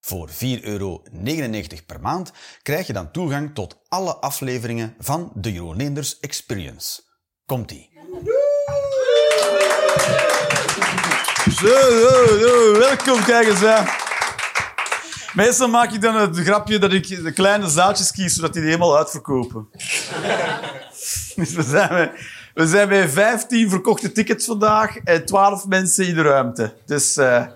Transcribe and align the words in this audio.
Voor 0.00 0.28
4,99 0.30 0.62
euro 0.62 1.02
per 1.86 2.00
maand 2.00 2.32
krijg 2.62 2.86
je 2.86 2.92
dan 2.92 3.10
toegang 3.10 3.54
tot 3.54 3.78
alle 3.88 4.16
afleveringen 4.16 4.94
van 4.98 5.32
de 5.34 5.52
Jeroen 5.52 5.98
Experience. 6.20 7.02
Komt-ie. 7.46 7.90
Zo, 11.56 11.66
zo, 12.40 12.78
welkom 12.78 13.24
kijkers. 13.24 13.60
Hè. 13.60 14.06
Meestal 15.34 15.68
maak 15.68 15.92
ik 15.92 16.00
dan 16.00 16.16
het 16.16 16.38
grapje 16.38 16.78
dat 16.78 16.92
ik 16.92 17.08
de 17.08 17.32
kleine 17.32 17.68
zaaltjes 17.68 18.12
kies, 18.12 18.34
zodat 18.34 18.52
die 18.52 18.62
helemaal 18.62 18.96
uitverkopen. 18.96 19.68
dus 21.36 21.52
we 21.52 21.62
zijn, 21.62 21.88
bij, 21.88 22.12
we 22.54 22.66
zijn 22.66 22.88
bij 22.88 23.08
15 23.08 23.70
verkochte 23.70 24.12
tickets 24.12 24.46
vandaag 24.46 24.96
en 24.96 25.24
12 25.24 25.66
mensen 25.66 26.06
in 26.06 26.14
de 26.14 26.22
ruimte. 26.22 26.74
Dus... 26.86 27.16
Uh, 27.16 27.46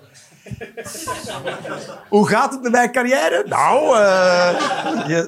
hoe 2.09 2.28
gaat 2.28 2.52
het 2.52 2.62
met 2.62 2.73
mijn 2.73 2.92
carrière? 2.92 3.45
Nou, 3.46 3.96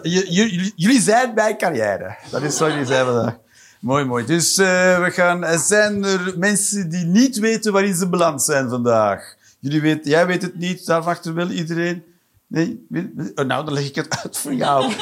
je, 0.02 0.72
jullie 0.76 1.00
zijn 1.00 1.34
bij 1.34 1.56
carrière. 1.56 2.16
Dat 2.30 2.42
is 2.42 2.58
wat 2.58 2.70
jullie 2.70 2.86
zijn 2.86 3.04
vandaag. 3.04 3.36
Mooi, 3.80 4.04
mooi. 4.04 4.24
Dus 4.24 4.58
uh, 4.58 4.66
we 5.04 5.10
gaan... 5.10 5.58
Zijn 5.58 6.04
er 6.04 6.34
mensen 6.36 6.88
die 6.88 7.04
niet 7.04 7.38
weten 7.38 7.72
waarin 7.72 7.94
ze 7.94 8.08
beland 8.08 8.42
zijn 8.42 8.68
vandaag? 8.68 9.34
Jullie 9.58 9.80
weten, 9.80 10.10
jij 10.10 10.26
weet 10.26 10.42
het 10.42 10.58
niet, 10.58 10.86
daar 10.86 11.02
achter 11.02 11.34
wel 11.34 11.50
iedereen. 11.50 12.04
Nee? 12.46 12.86
Oh, 13.34 13.44
nou, 13.44 13.64
dan 13.64 13.72
leg 13.72 13.86
ik 13.86 13.94
het 13.94 14.22
uit 14.22 14.38
voor 14.38 14.54
jou. 14.54 14.92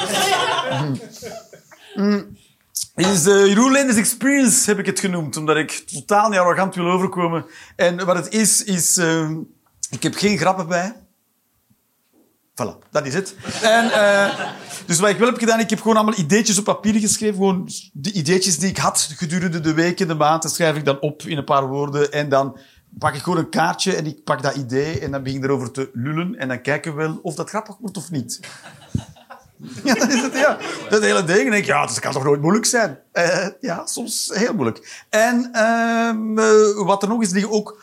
mm. 0.81 0.99
Mm. 1.95 2.37
Is 2.95 3.27
uh, 3.27 3.47
Jeroen 3.47 3.75
Experience 3.75 4.69
heb 4.69 4.79
ik 4.79 4.85
het 4.85 4.99
genoemd, 4.99 5.37
omdat 5.37 5.57
ik 5.57 5.71
totaal 5.71 6.29
niet 6.29 6.39
arrogant 6.39 6.75
wil 6.75 6.85
overkomen. 6.85 7.45
En 7.75 8.05
wat 8.05 8.15
het 8.15 8.33
is, 8.33 8.63
is... 8.63 8.97
Uh, 8.97 9.29
ik 9.93 10.03
heb 10.03 10.15
geen 10.15 10.37
grappen 10.37 10.67
bij. 10.67 10.95
Voilà, 12.53 12.89
dat 12.91 13.05
is 13.05 13.13
het. 13.13 13.35
En, 13.61 13.85
uh, 13.85 14.39
dus 14.85 14.99
wat 14.99 15.09
ik 15.09 15.17
wel 15.17 15.27
heb 15.27 15.37
gedaan, 15.37 15.59
ik 15.59 15.69
heb 15.69 15.81
gewoon 15.81 15.95
allemaal 15.95 16.19
ideetjes 16.19 16.57
op 16.57 16.63
papier 16.63 16.99
geschreven. 16.99 17.35
Gewoon 17.35 17.69
de 17.93 18.11
ideetjes 18.11 18.57
die 18.57 18.69
ik 18.69 18.77
had 18.77 19.09
gedurende 19.17 19.59
de 19.59 19.73
weken, 19.73 20.07
de 20.07 20.15
maanden, 20.15 20.49
schrijf 20.49 20.75
ik 20.75 20.85
dan 20.85 20.99
op 20.99 21.21
in 21.21 21.37
een 21.37 21.43
paar 21.43 21.67
woorden. 21.67 22.11
En 22.11 22.29
dan 22.29 22.57
pak 22.97 23.13
ik 23.13 23.21
gewoon 23.21 23.39
een 23.39 23.49
kaartje 23.49 23.95
en 23.95 24.05
ik 24.05 24.23
pak 24.23 24.41
dat 24.41 24.55
idee 24.55 24.99
en 24.99 25.11
dan 25.11 25.23
begin 25.23 25.37
ik 25.37 25.43
erover 25.43 25.71
te 25.71 25.89
lullen. 25.93 26.35
En 26.35 26.47
dan 26.47 26.61
kijken 26.61 26.95
we 26.95 26.97
wel 26.97 27.19
of 27.21 27.35
dat 27.35 27.49
grappig 27.49 27.77
wordt 27.77 27.97
of 27.97 28.11
niet. 28.11 28.39
Ja, 29.83 29.93
dat 29.93 30.09
is 30.09 30.21
het, 30.21 30.33
ja. 30.33 30.57
Dat 30.89 31.01
hele 31.01 31.23
ding. 31.23 31.39
En 31.39 31.51
denk 31.51 31.63
ik, 31.63 31.65
ja, 31.65 31.85
dat 31.85 31.99
kan 31.99 32.11
toch 32.11 32.23
nooit 32.23 32.41
moeilijk 32.41 32.65
zijn? 32.65 32.99
Uh, 33.13 33.47
ja, 33.59 33.85
soms 33.85 34.31
heel 34.33 34.53
moeilijk. 34.53 35.05
En 35.09 35.49
uh, 35.53 36.85
wat 36.85 37.03
er 37.03 37.09
nog 37.09 37.21
is, 37.21 37.31
liggen 37.31 37.51
ook 37.51 37.81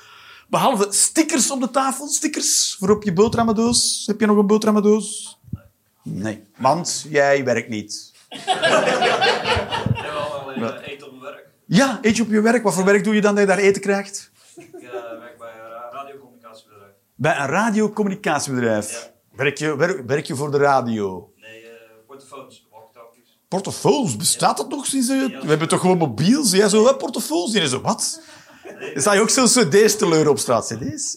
Behalve 0.50 0.86
stickers 0.90 1.50
op 1.50 1.60
de 1.60 1.70
tafel, 1.70 2.08
stickers 2.08 2.76
voor 2.78 2.90
op 2.90 3.02
je 3.02 3.12
boterhammendoos. 3.12 4.02
Heb 4.06 4.20
je 4.20 4.26
nog 4.26 4.36
een 4.36 4.46
boterhammendoos? 4.46 5.38
Nee, 6.02 6.44
want 6.56 7.06
jij 7.08 7.44
werkt 7.44 7.68
niet. 7.68 8.12
Jawel, 10.56 10.74
eten 10.74 11.06
op 11.06 11.12
mijn 11.12 11.32
werk. 11.32 11.48
Ja, 11.66 11.98
eet 12.02 12.16
je 12.16 12.22
op 12.22 12.30
je 12.30 12.40
werk. 12.40 12.62
Wat 12.62 12.74
voor 12.74 12.84
werk 12.84 13.04
doe 13.04 13.14
je 13.14 13.20
dan 13.20 13.34
dat 13.34 13.40
je 13.42 13.48
daar 13.48 13.58
eten 13.58 13.82
krijgt? 13.82 14.30
Ik 14.56 14.68
uh, 14.72 14.80
werk 14.90 15.38
bij 15.38 15.52
een 15.52 15.70
radiocommunicatiebedrijf. 15.92 16.92
Bij 17.14 17.38
een 17.38 17.46
radiocommunicatiebedrijf? 17.46 18.92
Ja. 18.92 19.10
Werk, 19.36 19.58
je, 19.58 19.76
werk, 19.76 20.06
werk 20.06 20.26
je 20.26 20.36
voor 20.36 20.50
de 20.50 20.58
radio? 20.58 21.32
Nee, 21.36 21.62
uh, 21.62 21.69
portofoons. 22.06 22.69
Portofoons? 23.48 24.16
Bestaat 24.16 24.56
dat 24.56 24.69
nog 24.69 24.86
sinds... 24.86 25.08
Uh, 25.08 25.41
we 25.41 25.48
hebben 25.48 25.69
toch 25.69 25.80
gewoon 25.80 25.98
mobiels? 25.98 26.50
Jij 26.50 26.69
zo, 26.69 26.82
wat 26.82 26.98
portofoons? 26.98 27.52
Die 27.52 27.69
zo, 27.69 27.80
wat? 27.80 28.20
Sta 28.94 29.12
je 29.12 29.20
ook 29.20 29.31
zo'n 29.31 29.47
cd's 29.47 29.97
te 29.97 30.08
leuren 30.08 30.31
op 30.31 30.38
straat? 30.38 30.66
CD's? 30.66 31.16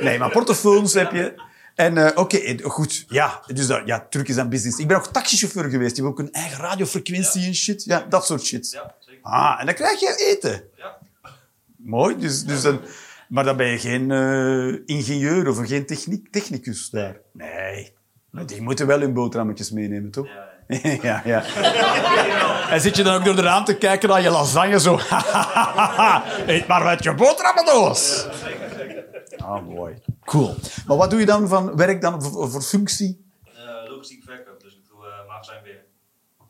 Nee, 0.00 0.18
maar 0.18 0.30
portofoons 0.30 0.94
heb 0.94 1.12
je. 1.12 1.48
En 1.74 1.96
uh, 1.96 2.06
oké, 2.06 2.20
okay, 2.20 2.58
goed. 2.62 3.04
Ja, 3.08 3.42
dus 3.54 3.66
dat, 3.66 3.82
ja, 3.84 4.06
truc 4.10 4.28
is 4.28 4.38
aan 4.38 4.48
business. 4.48 4.78
Ik 4.78 4.88
ben 4.88 4.96
ook 4.96 5.06
taxichauffeur 5.06 5.70
geweest. 5.70 5.94
Die 5.94 6.04
hebben 6.04 6.24
ook 6.24 6.28
een 6.28 6.32
eigen 6.32 6.58
radiofrequentie 6.58 7.40
ja. 7.40 7.46
en 7.46 7.54
shit. 7.54 7.84
Ja, 7.84 8.06
dat 8.08 8.26
soort 8.26 8.44
shit. 8.44 8.70
Ja, 8.70 8.94
zeker. 8.98 9.22
Ah, 9.22 9.56
en 9.60 9.66
dan 9.66 9.74
krijg 9.74 10.00
je 10.00 10.26
eten. 10.30 10.62
Ja. 10.76 10.98
Mooi. 11.76 12.18
Dus, 12.18 12.44
dus 12.44 12.62
dan, 12.62 12.80
maar 13.28 13.44
dan 13.44 13.56
ben 13.56 13.66
je 13.66 13.78
geen 13.78 14.10
uh, 14.10 14.78
ingenieur 14.86 15.48
of 15.48 15.66
geen 15.66 15.86
techniek, 15.86 16.32
technicus 16.32 16.90
daar. 16.90 17.20
Nee. 17.32 17.92
Die 18.46 18.62
moeten 18.62 18.86
wel 18.86 19.00
hun 19.00 19.12
boterhammetjes 19.12 19.70
meenemen, 19.70 20.10
toch? 20.10 20.26
Ja, 20.26 20.49
ja, 21.02 21.22
ja. 21.24 21.44
En 22.70 22.80
zit 22.80 22.96
je 22.96 23.02
dan 23.02 23.14
ook 23.14 23.24
door 23.24 23.36
de 23.36 23.42
raam 23.42 23.64
te 23.64 23.76
kijken 23.76 24.08
naar 24.08 24.22
je 24.22 24.30
lasagne 24.30 24.80
zo... 24.80 24.92
Eet 26.46 26.66
maar 26.66 26.84
met 26.84 27.02
je 27.02 27.14
boterhammendoos. 27.14 28.26
Ah, 29.38 29.66
mooi. 29.66 30.02
Cool. 30.24 30.54
Maar 30.86 30.96
wat 30.96 31.10
doe 31.10 31.20
je 31.20 31.26
dan 31.26 31.48
van 31.48 31.76
werk 31.76 32.00
dan 32.00 32.22
voor, 32.22 32.50
voor 32.50 32.62
functie? 32.62 33.30
Uh, 33.44 33.90
logistiek 33.90 34.22
verkoop, 34.24 34.60
dus 34.60 34.74
ik 34.74 34.86
doe 34.88 34.98
uh, 34.98 35.28
magazijnwerk. 35.28 35.84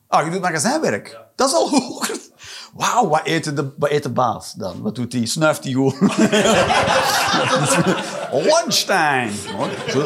Ah, 0.09 0.25
je 0.25 0.31
doet 0.31 0.41
magazijnwerk? 0.41 1.09
Ja. 1.09 1.27
Dat 1.35 1.49
is 1.49 1.55
al 1.55 1.69
hoger. 1.69 2.19
Wauw, 2.73 3.09
wat 3.09 3.21
eet, 3.25 3.57
de, 3.57 3.73
wat 3.77 3.91
eet 3.91 4.03
de 4.03 4.11
baas 4.11 4.53
dan? 4.53 4.83
Wat 4.83 4.95
doet 4.95 5.13
hij? 5.13 5.27
Snuift 5.27 5.65
hij 5.65 5.73
gewoon? 5.73 5.95
Lunchtime. 8.47 9.31
Uh, 9.87 9.97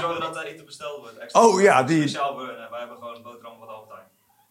zorgen 0.00 0.20
dat 0.20 0.36
er 0.36 0.44
eten 0.44 0.64
besteld 0.64 1.00
wordt. 1.00 1.18
Extra 1.18 1.40
oh 1.40 1.60
ja, 1.60 1.82
die... 1.82 2.00
Speciaal 2.00 2.34
voor, 2.34 2.46
wij 2.46 2.78
hebben 2.78 2.96
gewoon 2.96 3.22
boterham 3.22 3.58
van 3.58 3.66
de 3.66 3.72
Albert 3.72 3.90
Heijn. 3.90 4.08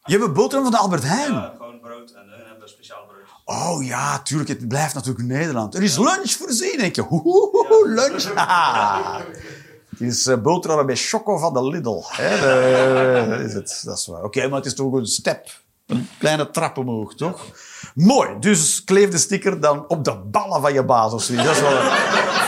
Je 0.10 0.16
hebt 0.16 0.28
een 0.28 0.34
boterham 0.34 0.64
van 0.64 0.72
de 0.72 0.78
Albert 0.78 1.04
Heijn? 1.04 1.34
Ja, 1.34 1.54
gewoon 1.58 1.80
brood 1.80 2.12
en 2.12 2.30
hun 2.30 2.48
hebben 2.48 2.70
speciaal 2.70 3.00
brood. 3.08 3.58
Oh 3.58 3.86
ja, 3.86 4.20
tuurlijk. 4.20 4.50
Het 4.50 4.68
blijft 4.68 4.94
natuurlijk 4.94 5.28
Nederland. 5.28 5.76
Er 5.76 5.84
is 5.84 5.98
lunch 5.98 6.32
voorzien. 6.32 6.78
denk 6.78 6.96
je, 6.96 7.02
hoehoe, 7.02 7.84
lunch. 7.90 8.24
Het 9.90 10.08
is 10.08 10.28
uh, 10.28 10.38
boterhammen 10.38 10.86
bij 10.86 10.96
Choco 10.96 11.38
van 11.38 11.54
de 11.54 11.64
Lidl. 11.64 12.04
Hè? 12.08 12.40
De, 12.40 13.44
is 13.44 13.54
het. 13.54 13.82
Dat 13.86 13.98
is 13.98 14.08
waar. 14.08 14.18
Oké, 14.18 14.26
okay, 14.26 14.50
maar 14.50 14.58
het 14.58 14.66
is 14.66 14.76
toch 14.76 14.94
een 14.94 15.06
step. 15.06 15.48
Een 15.88 16.10
kleine 16.20 16.52
trap 16.52 16.78
omhoog, 16.78 17.16
toch? 17.16 17.46
Mooi. 17.96 18.30
Dus 18.40 18.84
kleef 18.84 19.10
de 19.10 19.18
sticker 19.18 19.60
dan 19.60 19.88
op 19.88 20.04
de 20.04 20.16
ballen 20.16 20.62
van 20.62 20.74
je 20.74 20.84
baas 20.84 21.14
of 21.14 21.24
zoiets. 21.24 21.46
Dat 21.46 21.56
is 21.56 21.62
wel 21.62 21.72
een 21.72 21.92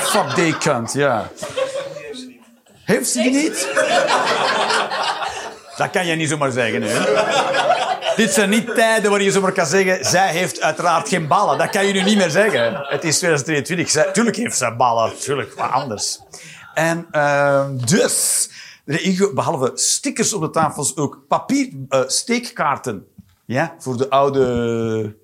fuck 0.01 0.35
day 0.35 0.57
cunt, 0.57 0.93
ja. 0.93 1.31
Heeft 2.83 3.09
ze 3.09 3.21
die 3.21 3.31
niet? 3.31 3.67
Dat 5.81 5.89
kan 5.89 6.05
je 6.05 6.15
niet 6.15 6.29
zomaar 6.29 6.51
zeggen? 6.51 6.81
Dit 8.15 8.31
zijn 8.31 8.49
niet 8.49 8.75
tijden 8.75 9.11
waar 9.11 9.21
je 9.21 9.31
zomaar 9.31 9.51
kan 9.51 9.65
zeggen... 9.65 10.05
Zij 10.05 10.31
heeft 10.31 10.61
uiteraard 10.61 11.09
geen 11.09 11.27
ballen. 11.27 11.57
Dat 11.57 11.69
kan 11.69 11.85
je 11.85 11.93
nu 11.93 12.01
niet 12.01 12.17
meer 12.17 12.29
zeggen. 12.29 12.73
Het 12.73 13.03
is 13.03 13.17
2023. 13.17 13.89
Zij, 13.89 14.11
tuurlijk 14.11 14.35
heeft 14.35 14.57
ze 14.57 14.75
ballen. 14.77 15.19
Tuurlijk, 15.19 15.53
wat 15.53 15.71
anders. 15.71 16.19
En 16.73 17.07
uh, 17.11 17.65
dus... 17.85 18.49
Behalve 19.33 19.71
stickers 19.73 20.33
op 20.33 20.41
de 20.41 20.49
tafels 20.49 20.97
ook 20.97 21.23
papier... 21.27 21.69
Uh, 21.89 21.99
steekkaarten. 22.07 23.07
Ja, 23.45 23.75
voor 23.79 23.97
de 23.97 24.09
oude 24.09 25.15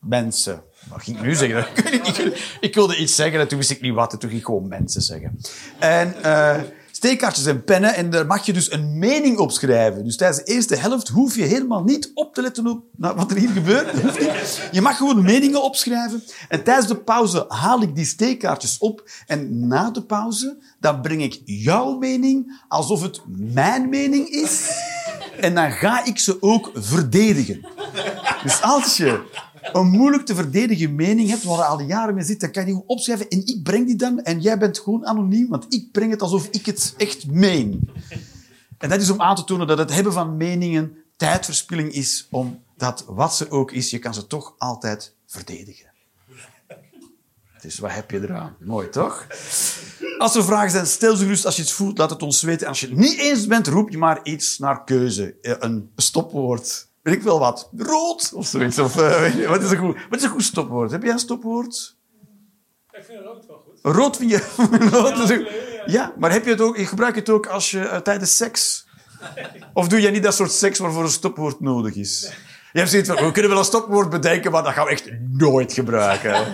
mensen. 0.00 0.62
Wat 0.88 1.02
ging 1.02 1.16
ik 1.16 1.22
nu 1.22 1.34
zeggen? 1.34 1.66
Ik, 2.06 2.56
ik, 2.60 2.74
wilde 2.74 2.96
iets 2.96 3.14
zeggen 3.14 3.40
en 3.40 3.48
toen 3.48 3.58
wist 3.58 3.70
ik 3.70 3.80
niet 3.80 3.94
wat. 3.94 4.12
En 4.12 4.18
toen 4.18 4.28
ging 4.28 4.40
ik 4.40 4.46
gewoon 4.46 4.68
mensen 4.68 5.02
zeggen. 5.02 5.40
En... 5.78 6.14
Uh, 6.24 6.56
steekkaartjes 7.04 7.46
en 7.46 7.64
pennen 7.64 7.94
en 7.94 8.10
daar 8.10 8.26
mag 8.26 8.46
je 8.46 8.52
dus 8.52 8.72
een 8.72 8.98
mening 8.98 9.38
op 9.38 9.50
schrijven. 9.52 10.04
Dus 10.04 10.16
tijdens 10.16 10.44
de 10.44 10.52
eerste 10.52 10.76
helft 10.76 11.08
hoef 11.08 11.36
je 11.36 11.42
helemaal 11.42 11.82
niet 11.82 12.10
op 12.14 12.34
te 12.34 12.42
letten 12.42 12.66
op 12.66 12.84
wat 12.96 13.30
er 13.30 13.36
hier 13.36 13.48
gebeurt. 13.48 13.90
Je 14.72 14.80
mag 14.80 14.96
gewoon 14.96 15.22
meningen 15.22 15.62
opschrijven. 15.62 16.22
En 16.48 16.64
tijdens 16.64 16.86
de 16.86 16.96
pauze 16.96 17.44
haal 17.48 17.82
ik 17.82 17.94
die 17.94 18.04
steekkaartjes 18.04 18.78
op. 18.78 19.10
En 19.26 19.66
na 19.66 19.90
de 19.90 20.02
pauze, 20.02 20.56
dan 20.80 21.00
breng 21.00 21.22
ik 21.22 21.42
jouw 21.44 21.98
mening 21.98 22.60
alsof 22.68 23.02
het 23.02 23.20
mijn 23.36 23.88
mening 23.88 24.28
is. 24.28 24.70
En 25.40 25.54
dan 25.54 25.72
ga 25.72 26.04
ik 26.04 26.18
ze 26.18 26.36
ook 26.40 26.70
verdedigen. 26.74 27.66
Dus 28.42 28.62
als 28.62 28.96
je 28.96 29.22
een 29.72 29.86
moeilijk 29.86 30.26
te 30.26 30.34
verdedigen 30.34 30.94
mening 30.94 31.28
hebt, 31.28 31.42
waar 31.42 31.56
je 31.56 31.64
al 31.64 31.80
jaren 31.80 32.14
mee 32.14 32.24
zit, 32.24 32.40
dan 32.40 32.50
kan 32.50 32.66
je 32.66 32.72
die 32.72 32.82
opschrijven 32.86 33.28
en 33.28 33.46
ik 33.46 33.62
breng 33.62 33.86
die 33.86 33.96
dan 33.96 34.22
en 34.22 34.40
jij 34.40 34.58
bent 34.58 34.78
gewoon 34.78 35.06
anoniem, 35.06 35.48
want 35.48 35.74
ik 35.74 35.92
breng 35.92 36.10
het 36.10 36.22
alsof 36.22 36.48
ik 36.50 36.66
het 36.66 36.94
echt 36.96 37.26
meen. 37.26 37.90
En 38.78 38.88
dat 38.88 39.00
is 39.00 39.10
om 39.10 39.20
aan 39.20 39.36
te 39.36 39.44
tonen 39.44 39.66
dat 39.66 39.78
het 39.78 39.94
hebben 39.94 40.12
van 40.12 40.36
meningen 40.36 40.96
tijdverspilling 41.16 41.92
is, 41.92 42.26
omdat 42.30 43.04
wat 43.06 43.36
ze 43.36 43.50
ook 43.50 43.72
is, 43.72 43.90
je 43.90 43.98
kan 43.98 44.14
ze 44.14 44.26
toch 44.26 44.54
altijd 44.58 45.14
verdedigen. 45.26 45.92
Dus 47.60 47.78
wat 47.78 47.92
heb 47.92 48.10
je 48.10 48.20
eraan? 48.20 48.56
Mooi, 48.60 48.88
toch? 48.88 49.26
Als 50.18 50.34
er 50.34 50.44
vragen 50.44 50.70
zijn, 50.70 50.86
stel 50.86 51.16
ze 51.16 51.22
gerust. 51.22 51.46
Als 51.46 51.56
je 51.56 51.62
het 51.62 51.70
voelt, 51.70 51.98
laat 51.98 52.10
het 52.10 52.22
ons 52.22 52.42
weten. 52.42 52.68
Als 52.68 52.80
je 52.80 52.86
het 52.86 52.96
niet 52.96 53.18
eens 53.18 53.46
bent, 53.46 53.66
roep 53.66 53.90
je 53.90 53.98
maar 53.98 54.20
iets 54.22 54.58
naar 54.58 54.84
keuze. 54.84 55.36
Een 55.42 55.90
stopwoord 55.96 56.88
weet 57.04 57.14
ik 57.14 57.22
wel 57.22 57.38
wat, 57.38 57.70
rood 57.76 58.32
of 58.34 58.46
zoiets. 58.46 58.78
Of, 58.78 58.96
eh, 58.96 59.20
weet 59.20 59.32
je, 59.32 59.48
wat, 59.48 59.62
is 59.62 59.70
een 59.70 59.78
goed, 59.78 59.96
wat 60.10 60.18
is 60.18 60.24
een 60.24 60.30
goed 60.30 60.42
stopwoord? 60.42 60.90
Heb 60.90 61.02
jij 61.02 61.12
een 61.12 61.18
stopwoord? 61.18 61.96
Ik 62.90 63.04
vind 63.04 63.24
rood 63.24 63.46
wel 63.46 63.64
goed. 63.66 63.94
Rood 63.94 64.16
vind 64.16 64.30
je... 64.30 64.40
rood 64.90 65.44
ja, 65.86 66.14
maar 66.18 66.32
heb 66.32 66.44
je 66.44 66.50
het 66.50 66.60
ook, 66.60 66.76
je 66.76 66.86
gebruikt 66.86 67.16
het 67.16 67.30
ook 67.30 67.46
als 67.46 67.70
je, 67.70 67.80
eh, 67.80 68.00
tijdens 68.00 68.36
seks? 68.36 68.86
Of 69.72 69.88
doe 69.88 70.00
jij 70.00 70.10
niet 70.10 70.22
dat 70.22 70.34
soort 70.34 70.52
seks 70.52 70.78
waarvoor 70.78 71.02
een 71.02 71.08
stopwoord 71.08 71.60
nodig 71.60 71.94
is? 71.94 72.32
Je 72.72 72.78
hebt 72.78 72.90
zoiets 72.90 73.08
van, 73.08 73.24
we 73.24 73.32
kunnen 73.32 73.50
wel 73.50 73.60
een 73.60 73.64
stopwoord 73.64 74.10
bedenken, 74.10 74.50
maar 74.50 74.62
dat 74.62 74.72
gaan 74.72 74.84
we 74.84 74.90
echt 74.90 75.10
nooit 75.30 75.72
gebruiken. 75.72 76.30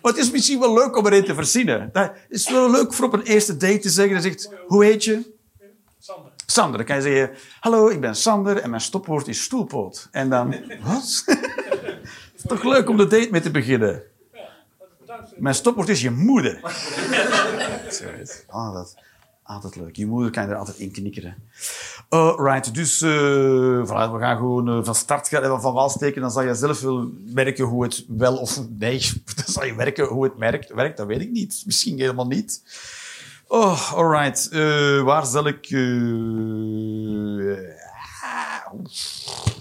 maar 0.00 0.12
het 0.12 0.16
is 0.16 0.30
misschien 0.30 0.60
wel 0.60 0.74
leuk 0.74 0.96
om 0.96 1.06
erin 1.06 1.24
te 1.24 1.34
verzinnen. 1.34 1.88
Dat 1.92 2.12
is 2.28 2.50
wel 2.50 2.70
leuk 2.70 2.94
voor 2.94 3.06
op 3.06 3.12
een 3.12 3.22
eerste 3.22 3.56
date 3.56 3.78
te 3.78 3.90
zeggen. 3.90 4.12
Dan 4.12 4.22
zegt, 4.22 4.54
hoe 4.66 4.84
heet 4.84 5.04
je? 5.04 5.38
Sander. 6.50 6.76
Dan 6.76 6.86
kan 6.86 6.96
je 6.96 7.02
zeggen, 7.02 7.36
hallo, 7.60 7.88
ik 7.88 8.00
ben 8.00 8.16
Sander 8.16 8.56
en 8.56 8.70
mijn 8.70 8.82
stopwoord 8.82 9.28
is 9.28 9.42
stoelpoot. 9.42 10.08
En 10.10 10.30
dan, 10.30 10.54
wat? 10.82 11.22
Het 11.26 12.34
is 12.34 12.42
toch 12.46 12.62
leuk 12.62 12.88
om 12.88 12.96
de 12.96 13.06
date 13.06 13.28
mee 13.30 13.40
te 13.40 13.50
beginnen? 13.50 14.02
Mijn 15.36 15.54
stopwoord 15.54 15.88
is 15.88 16.00
je 16.00 16.10
moeder. 16.10 16.60
Ah, 18.46 18.74
dat 18.74 18.94
altijd 19.50 19.76
leuk. 19.76 19.96
Je 19.96 20.06
moeder 20.06 20.30
kan 20.30 20.44
je 20.44 20.50
er 20.50 20.56
altijd 20.56 20.78
in 20.78 20.90
knikkeren. 20.90 21.34
Uh, 22.10 22.34
right, 22.36 22.74
dus 22.74 23.02
eh, 23.02 23.10
voilà, 23.86 24.12
we 24.12 24.18
gaan 24.18 24.36
gewoon 24.36 24.68
eh, 24.68 24.84
van 24.84 24.94
start 24.94 25.28
gaan, 25.28 25.60
van 25.60 25.74
wal 25.74 25.88
steken. 25.88 26.20
Dan 26.20 26.30
zal 26.30 26.42
je 26.42 26.54
zelf 26.54 26.80
wel 26.80 27.10
merken 27.34 27.64
hoe 27.64 27.82
het 27.82 28.04
wel 28.08 28.36
of 28.36 28.60
nee. 28.68 28.98
Dan 29.36 29.44
zal 29.46 29.64
je 29.64 29.74
merken 29.74 30.06
hoe 30.06 30.24
het 30.24 30.36
merkt. 30.36 30.72
werkt. 30.72 30.96
Dat 30.96 31.06
weet 31.06 31.20
ik 31.20 31.30
niet. 31.30 31.62
Misschien 31.66 31.98
helemaal 31.98 32.26
niet. 32.26 32.62
Oh, 33.52 33.92
alright. 33.92 34.48
Eh 34.48 35.02
waar 35.02 35.26
zal 35.26 35.46
ik... 35.46 35.66
eh, 35.66 35.80
ah, 38.22 38.72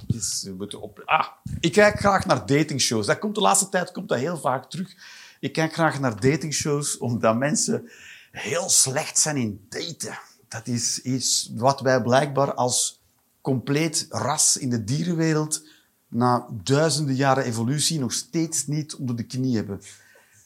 dus 0.08 0.44
we 0.44 0.54
moeten 0.58 0.82
op... 0.82 1.02
Ah, 1.06 1.28
ik 1.60 1.72
kijk 1.72 2.00
graag 2.00 2.26
naar 2.26 2.46
datingshows. 2.46 3.06
Dat 3.06 3.20
komt 3.20 3.36
de 3.36 3.42
laatste 3.42 3.70
tijd 3.70 3.92
komt 3.92 4.10
dat 4.10 4.18
heel 4.18 4.38
vaak 4.38 4.70
terug. 4.70 4.96
Ik 5.40 5.54
kijk 5.54 5.74
graag 5.74 6.00
naar 6.00 6.20
datingshows 6.20 6.98
omdat 6.98 7.38
mensen 7.38 7.90
heel 8.32 8.70
slecht 8.70 9.20
zijn 9.20 9.38
in 9.38 9.66
daten. 9.70 10.20
Dat 10.48 10.68
is 10.68 11.02
iets 11.02 11.52
wat 11.56 11.82
wij 11.82 12.02
blijkbaar 12.02 12.54
als 12.54 13.02
compleet 13.42 14.06
ras 14.10 14.58
in 14.58 14.70
de 14.70 14.84
dierenwereld 14.84 15.68
na 16.08 16.48
duizenden 16.64 17.16
jaren 17.16 17.44
evolutie 17.44 18.00
nog 18.00 18.14
steeds 18.14 18.68
niet 18.68 18.96
onder 18.96 19.16
de 19.16 19.24
knie 19.24 19.56
hebben. 19.56 19.82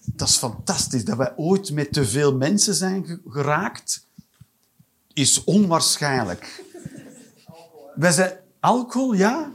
Dat 0.05 0.27
is 0.27 0.37
fantastisch. 0.37 1.05
Dat 1.05 1.17
wij 1.17 1.33
ooit 1.35 1.71
met 1.71 1.93
te 1.93 2.05
veel 2.05 2.35
mensen 2.35 2.73
zijn 2.73 3.05
ge- 3.05 3.19
geraakt, 3.29 4.07
is 5.13 5.43
onwaarschijnlijk. 5.43 6.63
Wij 7.95 8.11
zijn... 8.11 8.31
Alcohol, 8.59 9.13
ja? 9.13 9.51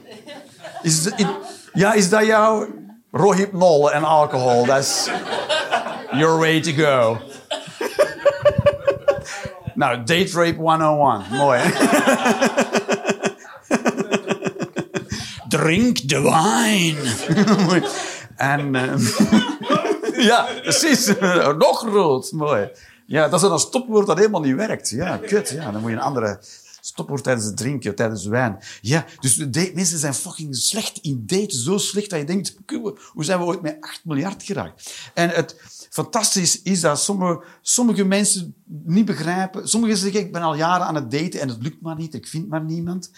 Is, 0.82 1.02
de- 1.02 1.36
ja, 1.72 1.92
is 1.92 2.08
dat 2.10 2.26
jouw 2.26 2.66
rohypnol 3.10 3.92
en 3.92 4.04
alcohol? 4.04 4.76
Is 4.76 5.08
your 6.12 6.38
way 6.38 6.60
to 6.60 6.72
go. 6.72 7.18
nou, 9.74 9.96
date 10.04 10.30
rape 10.32 10.56
101. 10.56 11.22
Mooi, 11.30 11.58
hè? 11.62 11.70
Drink 15.48 15.96
the 15.98 16.20
wine. 16.22 16.96
En... 18.36 18.74
ehm, 18.74 19.00
ja, 20.22 20.48
precies. 20.62 21.06
Nog 21.58 21.88
rood. 21.88 22.32
Mooi. 22.32 22.70
Ja, 23.06 23.28
dat 23.28 23.42
is 23.42 23.48
een 23.48 23.58
stopwoord 23.58 24.06
dat 24.06 24.18
helemaal 24.18 24.40
niet 24.40 24.54
werkt. 24.54 24.90
Ja, 24.90 25.16
kut. 25.16 25.48
Ja, 25.48 25.70
dan 25.70 25.80
moet 25.80 25.90
je 25.90 25.96
een 25.96 26.02
andere 26.02 26.40
stopwoord 26.80 27.22
tijdens 27.22 27.46
het 27.46 27.56
drinken, 27.56 27.94
tijdens 27.94 28.26
wijn. 28.26 28.58
Ja, 28.80 29.06
dus 29.20 29.36
mensen 29.74 29.98
zijn 29.98 30.14
fucking 30.14 30.56
slecht 30.56 30.98
in 30.98 31.22
daten. 31.26 31.58
Zo 31.58 31.78
slecht 31.78 32.10
dat 32.10 32.18
je 32.18 32.24
denkt, 32.24 32.56
hoe 33.12 33.24
zijn 33.24 33.38
we 33.38 33.44
ooit 33.44 33.62
met 33.62 33.76
8 33.80 34.00
miljard 34.04 34.42
geraakt? 34.42 35.10
En 35.14 35.28
het 35.28 35.60
fantastisch 35.90 36.62
is 36.62 36.80
dat 36.80 37.00
sommige, 37.00 37.44
sommige 37.62 38.04
mensen 38.04 38.54
niet 38.84 39.04
begrijpen. 39.04 39.68
Sommigen 39.68 39.96
zeggen, 39.96 40.20
ik 40.20 40.32
ben 40.32 40.42
al 40.42 40.54
jaren 40.54 40.86
aan 40.86 40.94
het 40.94 41.10
daten 41.10 41.40
en 41.40 41.48
het 41.48 41.62
lukt 41.62 41.80
maar 41.80 41.96
niet. 41.96 42.14
Ik 42.14 42.26
vind 42.26 42.48
maar 42.48 42.64
niemand. 42.64 43.10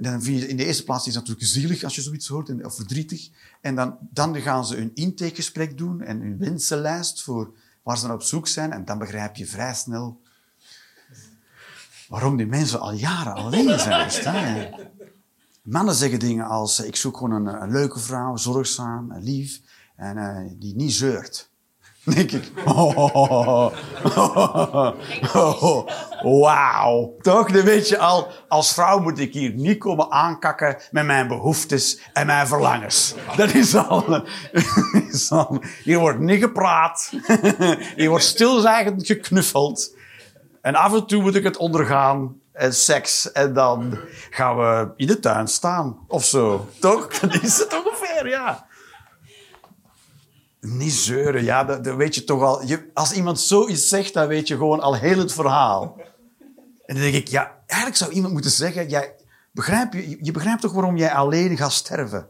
Dan 0.00 0.22
vind 0.22 0.40
je, 0.40 0.48
in 0.48 0.56
de 0.56 0.64
eerste 0.64 0.84
plaats 0.84 1.06
is 1.06 1.14
het 1.14 1.22
natuurlijk 1.22 1.52
zielig 1.52 1.84
als 1.84 1.94
je 1.94 2.02
zoiets 2.02 2.28
hoort, 2.28 2.64
of 2.64 2.74
verdrietig. 2.74 3.30
En 3.60 3.74
dan, 3.74 3.96
dan 4.00 4.36
gaan 4.36 4.66
ze 4.66 4.76
hun 4.76 4.90
intakegesprek 4.94 5.78
doen 5.78 6.00
en 6.00 6.20
hun 6.20 6.38
wensenlijst 6.38 7.22
voor 7.22 7.52
waar 7.82 7.98
ze 7.98 8.06
naar 8.06 8.14
op 8.14 8.22
zoek 8.22 8.48
zijn. 8.48 8.72
En 8.72 8.84
dan 8.84 8.98
begrijp 8.98 9.36
je 9.36 9.46
vrij 9.46 9.74
snel 9.74 10.20
waarom 12.08 12.36
die 12.36 12.46
mensen 12.46 12.80
al 12.80 12.92
jaren 12.92 13.34
alleen 13.34 13.78
zijn. 13.78 14.74
Mannen 15.62 15.94
zeggen 15.94 16.18
dingen 16.18 16.46
als, 16.46 16.80
eh, 16.80 16.86
ik 16.86 16.96
zoek 16.96 17.16
gewoon 17.16 17.46
een, 17.46 17.70
leuke 17.70 17.98
vrouw, 17.98 18.36
zorgzaam, 18.36 19.12
lief, 19.18 19.60
en 19.96 20.16
eh, 20.16 20.52
die 20.58 20.74
niet 20.74 20.92
zeurt. 20.92 21.49
Denk 22.04 22.32
ik, 22.32 22.52
wauw. 26.22 27.16
Toch? 27.20 27.50
Dan 27.50 27.64
weet 27.64 27.88
je 27.88 27.98
al, 27.98 28.28
als 28.48 28.72
vrouw 28.72 28.98
moet 28.98 29.18
ik 29.18 29.32
hier 29.32 29.52
niet 29.52 29.78
komen 29.78 30.10
aankakken 30.10 30.76
met 30.90 31.06
mijn 31.06 31.28
behoeftes 31.28 32.00
en 32.12 32.26
mijn 32.26 32.46
verlangens. 32.46 33.14
Dat 33.36 33.54
is 33.54 33.74
al... 33.74 34.04
dat 34.08 34.24
is 35.10 35.30
al 35.30 35.62
hier 35.84 35.98
wordt 35.98 36.18
niet 36.18 36.42
gepraat. 36.42 37.12
Hier 37.96 38.08
wordt 38.08 38.24
stilzwijgend 38.24 39.06
geknuffeld. 39.06 39.96
En 40.62 40.74
af 40.74 40.94
en 40.94 41.06
toe 41.06 41.22
moet 41.22 41.34
ik 41.34 41.44
het 41.44 41.56
ondergaan. 41.56 42.40
En 42.52 42.74
seks. 42.74 43.32
En 43.32 43.52
dan 43.52 43.98
gaan 44.30 44.56
we 44.56 44.88
in 44.96 45.06
de 45.06 45.20
tuin 45.20 45.48
staan. 45.48 45.98
Of 46.08 46.24
zo. 46.24 46.68
Toch? 46.78 47.08
Dat 47.08 47.42
is 47.42 47.58
het 47.58 47.82
ongeveer, 47.84 48.28
ja. 48.28 48.68
Niet 50.60 50.92
zeuren, 50.92 51.44
ja, 51.44 51.64
dat, 51.64 51.94
weet 51.94 52.14
je 52.14 52.24
toch 52.24 52.42
al. 52.42 52.66
Je, 52.66 52.90
als 52.94 53.12
iemand 53.12 53.40
zoiets 53.40 53.88
zegt, 53.88 54.14
dan 54.14 54.26
weet 54.26 54.48
je 54.48 54.56
gewoon 54.56 54.80
al 54.80 54.94
heel 54.94 55.18
het 55.18 55.32
verhaal. 55.32 55.96
En 56.86 56.94
dan 56.94 57.02
denk 57.02 57.14
ik, 57.14 57.28
ja, 57.28 57.58
eigenlijk 57.66 58.00
zou 58.00 58.12
iemand 58.12 58.32
moeten 58.32 58.50
zeggen... 58.50 58.88
Jij, 58.88 59.14
begrijp 59.50 59.92
je, 59.92 60.18
je 60.20 60.30
begrijpt 60.30 60.60
toch 60.60 60.72
waarom 60.72 60.96
jij 60.96 61.12
alleen 61.12 61.56
gaat 61.56 61.72
sterven? 61.72 62.28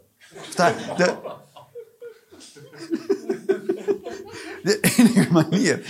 De 4.62 4.78
enige 4.80 5.32
manier 5.32 5.86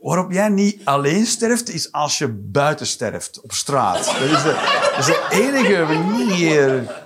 waarop 0.00 0.32
jij 0.32 0.48
niet 0.48 0.80
alleen 0.84 1.26
sterft, 1.26 1.68
is 1.68 1.92
als 1.92 2.18
je 2.18 2.28
buiten 2.28 2.86
sterft, 2.86 3.40
op 3.40 3.52
straat. 3.52 4.04
Dat 4.04 4.30
is 4.30 4.42
de, 4.42 4.80
dat 4.90 4.98
is 4.98 5.06
de 5.06 5.26
enige 5.30 5.82
manier... 5.82 6.98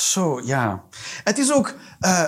Zo, 0.00 0.40
ja. 0.44 0.84
Het 1.24 1.38
is 1.38 1.52
ook 1.52 1.74
eh, 2.00 2.24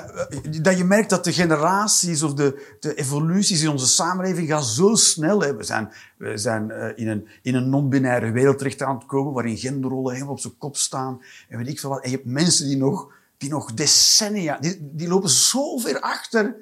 dat 0.63 0.79
je 0.79 0.85
merkt 0.85 1.11
dat 1.11 1.25
de 1.25 1.33
generaties 1.33 2.23
of 2.23 2.35
de, 2.35 2.77
de 2.81 2.95
evoluties 2.95 3.63
in 3.63 3.69
onze 3.69 3.87
samenleving 3.87 4.49
gaan 4.49 4.63
zo 4.63 4.95
snel. 4.95 5.41
Hè. 5.41 5.57
We 5.57 5.65
zijn, 5.65 5.93
we 6.17 6.39
zijn 6.39 6.71
eh, 6.71 6.89
in 6.95 7.09
een, 7.09 7.29
in 7.43 7.55
een 7.55 7.69
non-binaire 7.69 8.31
wereld 8.31 8.59
terecht 8.59 8.83
aan 8.83 8.95
het 8.95 9.07
komen 9.07 9.33
waarin 9.33 9.57
genderrollen 9.57 10.13
helemaal 10.13 10.35
op 10.35 10.41
zijn 10.41 10.59
kop 10.59 10.77
staan. 10.77 11.23
En 11.49 11.59
weet 11.59 11.69
ik 11.69 11.81
veel 11.81 11.91
wat. 11.91 12.03
En 12.03 12.11
je 12.11 12.17
hebt 12.17 12.29
mensen 12.29 12.67
die 12.67 12.77
nog, 12.77 13.13
die 13.37 13.51
nog 13.51 13.75
decennia, 13.75 14.59
die, 14.61 14.79
die 14.81 15.09
lopen 15.09 15.31
zo 15.31 15.79
ver 15.79 16.01
achter. 16.01 16.57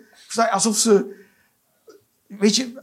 Alsof 0.50 0.76
ze, 0.76 1.24
weet 2.26 2.56
je, 2.56 2.80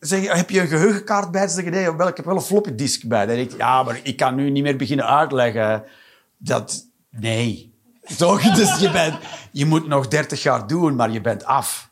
zeg, 0.00 0.32
heb 0.36 0.50
je 0.50 0.60
een 0.60 0.68
geheugenkaart 0.68 1.30
bij? 1.30 1.48
Zeg 1.48 1.64
je, 1.64 1.70
nee, 1.70 1.96
wel, 1.96 2.08
ik 2.08 2.16
heb 2.16 2.26
wel 2.26 2.36
een 2.36 2.42
floppy 2.42 2.74
disk 2.74 3.04
bij. 3.04 3.26
Dan 3.26 3.36
denk 3.36 3.50
ik, 3.50 3.58
ja, 3.58 3.82
maar 3.82 4.00
ik 4.02 4.16
kan 4.16 4.34
nu 4.34 4.50
niet 4.50 4.62
meer 4.62 4.76
beginnen 4.76 5.06
uitleggen 5.06 5.84
dat... 6.36 6.88
Nee. 7.10 7.74
Toch? 8.16 8.42
Dus 8.56 8.78
je, 8.78 8.90
bent, 8.90 9.18
je 9.50 9.66
moet 9.66 9.86
nog 9.86 10.08
30 10.08 10.42
jaar 10.42 10.66
doen, 10.66 10.94
maar 10.94 11.10
je 11.10 11.20
bent 11.20 11.44
af. 11.44 11.90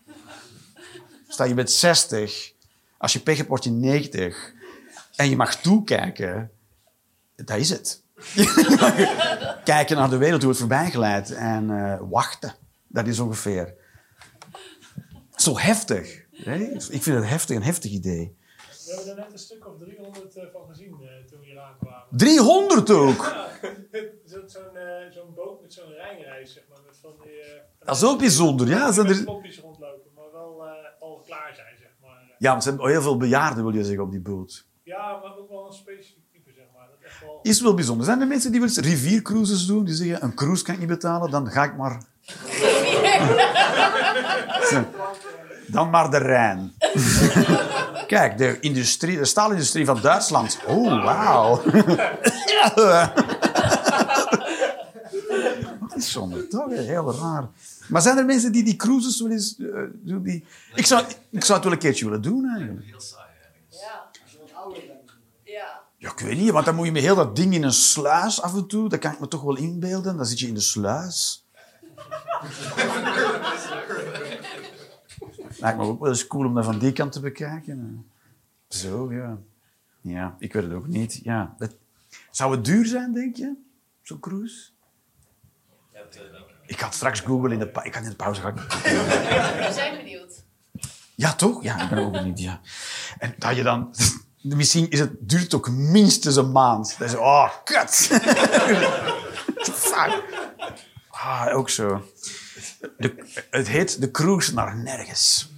Sta 1.28 1.44
je 1.44 1.54
bent 1.54 1.70
60. 1.70 2.52
Als 2.98 3.12
je 3.12 3.20
pech 3.20 3.36
hebt, 3.36 3.48
word 3.48 3.64
je 3.64 3.70
90. 3.70 4.52
En 5.16 5.28
je 5.28 5.36
mag 5.36 5.56
toekijken. 5.56 6.50
Dat 7.36 7.56
is 7.56 7.70
het. 7.70 8.02
Kijken 9.64 9.96
naar 9.96 10.10
de 10.10 10.16
wereld, 10.16 10.40
hoe 10.40 10.50
het 10.50 10.60
voorbij 10.60 10.90
glijdt. 10.90 11.30
En 11.30 11.70
eh, 11.70 12.00
wachten. 12.10 12.54
Dat 12.88 13.06
is 13.06 13.18
ongeveer... 13.18 13.74
Zo 15.36 15.58
heftig. 15.58 16.24
hè? 16.32 16.54
Ik 16.90 17.02
vind 17.02 17.04
het 17.04 17.28
heftig, 17.28 17.56
een 17.56 17.62
heftig 17.62 17.90
idee. 17.90 18.36
We 18.88 18.94
hebben 18.94 19.16
er 19.16 19.22
net 19.24 19.32
een 19.32 19.38
stuk 19.38 19.66
of 19.66 19.78
300 19.78 20.36
eh, 20.36 20.44
van 20.52 20.62
gezien 20.68 20.92
eh, 20.92 20.98
toen 21.30 21.40
we 21.40 21.46
hier 21.46 21.60
aankwamen. 21.60 22.04
300 22.10 22.90
ook! 22.90 23.24
Zo- 24.30 24.42
Zo'n 24.46 24.76
eh, 24.76 25.10
zo'n 25.12 25.34
boot 25.34 25.60
met 25.62 25.72
zo'n 25.72 25.92
rijnreis, 25.92 26.52
zeg 26.52 26.62
maar. 26.68 26.78
Met 26.86 26.98
van 27.02 27.12
die, 27.22 27.40
eh, 27.40 27.60
Dat 27.86 27.96
is 27.96 28.04
ook 28.04 28.18
bijzonder, 28.18 28.68
ja. 28.68 28.92
Zijn 28.92 29.06
er... 29.06 29.24
poppies 29.24 29.58
rondlopen, 29.60 30.10
maar 30.14 30.32
wel 30.32 30.66
eh, 30.66 30.72
al 31.00 31.22
klaar 31.26 31.52
zijn, 31.54 31.76
zeg 31.78 31.90
maar. 32.02 32.34
Ja, 32.38 32.50
want 32.50 32.62
ze 32.62 32.68
hebben 32.68 32.88
heel 32.88 33.02
veel 33.02 33.16
bejaarden, 33.16 33.64
wil 33.64 33.74
je 33.74 33.84
zeggen, 33.84 34.04
op 34.04 34.10
die 34.10 34.20
boot. 34.20 34.66
Ja, 34.82 35.18
maar 35.22 35.36
ook 35.38 35.48
wel 35.48 35.66
een 35.66 35.72
specifiek 35.72 36.30
type, 36.32 36.52
zeg 36.52 36.64
maar. 36.76 36.86
Dat 36.90 36.98
echt 37.04 37.20
wel... 37.20 37.38
Is 37.42 37.60
wel 37.60 37.74
bijzonder. 37.74 38.06
Zijn 38.06 38.20
er 38.20 38.26
mensen 38.26 38.50
die 38.50 38.60
wel 38.60 38.68
eens 38.68 38.78
riviercruises 38.78 39.66
doen? 39.66 39.84
Die 39.84 39.94
zeggen, 39.94 40.22
een 40.22 40.34
cruise 40.34 40.64
kan 40.64 40.74
ik 40.74 40.80
niet 40.80 40.88
betalen, 40.88 41.30
dan 41.30 41.50
ga 41.50 41.64
ik 41.64 41.76
maar... 41.76 42.02
dan 45.66 45.90
maar 45.90 46.10
de 46.10 46.18
Rijn. 46.18 46.72
Kijk, 48.06 48.38
de, 48.38 48.60
industrie, 48.60 49.18
de 49.18 49.24
staalindustrie 49.24 49.84
van 49.84 50.00
Duitsland. 50.00 50.58
Oh, 50.66 51.04
wauw. 51.04 51.62
Wat 55.80 55.96
is 55.96 56.12
zonde, 56.12 56.46
toch? 56.46 56.70
Heel 56.70 57.14
raar. 57.14 57.48
Maar 57.88 58.02
zijn 58.02 58.18
er 58.18 58.24
mensen 58.24 58.52
die 58.52 58.64
die 58.64 58.76
cruises 58.76 59.20
wel 59.20 59.30
eens 59.30 59.56
eh, 59.58 59.66
doen? 59.92 60.22
Die... 60.22 60.44
Ik, 60.74 60.86
zou, 60.86 61.04
ik 61.30 61.44
zou 61.44 61.54
het 61.58 61.64
wel 61.64 61.72
een 61.72 61.78
keertje 61.78 62.04
willen 62.04 62.22
doen, 62.22 62.48
eigenlijk. 62.56 62.86
Heel 62.86 63.00
saai 63.00 63.28
eigenlijk. 63.40 63.66
Ja. 63.68 64.10
Ja. 65.44 65.80
Ja, 65.96 66.10
ik 66.10 66.18
weet 66.18 66.38
niet, 66.38 66.50
want 66.50 66.64
dan 66.64 66.74
moet 66.74 66.86
je 66.86 66.92
met 66.92 67.02
heel 67.02 67.14
dat 67.14 67.36
ding 67.36 67.54
in 67.54 67.62
een 67.62 67.72
sluis 67.72 68.42
af 68.42 68.54
en 68.54 68.66
toe. 68.66 68.88
Dat 68.88 68.98
kan 68.98 69.12
ik 69.12 69.20
me 69.20 69.28
toch 69.28 69.42
wel 69.42 69.56
inbeelden. 69.56 70.16
Dan 70.16 70.26
zit 70.26 70.38
je 70.38 70.46
in 70.46 70.54
de 70.54 70.60
sluis. 70.60 71.46
Lijkt 75.58 75.78
me 75.78 75.84
ook 75.84 76.00
wel 76.00 76.08
eens 76.08 76.26
cool 76.26 76.46
om 76.46 76.54
dat 76.54 76.64
van 76.64 76.78
die 76.78 76.92
kant 76.92 77.12
te 77.12 77.20
bekijken. 77.20 78.10
Zo, 78.68 79.12
ja. 79.12 79.38
Ja, 80.00 80.36
ik 80.38 80.52
weet 80.52 80.62
het 80.62 80.72
ook 80.72 80.86
niet. 80.86 81.20
Ja, 81.22 81.54
dat... 81.58 81.74
Zou 82.30 82.54
het 82.54 82.64
duur 82.64 82.86
zijn, 82.86 83.12
denk 83.12 83.36
je? 83.36 83.54
Zo'n 84.02 84.20
cruise? 84.20 84.70
Ja, 85.92 86.00
ik. 86.66 86.80
Ga 86.80 86.90
straks 86.90 87.20
googlen 87.20 87.52
in 87.52 87.58
de, 87.58 87.70
ik 87.82 87.94
ga 87.94 88.00
in 88.00 88.08
de 88.08 88.16
pauze. 88.16 88.40
Ga 88.40 88.48
ik... 88.48 88.56
We 88.56 89.70
zijn 89.72 89.96
benieuwd. 89.96 90.44
Ja, 91.14 91.34
toch? 91.34 91.62
Ja, 91.62 91.82
ik 91.82 91.88
ben 91.88 91.98
ook 91.98 92.12
benieuwd, 92.12 92.38
ja. 92.38 92.60
En 93.18 93.34
dat 93.38 93.56
je 93.56 93.62
dan... 93.62 93.94
Misschien 94.42 94.90
is 94.90 94.98
het, 95.00 95.12
duurt 95.20 95.42
het 95.42 95.54
ook 95.54 95.70
minstens 95.70 96.36
een 96.36 96.52
maand. 96.52 96.98
Dat 96.98 97.08
is, 97.08 97.14
oh, 97.14 97.50
kut. 97.64 97.90
Fuck. 99.72 100.22
Ah, 101.08 101.46
ook 101.52 101.70
zo. 101.70 102.02
De, 102.80 103.14
het 103.50 103.68
heet 103.68 104.00
De 104.00 104.10
Cruise 104.10 104.54
naar 104.54 104.76
Nergens. 104.76 105.50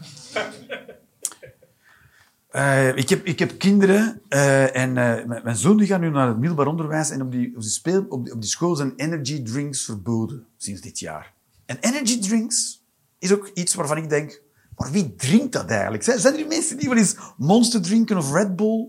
Eh, 2.51 2.97
ik, 2.97 3.09
heb, 3.09 3.25
ik 3.25 3.39
heb 3.39 3.59
kinderen 3.59 4.23
eh, 4.29 4.77
en 4.77 4.97
eh, 4.97 5.43
mijn, 5.43 5.57
zoon 5.57 5.77
die 5.77 5.87
gaat 5.87 6.01
nu 6.01 6.11
naar 6.11 6.29
het 6.29 6.39
middelbaar 6.39 6.67
onderwijs 6.67 7.11
en 7.11 7.23
op 7.23 7.33
die, 7.33 7.57
op 7.57 8.25
die, 8.25 8.33
op 8.33 8.41
die, 8.41 8.51
school 8.51 8.77
zijn 8.77 8.93
energy 8.97 9.43
drinks 9.43 9.85
verboden 9.85 10.47
sinds 10.57 10.81
dit 10.81 10.99
jaar. 10.99 11.33
En 11.67 11.79
energy 11.81 12.21
drinks 12.21 12.85
is 13.19 13.33
ook 13.33 13.51
iets 13.55 13.75
waarvan 13.75 13.97
ik 13.97 14.09
denk, 14.09 14.43
maar 14.77 14.91
wie 14.91 15.15
drinkt 15.15 15.53
dat 15.53 15.71
eigenlijk? 15.71 16.03
Zijn, 16.03 16.19
zijn 16.19 16.39
er 16.39 16.47
mensen 16.47 16.77
die 16.77 16.89
wel 16.89 16.99
eens 16.99 17.17
Monster 17.37 17.83
drinken 17.83 18.17
of 18.17 18.33
Red 18.33 18.57
Bull? 18.57 18.89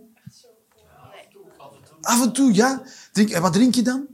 Af 2.02 2.22
en 2.24 2.34
toe, 2.34 2.54
ja. 2.54 2.84
Drink, 3.12 3.30
en 3.30 3.42
wat 3.42 3.54
drink 3.54 3.76
je 3.76 3.82
dan? 3.82 4.08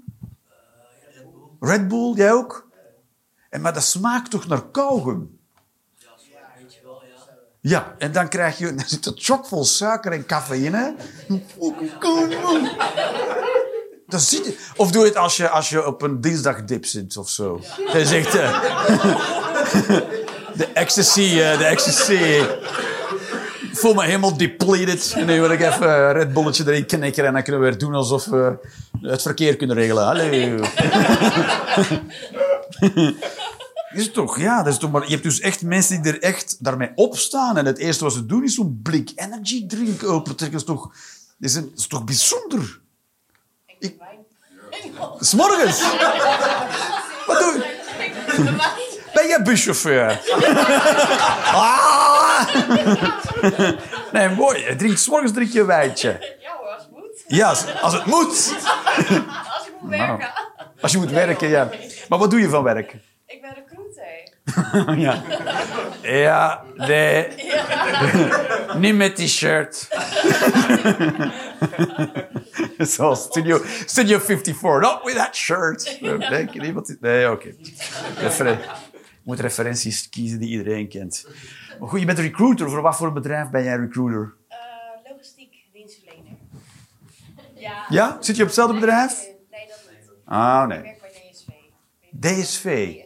Red 1.59 1.87
Bull, 1.87 2.13
jij 2.15 2.33
ook? 2.33 2.66
Maar 3.61 3.73
dat 3.73 3.83
smaakt 3.83 4.31
toch 4.31 4.47
naar 4.47 4.61
kauwgum? 4.71 5.39
Ja, 7.61 7.95
en 7.97 8.11
dan 8.11 8.29
krijg 8.29 8.57
je... 8.57 8.73
Dan 8.75 8.85
zit 8.87 9.05
het 9.05 9.23
chockvol 9.23 9.65
suiker 9.65 10.11
en 10.11 10.25
cafeïne. 10.25 10.95
Dan 14.07 14.19
zit 14.19 14.57
of 14.75 14.91
doe 14.91 15.01
je 15.01 15.07
het 15.07 15.17
als 15.17 15.37
je, 15.37 15.49
als 15.49 15.69
je 15.69 15.87
op 15.87 16.01
een 16.01 16.21
dinsdagdip 16.21 16.85
zit 16.85 17.17
of 17.17 17.29
zo. 17.29 17.61
Dat 17.85 17.95
is 17.95 18.11
echt... 18.11 18.35
eh, 18.35 18.61
de 20.57 20.67
ecstasy, 20.73 21.39
eh, 21.39 21.57
de 21.57 21.65
ecstasy. 21.65 22.13
Ik 23.71 23.77
voel 23.83 23.93
me 23.93 24.03
helemaal 24.03 24.37
depleted. 24.37 25.13
En 25.15 25.25
nu 25.25 25.39
wil 25.39 25.51
ik 25.51 25.61
even 25.61 25.89
een 25.89 26.13
Red 26.13 26.33
Bulletje 26.33 26.63
erin 26.67 26.85
knikken 26.85 27.25
en 27.25 27.33
dan 27.33 27.43
kunnen 27.43 27.61
we 27.61 27.67
weer 27.67 27.77
doen 27.77 27.93
alsof 27.93 28.25
we 28.25 28.57
het 29.01 29.21
verkeer 29.21 29.55
kunnen 29.55 29.75
regelen. 29.75 30.03
Hallo. 30.03 30.65
Is 33.97 34.03
het 34.03 34.13
toch? 34.13 34.39
Ja, 34.39 34.63
dat 34.63 34.73
is 34.73 34.79
toch 34.79 34.91
maar... 34.91 35.03
Je 35.03 35.11
hebt 35.11 35.23
dus 35.23 35.39
echt 35.39 35.61
mensen 35.61 36.01
die 36.01 36.13
er 36.13 36.21
echt 36.21 36.63
daarmee 36.63 36.91
opstaan. 36.95 37.57
En 37.57 37.65
het 37.65 37.77
eerste 37.77 38.03
wat 38.03 38.13
ze 38.13 38.25
doen 38.25 38.43
is 38.43 38.55
zo'n 38.55 38.79
blik 38.83 39.11
energy 39.15 39.67
drink 39.67 40.03
opentrekken. 40.03 40.59
Dat 40.59 40.67
is 40.67 40.75
toch, 40.75 40.91
dat 41.37 41.49
is, 41.49 41.55
een, 41.55 41.71
is 41.75 41.87
toch 41.87 42.03
bijzonder? 42.03 42.79
Ik 43.79 43.97
drink. 44.79 44.95
S'morgens. 45.19 45.81
Wat 47.27 47.39
doe 47.39 47.53
je? 47.53 47.83
Drink. 47.97 48.13
Ben 49.13 49.27
jij 49.27 49.41
buschauffeur? 49.43 50.21
ah! 51.53 52.47
nee, 54.13 54.29
mooi. 54.29 54.63
Je 54.63 54.75
drinkt, 54.75 54.99
's 54.99 55.07
morgens 55.07 55.31
drink 55.31 55.51
je 55.51 55.59
een 55.59 55.65
wijntje. 55.65 56.37
Ja 56.39 56.57
hoor, 56.57 56.67
als 56.67 56.83
het 56.83 56.91
moet. 56.91 57.23
Ja, 57.27 57.49
als, 57.49 57.81
als 57.81 57.93
het 57.93 58.05
moet. 58.05 58.53
Als 59.57 59.67
ik 59.67 59.73
moet 59.81 59.89
werken. 59.89 60.29
Als 60.81 60.91
je 60.91 60.97
moet 60.97 61.11
werken, 61.11 61.47
ja. 61.47 61.69
Maar 62.09 62.19
wat 62.19 62.29
doe 62.29 62.39
je 62.39 62.49
van 62.49 62.63
werk? 62.63 62.95
Ik 63.27 63.41
recruiter. 63.41 63.66
ja. 65.05 65.23
Ja, 66.01 66.63
nee. 66.75 67.27
Niet 68.77 68.95
met 68.95 69.15
die 69.17 69.27
shirt. 69.27 69.87
Zoals 72.77 73.23
Studio, 73.23 73.61
Studio 73.85 74.19
54. 74.19 74.79
Not 74.81 75.03
with 75.03 75.15
that 75.15 75.35
shirt. 75.35 75.97
Denk 76.29 76.49
je 76.49 76.61
niet 76.61 76.73
wat... 76.73 76.95
Nee, 76.99 77.31
oké. 77.31 77.55
Referen- 78.17 78.59
Je 78.59 79.23
moet 79.23 79.39
referenties 79.39 80.09
kiezen 80.09 80.39
die 80.39 80.49
iedereen 80.49 80.89
kent. 80.89 81.27
Maar 81.79 81.89
goed, 81.89 81.99
je 81.99 82.05
bent 82.05 82.19
recruiter. 82.19 82.69
Voor 82.69 82.81
wat 82.81 82.95
voor 82.95 83.13
bedrijf 83.13 83.49
ben 83.49 83.63
jij 83.63 83.75
recruiter? 83.75 84.33
Eh, 84.47 84.57
logistiek 85.11 85.53
dienstverlener. 85.73 86.31
Ja. 87.55 87.85
Ja? 87.89 88.17
Zit 88.19 88.35
je 88.35 88.41
op 88.41 88.47
hetzelfde 88.47 88.73
bedrijf? 88.79 89.11
Nee, 89.51 89.67
dat 89.67 89.77
niet. 89.89 90.09
Ah, 90.25 90.61
Ik 90.63 90.67
nee. 90.67 90.81
werk 90.81 91.01
bij 91.01 91.11
DSV. 91.31 92.43
DSV. 92.43 93.05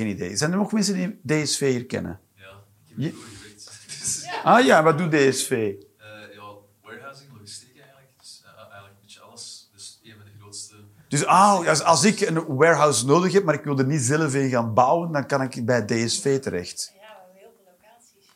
Geen 0.00 0.08
idee. 0.08 0.36
Zijn 0.36 0.50
er 0.52 0.56
nog 0.58 0.72
mensen 0.72 0.94
die 0.94 1.20
DSV 1.44 1.70
hier 1.70 1.86
kennen? 1.86 2.20
Ja, 2.34 2.42
ik 2.44 2.88
heb 2.88 2.98
Je- 2.98 3.04
het 3.04 3.14
gewerkt. 3.16 4.28
Ah 4.44 4.64
ja, 4.64 4.82
wat 4.82 4.98
doet 4.98 5.10
DSV? 5.10 5.50
eh, 5.50 6.06
ja, 6.34 6.42
warehousing, 6.82 7.30
logistiek 7.32 7.76
eigenlijk. 7.78 8.08
Dus 8.20 8.42
eh, 8.44 8.50
eigenlijk 8.58 8.86
een 8.94 9.00
beetje 9.02 9.20
alles. 9.20 9.70
Dus 9.72 10.00
een 10.04 10.12
van 10.16 10.24
de 10.24 10.30
grootste... 10.40 10.74
Dus 11.08 11.26
ah, 11.26 11.66
als, 11.68 11.82
als 11.82 12.04
ik 12.04 12.20
een 12.20 12.46
warehouse 12.56 13.06
nodig 13.06 13.32
heb, 13.32 13.44
maar 13.44 13.54
ik 13.54 13.64
wil 13.64 13.78
er 13.78 13.84
niet 13.86 14.00
zelf 14.02 14.34
in 14.34 14.48
gaan 14.50 14.74
bouwen, 14.74 15.12
dan 15.12 15.26
kan 15.26 15.42
ik 15.42 15.64
bij 15.66 15.84
DSV 15.84 16.38
terecht. 16.40 16.92
Ja, 16.94 17.00
we 17.00 17.06
hebben 17.14 17.36
heel 17.40 17.52
veel 17.56 17.72
locaties. 17.78 18.26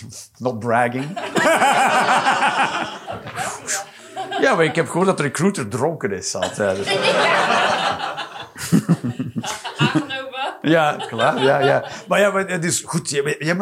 Ja. 0.00 0.08
Not 0.44 0.58
bragging. 0.58 1.06
Ja. 4.40 4.40
Ja, 4.40 4.54
maar 4.54 4.64
ik 4.64 4.74
heb 4.74 4.86
gehoord 4.86 5.06
dat 5.06 5.16
de 5.16 5.22
recruiter 5.22 5.68
dronken 5.68 6.12
is 6.12 6.34
altijd. 6.34 6.78
Ja, 10.74 10.96
klaar. 11.08 11.42
Ja, 11.42 11.58
ja. 11.58 11.84
Maar 12.08 12.20
ja, 12.20 12.30
maar 12.30 12.48
het 12.48 12.64
is 12.64 12.80
goed. 12.80 13.10
Jij, 13.10 13.54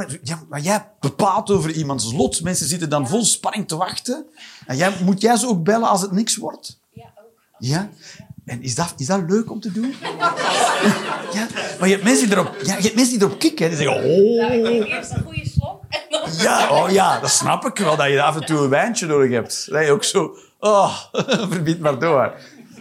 maar 0.48 0.60
jij 0.60 0.88
bepaalt 1.00 1.50
over 1.50 1.70
iemands 1.70 2.12
lot. 2.12 2.42
Mensen 2.42 2.66
zitten 2.66 2.90
dan 2.90 3.08
vol 3.08 3.24
spanning 3.24 3.68
te 3.68 3.76
wachten. 3.76 4.26
En 4.66 4.76
jij, 4.76 4.92
moet 5.04 5.20
jij 5.20 5.36
ze 5.36 5.48
ook 5.48 5.64
bellen 5.64 5.88
als 5.88 6.02
het 6.02 6.12
niks 6.12 6.36
wordt? 6.36 6.80
Ja, 6.92 7.04
ook. 7.18 7.54
Ja? 7.58 7.88
En 8.44 8.62
is 8.62 8.74
dat, 8.74 8.94
is 8.96 9.06
dat 9.06 9.22
leuk 9.28 9.50
om 9.50 9.60
te 9.60 9.72
doen? 9.72 9.94
Ja, 11.32 11.46
maar 11.78 11.88
je 11.88 11.94
hebt 11.94 12.06
mensen 12.06 12.28
die 12.28 12.36
erop, 12.36 12.56
ja, 12.62 12.76
je 12.76 12.82
hebt 12.82 12.94
mensen 12.94 13.18
die 13.18 13.26
erop 13.26 13.38
kicken. 13.38 13.68
Die 13.68 13.76
zeggen, 13.78 13.96
Nou, 13.96 14.52
ik 14.52 14.64
oh, 14.64 14.70
neem 14.70 14.82
eerst 14.82 15.10
een 15.10 15.22
goede 15.24 15.48
slok 15.48 15.82
en 15.88 16.00
dan... 16.08 16.20
ja, 16.38 16.70
oh 16.70 16.90
ja, 16.90 17.20
dat 17.20 17.30
snap 17.30 17.64
ik 17.64 17.78
wel, 17.78 17.96
dat 17.96 18.06
je 18.06 18.22
af 18.22 18.36
en 18.36 18.44
toe 18.44 18.58
een 18.58 18.68
wijntje 18.68 19.06
nodig 19.06 19.30
hebt. 19.30 19.70
Dat 19.70 19.84
je 19.84 19.90
ook 19.90 20.04
zo, 20.04 20.36
oh, 20.60 20.96
verbied 21.52 21.80
maar 21.80 21.98
door. 21.98 22.34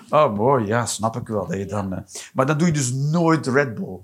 Oh, 0.10 0.36
mooi, 0.36 0.66
ja, 0.66 0.86
snap 0.86 1.16
ik 1.16 1.28
wel. 1.28 1.68
Dan, 1.68 1.94
eh, 1.94 2.00
maar 2.34 2.46
dan 2.46 2.58
doe 2.58 2.68
je 2.68 2.74
dus 2.74 2.92
nooit 2.92 3.48
Red 3.48 3.76
Bull. 3.76 4.00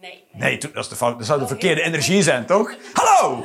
Nee, 0.00 0.24
nee. 0.32 0.42
Nee, 0.42 0.58
dat, 0.58 0.76
is 0.76 0.88
de 0.88 0.96
fout, 0.96 1.18
dat 1.18 1.26
zou 1.26 1.40
de 1.40 1.46
verkeerde 1.46 1.82
energie 1.82 2.22
zijn, 2.22 2.46
toch? 2.46 2.74
Hallo! 2.92 3.44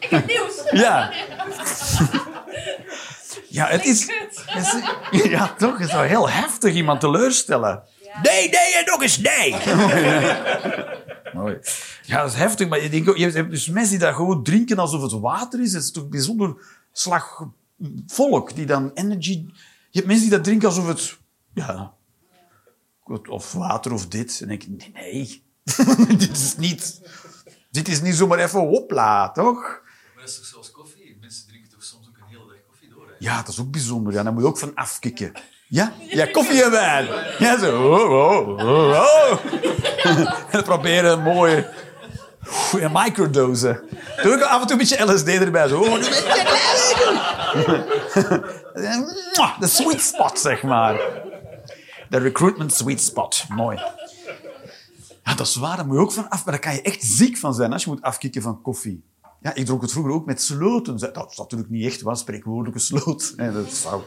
Ik 0.00 0.10
heb 0.10 0.26
nieuws. 0.26 0.62
Ja. 0.70 1.12
Ja, 3.48 3.66
het 3.66 3.84
is... 3.84 4.06
Kut. 4.06 4.42
het 4.46 4.82
is- 5.12 5.30
Ja, 5.30 5.54
toch? 5.58 5.78
Het 5.78 5.88
is 5.88 5.92
wel 5.94 6.02
heel 6.02 6.28
heftig 6.28 6.74
iemand 6.74 7.00
teleurstellen. 7.00 7.82
Nee, 8.22 8.48
nee 8.48 8.74
en 8.76 8.84
nog 8.84 9.02
eens 9.02 9.18
nee. 9.18 9.56
Mooi. 11.32 11.58
Ja, 12.02 12.20
dat 12.22 12.30
is 12.32 12.38
heftig, 12.38 12.68
maar 12.68 12.82
je, 12.82 13.30
hebt 13.32 13.50
dus 13.50 13.68
mensen 13.68 13.90
die 13.90 14.06
dat 14.06 14.14
gewoon 14.14 14.42
drinken 14.42 14.78
alsof 14.78 15.02
het 15.02 15.12
water 15.12 15.60
is. 15.60 15.72
Het 15.72 15.82
is 15.82 15.92
toch 15.92 16.08
bijzonder 16.08 16.54
slag 16.92 17.46
volk 18.06 18.54
die 18.54 18.66
dan 18.66 18.90
energy... 18.94 19.46
Je 19.92 19.98
hebt 19.98 20.06
mensen 20.06 20.28
die 20.28 20.36
dat 20.36 20.44
drinken 20.44 20.68
alsof 20.68 20.86
het... 20.86 21.18
Ja, 21.54 21.94
of 23.28 23.52
water 23.52 23.92
of 23.92 24.08
dit. 24.08 24.40
En 24.40 24.48
dan 24.48 24.58
denk 24.58 24.62
ik, 24.62 24.94
nee, 24.94 25.42
nee. 26.04 26.16
dit 26.16 26.36
is 26.36 26.56
niet... 26.56 27.00
Dit 27.70 27.88
is 27.88 28.00
niet 28.00 28.14
zomaar 28.14 28.38
even 28.38 28.60
hopla, 28.60 29.30
toch? 29.30 29.60
Maar 29.60 29.82
dat 30.14 30.28
is 30.28 30.36
toch 30.36 30.46
zoals 30.46 30.70
koffie? 30.70 31.16
Mensen 31.20 31.46
drinken 31.46 31.70
toch 31.70 31.82
soms 31.82 32.08
ook 32.08 32.16
een 32.16 32.26
hele 32.28 32.46
dag 32.46 32.56
koffie 32.66 32.88
door. 32.88 33.06
Hè? 33.06 33.14
Ja, 33.18 33.36
dat 33.36 33.48
is 33.48 33.60
ook 33.60 33.70
bijzonder. 33.70 34.12
Ja, 34.12 34.22
daar 34.22 34.32
moet 34.32 34.42
je 34.42 34.48
ook 34.48 34.58
van 34.58 34.74
afkicken. 34.74 35.32
Ja? 35.68 35.92
Ja, 36.08 36.26
koffie 36.26 36.62
en 36.62 36.70
wijn. 36.70 37.06
Ja, 37.38 37.58
zo. 37.58 37.92
Oh, 37.92 38.10
oh, 38.10 38.48
oh, 38.48 38.90
oh. 38.90 40.54
En 40.54 40.64
proberen 40.72 41.12
een 41.12 41.22
mooie 41.22 41.70
goeie 42.46 42.88
microdosen. 42.92 43.80
Doe 44.22 44.34
ik 44.34 44.42
af 44.42 44.60
en 44.60 44.66
toe 44.66 44.72
een 44.72 44.78
beetje 44.78 45.12
LSD 45.12 45.28
erbij. 45.28 45.68
Zo. 45.68 45.80
Oh, 45.80 46.00
De 49.60 49.66
sweet 49.66 50.00
spot, 50.00 50.38
zeg 50.38 50.62
maar. 50.62 50.94
De 52.08 52.18
recruitment 52.18 52.72
sweet 52.72 53.00
spot. 53.00 53.44
Mooi. 53.48 53.76
Ja, 55.24 55.34
dat 55.34 55.46
is 55.46 55.56
waar, 55.56 55.76
daar 55.76 55.86
moet 55.86 55.96
je 55.96 56.02
ook 56.02 56.12
van 56.12 56.28
af. 56.28 56.44
Maar 56.44 56.54
daar 56.54 56.62
kan 56.62 56.74
je 56.74 56.82
echt 56.82 57.02
ziek 57.02 57.36
van 57.36 57.54
zijn 57.54 57.72
als 57.72 57.84
je 57.84 57.90
moet 57.90 58.02
afkicken 58.02 58.42
van 58.42 58.62
koffie. 58.62 59.04
Ja, 59.40 59.54
ik 59.54 59.66
dronk 59.66 59.82
het 59.82 59.92
vroeger 59.92 60.12
ook 60.12 60.26
met 60.26 60.42
sloten. 60.42 60.98
Dat 61.12 61.30
is 61.30 61.36
natuurlijk 61.36 61.70
niet 61.70 61.86
echt 61.86 62.02
wel 62.02 62.16
spreekwoordelijke 62.16 62.78
sloot. 62.78 63.36
Dat 63.36 63.72
zou 63.72 64.02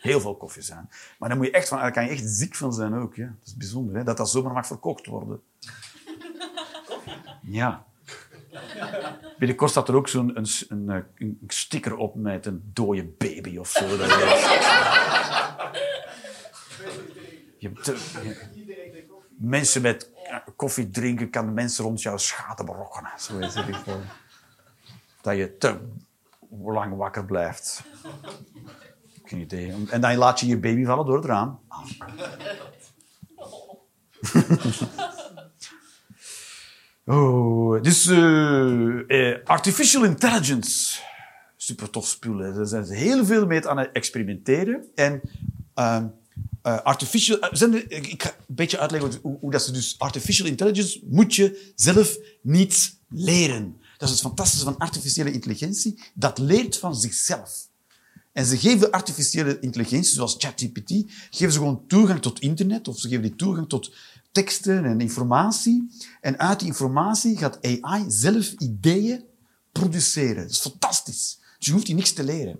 heel 0.00 0.20
veel 0.20 0.36
koffie 0.36 0.62
zijn. 0.62 0.88
Maar 1.18 1.28
daar, 1.28 1.38
moet 1.38 1.46
je 1.46 1.52
echt 1.52 1.68
van, 1.68 1.78
daar 1.78 1.92
kan 1.92 2.04
je 2.04 2.10
echt 2.10 2.24
ziek 2.26 2.54
van 2.54 2.72
zijn 2.72 2.94
ook. 2.94 3.14
Ja. 3.14 3.26
Dat 3.26 3.46
is 3.46 3.56
bijzonder, 3.56 3.96
hè? 3.96 4.04
dat 4.04 4.16
dat 4.16 4.30
zomaar 4.30 4.52
mag 4.52 4.66
verkocht 4.66 5.06
worden. 5.06 5.40
Ja. 7.50 7.84
Binnenkort 9.38 9.70
staat 9.70 9.88
er 9.88 9.94
ook 9.94 10.08
zo'n 10.08 10.36
een, 10.38 10.46
een, 10.68 10.90
eh, 10.90 11.02
een 11.14 11.38
sticker 11.48 11.96
op 11.96 12.14
met 12.14 12.46
een 12.46 12.70
dode 12.72 13.04
baby 13.04 13.56
of 13.56 13.68
zo. 13.68 13.86
Je- 13.86 13.96
hebt 17.58 17.86
je- 17.86 18.46
mensen 19.38 19.82
met 19.82 20.10
eh, 20.24 20.36
koffie 20.56 20.90
drinken 20.90 21.30
kan 21.30 21.46
de 21.46 21.52
mensen 21.52 21.84
rond 21.84 22.02
jou 22.02 22.18
schade 22.18 22.64
berokkenen. 22.64 23.10
Zo 23.18 23.38
is 23.38 23.54
het. 23.54 23.66
eh, 23.86 23.94
Dat 25.20 25.36
je 25.36 25.56
te 25.58 25.78
lang 26.60 26.96
wakker 26.96 27.24
blijft. 27.24 27.82
Geen 29.24 29.40
idee. 29.40 29.74
En 29.90 30.00
dan 30.00 30.16
laat 30.16 30.40
je 30.40 30.46
je 30.46 30.58
baby 30.58 30.84
vallen 30.84 31.06
door 31.06 31.16
het 31.16 31.24
raam. 31.24 31.60
Oh, 37.06 37.82
dus 37.82 38.06
eh, 38.06 39.30
eh, 39.30 39.44
artificial 39.44 40.04
intelligence. 40.04 41.00
Super 41.56 41.90
tof 41.90 42.06
spul. 42.06 42.40
Er 42.40 42.66
zijn 42.66 42.84
heel 42.84 43.24
veel 43.24 43.46
mee 43.46 43.68
aan 43.68 43.78
het 43.78 43.92
experimenteren. 43.92 44.86
En 44.94 45.20
ehm, 45.74 46.06
eh, 46.62 46.80
artificial... 46.80 47.38
ik 47.88 48.22
ga 48.22 48.28
een 48.28 48.54
beetje 48.54 48.78
uitleggen 48.78 49.18
hoe, 49.22 49.38
hoe 49.40 49.50
dat 49.50 49.62
ze 49.62 49.72
dus... 49.72 49.94
Artificial 49.98 50.48
intelligence 50.48 51.00
moet 51.04 51.34
je 51.34 51.72
zelf 51.74 52.16
niet 52.40 52.98
leren. 53.08 53.76
Dat 53.96 54.08
is 54.08 54.14
het 54.14 54.24
fantastische 54.24 54.64
van 54.64 54.78
artificiële 54.78 55.32
intelligentie. 55.32 56.02
Dat 56.14 56.38
leert 56.38 56.78
van 56.78 56.96
zichzelf. 56.96 57.68
En 58.32 58.44
ze 58.44 58.58
geven 58.58 58.90
artificiële 58.90 59.60
intelligentie, 59.60 60.12
zoals 60.12 60.34
ChatGPT, 60.38 60.90
geven 61.30 61.52
ze 61.52 61.58
gewoon 61.58 61.84
toegang 61.86 62.22
tot 62.22 62.40
internet, 62.40 62.88
of 62.88 62.98
ze 62.98 63.08
geven 63.08 63.22
die 63.22 63.36
toegang 63.36 63.68
tot 63.68 63.92
teksten 64.36 64.84
en 64.84 65.00
informatie. 65.00 65.90
En 66.20 66.38
uit 66.38 66.58
die 66.58 66.68
informatie 66.68 67.36
gaat 67.36 67.58
AI 67.62 68.04
zelf 68.08 68.52
ideeën 68.58 69.24
produceren. 69.72 70.42
Dat 70.42 70.50
is 70.50 70.60
fantastisch. 70.60 71.40
Dus 71.58 71.66
je 71.66 71.72
hoeft 71.72 71.86
die 71.86 71.94
niks 71.94 72.12
te 72.12 72.24
leren. 72.24 72.58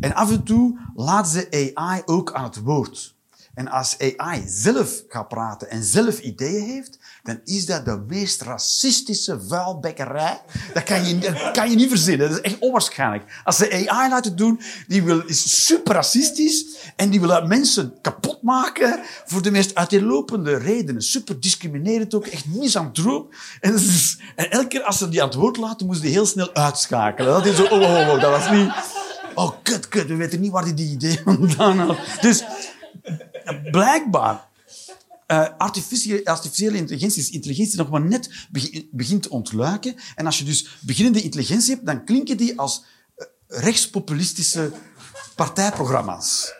En 0.00 0.14
af 0.14 0.30
en 0.30 0.44
toe 0.44 0.78
laten 0.94 1.32
ze 1.32 1.72
AI 1.74 2.02
ook 2.04 2.32
aan 2.32 2.44
het 2.44 2.60
woord. 2.60 3.14
En 3.54 3.68
als 3.68 3.96
AI 3.98 4.42
zelf 4.46 5.02
gaat 5.08 5.28
praten 5.28 5.70
en 5.70 5.82
zelf 5.82 6.20
ideeën 6.20 6.64
heeft, 6.64 6.98
dan 7.22 7.40
is 7.44 7.66
dat 7.66 7.84
de 7.84 8.04
meest 8.08 8.42
racistische 8.42 9.40
vuilbekkerij. 9.48 10.40
Dat 10.74 10.82
kan 10.82 11.06
je, 11.06 11.50
kan 11.52 11.70
je 11.70 11.76
niet 11.76 11.88
verzinnen. 11.88 12.28
Dat 12.28 12.38
is 12.38 12.52
echt 12.52 12.58
onwaarschijnlijk. 12.58 13.40
Als 13.44 13.56
ze 13.56 13.88
AI 13.88 14.08
laten 14.08 14.36
doen, 14.36 14.60
die 14.88 15.02
wil, 15.02 15.22
is 15.26 15.64
super 15.66 15.94
racistisch 15.94 16.64
en 16.96 17.10
die 17.10 17.20
wil 17.20 17.46
mensen 17.46 17.94
kapot 18.00 18.42
maken 18.42 19.00
voor 19.24 19.42
de 19.42 19.50
meest 19.50 19.74
uiteenlopende 19.74 20.56
redenen. 20.56 21.02
Super 21.02 21.40
discriminerend 21.40 22.14
ook, 22.14 22.26
echt 22.26 22.46
misantroop. 22.46 23.34
En, 23.60 23.74
en 24.36 24.50
elke 24.50 24.68
keer 24.68 24.82
als 24.82 24.98
ze 24.98 25.08
die 25.08 25.22
aan 25.22 25.28
het 25.28 25.36
woord 25.36 25.56
laten, 25.56 25.86
moesten 25.86 26.04
die 26.04 26.14
heel 26.14 26.26
snel 26.26 26.54
uitschakelen. 26.54 27.32
Dat 27.32 27.46
is 27.46 27.56
zo, 27.56 27.64
oh, 27.64 27.80
oh, 27.80 28.08
oh, 28.08 28.20
dat 28.20 28.30
was 28.30 28.50
niet... 28.50 28.72
Oh, 29.34 29.52
kut, 29.62 29.88
kut, 29.88 30.06
we 30.06 30.16
weten 30.16 30.40
niet 30.40 30.50
waar 30.50 30.64
die 30.64 30.74
die 30.74 30.90
idee 30.90 31.20
vandaan 31.24 31.78
had. 31.78 31.96
Dus 32.20 32.44
blijkbaar 33.70 34.50
eh, 35.32 35.48
artificiële, 35.58 36.24
artificiële 36.24 36.76
intelligentie 36.76 37.22
is 37.22 37.30
intelligentie 37.30 37.76
nog 37.78 37.90
maar 37.90 38.00
net 38.00 38.30
begi- 38.50 38.88
begint 38.92 39.22
te 39.22 39.30
ontluiken. 39.30 39.94
En 40.14 40.26
als 40.26 40.38
je 40.38 40.44
dus 40.44 40.76
beginnende 40.80 41.22
intelligentie 41.22 41.74
hebt, 41.74 41.86
dan 41.86 42.04
klinken 42.04 42.36
die 42.36 42.58
als 42.58 42.84
eh, 43.16 43.26
rechtspopulistische 43.46 44.72
partijprogramma's. 45.34 46.52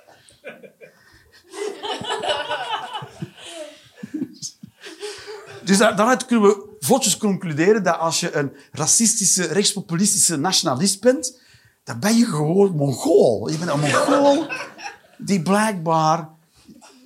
Dus 5.64 5.78
daar- 5.78 5.96
daaruit 5.96 6.24
kunnen 6.26 6.48
we 6.48 6.76
vlotjes 6.80 7.16
concluderen 7.16 7.82
dat 7.82 7.98
als 7.98 8.20
je 8.20 8.36
een 8.36 8.52
racistische, 8.72 9.42
rechtspopulistische 9.44 10.36
nationalist 10.36 11.00
bent, 11.00 11.40
dan 11.84 12.00
ben 12.00 12.16
je 12.16 12.24
gewoon 12.24 12.76
Mongool. 12.76 13.48
Je 13.50 13.58
bent 13.58 13.70
een 13.70 13.80
Mongool 13.80 14.46
die 15.18 15.42
blijkbaar 15.42 16.28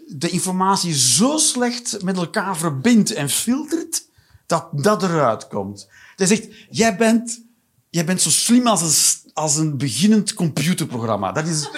de 0.07 0.29
informatie 0.29 0.95
zo 0.95 1.37
slecht 1.37 2.03
met 2.03 2.16
elkaar 2.16 2.57
verbindt 2.57 3.12
en 3.12 3.29
filtert, 3.29 4.09
dat 4.47 4.69
dat 4.73 5.03
eruit 5.03 5.49
komt. 5.49 5.88
Hij 6.16 6.27
zegt, 6.27 6.49
jij 6.71 6.97
bent, 6.97 7.45
jij 7.90 8.05
bent 8.05 8.21
zo 8.21 8.31
slim 8.31 8.66
als 8.66 8.83
een, 8.83 9.31
als 9.35 9.57
een 9.57 9.79
beginnend 9.79 10.35
computerprogramma. 10.35 11.33
Dat 11.33 11.47
is... 11.47 11.69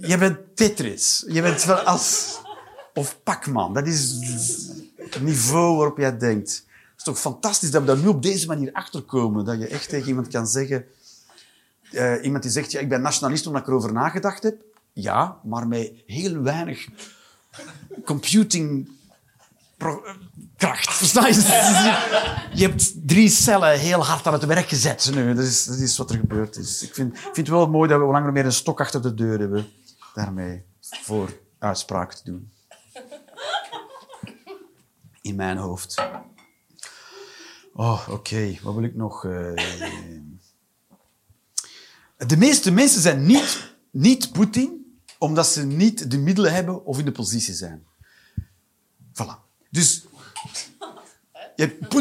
Jij 0.00 0.18
bent 0.18 0.38
Tetris. 0.54 1.24
Je 1.28 1.42
bent 1.42 1.64
wel 1.64 1.76
als... 1.78 2.38
Of 2.94 3.22
Pac-Man. 3.22 3.74
Dat 3.74 3.86
is 3.86 4.14
het 4.96 5.20
niveau 5.22 5.76
waarop 5.76 5.98
jij 5.98 6.18
denkt. 6.18 6.50
Het 6.50 6.96
is 6.96 7.02
toch 7.02 7.20
fantastisch 7.20 7.70
dat 7.70 7.80
we 7.80 7.86
daar 7.86 7.98
nu 7.98 8.06
op 8.06 8.22
deze 8.22 8.46
manier 8.46 8.72
achter 8.72 9.02
komen. 9.02 9.44
Dat 9.44 9.58
je 9.58 9.66
echt 9.68 9.88
tegen 9.88 10.08
iemand 10.08 10.28
kan 10.28 10.46
zeggen... 10.46 10.84
eh, 11.90 12.24
iemand 12.24 12.42
die 12.42 12.52
zegt, 12.52 12.72
ja, 12.72 12.80
ik 12.80 12.88
ben 12.88 13.00
nationalist 13.00 13.46
omdat 13.46 13.62
ik 13.62 13.68
erover 13.68 13.92
nagedacht 13.92 14.42
heb. 14.42 14.62
Ja, 14.92 15.40
maar 15.44 15.68
met 15.68 15.92
heel 16.06 16.40
weinig 16.42 16.88
computing 18.04 18.88
eh, 19.78 19.96
kracht. 20.56 21.12
Je? 21.12 22.48
Je 22.54 22.66
hebt 22.68 23.08
drie 23.08 23.28
cellen 23.28 23.78
heel 23.78 24.04
hard 24.04 24.26
aan 24.26 24.32
het 24.32 24.44
werk 24.44 24.68
gezet 24.68 25.10
nu. 25.14 25.34
Dat 25.34 25.44
is, 25.44 25.64
dat 25.64 25.78
is 25.78 25.96
wat 25.96 26.10
er 26.10 26.16
gebeurd 26.18 26.56
is. 26.56 26.82
Ik 26.82 26.94
vind, 26.94 27.18
vind 27.18 27.36
het 27.36 27.48
wel 27.48 27.68
mooi 27.68 27.88
dat 27.88 28.00
we 28.00 28.06
langer 28.06 28.32
meer 28.32 28.44
een 28.44 28.52
stok 28.52 28.80
achter 28.80 29.02
de 29.02 29.14
deur 29.14 29.38
hebben. 29.38 29.66
Daarmee 30.14 30.62
voor 30.80 31.38
uitspraak 31.58 32.14
te 32.14 32.24
doen. 32.24 32.52
In 35.20 35.34
mijn 35.34 35.56
hoofd. 35.56 36.02
Oh, 37.74 38.08
oké. 38.10 38.58
Wat 38.62 38.74
wil 38.74 38.84
ik 38.84 38.94
nog? 38.94 39.24
eh? 39.24 39.52
De 42.26 42.36
meeste 42.36 42.70
mensen 42.70 43.00
zijn 43.00 43.26
niet, 43.26 43.72
niet 43.90 44.32
Poetin, 44.32 44.77
omdat 45.18 45.46
ze 45.46 45.66
niet 45.66 46.10
de 46.10 46.18
middelen 46.18 46.52
hebben 46.52 46.84
of 46.84 46.98
in 46.98 47.04
de 47.04 47.12
positie 47.12 47.54
zijn. 47.54 47.82
Voilà. 49.12 49.46
Dus... 49.70 50.06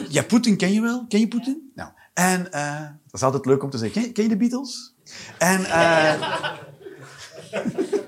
Ja, 0.09 0.23
Poetin 0.23 0.57
ken 0.57 0.73
je 0.73 0.81
wel. 0.81 1.05
Ken 1.07 1.19
je 1.19 1.27
Poetin? 1.27 1.71
Nou. 1.75 1.91
En 2.13 2.51
eh, 2.51 2.81
dat 2.81 3.13
is 3.13 3.23
altijd 3.23 3.45
leuk 3.45 3.63
om 3.63 3.69
te 3.69 3.77
zeggen. 3.77 4.01
Ken, 4.01 4.13
ken 4.13 4.23
je 4.23 4.29
de 4.29 4.37
Beatles? 4.37 4.93
En... 5.37 5.65
eh, 5.65 6.53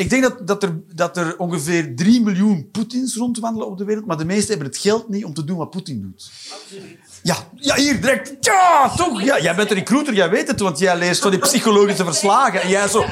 Ik 0.00 0.10
denk 0.10 0.22
dat, 0.22 0.46
dat, 0.46 0.62
er, 0.62 0.80
dat 0.94 1.16
er 1.16 1.38
ongeveer 1.38 1.96
3 1.96 2.20
miljoen 2.22 2.70
Poetins 2.70 3.16
rondwandelen 3.16 3.68
op 3.68 3.78
de 3.78 3.84
wereld, 3.84 4.06
maar 4.06 4.16
de 4.16 4.24
meesten 4.24 4.48
hebben 4.48 4.66
het 4.66 4.76
geld 4.76 5.08
niet 5.08 5.24
om 5.24 5.34
te 5.34 5.44
doen 5.44 5.56
wat 5.56 5.70
Poetin 5.70 6.00
doet. 6.00 6.30
Ja, 7.22 7.36
ja, 7.54 7.74
hier 7.74 8.00
direct. 8.00 8.36
Ja, 8.40 8.92
toch? 8.96 9.22
Ja, 9.22 9.40
jij 9.40 9.54
bent 9.54 9.70
een 9.70 9.76
recruiter, 9.76 10.14
jij 10.14 10.30
weet 10.30 10.48
het, 10.48 10.60
want 10.60 10.78
jij 10.78 10.98
leest 10.98 11.22
van 11.22 11.30
die 11.30 11.40
psychologische 11.40 12.04
verslagen. 12.04 12.62
En 12.62 12.68
jij 12.68 12.88
zo... 12.88 13.04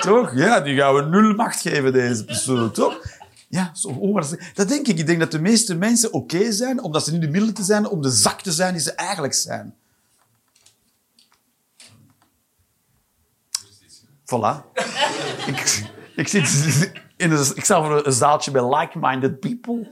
Toch? 0.00 0.32
Ja, 0.34 0.60
die 0.60 0.76
gaan 0.76 0.94
we 0.94 1.02
nul 1.02 1.34
macht 1.34 1.60
geven, 1.60 1.92
deze 1.92 2.24
persoon, 2.24 2.70
toch? 2.70 3.00
Ja, 3.48 3.70
zo 3.74 3.88
onwaarschijnlijk. 3.88 4.56
Dat 4.56 4.68
denk 4.68 4.86
ik. 4.86 4.98
Ik 4.98 5.06
denk 5.06 5.18
dat 5.18 5.30
de 5.30 5.40
meeste 5.40 5.74
mensen 5.74 6.12
oké 6.12 6.52
zijn, 6.52 6.82
omdat 6.82 7.04
ze 7.04 7.12
niet 7.12 7.20
de 7.20 7.28
middelen 7.28 7.54
te 7.54 7.62
zijn, 7.62 7.88
om 7.88 8.02
de 8.02 8.10
zak 8.10 8.42
te 8.42 8.52
zijn 8.52 8.72
die 8.72 8.82
ze 8.82 8.92
eigenlijk 8.92 9.34
zijn. 9.34 9.74
Voilà. 14.24 14.64
ik, 15.46 15.84
ik, 16.16 16.28
zit 16.28 16.92
in 17.16 17.30
een, 17.30 17.46
ik 17.54 17.64
sta 17.64 17.82
voor 17.84 18.06
een 18.06 18.12
zaaltje 18.12 18.50
met 18.50 18.62
like-minded 18.62 19.40
people. 19.40 19.88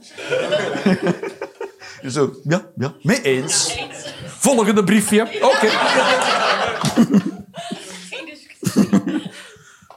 Zo, 2.07 2.35
ja, 2.43 2.65
ja, 2.75 2.93
mee 3.01 3.21
eens. 3.21 3.77
Volgende 4.25 4.83
briefje. 4.83 5.21
Oké. 5.41 5.69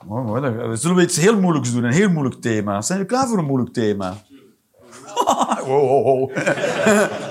Mooi, 0.09 0.25
mooi. 0.25 0.41
Dan 0.57 0.77
zullen 0.79 0.97
we 0.97 1.03
iets 1.03 1.17
heel 1.17 1.41
moeilijks 1.41 1.73
doen, 1.73 1.85
een 1.85 1.93
heel 1.93 2.11
moeilijk 2.11 2.41
thema. 2.41 2.83
Zijn 2.83 2.99
we 2.99 3.05
klaar 3.07 3.29
voor 3.29 3.39
een 3.39 3.45
moeilijk 3.45 3.73
thema? 3.73 4.23
wow, 5.15 5.67
wow, 5.67 6.05
wow. 6.05 6.35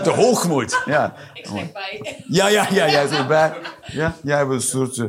De 0.04 0.10
hoogmoed. 0.16 0.82
Ja. 0.86 1.16
Ik 1.34 1.46
schrik 1.46 1.74
bij. 1.74 2.24
Ja, 2.28 2.48
ja, 2.48 2.68
ja, 2.72 2.90
jij 2.90 3.08
zit 3.08 3.18
erbij. 3.18 3.54
Ja, 3.92 4.16
jij 4.24 4.38
hebt 4.38 4.52
een 4.52 4.62
soort... 4.62 4.98
eh, 4.98 5.06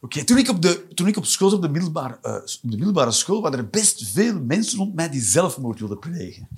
Oké, 0.00 0.24
toen, 0.24 0.38
ik 0.38 0.48
op 0.48 0.62
de, 0.62 0.86
toen 0.94 1.06
ik 1.06 1.16
op 1.16 1.24
school 1.24 1.48
zat, 1.48 1.58
op 1.58 1.64
de, 1.64 1.70
middelbare, 1.70 2.18
eh, 2.22 2.34
op 2.34 2.70
de 2.70 2.76
middelbare 2.76 3.10
school, 3.10 3.42
waren 3.42 3.58
er 3.58 3.68
best 3.68 4.10
veel 4.12 4.40
mensen 4.40 4.78
rond 4.78 4.94
mij 4.94 5.10
die 5.10 5.20
zelfmoord 5.22 5.78
wilden 5.78 5.98
plegen. 5.98 6.48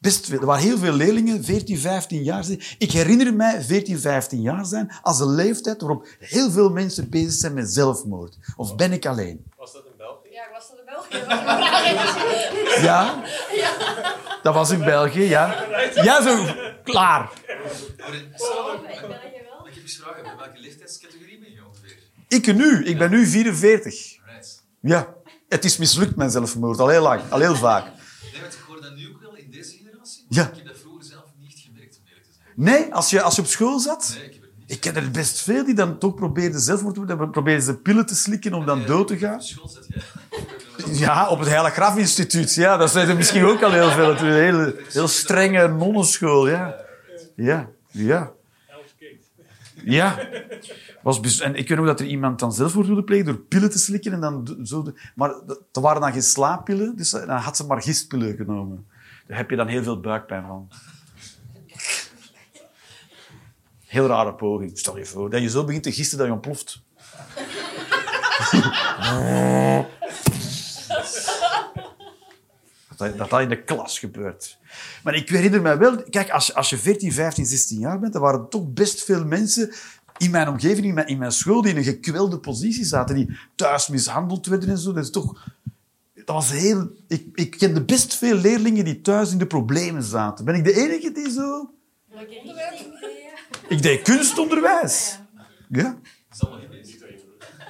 Best 0.00 0.26
veel. 0.26 0.40
Er 0.40 0.46
waren 0.46 0.62
heel 0.62 0.78
veel 0.78 0.92
leerlingen, 0.92 1.44
14, 1.44 1.78
15 1.78 2.22
jaar. 2.22 2.44
zijn. 2.44 2.60
Ik 2.78 2.92
herinner 2.92 3.34
mij 3.34 3.62
14, 3.62 3.98
15 3.98 4.40
jaar 4.40 4.64
zijn 4.66 4.92
als 5.02 5.20
een 5.20 5.34
leeftijd 5.34 5.80
waarop 5.80 6.06
heel 6.18 6.50
veel 6.50 6.70
mensen 6.70 7.08
bezig 7.10 7.32
zijn 7.32 7.54
met 7.54 7.70
zelfmoord. 7.72 8.36
Of 8.56 8.76
ben 8.76 8.92
ik 8.92 9.06
alleen? 9.06 9.44
Was 9.56 9.72
dat 9.72 9.84
in 9.86 9.92
België? 9.96 10.28
Ja, 10.30 10.44
ik 10.44 10.50
was 10.52 10.68
dat 10.68 10.78
in 10.78 10.84
België? 10.84 11.24
Was 11.26 11.38
een 11.38 11.44
vraag 11.44 12.74
is. 12.76 12.82
Ja? 12.82 13.22
Dat 14.42 14.54
was 14.54 14.70
in 14.70 14.84
België, 14.84 15.22
ja. 15.22 15.64
Ja, 15.94 16.22
zo. 16.22 16.44
Klaar. 16.84 17.30
Maar 17.98 18.14
in- 18.14 18.20
in 18.20 18.30
België 18.36 19.42
wel. 19.48 19.66
Ik 19.66 19.74
heb 19.74 19.82
eens 19.82 19.96
vragen, 19.96 20.24
in 20.24 20.36
welke 20.38 20.58
leeftijdscategorie 20.60 21.38
ben 21.38 21.52
je 21.52 21.60
ongeveer? 21.66 21.96
Ik 22.28 22.54
nu. 22.56 22.84
Ik 22.84 22.98
ben 22.98 23.10
nu 23.10 23.26
44. 23.26 24.18
Right. 24.26 24.62
Ja. 24.80 25.14
Het 25.48 25.64
is 25.64 25.76
mislukt, 25.76 26.16
mijn 26.16 26.30
zelfmoord. 26.30 26.78
Al 26.80 26.88
heel 26.88 27.02
lang. 27.02 27.22
Al 27.30 27.40
heel 27.40 27.56
vaak. 27.56 27.84
Nee, 28.32 28.40
want 28.40 28.54
ik 28.54 28.60
hoor 28.66 28.80
dat 28.80 28.94
nu 28.96 29.08
ook 29.08 29.20
wel 29.20 29.34
in 29.36 29.50
deze 29.50 29.76
generatie. 29.76 30.19
Ja. 30.30 30.48
Ik 30.48 30.56
heb 30.56 30.66
dat 30.66 30.78
vroeger 30.78 31.04
zelf 31.04 31.24
niet 31.40 31.58
gemerkt, 31.66 31.96
om 31.98 32.02
eerlijk 32.08 32.26
te 32.26 32.32
zijn. 32.32 32.52
Nee, 32.54 32.94
als 32.94 33.10
je, 33.10 33.22
als 33.22 33.36
je 33.36 33.42
op 33.42 33.48
school 33.48 33.78
zat... 33.78 34.14
Nee, 34.18 34.24
ik 34.26 34.32
heb 34.34 34.42
het 34.42 34.50
niet. 34.58 34.70
Ik 34.70 34.80
ken 34.80 34.96
er 34.96 35.10
best 35.10 35.40
veel 35.40 35.64
die 35.64 35.74
dan 35.74 35.98
toch 35.98 36.14
probeerden 36.14 36.60
zelfmoord 36.60 36.94
te 36.94 37.04
doen. 37.06 37.18
Dan 37.18 37.30
probeerden 37.30 37.64
ze 37.64 37.74
pillen 37.76 38.06
te 38.06 38.14
slikken 38.14 38.54
om 38.54 38.66
dan 38.66 38.86
dood 38.86 39.06
te 39.08 39.18
gaan. 39.18 39.34
Op 39.34 39.40
school 39.42 39.68
zit, 39.68 39.86
ja. 39.88 40.00
Ja, 41.06 41.28
op 41.28 41.38
het 41.38 41.48
Heilig 41.48 41.72
Graf 41.72 41.96
Instituut. 41.96 42.54
Ja, 42.54 42.76
dat 42.76 42.90
zijn 42.90 43.08
er 43.08 43.16
misschien 43.16 43.44
ook 43.44 43.62
al 43.62 43.72
heel 43.72 43.90
veel. 43.90 44.08
Het 44.08 44.16
is 44.20 44.22
een 44.22 44.32
hele, 44.32 44.82
heel 44.92 45.08
strenge 45.08 45.68
nonnenschool, 45.68 46.48
ja. 46.48 46.74
Ja, 47.36 47.68
ja. 47.90 48.32
Ja. 49.84 50.28
Was 51.02 51.40
en 51.40 51.54
ik 51.54 51.68
weet 51.68 51.78
nog 51.78 51.86
dat 51.86 52.00
er 52.00 52.06
iemand 52.06 52.38
dan 52.38 52.52
zelfmoord 52.52 52.86
wilde 52.86 53.04
plegen 53.04 53.24
door 53.26 53.34
pillen 53.38 53.70
te 53.70 53.78
slikken. 53.78 54.12
En 54.12 54.20
dan 54.20 54.56
zo 54.62 54.82
de- 54.82 54.94
maar 55.14 55.34
dat 55.46 55.82
waren 55.82 56.00
dan 56.00 56.12
geen 56.12 56.22
slaappillen, 56.22 56.96
dus 56.96 57.10
dan 57.10 57.28
had 57.28 57.56
ze 57.56 57.66
maar 57.66 57.82
gistpillen 57.82 58.36
genomen. 58.36 58.86
Daar 59.30 59.38
heb 59.38 59.50
je 59.50 59.56
dan 59.56 59.66
heel 59.68 59.82
veel 59.82 60.00
buikpijn 60.00 60.46
van. 60.46 60.68
Heel 63.86 64.06
rare 64.06 64.34
poging. 64.34 64.78
Stel 64.78 64.98
je 64.98 65.04
voor 65.06 65.30
dat 65.30 65.40
je 65.40 65.48
zo 65.50 65.64
begint 65.64 65.82
te 65.82 65.92
gisten 65.92 66.18
dat 66.18 66.26
je 66.26 66.32
ontploft. 66.32 66.82
Dat, 72.96 73.18
dat 73.18 73.40
in 73.40 73.48
de 73.48 73.62
klas 73.64 73.98
gebeurt. 73.98 74.58
Maar 75.02 75.14
ik 75.14 75.28
herinner 75.28 75.62
me 75.62 75.76
wel... 75.76 76.02
Kijk, 76.02 76.30
als, 76.30 76.46
je- 76.46 76.54
als 76.54 76.70
je 76.70 76.78
14, 76.78 77.12
15, 77.12 77.46
16 77.46 77.78
jaar 77.78 77.98
bent, 77.98 78.12
dan 78.12 78.22
waren 78.22 78.40
er 78.40 78.48
toch 78.48 78.72
best 78.72 79.04
veel 79.04 79.24
mensen 79.24 79.72
in 80.16 80.30
mijn 80.30 80.48
omgeving, 80.48 80.86
in 80.86 80.94
mijn, 80.94 81.06
in 81.06 81.18
mijn 81.18 81.32
school, 81.32 81.62
die 81.62 81.70
in 81.70 81.76
een 81.76 81.84
gekwelde 81.84 82.38
positie 82.38 82.84
zaten, 82.84 83.14
die 83.14 83.38
thuis 83.54 83.88
mishandeld 83.88 84.46
werden 84.46 84.68
en 84.68 84.78
zo. 84.78 84.92
Dat 84.92 85.04
is 85.04 85.10
toch... 85.10 85.46
Dat 86.30 86.48
was 86.48 86.58
heel... 86.60 86.90
Ik, 87.08 87.26
ik 87.34 87.50
kende 87.50 87.84
best 87.84 88.14
veel 88.14 88.34
leerlingen 88.34 88.84
die 88.84 89.00
thuis 89.00 89.32
in 89.32 89.38
de 89.38 89.46
problemen 89.46 90.02
zaten. 90.02 90.44
Ben 90.44 90.54
ik 90.54 90.64
de 90.64 90.72
enige 90.72 91.12
die 91.12 91.30
zo... 91.30 91.70
Ik 93.68 93.82
deed 93.82 94.02
kunstonderwijs. 94.02 95.18
Ja. 95.68 95.98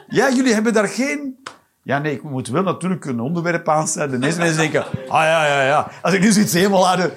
Ja, 0.09 0.33
jullie 0.33 0.53
hebben 0.53 0.73
daar 0.73 0.89
geen... 0.89 1.39
Ja, 1.83 1.99
nee, 1.99 2.13
ik 2.13 2.23
moet 2.23 2.49
wel 2.49 2.63
natuurlijk 2.63 3.05
een 3.05 3.21
onderwerp 3.21 3.69
aansnijden. 3.69 4.21
De 4.21 4.27
meeste 4.27 4.41
mensen 4.41 4.59
denken... 4.59 4.85
Ah, 4.87 5.23
ja, 5.23 5.47
ja, 5.47 5.63
ja. 5.63 5.91
Als 6.03 6.15
ik 6.15 6.21
nu 6.21 6.33
zoiets 6.33 6.53
helemaal 6.53 6.89
aan 6.89 6.99
de... 6.99 7.13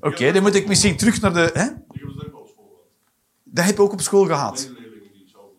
Oké, 0.00 0.32
dan 0.32 0.42
moet 0.42 0.54
ik 0.54 0.68
misschien 0.68 0.96
terug 0.96 1.20
naar 1.20 1.34
de... 1.34 1.50
Hè? 1.52 1.64
Ik 1.64 2.04
heb 2.04 2.06
het 2.06 2.18
ook 2.28 2.32
op 2.32 2.40
school 2.50 2.64
gehad. 2.66 3.44
Dat 3.44 3.64
heb 3.64 3.76
je 3.76 3.82
ook 3.82 3.92
op 3.92 4.00
school 4.00 4.24
gehad. 4.24 4.70
Leerlingen 4.72 5.12
die 5.12 5.22
het 5.22 5.30
zo 5.30 5.54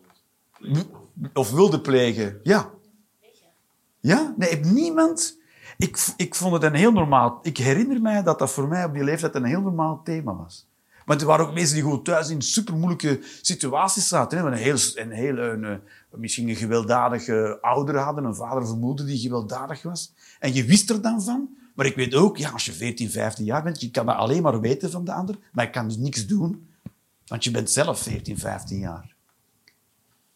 doen. 0.58 1.30
Of 1.34 1.50
wilde 1.50 1.80
plegen. 1.80 2.40
Ja. 2.42 2.70
Ja? 4.00 4.34
Nee, 4.36 4.56
niemand... 4.56 5.38
Ik, 5.78 6.06
ik 6.16 6.34
vond 6.34 6.52
het 6.52 6.62
een 6.62 6.74
heel 6.74 6.92
normaal... 6.92 7.38
Ik 7.42 7.56
herinner 7.56 8.00
mij 8.00 8.22
dat 8.22 8.38
dat 8.38 8.50
voor 8.50 8.68
mij 8.68 8.84
op 8.84 8.94
die 8.94 9.04
leeftijd 9.04 9.34
een 9.34 9.44
heel 9.44 9.60
normaal 9.60 10.00
thema 10.04 10.34
was. 10.34 10.68
Want 11.04 11.20
er 11.20 11.26
waren 11.26 11.46
ook 11.46 11.54
mensen 11.54 11.74
die 11.74 11.84
gewoon 11.84 12.02
thuis 12.02 12.28
in 12.28 12.42
supermoeilijke 12.42 13.20
situaties 13.42 14.08
zaten. 14.08 14.38
Hè? 14.38 14.46
Een 14.46 14.52
heel, 14.52 14.76
een 14.94 15.10
heel, 15.10 15.38
een, 15.38 15.64
eh, 15.64 15.76
misschien 16.10 16.48
een 16.48 16.56
gewelddadige 16.56 17.58
ouder 17.60 17.98
hadden, 17.98 18.24
een 18.24 18.34
vader 18.34 18.62
of 18.62 18.70
een 18.70 18.78
moeder 18.78 19.06
die 19.06 19.18
gewelddadig 19.18 19.82
was. 19.82 20.12
En 20.38 20.54
je 20.54 20.64
wist 20.64 20.90
er 20.90 21.02
dan 21.02 21.22
van. 21.22 21.48
Maar 21.74 21.86
ik 21.86 21.96
weet 21.96 22.14
ook, 22.14 22.36
ja, 22.36 22.50
als 22.50 22.64
je 22.64 22.72
14, 22.72 23.10
15 23.10 23.44
jaar 23.44 23.62
bent, 23.62 23.80
je 23.80 23.90
kan 23.90 24.06
dat 24.06 24.16
alleen 24.16 24.42
maar 24.42 24.60
weten 24.60 24.90
van 24.90 25.04
de 25.04 25.12
ander, 25.12 25.38
maar 25.52 25.64
je 25.64 25.70
kan 25.70 25.88
dus 25.88 25.96
niks 25.96 26.26
doen. 26.26 26.68
Want 27.26 27.44
je 27.44 27.50
bent 27.50 27.70
zelf 27.70 27.98
14, 28.00 28.38
15 28.38 28.78
jaar. 28.78 29.14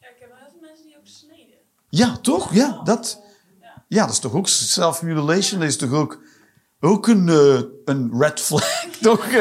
Ja, 0.01 0.09
ik 0.09 0.17
heb 0.19 0.31
heel 0.37 0.51
veel 0.51 0.61
mensen 0.61 0.87
die 0.87 0.97
ook 0.97 1.07
sneden. 1.07 1.57
Ja, 1.89 2.17
toch? 2.17 2.55
Ja, 2.55 2.83
dat, 2.83 3.24
ja, 3.95 4.05
dat 4.05 4.13
is 4.13 4.19
toch 4.19 4.35
ook 4.35 4.49
self-mutilation? 4.49 5.61
Dat 5.61 5.69
is 5.69 5.77
toch 5.77 5.93
ook, 5.93 6.19
ook 6.81 7.07
een, 7.07 7.29
eh, 7.29 7.61
een 7.85 8.13
red 8.19 8.41
flag? 8.41 8.85
toch, 9.01 9.27
eh, 9.27 9.41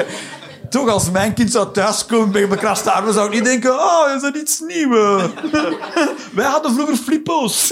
toch, 0.70 0.90
als 0.90 1.12
mijn 1.12 1.34
kind 1.34 1.52
zou 1.52 1.72
thuiskomen 1.72 2.32
bij 2.32 2.48
bekraste 2.48 2.92
armen, 2.92 3.14
zou 3.14 3.28
ik 3.28 3.34
niet 3.34 3.44
denken, 3.44 3.72
oh, 3.74 4.16
is 4.16 4.22
dat 4.22 4.36
iets 4.36 4.60
nieuws? 4.60 5.24
Wij 6.36 6.46
hadden 6.46 6.74
vroeger 6.74 6.96
flippo's. 6.96 7.68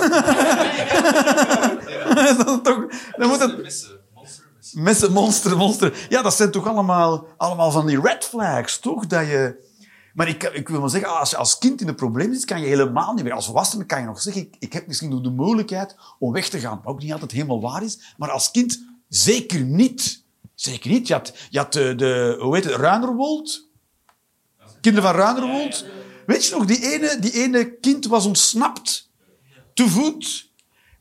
toch, 2.63 2.86
dan 3.17 3.28
moet 3.28 3.39
het... 3.39 3.62
Missen, 3.62 4.00
monster, 4.13 4.46
missen. 4.58 4.84
Messen, 4.84 5.12
monster, 5.12 5.58
monster. 5.58 6.06
Ja, 6.10 6.22
dat 6.22 6.34
zijn 6.34 6.52
toch 6.52 6.67
allemaal, 6.67 7.28
allemaal 7.38 7.72
van 7.72 7.86
die 7.86 8.02
red 8.02 8.26
flags, 8.26 8.80
toch? 8.80 9.08
Dat 9.08 9.26
je... 9.26 9.70
Maar 10.13 10.28
ik, 10.28 10.43
ik 10.43 10.69
wil 10.69 10.80
maar 10.80 10.89
zeggen, 10.89 11.19
als 11.19 11.30
je 11.30 11.38
als 11.38 11.58
kind 11.58 11.82
in 11.82 11.88
een 11.88 11.95
probleem 11.95 12.34
zit, 12.34 12.45
kan 12.45 12.62
je 12.62 12.67
helemaal 12.67 13.13
niet 13.13 13.24
meer. 13.24 13.34
Als 13.34 13.45
volwassene 13.45 13.86
kan 13.86 14.00
je 14.00 14.06
nog 14.06 14.21
zeggen, 14.21 14.41
ik, 14.41 14.56
ik 14.60 14.74
heb 14.74 14.88
misschien 14.88 15.10
nog 15.10 15.21
de 15.21 15.30
mogelijkheid 15.30 15.95
om 16.19 16.32
weg 16.32 16.50
te 16.50 16.60
gaan. 16.60 16.82
Wat 16.84 16.93
ook 16.93 17.02
niet 17.02 17.12
altijd 17.12 17.32
helemaal 17.32 17.62
waar 17.62 17.84
is. 17.84 18.13
Maar 18.17 18.32
als 18.32 18.52
kind 18.52 18.84
zeker 19.08 19.62
niet. 19.62 20.24
Zeker 20.56 20.89
niet. 20.89 21.08
Je 21.08 21.13
had, 21.13 21.34
je 21.50 21.58
had 21.58 21.74
de, 21.74 21.95
de, 21.95 22.38
hoe 22.39 22.56
heet 22.56 22.63
het, 22.63 22.76
Ruinerwold. 22.76 23.69
Kinderen 24.82 25.10
van 25.10 25.19
Ruinerwold. 25.19 25.86
Weet 26.26 26.45
je 26.45 26.56
nog, 26.56 26.65
die 26.65 26.93
ene, 26.93 27.19
die 27.19 27.34
ene 27.34 27.78
kind 27.80 28.06
was 28.06 28.26
ontsnapt. 28.26 29.10
Te 29.74 29.88
voet. 29.89 30.50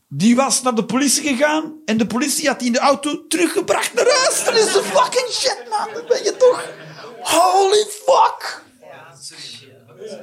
Die 0.08 0.36
was 0.36 0.62
naar 0.62 0.74
de 0.74 0.84
politie 0.84 1.22
gegaan 1.22 1.72
en 1.84 1.98
de 1.98 2.06
politie 2.06 2.48
had 2.48 2.58
die 2.58 2.66
in 2.66 2.72
de 2.72 2.78
auto 2.78 3.26
teruggebracht 3.26 3.94
naar 3.94 4.04
huis. 4.04 4.44
Dat 4.44 4.54
is 4.54 4.72
de 4.72 4.82
fucking 4.82 5.28
shit, 5.30 5.64
man. 5.68 5.94
Dat 5.94 6.06
ben 6.06 6.24
je 6.24 6.36
toch? 6.36 6.68
Holy 7.20 7.86
fuck! 8.04 8.68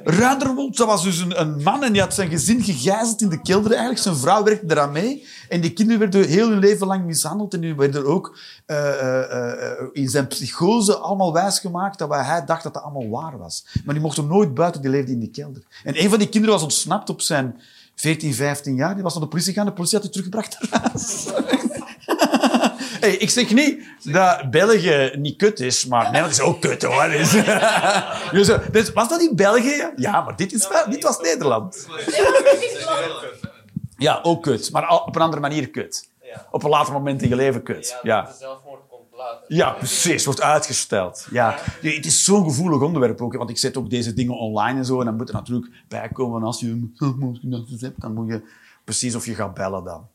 Ruiderwold, 0.04 0.78
dat 0.78 0.88
was 0.88 1.04
dus 1.04 1.20
een, 1.20 1.42
een 1.42 1.64
man 1.64 1.84
en 1.84 1.92
die 1.92 2.02
had 2.02 2.14
zijn 2.14 2.30
gezin 2.30 2.64
gegijzeld 2.64 3.22
in 3.22 3.30
de 3.30 3.42
kelder 3.42 3.72
eigenlijk. 3.72 4.02
Zijn 4.02 4.16
vrouw 4.16 4.44
werkte 4.44 4.66
eraan 4.70 4.92
mee. 4.92 5.26
En 5.50 5.62
die 5.62 5.74
kinderen 5.74 6.00
werden 6.00 6.28
heel 6.28 6.50
hun 6.50 6.60
leven 6.60 6.88
lang 6.88 7.06
mishandeld. 7.06 7.54
En 7.54 7.62
die 7.62 7.76
werden 7.76 8.06
ook 8.06 8.38
eh, 8.66 8.90
eh, 8.90 9.52
eh, 9.52 9.88
in 9.92 10.10
zijn 10.10 10.28
psychose 10.28 10.98
allemaal 10.98 11.34
wijsgemaakt 11.34 12.00
dat 12.00 12.10
hij 12.10 12.46
dacht 12.46 12.64
dat 12.64 12.74
dat 12.74 12.84
allemaal 12.84 13.10
waar 13.10 13.38
was. 13.38 13.66
Maar 13.86 13.94
die 13.94 14.04
mochten 14.04 14.28
nooit 14.28 14.54
buiten, 14.54 14.82
die 14.82 14.92
leefde 14.92 15.12
in 15.12 15.20
die 15.20 15.32
kelder. 15.32 15.64
En 15.84 16.04
een 16.04 16.10
van 16.10 16.20
die 16.20 16.30
kinderen 16.30 16.56
was 16.56 16.64
ontsnapt 16.64 17.10
op 17.10 17.22
zijn 17.22 17.62
14, 17.96 18.34
15 18.34 18.76
jaar. 18.76 18.94
Die 18.94 19.04
was 19.04 19.14
naar 19.14 19.24
de 19.24 19.30
politie 19.30 19.52
gegaan. 19.54 19.68
De 19.68 19.74
politie 19.74 20.00
had 20.00 20.14
hij 20.14 20.22
teruggebracht 20.22 20.58
naar 20.72 20.82
huis. 20.82 21.26
Hey, 23.00 23.16
ik 23.16 23.30
zeg 23.30 23.54
niet 23.54 23.84
dat 24.04 24.52
België 24.52 25.12
niet 25.16 25.38
kut 25.38 25.60
is, 25.60 25.86
maar 25.86 26.04
Nederland 26.04 26.32
is 26.32 26.42
ook 26.42 26.62
kut, 26.62 26.84
hoor. 26.84 27.10
Dus, 27.10 27.32
dus, 28.32 28.50
eh, 28.50 28.60
dus 28.72 28.94
was 28.94 29.10
dat 29.10 29.22
in 29.22 29.36
België? 29.36 29.92
Ja, 29.96 30.22
maar 30.22 30.36
dit, 30.36 30.54
is 30.54 30.68
wel, 30.68 30.90
dit 30.90 31.04
was 31.04 31.20
Nederland. 31.20 31.88
Ja, 33.98 34.20
ook 34.24 34.44
kut, 34.44 34.72
maar 34.72 34.90
op 35.06 35.16
een 35.16 35.22
andere 35.22 35.42
manier 35.42 35.70
kut. 35.70 36.10
Op 36.52 36.64
een 36.64 36.70
later 36.70 36.94
moment 36.94 37.22
in 37.22 37.30
je 37.30 37.36
leven 37.36 37.64
kut. 37.64 37.98
Ja, 38.02 38.30
Ja, 39.48 39.72
precies. 39.72 40.26
Wordt 40.26 40.42
uitgesteld. 40.42 41.28
Ja. 41.32 41.56
Ja, 41.82 41.90
Het 41.90 42.06
is 42.06 42.24
zo'n 42.24 42.44
gevoelig 42.44 42.82
onderwerp 42.82 43.22
ook, 43.22 43.34
want 43.34 43.50
ik 43.50 43.58
zet 43.58 43.78
ook 43.78 43.90
deze 43.90 44.14
dingen 44.14 44.38
online 44.38 44.78
en 44.78 44.86
zo. 44.86 45.00
En 45.00 45.06
dan 45.06 45.16
moet 45.16 45.30
er 45.30 45.36
natuurlijk 45.36 45.72
bijkomen 45.88 46.44
als 46.44 46.60
je 46.60 46.68
een 46.68 46.96
hebt, 47.80 48.02
dan 48.02 48.14
moet 48.14 48.28
je 48.28 48.42
precies 48.84 49.16
of 49.16 49.26
je 49.26 49.36
gaat 49.36 49.54
bellen 49.54 49.84
dan. 49.84 50.08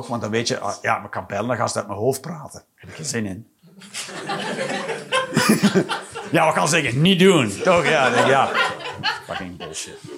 Want 0.00 0.22
dan 0.22 0.30
weet 0.30 0.48
je, 0.48 0.58
ah, 0.58 0.74
ja, 0.82 0.98
maar 0.98 1.08
kan 1.08 1.24
bellen, 1.26 1.46
dan 1.46 1.56
gaan 1.56 1.68
ze 1.68 1.78
uit 1.78 1.86
mijn 1.86 1.98
hoofd 1.98 2.20
praten. 2.20 2.62
Heb 2.74 2.88
ik 2.88 2.94
geen 2.94 3.04
zin 3.04 3.26
in. 3.26 3.46
ja, 6.32 6.44
wat 6.44 6.54
kan 6.54 6.68
zeggen? 6.68 7.00
Niet 7.00 7.18
doen. 7.18 7.52
Toch? 7.62 7.88
Ja, 7.88 8.10
denk 8.10 8.26
ja. 8.26 8.50
Fucking 9.26 9.56
bullshit. 9.56 9.98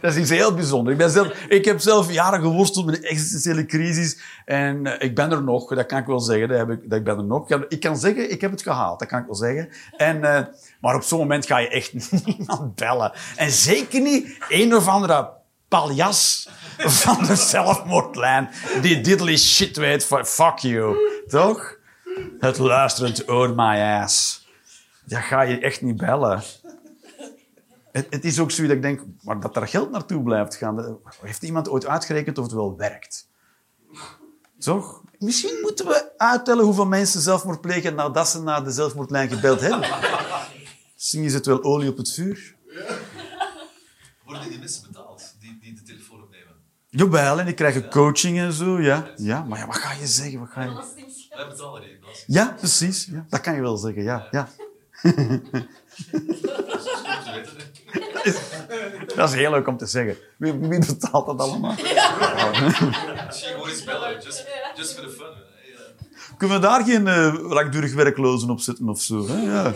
Dat 0.00 0.14
is 0.14 0.20
iets 0.20 0.30
heel 0.30 0.54
bijzonders. 0.54 0.96
Ik, 0.96 1.02
ben 1.02 1.10
zelf, 1.10 1.28
ik 1.48 1.64
heb 1.64 1.80
zelf 1.80 2.12
jaren 2.12 2.40
geworsteld 2.40 2.86
met 2.86 2.96
een 2.96 3.04
existentiële 3.04 3.66
crisis. 3.66 4.20
En 4.44 4.86
eh, 4.86 5.08
ik 5.08 5.14
ben 5.14 5.32
er 5.32 5.42
nog, 5.42 5.74
dat 5.74 5.86
kan 5.86 5.98
ik 5.98 6.06
wel 6.06 6.20
zeggen. 6.20 6.48
Dat, 6.48 6.58
heb 6.58 6.70
ik, 6.70 6.90
dat 6.90 6.98
ik 6.98 7.04
ben 7.04 7.16
er 7.16 7.24
nog. 7.24 7.42
Ik 7.42 7.48
kan, 7.48 7.64
ik 7.68 7.80
kan 7.80 7.96
zeggen, 7.96 8.30
ik 8.30 8.40
heb 8.40 8.50
het 8.50 8.62
gehaald. 8.62 8.98
Dat 8.98 9.08
kan 9.08 9.18
ik 9.18 9.26
wel 9.26 9.34
zeggen. 9.34 9.68
En, 9.96 10.24
eh, 10.24 10.44
maar 10.80 10.94
op 10.94 11.02
zo'n 11.02 11.18
moment 11.18 11.46
ga 11.46 11.58
je 11.58 11.68
echt 11.68 12.12
niemand 12.26 12.74
bellen. 12.74 13.12
En 13.36 13.50
zeker 13.50 14.00
niet 14.00 14.36
een 14.48 14.74
of 14.74 14.88
andere 14.88 15.30
paljas 15.74 16.48
van 16.78 17.24
de 17.24 17.36
zelfmoordlijn 17.36 18.50
die 18.82 19.00
diddly 19.00 19.36
shit 19.36 19.76
weet 19.76 20.04
van 20.04 20.26
fuck 20.26 20.58
you. 20.58 20.96
Toch? 21.28 21.76
Het 22.38 22.58
luisterend 22.58 23.28
oor 23.28 23.54
my 23.54 23.80
ass. 24.02 24.46
Dat 25.04 25.22
ga 25.22 25.42
je 25.42 25.58
echt 25.58 25.82
niet 25.82 25.96
bellen. 25.96 26.42
Het, 27.92 28.06
het 28.10 28.24
is 28.24 28.38
ook 28.38 28.50
zo 28.50 28.62
dat 28.62 28.70
ik 28.70 28.82
denk, 28.82 29.00
maar 29.22 29.40
dat 29.40 29.56
er 29.56 29.68
geld 29.68 29.90
naartoe 29.90 30.22
blijft 30.22 30.56
gaan. 30.56 30.98
Heeft 31.20 31.42
iemand 31.42 31.68
ooit 31.68 31.86
uitgerekend 31.86 32.38
of 32.38 32.44
het 32.44 32.54
wel 32.54 32.76
werkt? 32.76 33.28
Toch? 34.58 35.02
Misschien 35.18 35.58
moeten 35.62 35.86
we 35.86 36.12
uittellen 36.16 36.64
hoeveel 36.64 36.86
mensen 36.86 37.20
zelfmoord 37.20 37.60
plegen 37.60 37.94
nadat 37.94 38.28
ze 38.28 38.42
naar 38.42 38.64
de 38.64 38.70
zelfmoordlijn 38.70 39.28
gebeld 39.28 39.60
hebben. 39.60 39.88
Misschien 40.94 41.24
is 41.24 41.34
het 41.34 41.46
wel 41.46 41.62
olie 41.62 41.88
op 41.88 41.96
het 41.96 42.12
vuur. 42.12 42.54
Worden 44.24 44.48
die 44.48 44.58
mensen 44.58 44.82
betaald? 44.82 45.34
Die 45.40 45.44
die, 45.44 45.60
die 45.60 45.74
de 45.74 45.82
telefoon 45.82 46.22
opnemen. 46.22 46.54
Jawel, 46.96 47.38
en 47.38 47.44
die 47.44 47.54
krijgen 47.54 47.90
coaching 47.90 48.38
en 48.38 48.52
zo, 48.52 48.80
ja. 48.80 49.10
Ja, 49.16 49.42
maar 49.42 49.58
ja, 49.58 49.66
wat 49.66 49.76
ga 49.76 49.92
je 50.00 50.06
zeggen? 50.06 50.40
Wat 50.40 50.48
ga 50.50 50.62
je... 50.62 50.70
Betalen 51.48 51.82
die 51.82 51.98
belasting. 52.00 52.36
Ja, 52.36 52.54
precies. 52.58 53.08
Ja, 53.10 53.24
dat 53.28 53.40
kan 53.40 53.54
je 53.54 53.60
wel 53.60 53.76
zeggen, 53.76 54.02
ja. 54.02 54.28
ja. 54.30 54.48
Dat 59.14 59.28
is 59.28 59.34
heel 59.34 59.50
leuk 59.50 59.66
om 59.66 59.76
te 59.76 59.86
zeggen. 59.86 60.16
Wie, 60.36 60.52
wie 60.52 60.86
betaalt 60.86 61.26
dat 61.26 61.38
allemaal? 61.38 61.74
Gewoon 61.76 63.68
eens 63.68 63.84
bellen, 63.84 64.20
just, 64.74 64.94
for 64.94 65.02
the 65.02 65.10
fun. 65.10 65.52
Kunnen 66.36 66.60
we 66.60 66.66
daar 66.66 66.84
geen 66.84 67.06
eh, 67.06 67.34
langdurig 67.40 67.94
werklozen 67.94 68.50
op 68.50 68.60
zetten 68.60 68.88
of 68.88 69.00
zo? 69.00 69.26
Hè? 69.28 69.42
Ja. 69.42 69.72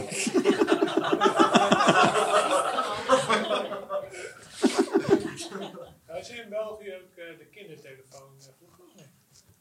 Had 6.06 6.26
je 6.26 6.34
in 6.42 6.48
België 6.48 6.92
ook 6.94 7.16
eh, 7.16 7.17
de 7.38 7.46
kindertelefoon 7.54 8.28
eh? 8.38 8.44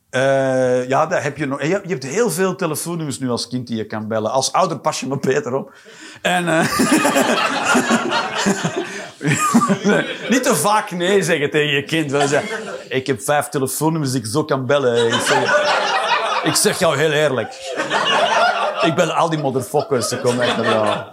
Eh, 0.10 0.88
ja, 0.90 1.06
daar 1.06 1.24
heb 1.24 1.38
je, 1.38 1.46
nog, 1.46 1.62
je 1.62 1.68
hebt- 1.68 1.84
je 1.86 1.92
hebt 1.92 2.04
heel 2.04 2.32
veel 2.32 2.56
telefoonnummers 2.56 3.20
nu 3.20 3.30
als 3.30 3.48
kind 3.48 3.68
die 3.68 3.78
je 3.78 3.86
kan 3.86 4.08
bellen. 4.08 4.32
Als 4.32 4.52
ouder 4.52 4.80
pas 4.80 5.00
je 5.00 5.08
me 5.08 5.20
beter 5.20 5.54
op. 5.54 5.74
En, 6.22 6.48
eh, 6.48 6.70
niet 10.30 10.44
te 10.44 10.56
vaak 10.56 10.92
nee 10.92 11.24
zeggen 11.24 11.50
tegen 11.50 11.74
je 11.76 11.84
kind. 11.84 12.12
Zeggen, 12.12 12.44
ik 12.90 13.08
heb 13.08 13.22
vijf 13.22 13.50
telefoonnummers 13.50 14.12
die 14.12 14.22
ik 14.22 14.28
zo 14.28 14.44
kan 14.46 14.66
bellen. 14.66 15.08
Ik 15.08 15.14
zeg, 15.22 15.66
ik 16.44 16.56
zeg 16.56 16.80
jou 16.80 16.98
heel 16.98 17.12
eerlijk. 17.12 17.74
Ik 18.82 18.96
bel 18.96 19.12
al 19.12 19.30
die 19.30 19.40
motherfuckers. 19.40 20.08
Ze 20.08 20.20
komen 20.20 20.46
echt 20.46 20.58
naar 20.58 20.66
jou. 20.66 20.88
Een 20.88 21.06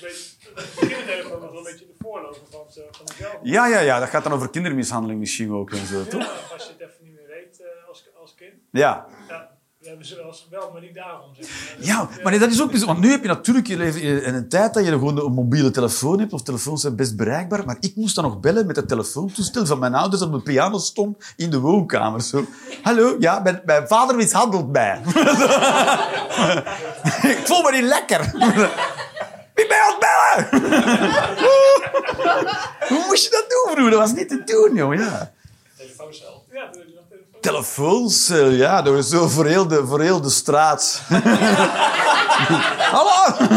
beetje- 0.00 0.30
De 0.54 0.86
kindertelefoon 0.86 1.40
was 1.40 1.50
wel 1.50 1.58
een 1.58 1.64
beetje 1.64 1.86
de 1.86 1.94
voorloper 1.98 2.40
van, 2.50 2.60
zo- 2.72 2.80
van 2.90 3.06
de 3.06 3.12
zelf. 3.18 3.31
Ja, 3.42 3.66
ja, 3.66 3.78
ja. 3.80 3.98
Dat 3.98 4.08
gaat 4.08 4.22
dan 4.22 4.32
over 4.32 4.50
kindermishandeling 4.50 5.18
misschien 5.18 5.52
ook 5.52 5.70
en 5.70 5.86
zo, 5.86 6.04
toch? 6.04 6.22
Ja, 6.22 6.28
als 6.52 6.64
je 6.64 6.72
het 6.78 6.80
even 6.80 7.04
niet 7.04 7.14
meer 7.14 7.26
weet 7.26 7.60
eh, 7.60 7.88
als, 7.88 8.08
als 8.20 8.34
kind. 8.34 8.52
Ja. 8.70 9.06
Ja, 9.28 9.50
we 9.78 9.88
hebben 9.88 10.06
ze 10.06 10.16
wel 10.16 10.26
eens 10.26 10.40
gebeld, 10.40 10.72
maar 10.72 10.80
niet 10.80 10.94
daarom. 10.94 11.34
Zeg 11.34 11.76
maar. 11.76 11.86
Ja, 11.86 12.08
maar 12.22 12.30
nee, 12.30 12.40
dat 12.40 12.50
is 12.50 12.62
ook 12.62 12.70
bijzonder. 12.70 12.94
Want 12.94 13.06
nu 13.06 13.12
heb 13.12 13.22
je 13.22 13.28
natuurlijk 13.28 13.66
je 13.66 13.76
leven 13.76 14.24
in 14.24 14.34
een 14.34 14.48
tijd 14.48 14.74
dat 14.74 14.84
je 14.84 14.90
gewoon 14.90 15.24
een 15.24 15.32
mobiele 15.32 15.70
telefoon 15.70 16.18
hebt, 16.18 16.32
of 16.32 16.42
telefoons 16.42 16.80
zijn 16.80 16.96
best 16.96 17.16
bereikbaar, 17.16 17.64
maar 17.64 17.76
ik 17.80 17.96
moest 17.96 18.14
dan 18.14 18.24
nog 18.24 18.40
bellen 18.40 18.66
met 18.66 18.76
het 18.76 18.88
telefoontoestel 18.88 19.66
van 19.66 19.78
mijn 19.78 19.94
ouders 19.94 20.20
dat 20.20 20.32
op 20.32 20.34
de 20.34 20.52
piano 20.52 20.78
stond 20.78 21.32
in 21.36 21.50
de 21.50 21.58
woonkamer. 21.58 22.20
Zo, 22.20 22.44
hallo, 22.82 23.16
ja, 23.18 23.38
mijn, 23.38 23.62
mijn 23.64 23.88
vader 23.88 24.16
mishandelt 24.16 24.72
mij. 24.72 25.00
ik 27.32 27.40
voel 27.44 27.62
me 27.62 27.70
niet 27.72 27.84
lekker. 27.84 28.30
Wie 29.54 29.66
ben 29.66 29.76
je 29.76 29.96
Hoe 32.88 33.04
moest 33.06 33.24
je 33.24 33.30
dat 33.30 33.44
doen, 33.48 33.74
broer? 33.74 33.90
Dat 33.90 33.98
was 33.98 34.12
niet 34.12 34.28
te 34.28 34.42
doen, 34.44 34.74
joh. 34.74 34.94
Ja. 34.94 35.32
Telefooncel. 35.76 36.44
Ja, 36.52 36.70
toen 36.70 36.80
heb 36.80 36.88
je 36.88 36.94
nog 36.94 37.04
telefoon. 37.08 37.40
Telefoons, 37.40 38.28
eh, 38.28 38.58
ja, 38.58 38.82
dat 38.82 38.94
was 38.94 39.08
zo 39.08 39.28
voor 39.28 39.46
heel 39.46 39.68
de, 39.68 39.86
voor 39.86 40.00
heel 40.00 40.20
de 40.20 40.30
straat. 40.30 41.02
Hallo! 42.96 43.36
Daar 43.38 43.50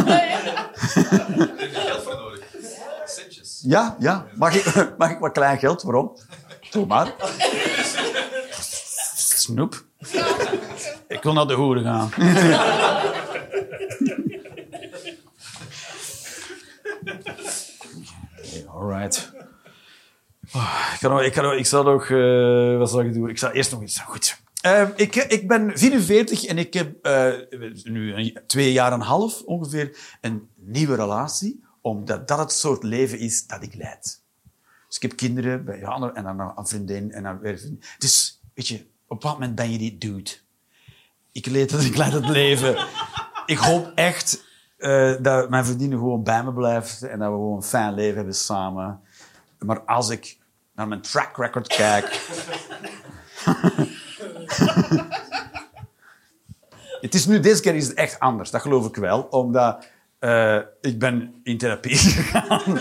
heb 1.57 1.59
je 1.59 1.69
geld 1.73 2.03
voor 2.03 2.15
nodig. 2.15 2.39
Centjes. 3.05 3.59
Ja, 3.63 3.95
ja. 3.99 4.25
Mag 4.35 4.55
ik, 4.55 4.65
mag 4.97 5.09
ik 5.09 5.19
wat 5.19 5.31
klein 5.31 5.57
geld? 5.59 5.83
Waarom? 5.83 6.17
Doe 6.71 6.85
maar. 6.85 7.13
Snoep. 9.25 9.83
Ik 11.07 11.23
wil 11.23 11.33
naar 11.33 11.47
de 11.47 11.53
hoeren 11.53 11.83
gaan. 11.83 12.09
Alright. 18.75 19.31
Ik, 20.93 20.97
kan 20.99 21.11
nog, 21.11 21.21
ik, 21.21 21.31
kan 21.31 21.43
nog, 21.43 21.53
ik 21.53 21.65
zal 21.65 21.83
nog... 21.83 22.09
eh, 22.09 22.77
wat 22.77 22.89
zal 22.89 23.01
ik 23.01 23.13
doen? 23.13 23.29
Ik 23.29 23.37
zal 23.37 23.51
eerst 23.51 23.71
nog 23.71 23.81
iets... 23.81 23.99
Goed. 23.99 24.41
Eh, 24.61 24.87
ik, 24.95 25.15
ik 25.15 25.47
ben 25.47 25.77
44 25.77 26.45
en 26.45 26.57
ik 26.57 26.73
heb 26.73 27.05
eh, 27.05 27.33
nu 27.83 28.33
twee 28.47 28.71
jaar 28.71 28.91
en 28.91 28.99
een 28.99 29.05
half 29.05 29.41
ongeveer 29.41 29.97
een 30.21 30.49
nieuwe 30.55 30.95
relatie, 30.95 31.63
omdat 31.81 32.27
dat 32.27 32.39
het 32.39 32.51
soort 32.51 32.83
leven 32.83 33.19
is 33.19 33.47
dat 33.47 33.63
ik 33.63 33.75
leid. 33.75 34.23
Dus 34.87 34.95
ik 34.95 35.01
heb 35.01 35.15
kinderen 35.15 35.67
en 36.15 36.23
dan 36.23 36.53
een 36.55 36.67
vriendin 36.67 37.11
en 37.11 37.23
dan 37.23 37.39
weer. 37.39 37.61
Dus, 37.97 38.41
weet 38.53 38.67
je, 38.67 38.85
op 39.07 39.23
wat 39.23 39.33
moment 39.33 39.55
ben 39.55 39.71
je 39.71 39.77
die 39.77 39.97
dude? 39.97 40.31
Ik 41.31 41.45
leid 41.45 41.71
het, 41.71 41.83
ik 41.83 41.95
leid 41.95 42.13
het 42.13 42.29
leven. 42.29 42.87
Ik 43.45 43.57
hoop 43.57 43.91
echt 43.95 44.44
eh, 44.85 45.13
dat 45.19 45.49
mijn 45.49 45.65
vriendin 45.65 45.91
gewoon 45.91 46.23
bij 46.23 46.43
me 46.43 46.53
blijft 46.53 47.01
en 47.01 47.19
dat 47.19 47.27
we 47.27 47.33
gewoon 47.33 47.55
een 47.55 47.63
fijn 47.63 47.93
leven 47.93 48.15
hebben 48.15 48.35
samen. 48.35 49.01
Maar 49.59 49.81
als 49.81 50.09
ik 50.09 50.37
naar 50.75 50.87
mijn 50.87 51.01
track 51.01 51.37
record 51.37 51.67
kijk... 51.67 52.05
het 57.01 57.13
is 57.13 57.25
nu, 57.25 57.39
deze 57.39 57.61
keer 57.61 57.75
is 57.75 57.87
het 57.87 57.97
echt 57.97 58.19
anders, 58.19 58.51
dat 58.51 58.61
geloof 58.61 58.87
ik 58.87 58.95
wel. 58.95 59.21
Omdat 59.21 59.85
eh, 60.19 60.59
ik 60.81 60.99
ben 60.99 61.35
in 61.43 61.57
therapie 61.57 61.97
gegaan. 62.17 62.79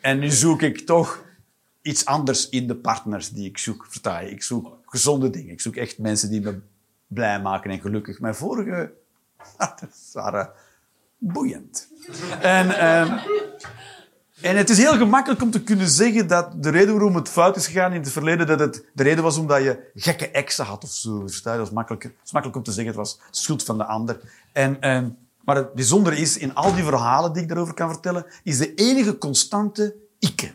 en 0.00 0.18
nu 0.18 0.30
zoek 0.30 0.62
ik 0.62 0.86
toch 0.86 1.24
iets 1.82 2.04
anders 2.04 2.48
in 2.48 2.66
de 2.66 2.76
partners 2.76 3.30
die 3.30 3.48
ik 3.48 3.58
zoek. 3.58 3.86
Versta 3.88 4.18
je? 4.18 4.30
Ik 4.30 4.42
zoek 4.42 4.78
gezonde 4.86 5.30
dingen. 5.30 5.52
Ik 5.52 5.60
zoek 5.60 5.76
echt 5.76 5.98
mensen 5.98 6.30
die 6.30 6.40
me 6.40 6.60
blij 7.06 7.40
maken 7.40 7.70
en 7.70 7.80
gelukkig. 7.80 8.20
Mijn 8.20 8.34
vorige 8.34 8.92
waren 10.12 10.52
boeiend. 11.18 11.88
en, 12.40 12.78
ehm, 12.78 13.18
en 14.40 14.56
het 14.56 14.70
is 14.70 14.78
heel 14.78 14.96
gemakkelijk 14.96 15.42
om 15.42 15.50
te 15.50 15.62
kunnen 15.62 15.88
zeggen 15.88 16.26
dat 16.26 16.62
de 16.62 16.70
reden 16.70 16.94
waarom 16.94 17.14
het 17.14 17.28
fout 17.28 17.56
is 17.56 17.66
gegaan 17.66 17.92
in 17.92 18.00
het 18.00 18.12
verleden, 18.12 18.46
dat 18.46 18.60
het 18.60 18.84
de 18.94 19.02
reden 19.02 19.22
was 19.24 19.38
omdat 19.38 19.62
je 19.62 19.90
gekke 19.94 20.30
exen 20.30 20.64
had 20.64 20.84
of 20.84 20.90
zo. 20.90 21.24
Dat 21.42 21.60
is 21.66 21.70
makkelijk, 21.70 22.04
is 22.24 22.32
makkelijk 22.32 22.56
om 22.56 22.64
te 22.64 22.72
zeggen, 22.72 22.86
het 22.86 23.02
was 23.02 23.20
schuld 23.30 23.62
van 23.62 23.78
de 23.78 23.84
ander. 23.84 24.20
En, 24.52 24.80
ehm, 24.80 25.08
maar 25.44 25.56
het 25.56 25.74
bijzondere 25.74 26.16
is, 26.16 26.38
in 26.38 26.54
al 26.54 26.74
die 26.74 26.84
verhalen 26.84 27.32
die 27.32 27.42
ik 27.42 27.48
daarover 27.48 27.74
kan 27.74 27.90
vertellen, 27.90 28.26
is 28.42 28.58
de 28.58 28.74
enige 28.74 29.18
constante 29.18 29.94
ikke. 30.18 30.52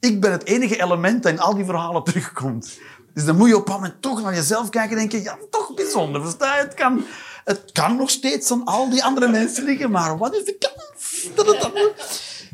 Ik 0.00 0.20
ben 0.20 0.32
het 0.32 0.44
enige 0.44 0.82
element 0.82 1.22
dat 1.22 1.32
in 1.32 1.40
al 1.40 1.54
die 1.54 1.64
verhalen 1.64 2.04
terugkomt. 2.04 2.78
Dus 3.14 3.24
dan 3.24 3.36
moet 3.36 3.48
je 3.48 3.56
op 3.56 3.68
een 3.68 3.74
moment 3.74 4.02
toch 4.02 4.22
naar 4.22 4.34
jezelf 4.34 4.68
kijken 4.68 4.90
en 4.90 5.08
denken, 5.08 5.22
ja, 5.22 5.38
toch 5.50 5.74
bijzonder, 5.74 6.22
versta 6.22 6.56
je? 6.56 6.62
Het 6.62 6.74
kan, 6.74 7.04
het 7.44 7.72
kan 7.72 7.96
nog 7.96 8.10
steeds 8.10 8.50
aan 8.50 8.64
al 8.64 8.90
die 8.90 9.04
andere 9.04 9.28
mensen 9.28 9.64
liggen, 9.64 9.90
maar 9.90 10.18
wat 10.18 10.34
is 10.34 10.44
de 10.44 10.58
kans 10.58 11.28
dat 11.34 11.46
het 11.46 11.60
dan... 11.60 11.72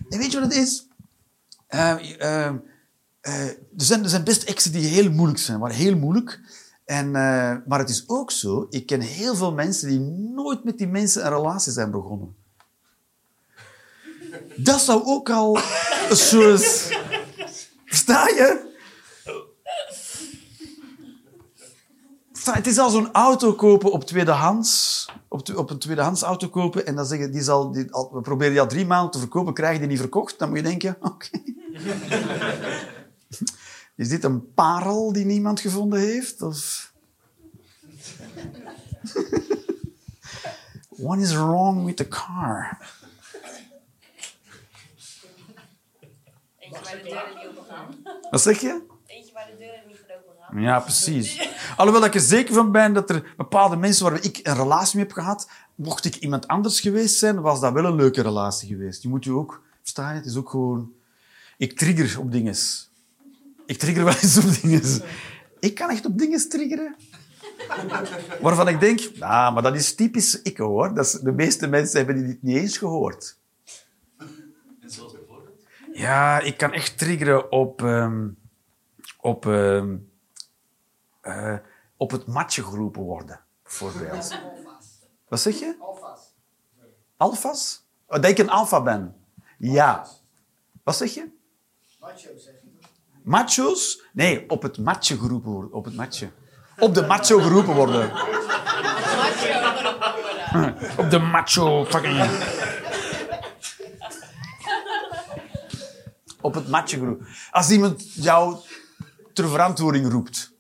En 0.09 0.19
weet 0.19 0.33
je 0.33 0.41
wat 0.41 0.53
het 0.53 0.63
is? 0.63 0.87
Eh, 1.67 2.21
eh, 2.21 2.47
eh, 3.21 3.47
er, 3.47 3.57
zijn, 3.77 4.03
er 4.03 4.09
zijn 4.09 4.25
best 4.25 4.43
exen 4.43 4.73
die 4.73 4.87
heel 4.87 5.11
moeilijk 5.11 5.39
zijn, 5.39 5.59
maar 5.59 5.73
heel 5.73 5.97
moeilijk. 5.97 6.41
En, 6.85 7.11
maar 7.67 7.79
het 7.79 7.89
is 7.89 8.05
ook 8.07 8.31
zo, 8.31 8.67
ik 8.71 8.87
ken 8.87 9.01
heel 9.01 9.35
veel 9.35 9.53
mensen 9.53 9.89
die 9.89 10.01
nooit 10.35 10.65
met 10.65 10.79
die 10.79 10.87
mensen 10.87 11.25
een 11.25 11.33
relatie 11.33 11.73
zijn 11.73 11.91
begonnen. 11.91 12.37
Dat 14.57 14.81
zou 14.81 15.05
ook 15.05 15.31
al 15.31 15.59
een 16.09 16.17
soort... 16.17 16.89
Je? 16.89 17.47
Versta 17.85 18.27
je? 18.27 18.67
Het 22.55 22.67
is 22.67 22.79
al 22.79 22.91
zo'n 22.91 23.13
auto 23.13 23.53
kopen 23.53 23.93
op 23.93 24.05
tweedehands. 24.05 25.07
Op, 25.29 25.57
op 25.57 25.71
een 25.71 25.79
tweedehands 25.79 26.23
auto 26.23 26.49
kopen 26.49 26.87
en 26.87 26.95
dan 26.95 27.07
zeggen 27.07 27.33
die 27.33 27.43
zal, 27.43 27.73
die, 27.73 27.93
al, 27.93 28.11
we 28.13 28.21
proberen 28.21 28.53
die 28.53 28.61
al 28.61 28.67
drie 28.67 28.87
maanden 28.87 29.11
te 29.11 29.19
verkopen, 29.19 29.55
krijg 29.55 29.73
je 29.73 29.79
die 29.79 29.89
niet 29.89 29.99
verkocht. 29.99 30.39
Dan 30.39 30.49
moet 30.49 30.59
je 30.59 30.65
denken, 30.65 30.97
oké. 31.13 31.29
Is 33.97 34.09
dit 34.09 34.25
een 34.25 34.53
parel 34.55 35.13
die 35.13 35.25
niemand 35.25 35.61
gevonden 35.61 36.01
heeft? 36.01 36.43
Of... 36.43 36.93
What 41.05 41.19
is 41.19 41.35
wrong 41.35 41.85
with 41.85 41.97
the 41.97 42.09
car? 42.09 42.79
Wat 48.31 48.43
zeg 48.43 48.61
je? 48.61 48.83
Eentje 49.07 49.33
waar 49.33 49.47
de 49.47 49.57
deuren 49.59 49.83
niet 49.87 49.97
van 50.07 50.17
open 50.17 50.35
gaan. 50.38 50.38
Ja, 50.57 50.81
precies. 50.81 51.49
Alhoewel 51.77 52.05
ik 52.05 52.15
er 52.15 52.21
zeker 52.21 52.55
van 52.55 52.73
ben 52.73 52.93
dat 52.93 53.11
er 53.11 53.35
bepaalde 53.37 53.77
mensen 53.77 54.11
waar 54.11 54.25
ik 54.25 54.41
een 54.43 54.55
relatie 54.55 54.97
mee 54.97 55.07
heb 55.07 55.15
gehad, 55.15 55.51
mocht 55.75 56.05
ik 56.05 56.17
iemand 56.17 56.49
anders 56.49 56.81
geweest 56.81 57.19
zijn, 57.19 57.41
was 57.41 57.61
dat 57.61 57.73
wel 57.73 57.85
een 57.85 57.95
leuke 57.95 58.23
relatie 58.23 58.69
geweest. 58.69 59.03
Je 59.03 59.09
moet 59.09 59.25
je 59.25 59.33
ook, 59.33 59.63
versta 59.83 60.11
je? 60.11 60.17
Het 60.17 60.27
is 60.27 60.37
ook 60.37 60.51
gewoon... 60.51 60.93
Ik 61.57 61.79
trigger 61.79 62.21
op 62.21 62.33
dingen. 62.33 62.55
Ik 63.67 63.79
trigger 63.79 64.05
wel 64.05 64.15
eens 64.15 64.39
op 64.39 64.63
dingen. 64.63 64.83
Ik 65.61 65.75
kan 65.75 65.91
echt 65.91 66.07
op 66.07 66.19
dingen 66.19 66.49
triggeren. 66.49 66.97
Waarvan 68.41 68.69
ik 68.69 68.81
denk, 68.81 69.01
ah, 69.19 69.55
maar 69.55 69.63
dat 69.63 69.75
is 69.75 69.95
typisch 69.95 70.43
ik 70.43 70.57
hoor. 70.57 70.95
Dat 70.95 71.05
is, 71.05 71.13
de 71.13 71.33
meeste 71.33 71.67
mensen 71.67 71.97
hebben 71.97 72.27
dit 72.27 72.43
niet 72.43 72.57
eens 72.57 72.79
gehoord. 72.79 73.37
En 74.19 74.91
zoals 74.91 75.13
bijvoorbeeld. 75.13 75.65
Ja, 75.93 76.41
ik 76.41 76.57
kan 76.57 76.73
echt 76.73 76.99
triggeren 76.99 77.53
op, 77.53 77.83
ehm, 77.83 78.29
op, 79.21 79.47
ehm, 79.47 79.97
eh, 81.29 81.55
op 81.97 82.11
het 82.11 82.27
matje 82.27 82.65
geroepen 82.65 83.03
worden, 83.03 83.41
bijvoorbeeld. 83.63 84.39
Wat 85.29 85.41
zeg 85.41 85.59
je? 85.59 85.77
Alfas. 85.81 86.35
Alfas? 87.17 87.87
Oh, 88.07 88.21
dat 88.21 88.31
ik 88.31 88.39
een 88.39 88.51
alfa 88.51 88.83
ben. 88.83 89.17
Ja. 89.59 90.07
Wat 90.83 90.97
zeg 90.97 91.15
je? 91.15 91.29
Macho, 92.01 92.29
zeg 92.37 92.55
je. 92.63 92.69
Macho's? 93.23 94.03
Nee, 94.13 94.51
op 94.51 94.63
het 94.63 94.79
matje 94.79 95.19
geroepen 95.19 95.51
worden. 95.51 95.73
Op 95.73 95.85
het 95.85 95.95
matje. 95.95 96.31
Op 96.79 96.95
de 96.95 97.07
macho 97.07 97.39
geroepen 97.39 97.75
worden. 97.75 98.13
Op 100.99 101.11
de 101.11 101.19
macho 101.19 101.85
fucking... 101.85 102.31
Op 106.41 106.55
het 106.55 106.69
matje 106.69 106.99
geroepen. 106.99 107.27
Als 107.51 107.71
iemand 107.71 108.15
jou 108.15 108.57
ter 109.33 109.49
verantwoording 109.49 110.11
roept. 110.11 110.57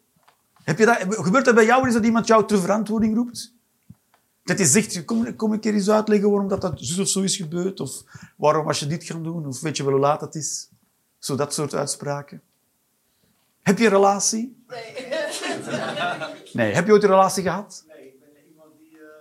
Heb 0.68 0.78
je 0.78 0.84
dat, 0.84 0.96
gebeurt 1.08 1.44
dat 1.44 1.54
bij 1.54 1.64
jou 1.64 1.84
eens 1.84 1.94
dat 1.94 2.04
iemand 2.04 2.26
jou 2.26 2.46
ter 2.46 2.60
verantwoording 2.60 3.14
roept? 3.14 3.54
Dat 4.44 4.58
je 4.58 4.64
zegt, 4.64 5.04
kom, 5.04 5.36
kom 5.36 5.52
een 5.52 5.60
keer 5.60 5.74
eens 5.74 5.90
uitleggen 5.90 6.30
waarom 6.30 6.48
dat, 6.48 6.60
dat 6.60 6.80
zo 6.80 7.02
of 7.02 7.08
zo 7.08 7.20
is 7.20 7.36
gebeurd. 7.36 7.80
Of 7.80 8.02
waarom 8.36 8.64
was 8.64 8.78
je 8.78 8.86
dit 8.86 9.04
gaan 9.04 9.22
doen. 9.22 9.46
Of 9.46 9.60
weet 9.60 9.76
je 9.76 9.82
wel 9.82 9.92
hoe 9.92 10.00
laat 10.00 10.20
het 10.20 10.34
is. 10.34 10.68
Zo 11.18 11.36
dat 11.36 11.54
soort 11.54 11.74
uitspraken. 11.74 12.42
Heb 13.62 13.78
je 13.78 13.84
een 13.84 13.90
relatie? 13.90 14.64
Nee. 14.68 15.06
Nee. 16.52 16.74
Heb 16.74 16.86
je 16.86 16.92
ooit 16.92 17.02
een 17.02 17.08
relatie 17.08 17.42
gehad? 17.42 17.84
Nee, 17.88 18.06
ik 18.06 18.20
ben 18.20 18.28
iemand 18.48 18.70
die 18.78 18.98
eh 18.98 19.18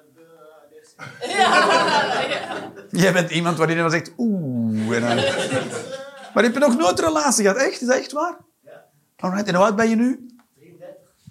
de 2.89 2.91
uh, 2.91 3.01
Jij 3.01 3.13
bent 3.13 3.31
iemand 3.31 3.57
waarin 3.57 3.75
iemand 3.75 3.93
zegt, 3.93 4.11
oeh. 4.17 4.95
En 4.95 5.01
dan... 5.01 5.15
Maar 6.33 6.43
heb 6.43 6.53
je 6.53 6.59
nog 6.59 6.77
nooit 6.77 6.99
een 6.99 7.05
relatie 7.05 7.43
gehad? 7.45 7.61
Echt? 7.61 7.81
Is 7.81 7.87
dat 7.87 7.97
echt 7.97 8.11
waar? 8.11 8.37
Ja. 8.63 8.85
Alright. 9.15 9.47
En 9.47 9.55
hoe 9.55 9.63
oud 9.63 9.75
ben 9.75 9.89
je 9.89 9.95
nu? 9.95 10.27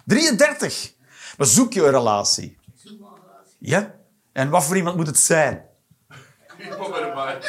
33. 0.07 0.37
33. 0.37 0.93
Maar 1.37 1.47
zoek 1.47 1.73
je 1.73 1.83
een 1.83 1.91
relatie? 1.91 2.57
Ja? 3.59 3.95
En 4.33 4.49
wat 4.49 4.65
voor 4.65 4.75
iemand 4.75 4.95
moet 4.95 5.07
het 5.07 5.19
zijn? 5.19 5.65
Baard. 7.13 7.47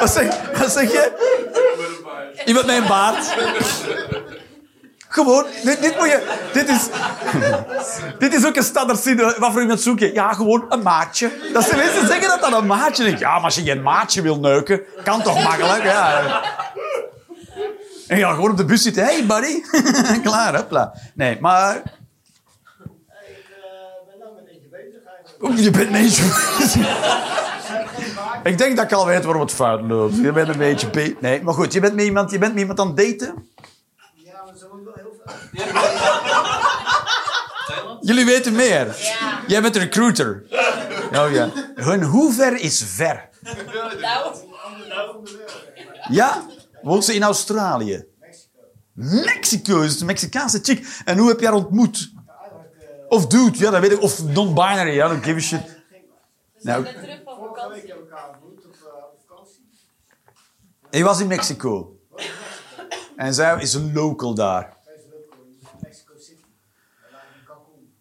Wat 0.00 0.10
zeg, 0.10 0.58
wat 0.58 0.70
zeg 0.70 0.92
je? 0.92 1.12
Iemand 2.44 2.66
met 2.66 2.76
een 2.76 2.86
baard. 2.86 3.34
Gewoon, 5.08 5.46
dit, 5.64 5.82
dit 5.82 5.96
moet 5.98 6.06
je... 6.06 6.36
Dit 6.52 6.68
is, 6.68 6.88
dit 8.18 8.34
is 8.34 8.46
ook 8.46 8.56
een 8.56 8.62
standaard. 8.62 9.38
Wat 9.38 9.52
voor 9.52 9.60
iemand 9.60 9.80
zoek 9.80 9.98
je? 9.98 10.12
Ja, 10.12 10.32
gewoon 10.32 10.64
een 10.68 10.82
maatje. 10.82 11.50
Dat 11.52 11.64
ze 11.64 11.76
mensen 11.76 12.06
zeggen 12.06 12.28
dat 12.28 12.40
dat 12.40 12.60
een 12.60 12.66
maatje 12.66 13.04
is. 13.04 13.20
Ja, 13.20 13.34
maar 13.34 13.44
als 13.44 13.54
je 13.54 13.62
geen 13.62 13.82
maatje 13.82 14.22
wil 14.22 14.40
neuken, 14.40 14.80
kan 15.04 15.22
toch 15.22 15.42
makkelijk? 15.42 15.82
Ja. 15.82 16.42
En 18.10 18.18
ja, 18.18 18.32
gewoon 18.34 18.50
op 18.50 18.56
de 18.56 18.64
bus 18.64 18.82
zitten. 18.82 19.04
Hey, 19.04 19.26
buddy. 19.26 19.62
Klaar, 20.28 20.56
hopla. 20.56 20.94
Nee, 21.14 21.36
maar... 21.40 21.74
Eh, 21.76 21.82
ben 24.06 24.18
nou 24.18 24.34
met 24.34 24.46
eentje 24.52 24.68
bezig 24.70 25.00
eigenlijk. 25.16 25.42
Oeh, 25.42 25.58
Je 25.58 25.70
bent 25.70 25.90
meisje. 25.90 26.22
Ik 28.50 28.58
denk 28.58 28.76
dat 28.76 28.84
ik 28.84 28.92
al 28.92 29.06
weet 29.06 29.24
waarom 29.24 29.42
het 29.42 29.52
fout 29.52 29.80
loopt. 29.82 30.16
Je 30.16 30.32
bent 30.32 30.48
een 30.48 30.58
beetje... 30.58 30.88
pe- 30.90 31.16
Nee, 31.20 31.42
maar 31.42 31.54
goed, 31.54 31.72
je 31.72 31.80
bent 31.80 31.94
met 31.94 32.04
iemand, 32.04 32.30
je 32.30 32.38
bent 32.38 32.52
met 32.52 32.60
iemand 32.60 32.80
aan 32.80 32.86
het 32.86 32.96
daten. 32.96 33.48
Ja, 34.14 34.32
maar 34.44 34.54
zo 34.60 34.66
moet 34.72 34.84
wel 34.84 34.94
heel 34.94 35.14
veel. 35.24 35.34
Jullie 38.08 38.24
weten 38.24 38.52
meer. 38.52 38.86
Ja. 38.98 39.40
Jij 39.46 39.62
bent 39.62 39.74
een 39.76 39.82
recruiter. 39.82 40.42
Oh 41.12 41.30
ja. 41.32 41.48
Hun 41.74 42.02
hoe 42.02 42.32
ver 42.32 42.56
is 42.60 42.82
ver? 42.86 43.28
Nou. 44.00 44.34
Ja? 46.08 46.42
Woont 46.82 47.04
ze 47.04 47.14
in 47.14 47.22
Australië? 47.22 48.04
Mexico. 48.20 48.58
Mexico 49.24 49.80
is 49.80 49.90
het 49.90 50.00
een 50.00 50.06
Mexicaanse 50.06 50.58
chick. 50.62 51.02
En 51.04 51.18
hoe 51.18 51.28
heb 51.28 51.40
je 51.40 51.46
haar 51.46 51.54
ontmoet? 51.54 52.12
Of 53.08 53.26
dude, 53.26 53.58
ja, 53.58 53.70
dat 53.70 53.80
weet 53.80 53.92
ik. 53.92 54.02
Of 54.02 54.22
non-binary, 54.24 54.94
ja, 54.94 55.08
don't 55.08 55.24
give 55.24 55.36
a 55.36 55.40
shit. 55.40 55.78
Nou. 56.60 56.84
eh. 56.86 56.92
Hij 60.90 61.04
was 61.04 61.20
in 61.20 61.26
Mexico. 61.26 61.96
En 63.16 63.34
zij 63.34 63.60
is 63.62 63.74
een 63.74 63.92
local 63.92 64.34
daar. 64.34 64.76
Zij 64.84 64.94
is 64.94 65.02
leuk 65.10 65.26
hoor. 65.30 65.46
in 65.72 65.78
Mexico 65.82 66.12
City. 66.18 66.42
We 66.42 67.06
waren 67.12 67.28
in 67.40 67.44
Cancun. 67.46 67.92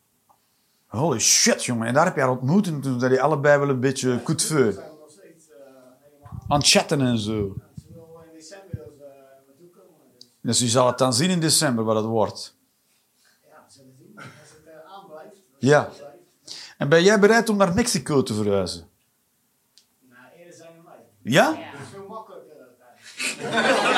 Holy 0.87 1.19
shit, 1.19 1.65
jongen. 1.65 1.87
En 1.87 1.93
daar 1.93 2.05
heb 2.05 2.15
je 2.15 2.21
haar 2.21 2.29
ontmoet. 2.29 2.67
En 2.67 2.81
toen 2.81 2.99
zijn 2.99 3.11
die 3.11 3.21
allebei 3.21 3.59
wel 3.59 3.69
een 3.69 3.79
beetje 3.79 4.19
goed 4.23 4.37
Daar 4.39 4.47
feu. 4.57 4.71
zijn 4.71 4.85
we 4.89 4.95
nog 4.99 5.11
steeds 5.11 5.49
eh. 5.49 5.55
Aan 6.47 6.59
het 6.59 6.69
chatten 6.69 7.01
en 7.01 7.17
zo. 7.17 7.55
Ze 7.75 7.85
wil 7.93 8.23
in 8.31 8.37
december 8.37 8.67
wil 8.71 8.93
ze 8.97 9.03
eh, 9.03 9.09
naartoe 9.47 9.69
komen. 9.69 9.95
Dus 10.41 10.59
je 10.59 10.67
zal 10.67 10.87
het 10.87 10.97
dan 10.97 11.13
zien 11.13 11.29
in 11.29 11.39
december 11.39 11.83
wat 11.83 11.95
het 11.95 12.05
wordt. 12.05 12.55
ja, 13.49 13.49
we 13.67 13.73
zullen 13.73 13.93
zien. 13.97 14.13
Als 14.15 14.25
het 14.25 14.65
eh, 14.67 14.93
aanblijft. 14.93 15.35
het 15.35 15.43
Ja. 15.57 15.89
En 16.77 16.89
ben 16.89 17.03
jij 17.03 17.19
bereid 17.19 17.49
om 17.49 17.57
naar 17.57 17.73
Mexico 17.73 18.23
te 18.23 18.33
verhuizen? 18.33 18.89
Nou, 20.09 20.21
eerder 20.37 20.53
zijn 20.53 20.69
we 20.75 20.81
mij. 20.85 21.31
Ja? 21.33 21.45
Dat 21.45 21.55
is 21.57 21.89
veel 21.91 22.07
makkelijker. 22.07 22.55
eh, 22.55 23.89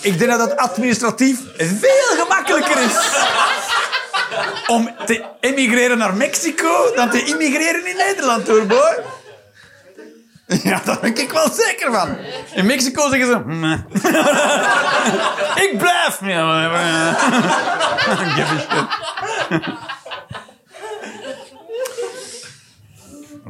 Ik 0.00 0.18
denk 0.18 0.30
dat 0.30 0.48
dat 0.48 0.56
administratief 0.56 1.40
veel 1.56 2.22
gemakkelijker 2.24 2.82
is 2.82 2.92
om 4.66 4.90
te 5.06 5.24
emigreren 5.40 5.98
naar 5.98 6.14
Mexico 6.14 6.94
dan 6.94 7.10
te 7.10 7.24
immigreren 7.24 7.86
in 7.86 7.96
Nederland, 7.96 8.48
hoor, 8.48 8.66
boy. 8.66 9.02
Ja, 10.46 10.80
daar 10.84 11.00
ben 11.00 11.16
ik 11.16 11.30
wel 11.32 11.50
zeker 11.50 11.92
van. 11.92 12.16
In 12.54 12.66
Mexico 12.66 13.08
zeggen 13.08 13.26
ze... 13.26 13.42
Ik 15.70 15.78
blijf. 15.78 16.20
Ja. 16.20 17.16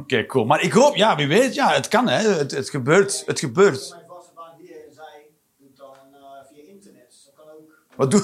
Oké, 0.05 0.25
cool. 0.25 0.45
Maar 0.45 0.61
ik 0.61 0.71
hoop, 0.71 0.95
ja, 0.95 1.15
wie 1.15 1.27
weet, 1.27 1.53
ja, 1.53 1.71
het 1.71 1.87
kan, 1.87 2.07
hè. 2.07 2.29
Het, 2.29 2.51
het 2.51 2.69
gebeurt, 2.69 3.23
het 3.25 3.39
gebeurt. 3.39 3.89
Mijn 3.89 4.03
vaste 4.07 4.31
baan 4.35 4.53
hier 4.57 4.75
en 4.87 4.93
zij 4.93 5.29
doet 5.57 5.77
dan 5.77 5.95
eh, 6.13 6.19
via 6.51 6.63
internet. 6.73 7.15
Dat 7.25 7.33
kan 7.35 7.45
ook. 7.53 7.71
Wat 7.95 8.11
doe... 8.11 8.23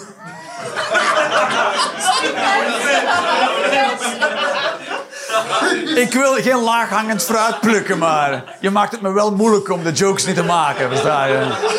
Ik 5.95 6.13
wil 6.13 6.34
geen 6.34 6.62
laaghangend 6.62 7.23
fruit 7.23 7.60
plukken, 7.60 7.97
maar 7.97 8.57
je 8.62 8.69
maakt 8.69 8.91
het 8.91 9.01
me 9.01 9.12
wel 9.12 9.36
moeilijk 9.36 9.69
om 9.69 9.84
de 9.84 9.91
jokes 9.91 10.25
niet 10.25 10.36
te 10.36 10.43
maken, 10.43 10.89
versta 10.89 11.25
je? 11.25 11.69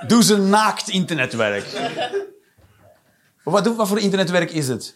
Doe 0.06 0.22
ze 0.22 0.36
naakt 0.36 0.88
internetwerk. 0.88 1.64
Wat, 3.42 3.70
voor 3.76 3.98
internetwerk 3.98 4.50
is 4.50 4.68
het? 4.68 4.94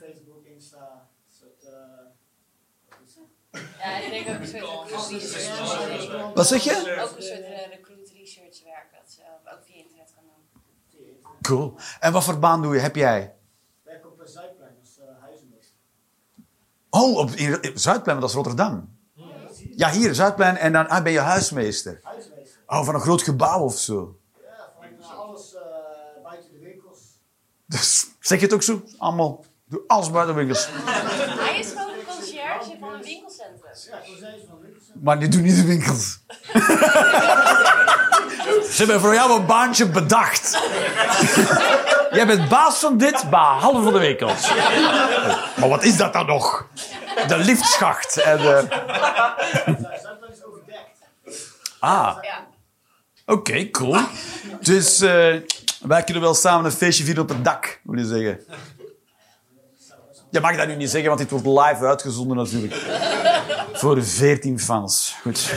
Facebook, 0.00 0.44
Insta. 0.54 1.08
soort, 1.38 1.62
Ja, 3.78 3.96
ik 3.98 4.10
denk 4.10 4.28
ook 4.28 4.40
een 4.40 4.48
soort. 4.48 6.34
Wat 6.34 6.46
zeg 6.46 6.64
je? 6.64 6.70
Ook 7.02 7.16
een 7.16 7.22
soort 7.22 7.40
eh, 7.40 7.68
recruit 7.70 8.12
research 8.18 8.62
werk 8.64 8.86
dat 8.92 9.12
ze 9.12 9.20
ook 9.52 9.60
via 9.66 9.76
internet 9.76 10.12
kan 10.14 10.24
doen. 10.24 10.62
via 10.90 11.00
internet. 11.00 11.35
Cool. 11.46 11.74
En 12.00 12.12
wat 12.12 12.24
voor 12.24 12.38
baan 12.38 12.62
doe 12.62 12.74
je? 12.74 12.80
Heb 12.80 12.96
jij? 12.96 13.22
Ik 13.22 13.30
werk 13.84 14.06
op 14.06 14.20
eh, 14.20 14.26
Zuidplein 14.26 14.74
als 14.80 14.98
uh, 14.98 15.04
huizenmeester. 15.20 15.76
Oh, 16.90 17.16
op 17.16 17.30
in, 17.30 17.62
in 17.62 17.78
Zuidplein, 17.78 18.20
dat 18.20 18.28
is 18.28 18.34
Rotterdam. 18.34 18.94
Ja, 19.76 19.90
hier, 19.90 20.14
Zuidplein. 20.14 20.56
En 20.56 20.72
dan 20.72 20.88
ah, 20.88 21.02
ben 21.02 21.12
je 21.12 21.18
huismeester. 21.18 22.00
Huismeester. 22.02 22.60
Oh, 22.66 22.84
van 22.84 22.94
een 22.94 23.00
groot 23.00 23.22
gebouw 23.22 23.60
of 23.60 23.78
zo. 23.78 24.18
Ja, 24.42 24.72
van 24.74 24.84
eh, 25.00 25.18
alles 25.18 25.54
eh, 25.54 25.62
buiten 26.22 26.50
de 26.52 26.58
winkels. 26.58 26.98
Dus, 27.66 28.06
zeg 28.20 28.38
je 28.38 28.44
het 28.44 28.54
ook 28.54 28.62
zo? 28.62 28.82
Allemaal. 28.98 29.44
Doe 29.64 29.82
alles 29.86 30.10
buiten 30.10 30.34
winkels. 30.34 30.68
Hij 30.72 31.58
is 31.58 31.68
gewoon 31.68 31.88
een 31.88 32.04
conciërge 32.06 32.76
van 32.80 32.92
een 32.94 33.02
winkelcentrum. 33.02 33.70
Ja, 33.90 33.98
kozijns 33.98 34.42
van 34.48 34.60
winkels. 34.60 34.84
Maar 35.02 35.18
die 35.18 35.28
doen 35.28 35.42
niet 35.42 35.56
de 35.56 35.64
winkels. 35.64 36.20
Ze 38.70 38.76
hebben 38.76 39.00
voor 39.00 39.14
jou 39.14 39.32
een 39.32 39.46
baantje 39.46 39.88
bedacht. 39.88 40.58
Jij 42.10 42.26
bent 42.26 42.48
baas 42.48 42.78
van 42.78 42.96
dit, 42.96 43.30
behalve 43.30 43.82
van 43.82 43.92
de 43.92 43.98
winkels. 43.98 44.50
Maar 45.56 45.68
wat 45.68 45.84
is 45.84 45.96
dat 45.96 46.12
dan 46.12 46.26
nog? 46.26 46.66
De 47.28 47.36
liftschacht. 47.36 48.16
En 48.16 48.38
overdekt. 50.46 50.98
Ah, 51.78 52.16
oké, 53.26 53.70
cool. 53.70 53.98
Dus 54.60 55.00
eh, 55.00 55.34
wij 55.80 56.04
kunnen 56.04 56.22
wel 56.22 56.34
samen 56.34 56.64
een 56.64 56.72
feestje 56.72 57.04
vieren 57.04 57.22
op 57.22 57.28
het 57.28 57.44
dak, 57.44 57.80
wil 57.82 57.98
je 57.98 58.06
zeggen. 58.06 58.40
Je 60.30 60.40
mag 60.40 60.56
dat 60.56 60.66
nu 60.66 60.76
niet 60.76 60.90
zeggen, 60.90 61.08
want 61.08 61.20
dit 61.20 61.30
wordt 61.30 61.46
live 61.46 61.86
uitgezonden 61.86 62.36
natuurlijk. 62.36 62.74
Voor 63.72 64.04
14 64.04 64.60
fans. 64.60 65.16
Goed. 65.22 65.52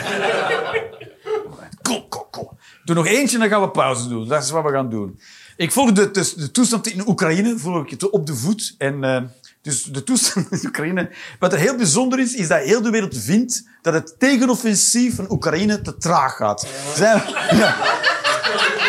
Cool, 1.82 2.08
cool, 2.08 2.28
cool. 2.30 2.52
Doe 2.90 2.98
nog 2.98 3.08
eentje 3.08 3.34
en 3.34 3.40
dan 3.40 3.50
gaan 3.50 3.60
we 3.60 3.70
pauze 3.70 4.08
doen. 4.08 4.28
Dat 4.28 4.42
is 4.42 4.50
wat 4.50 4.64
we 4.64 4.70
gaan 4.70 4.90
doen. 4.90 5.20
Ik 5.56 5.72
volg 5.72 5.92
de, 5.92 6.10
de, 6.10 6.32
de 6.36 6.50
toestand 6.50 6.86
in 6.86 7.08
Oekraïne 7.08 7.58
volg 7.58 7.86
ik 7.86 8.12
op 8.12 8.26
de 8.26 8.34
voet. 8.34 8.74
En 8.78 9.04
eh, 9.04 9.22
Dus 9.62 9.82
de 9.82 10.04
toestand 10.04 10.52
in 10.52 10.66
Oekraïne. 10.66 11.10
Wat 11.38 11.52
er 11.52 11.58
heel 11.58 11.76
bijzonder 11.76 12.18
is, 12.18 12.34
is 12.34 12.48
dat 12.48 12.62
heel 12.62 12.82
de 12.82 12.90
wereld 12.90 13.16
vindt 13.16 13.68
dat 13.82 13.94
het 13.94 14.14
tegenoffensief 14.18 15.14
van 15.14 15.30
Oekraïne 15.30 15.80
te 15.80 15.96
traag 15.96 16.36
gaat. 16.36 16.66
Zijn 16.94 17.22
ja. 17.50 17.76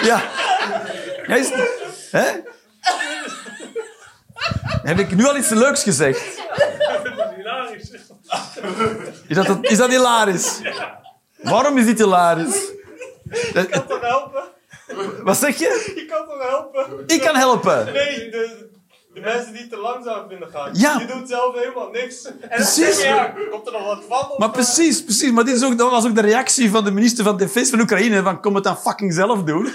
Ja. 0.03 0.23
Heb 4.83 4.99
ik 4.99 5.15
nu 5.15 5.25
al 5.27 5.37
iets 5.37 5.49
leuks 5.49 5.83
gezegd? 5.83 6.21
Is 9.27 9.35
dat, 9.35 9.57
is 9.61 9.77
dat 9.77 9.89
hilarisch? 9.89 10.61
Waarom 11.41 11.77
is 11.77 11.85
dit 11.85 11.97
hilarisch? 11.97 12.79
Dat- 13.53 13.69
kan 13.69 13.87
toch 13.87 14.01
helpen? 14.01 14.43
Wat 15.23 15.37
zeg 15.37 15.57
je? 15.59 15.91
Je 15.95 16.05
kan 16.05 16.25
toch 16.27 16.49
helpen? 16.49 17.03
Ik 17.07 17.21
kan 17.21 17.35
helpen. 17.35 17.85
Nee, 17.93 18.29
de, 18.29 18.69
de 19.13 19.19
mensen 19.19 19.53
die 19.53 19.67
te 19.67 19.77
langzaam 19.77 20.29
vinden 20.29 20.49
gaan. 20.49 20.69
Ja. 20.73 20.99
Je 20.99 21.05
doet 21.05 21.29
zelf 21.29 21.55
helemaal 21.55 21.89
niks. 21.89 22.25
En 22.25 22.37
dan 22.39 22.49
Precies. 22.49 23.01
je, 23.01 23.07
ja, 23.07 23.33
komt 23.51 23.65
er 23.67 23.71
nog 23.73 23.85
wat 23.85 24.03
van? 24.07 24.31
Of, 24.31 24.37
Maar 24.37 24.51
precies, 24.51 25.03
precies. 25.03 25.31
Maar 25.31 25.43
dit 25.43 25.55
is 25.55 25.63
ook, 25.63 25.77
dat 25.77 25.91
was 25.91 26.05
ook 26.05 26.15
de 26.15 26.21
reactie 26.21 26.71
van 26.71 26.83
de 26.83 26.91
minister 26.91 27.23
van 27.23 27.37
Defensie 27.37 27.71
van 27.71 27.79
Oekraïne. 27.81 28.23
Van, 28.23 28.41
kom 28.41 28.55
het 28.55 28.63
dan 28.63 28.77
fucking 28.77 29.13
zelf 29.13 29.43
doen. 29.43 29.63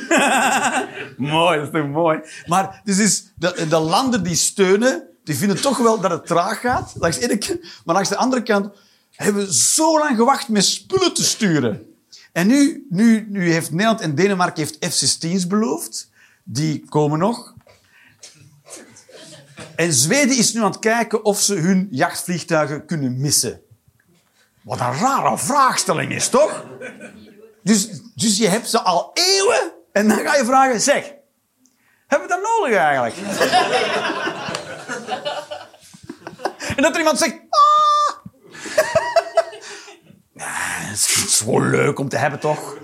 mooi, 1.17 1.59
dat 1.59 1.67
is 1.75 1.81
toch 1.81 1.89
mooi. 1.91 2.21
Maar 2.47 2.81
dus 2.85 2.99
is 2.99 3.33
de, 3.37 3.67
de 3.69 3.79
landen 3.79 4.23
die 4.23 4.37
steunen, 4.37 5.09
die 5.25 5.37
vinden 5.37 5.61
toch 5.61 5.79
wel 5.79 6.01
dat 6.01 6.11
het 6.11 6.27
traag 6.27 6.61
gaat. 6.61 6.93
Langs 6.99 7.19
de 7.19 7.25
ene 7.25 7.39
kant. 7.39 7.61
Maar 7.85 7.95
langs 7.95 8.09
de 8.09 8.17
andere 8.17 8.43
kant 8.43 8.69
hebben 9.11 9.47
we 9.47 9.55
zo 9.55 9.99
lang 9.99 10.17
gewacht 10.17 10.49
met 10.49 10.65
spullen 10.65 11.15
te 11.15 11.25
sturen. 11.25 11.86
En 12.37 12.47
nu, 12.47 12.87
nu, 12.91 13.27
nu 13.29 13.53
heeft 13.53 13.71
Nederland 13.71 14.01
en 14.01 14.15
Denemarken 14.15 14.63
heeft 14.63 14.95
F-16's 14.95 15.47
beloofd. 15.47 16.11
Die 16.45 16.85
komen 16.89 17.19
nog. 17.19 17.55
En 19.77 19.93
Zweden 19.93 20.37
is 20.37 20.53
nu 20.53 20.61
aan 20.61 20.71
het 20.71 20.79
kijken 20.79 21.25
of 21.25 21.41
ze 21.41 21.55
hun 21.55 21.89
jachtvliegtuigen 21.91 22.87
kunnen 22.87 23.21
missen. 23.21 23.61
Wat 24.63 24.81
een 24.81 24.99
rare 24.99 25.39
vraagstelling 25.39 26.13
is, 26.13 26.29
toch? 26.29 26.65
Dus, 27.63 27.89
dus 28.15 28.39
je 28.39 28.49
hebt 28.49 28.69
ze 28.69 28.81
al 28.81 29.11
eeuwen 29.15 29.73
en 29.93 30.09
dan 30.09 30.19
ga 30.19 30.37
je 30.37 30.45
vragen, 30.45 30.81
zeg, 30.81 31.13
hebben 32.07 32.29
we 32.29 32.35
dat 32.35 32.43
nodig 32.43 32.77
eigenlijk? 32.77 33.17
en 36.77 36.83
dat 36.83 36.93
er 36.93 36.99
iemand 36.99 37.19
zegt, 37.19 37.35
ah! 37.49 37.87
Ja, 40.37 40.45
het 40.47 41.25
is 41.27 41.43
wel 41.47 41.63
leuk 41.63 41.99
om 41.99 42.09
te 42.09 42.17
hebben, 42.17 42.41
toch? 42.41 42.79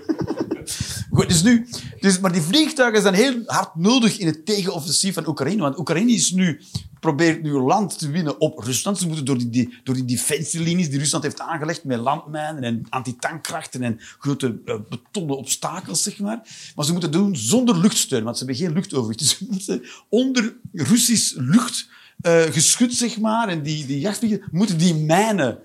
Goed, 1.11 1.27
dus 1.27 1.43
nu, 1.43 1.67
dus, 1.99 2.19
maar 2.19 2.31
die 2.31 2.41
vliegtuigen 2.41 3.01
zijn 3.01 3.13
heel 3.13 3.41
hard 3.45 3.75
nodig 3.75 4.17
in 4.17 4.27
het 4.27 4.45
tegenoffensief 4.45 5.13
van 5.13 5.27
Oekraïne. 5.27 5.61
Want 5.61 5.79
Oekraïne 5.79 6.11
is 6.11 6.31
nu, 6.31 6.61
probeert 6.99 7.41
nu 7.41 7.51
land 7.51 7.99
te 7.99 8.09
winnen 8.09 8.39
op 8.39 8.59
Rusland. 8.59 8.97
Ze 8.97 9.07
moeten 9.07 9.25
door 9.25 9.37
die, 9.37 9.79
door 9.83 9.95
die 9.95 10.05
defensielinies 10.05 10.89
die 10.89 10.99
Rusland 10.99 11.23
heeft 11.23 11.39
aangelegd 11.39 11.83
met 11.83 11.99
landmijnen 11.99 12.63
en 12.63 12.85
antitankkrachten 12.89 13.83
en 13.83 13.99
grote 14.19 14.59
eh, 14.65 14.75
betonnen 14.89 15.37
obstakels, 15.37 16.03
zeg 16.03 16.19
maar. 16.19 16.41
Maar 16.75 16.85
ze 16.85 16.91
moeten 16.91 17.09
het 17.09 17.19
doen 17.19 17.35
zonder 17.35 17.77
luchtsteun, 17.77 18.23
want 18.23 18.37
ze 18.37 18.45
hebben 18.45 18.63
geen 18.63 18.73
luchtoverwicht. 18.73 19.19
Dus 19.19 19.37
ze 19.37 19.45
moeten 19.49 19.83
onder 20.09 20.55
Russisch 20.71 21.33
luchtgeschut, 21.35 22.93
zeg 22.93 23.19
maar, 23.19 23.47
en 23.47 23.63
die, 23.63 23.85
die 23.85 23.99
jachtvliegtuigen, 23.99 24.57
moeten 24.57 24.77
die 24.77 24.95
mijnen 24.95 25.59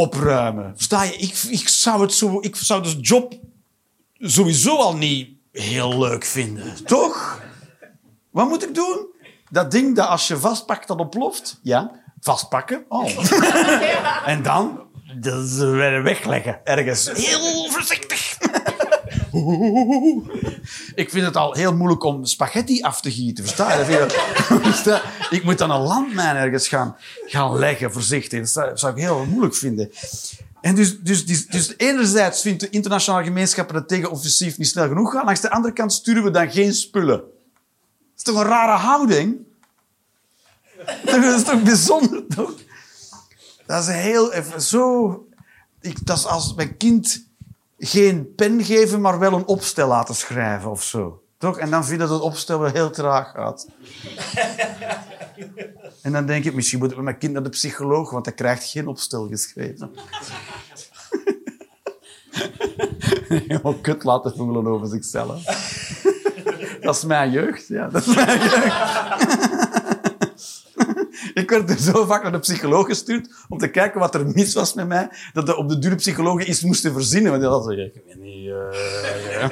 opruimen. 0.00 0.72
Versta 0.76 1.02
je? 1.02 1.16
Ik, 1.16 1.34
ik, 1.48 1.68
zou 1.68 2.00
het 2.02 2.12
zo, 2.12 2.38
ik 2.40 2.56
zou 2.56 2.82
de 2.82 2.96
job 3.00 3.34
sowieso 4.18 4.76
al 4.76 4.96
niet 4.96 5.28
heel 5.52 5.98
leuk 5.98 6.24
vinden. 6.24 6.84
Toch? 6.84 7.42
Wat 8.30 8.48
moet 8.48 8.62
ik 8.62 8.74
doen? 8.74 9.06
Dat 9.50 9.70
ding 9.70 9.96
dat 9.96 10.08
als 10.08 10.28
je 10.28 10.38
vastpakt 10.38 10.88
dat 10.88 10.98
ontploft? 10.98 11.60
Ja, 11.62 11.90
vastpakken. 12.20 12.84
Oh. 12.88 13.08
en 14.32 14.42
dan 14.42 14.80
dat 15.20 15.50
wegleggen. 16.02 16.60
Ergens. 16.64 17.10
Heel 17.12 17.70
voorzichtig. 17.70 18.38
Ik 20.94 21.10
vind 21.10 21.26
het 21.26 21.36
al 21.36 21.54
heel 21.54 21.76
moeilijk 21.76 22.04
om 22.04 22.24
spaghetti 22.24 22.82
af 22.82 23.00
te 23.00 23.10
gieten. 23.10 23.44
Versta 23.44 23.74
je? 23.74 25.00
Ik 25.36 25.44
moet 25.44 25.58
dan 25.58 25.70
een 25.70 25.80
landmijn 25.80 26.36
ergens 26.36 26.68
gaan, 26.68 26.96
gaan 27.26 27.58
leggen, 27.58 27.92
voorzichtig. 27.92 28.52
Dat 28.52 28.80
zou 28.80 28.92
ik 28.92 28.98
heel 28.98 29.24
moeilijk 29.24 29.54
vinden. 29.54 29.90
En 30.60 30.74
dus, 30.74 31.00
dus, 31.00 31.26
dus, 31.26 31.46
dus 31.46 31.74
enerzijds 31.76 32.40
vindt 32.40 32.60
de 32.60 32.70
internationale 32.70 33.24
gemeenschap 33.24 33.68
dat 33.68 33.76
het 33.76 33.88
tegenoffensief 33.88 34.58
niet 34.58 34.68
snel 34.68 34.88
genoeg 34.88 35.12
gaat. 35.12 35.24
Langs 35.24 35.40
de 35.40 35.50
andere 35.50 35.74
kant 35.74 35.92
sturen 35.92 36.22
we 36.22 36.30
dan 36.30 36.50
geen 36.50 36.74
spullen. 36.74 37.18
Dat 37.18 37.26
is 38.16 38.22
toch 38.22 38.36
een 38.36 38.48
rare 38.48 38.78
houding? 38.78 39.36
Dat 41.04 41.24
is 41.24 41.44
toch 41.44 41.62
bijzonder, 41.62 42.26
toch? 42.26 42.54
Dat 43.66 43.82
is 43.82 43.88
heel 43.88 44.32
even 44.32 44.62
zo... 44.62 45.14
Ik, 45.80 46.06
dat 46.06 46.18
is 46.18 46.26
als 46.26 46.54
mijn 46.54 46.76
kind 46.76 47.29
geen 47.80 48.34
pen 48.34 48.64
geven, 48.64 49.00
maar 49.00 49.18
wel 49.18 49.32
een 49.32 49.46
opstel 49.46 49.88
laten 49.88 50.14
schrijven 50.14 50.70
of 50.70 50.82
zo. 50.82 51.22
Toch? 51.38 51.58
En 51.58 51.70
dan 51.70 51.84
vind 51.84 52.00
je 52.00 52.06
dat 52.06 52.14
het 52.14 52.22
opstel 52.22 52.60
wel 52.60 52.72
heel 52.72 52.90
traag 52.90 53.30
gaat. 53.30 53.66
En 56.02 56.12
dan 56.12 56.26
denk 56.26 56.44
ik, 56.44 56.54
misschien 56.54 56.78
moet 56.78 56.90
ik 56.90 56.96
met 56.96 57.04
mijn 57.04 57.18
kind 57.18 57.32
naar 57.32 57.42
de 57.42 57.48
psycholoog, 57.48 58.10
want 58.10 58.24
hij 58.24 58.34
krijgt 58.34 58.64
geen 58.64 58.86
opstel 58.86 59.28
geschreven. 59.28 59.90
Helemaal 63.28 63.74
kut 63.74 64.04
laten 64.04 64.36
voelen 64.36 64.66
over 64.66 64.88
zichzelf. 64.88 65.44
Dat 66.80 66.96
is 66.96 67.04
mijn 67.04 67.30
jeugd, 67.30 67.66
ja. 67.66 67.88
Dat 67.88 68.06
is 68.06 68.14
mijn 68.14 68.40
jeugd. 68.40 69.59
Ik 71.34 71.50
werd 71.50 71.70
er 71.70 71.78
zo 71.78 72.04
vaak 72.04 72.22
naar 72.22 72.32
de 72.32 72.38
psycholoog 72.38 72.86
gestuurd 72.86 73.28
om 73.48 73.58
te 73.58 73.68
kijken 73.68 74.00
wat 74.00 74.14
er 74.14 74.26
mis 74.26 74.54
was 74.54 74.74
met 74.74 74.88
mij, 74.88 75.08
dat 75.32 75.46
de, 75.46 75.56
op 75.56 75.68
de 75.68 75.78
dure 75.78 75.94
psychologen 75.94 76.48
iets 76.48 76.62
moesten 76.62 76.92
verzinnen. 76.92 77.30
Want 77.30 77.42
die 77.42 77.50
hadden 77.50 77.74
zeggen, 77.76 77.94
ik 77.94 78.02
weet 78.06 78.20
niet... 78.20 78.48
eh, 78.48 79.48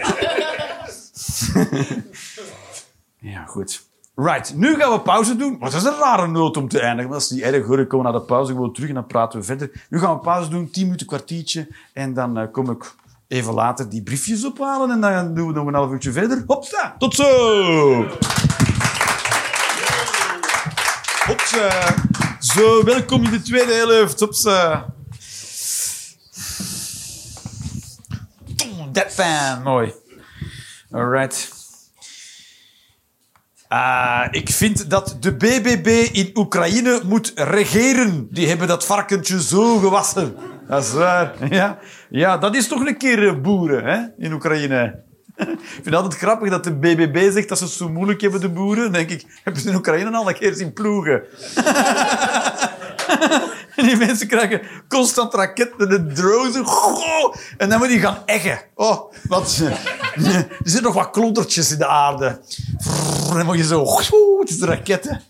ja. 3.33 3.45
goed. 3.45 3.87
Right, 4.15 4.55
nu 4.55 4.75
gaan 4.75 4.93
we 4.93 5.01
pauze 5.01 5.37
doen. 5.37 5.59
Wat 5.59 5.75
is 5.75 5.85
een 5.85 5.99
rare 6.01 6.27
noot 6.27 6.57
om 6.57 6.69
te 6.69 6.81
eindigen. 6.81 7.11
Dat 7.11 7.21
is 7.21 7.31
niet 7.31 7.43
erg 7.43 7.67
hoor. 7.67 7.81
Ik 7.81 7.89
kom 7.89 8.03
naar 8.03 8.13
de 8.13 8.21
pauze 8.21 8.53
gewoon 8.53 8.73
terug 8.73 8.89
en 8.89 8.95
dan 8.95 9.07
praten 9.07 9.39
we 9.39 9.45
verder. 9.45 9.87
Nu 9.91 9.99
gaan 9.99 10.15
we 10.15 10.21
pauze 10.21 10.51
doen, 10.51 10.71
10 10.71 10.85
minuten, 10.85 11.07
kwartiertje. 11.07 11.69
En 11.93 12.15
dan 12.15 12.39
eh, 12.39 12.47
kom 12.53 12.71
ik 12.71 12.95
even 13.29 13.55
later 13.55 13.89
die 13.89 14.03
briefjes 14.03 14.45
ophalen 14.45 14.91
en 14.91 15.01
dan 15.01 15.35
doen 15.35 15.47
we 15.47 15.53
nog 15.53 15.67
een 15.67 15.75
half 15.75 15.91
uurtje 15.91 16.13
verder. 16.13 16.45
Hopsa, 16.47 16.95
tot 16.99 17.15
zo! 17.15 18.07
Hopsa. 21.49 21.95
Zo, 22.41 22.85
welkom 22.85 23.25
in 23.25 23.31
de 23.31 23.43
tweede 23.43 23.73
helft. 23.73 24.21
Hopsa. 24.21 24.95
Dat 28.93 29.07
fan, 29.13 29.63
mooi. 29.63 29.95
Alright. 30.91 31.53
Ah, 33.69 34.27
ik 34.31 34.49
vind 34.49 34.91
dat 34.91 35.17
de 35.21 35.37
BBB 35.37 36.09
in 36.13 36.31
Oekraïne 36.35 37.01
moet 37.05 37.33
regeren. 37.35 38.29
Die 38.31 38.49
hebben 38.49 38.69
dat 38.69 38.85
varkentje 38.85 39.43
zo 39.43 39.79
gewassen. 39.79 40.37
Dat 40.69 40.85
is 40.85 40.93
waar. 40.93 41.35
Ja, 41.55 41.79
ja 42.11 42.39
dat 42.39 42.55
is 42.55 42.69
toch 42.69 42.87
een 42.87 42.99
keer 42.99 43.29
eh, 43.29 43.41
boeren 43.41 43.85
hè, 43.85 44.25
in 44.25 44.33
Oekraïne. 44.33 45.07
Ik 45.39 45.69
vind 45.73 45.85
het 45.85 45.95
altijd 45.95 46.17
grappig 46.17 46.51
dat 46.51 46.65
de 46.65 46.75
BBB 46.75 47.33
zegt 47.33 47.49
dat 47.49 47.59
ze 47.59 47.69
zo 47.69 47.89
moeilijk 47.89 48.21
hebben, 48.21 48.41
de 48.41 48.49
boeren. 48.49 48.83
Dan 48.83 48.93
denk 48.93 49.11
ik, 49.11 49.25
hebben 49.45 49.63
ze 49.63 49.69
in 49.69 49.75
Oekraïne 49.75 50.17
al 50.17 50.29
een 50.29 50.35
keer 50.35 50.55
zien 50.55 50.73
ploegen? 50.73 51.23
En 53.77 53.87
die 53.87 53.97
mensen 53.97 54.29
krijgen 54.29 54.61
constant 54.89 55.35
raketten 55.35 55.91
en 55.91 56.15
drones. 56.15 56.57
Goh, 56.65 57.35
en 57.57 57.69
dan 57.69 57.79
moet 57.79 57.89
die 57.89 58.01
gaan 58.01 58.23
eggen. 58.25 58.61
Oh, 58.75 59.13
wat... 59.29 59.63
Er 60.15 60.49
zitten 60.63 60.83
nog 60.83 60.95
wat 60.95 61.11
klontertjes 61.11 61.73
in 61.73 61.79
de 61.79 61.87
aarde. 61.87 62.41
En 63.29 63.35
dan 63.35 63.47
moet 63.47 63.57
je 63.57 63.65
zo... 63.65 63.85
Het 64.41 64.51
is 64.51 64.61
raketten. 64.61 65.23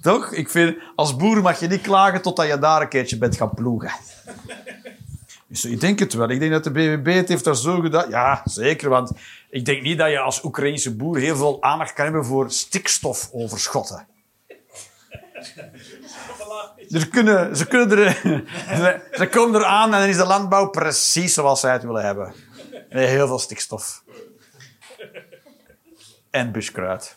Toch? 0.00 0.32
Ik 0.32 0.50
vind, 0.50 0.76
als 0.96 1.16
boer 1.16 1.42
mag 1.42 1.60
je 1.60 1.66
niet 1.66 1.80
klagen 1.80 2.22
totdat 2.22 2.46
je 2.46 2.58
daar 2.58 2.80
een 2.80 2.88
keertje 2.88 3.18
bent 3.18 3.36
gaan 3.36 3.54
ploegen. 3.54 3.90
Ik 5.50 5.80
denk 5.80 5.98
het 5.98 6.12
wel. 6.12 6.28
Ik 6.28 6.38
denk 6.40 6.52
dat 6.52 6.64
de 6.64 6.70
BBB 6.70 7.14
het 7.14 7.28
heeft 7.28 7.44
daar 7.44 7.56
zo 7.56 7.80
gedaan. 7.80 8.10
Ja, 8.10 8.40
zeker. 8.44 8.88
Want 8.88 9.12
ik 9.50 9.64
denk 9.64 9.82
niet 9.82 9.98
dat 9.98 10.10
je 10.10 10.18
als 10.18 10.44
Oekraïnse 10.44 10.96
boer 10.96 11.18
heel 11.18 11.36
veel 11.36 11.62
aandacht 11.62 11.92
kan 11.92 12.04
hebben 12.04 12.24
voor 12.24 12.50
stikstofoverschotten. 12.50 14.06
Er 16.90 17.08
kunnen, 17.08 17.56
ze, 17.56 17.66
kunnen 17.66 17.98
er, 17.98 18.14
ze, 19.18 19.28
komen 19.30 19.60
eraan 19.60 19.94
en 19.94 20.00
dan 20.00 20.08
is 20.08 20.16
de 20.16 20.26
landbouw 20.26 20.70
precies 20.70 21.34
zoals 21.34 21.60
zij 21.60 21.72
het 21.72 21.82
willen 21.82 22.04
hebben. 22.04 22.32
Heel 22.88 23.26
veel 23.26 23.38
stikstof. 23.38 24.02
En 26.30 26.52
buskruid. 26.52 27.16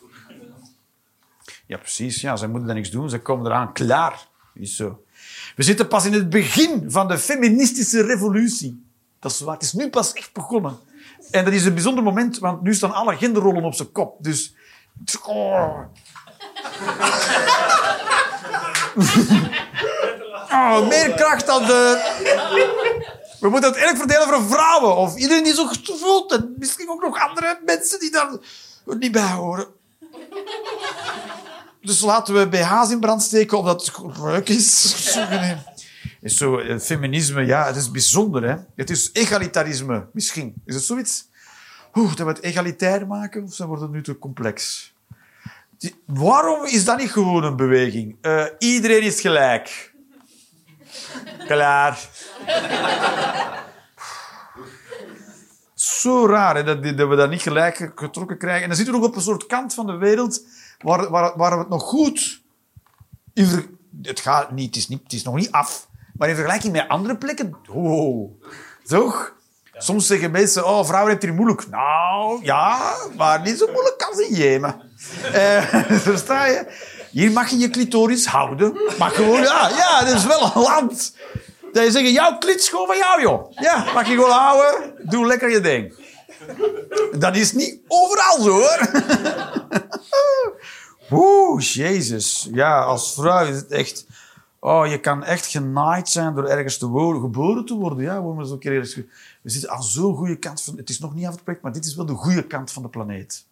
Ja, 1.66 1.78
precies. 1.78 2.22
Ja, 2.22 2.36
ze 2.36 2.48
moeten 2.48 2.70
er 2.70 2.76
niks 2.76 2.92
doen. 2.92 3.10
Ze 3.10 3.20
komen 3.20 3.46
eraan 3.46 3.74
klaar. 3.74 4.28
Is 4.54 4.76
zo. 4.76 5.04
We 5.56 5.64
zitten 5.64 5.88
pas 5.88 6.06
in 6.06 6.14
het 6.14 6.30
begin 6.30 6.86
van 6.88 7.08
de 7.08 7.18
feministische 7.18 8.02
revolutie. 8.02 8.86
Dat 9.20 9.32
is. 9.32 9.40
Het 9.40 9.62
is 9.62 9.74
nu 9.74 9.90
pas 9.90 10.14
echt 10.14 10.34
begonnen. 10.34 10.78
En 11.32 11.46
dat 11.46 11.54
is 11.54 11.66
een 11.66 11.74
bijzonder 11.74 12.04
moment, 12.04 12.40
want 12.40 12.62
nu 12.62 12.74
staan 12.74 12.94
alle 12.94 13.18
genderrollen 13.18 13.64
op 13.64 13.74
zijn 13.74 13.92
kop. 13.92 14.24
Dus 14.24 14.54
Oh. 15.26 15.80
Oh, 20.52 20.88
meer 20.88 21.14
kracht 21.14 21.46
dan 21.46 21.66
de... 21.66 22.12
We 23.40 23.50
moeten 23.50 23.70
het 23.70 23.80
eerlijk 23.80 23.98
verdelen 23.98 24.28
voor 24.28 24.44
vrouwen. 24.44 24.96
Of 24.96 25.16
iedereen 25.16 25.44
die 25.44 25.54
zo 25.54 25.68
voelt. 25.84 26.32
En 26.32 26.56
misschien 26.58 26.90
ook 26.90 27.02
nog 27.02 27.20
andere 27.20 27.60
mensen 27.66 28.00
die 28.00 28.12
daar 28.12 28.30
niet 28.86 29.12
bij 29.12 29.32
horen. 29.32 29.68
Dus 31.84 32.02
laten 32.02 32.34
we 32.34 32.48
BH's 32.48 32.92
in 32.92 33.00
brand 33.00 33.22
steken 33.22 33.58
omdat 33.58 33.86
het 33.86 34.18
leuk 34.18 34.50
is. 34.50 34.96
is 36.22 36.38
zo, 36.38 36.58
eh, 36.58 36.80
feminisme, 36.80 37.46
ja, 37.46 37.66
het 37.66 37.76
is 37.76 37.92
bijzonder. 37.92 38.44
Hè? 38.44 38.56
Het 38.76 38.90
is 38.90 39.10
egalitarisme, 39.14 40.08
misschien. 40.14 40.54
Is 40.66 40.76
het 40.76 40.84
zoiets? 40.84 41.28
Oeh, 41.94 42.16
dat 42.16 42.26
we 42.28 42.34
het 42.34 42.42
egalitair 42.42 43.08
maken, 43.08 43.44
of 43.44 43.56
dan 43.56 43.68
wordt 43.68 43.82
het 43.82 43.92
nu 43.92 44.04
te 44.04 44.20
complex? 44.20 44.92
Waarom 46.06 46.66
is 46.66 46.86
dat 46.86 46.98
niet 46.98 47.12
gewoon 47.12 47.44
een 47.44 47.56
beweging? 47.56 48.18
Eh, 48.22 48.46
iedereen 48.60 49.02
is 49.02 49.22
gelijk. 49.22 49.94
Klaar. 51.48 52.00
Zo 56.04 56.28
raar 56.28 56.56
hè, 56.56 56.64
dat, 56.64 56.84
dat 56.98 57.10
we 57.10 57.16
dat 57.16 57.30
niet 57.30 57.42
gelijk 57.42 57.92
getrokken 57.96 58.38
krijgen. 58.38 58.62
En 58.62 58.68
dan 58.68 58.78
zitten 58.78 58.94
we 58.94 59.00
nog 59.00 59.10
op 59.10 59.16
een 59.16 59.22
soort 59.22 59.46
kant 59.46 59.74
van 59.74 59.86
de 59.86 59.98
wereld 59.98 60.42
waar, 60.80 61.10
waar, 61.10 61.38
waar 61.38 61.52
we 61.52 61.58
het 61.58 61.70
nog 61.70 61.84
goed... 61.84 62.42
In 63.34 63.78
het, 64.02 64.20
gaat 64.20 64.52
niet, 64.52 64.66
het, 64.66 64.76
is 64.76 64.88
niet, 64.88 65.04
het 65.04 65.14
is 65.14 65.24
nog 65.24 65.36
niet 65.36 65.52
af. 65.52 65.88
Maar 66.18 66.30
in 66.30 66.36
vergelijking 66.36 66.74
met 66.74 66.88
andere 66.88 67.18
plekken... 67.18 67.56
Oh, 67.70 68.42
toch? 68.84 69.34
Soms 69.74 70.08
zeggen 70.08 70.32
mensen, 70.32 70.68
oh, 70.68 70.86
vrouwen 70.86 71.12
hebben 71.12 71.14
het 71.14 71.24
hier 71.24 71.34
moeilijk. 71.34 71.70
Nou, 71.70 72.40
ja, 72.44 72.94
maar 73.18 73.42
niet 73.42 73.58
zo 73.58 73.72
moeilijk 73.72 74.02
als 74.10 74.20
in 74.20 74.36
Jemen. 74.36 74.82
Eh, 75.34 75.64
versta 76.10 76.46
je? 76.46 76.66
Hier 77.12 77.32
mag 77.32 77.50
je 77.50 77.58
je 77.58 77.70
clitoris 77.70 78.26
houden. 78.26 78.74
Maar 79.00 79.12
gewoon, 79.12 79.42
ja, 79.42 79.70
ja, 79.70 80.06
dit 80.06 80.14
is 80.14 80.26
wel 80.26 80.52
een 80.56 80.62
land. 80.62 81.14
Dat 81.74 81.84
je 81.84 81.92
zegt, 81.92 82.10
jouw 82.10 82.38
klit 82.38 82.60
is 82.60 82.70
gewoon 82.70 82.88
van 82.88 82.98
jou, 82.98 83.22
joh. 83.22 83.52
Ja, 83.52 83.94
mag 83.94 84.08
je 84.08 84.14
gewoon 84.14 84.30
houden. 84.30 84.96
Doe 85.10 85.26
lekker 85.26 85.50
je 85.50 85.60
ding. 85.60 85.94
Dat 87.20 87.36
is 87.36 87.52
niet 87.52 87.80
overal 87.88 88.42
zo, 88.42 88.50
hoor. 88.50 88.90
Oeh, 91.20 91.62
jezus. 91.62 92.50
Ja, 92.52 92.84
als 92.84 93.14
vrouw 93.14 93.46
is 93.46 93.56
het 93.56 93.72
echt... 93.72 94.06
Oh, 94.60 94.88
je 94.88 95.00
kan 95.00 95.24
echt 95.24 95.46
genaaid 95.46 96.10
zijn 96.10 96.36
door 96.36 96.48
ergens 96.48 96.78
te 96.78 96.88
worden, 96.88 97.22
geboren 97.22 97.66
te 97.66 97.74
worden. 97.74 98.04
Ja, 98.04 98.24
we 98.24 98.58
keer 98.58 99.06
We 99.42 99.50
zitten 99.50 99.70
aan 99.70 99.84
zo'n 99.84 100.16
goede 100.16 100.36
kant 100.36 100.62
van... 100.62 100.78
Het 100.78 100.90
is 100.90 101.00
nog 101.00 101.16
niet 101.16 101.26
af 101.26 101.34
het 101.34 101.44
project, 101.44 101.64
maar 101.64 101.74
dit 101.74 101.86
is 101.86 101.96
wel 101.96 102.06
de 102.06 102.14
goede 102.14 102.48
kant 102.48 102.72
van 102.72 102.84
de 102.84 102.90
planeet. 102.90 103.46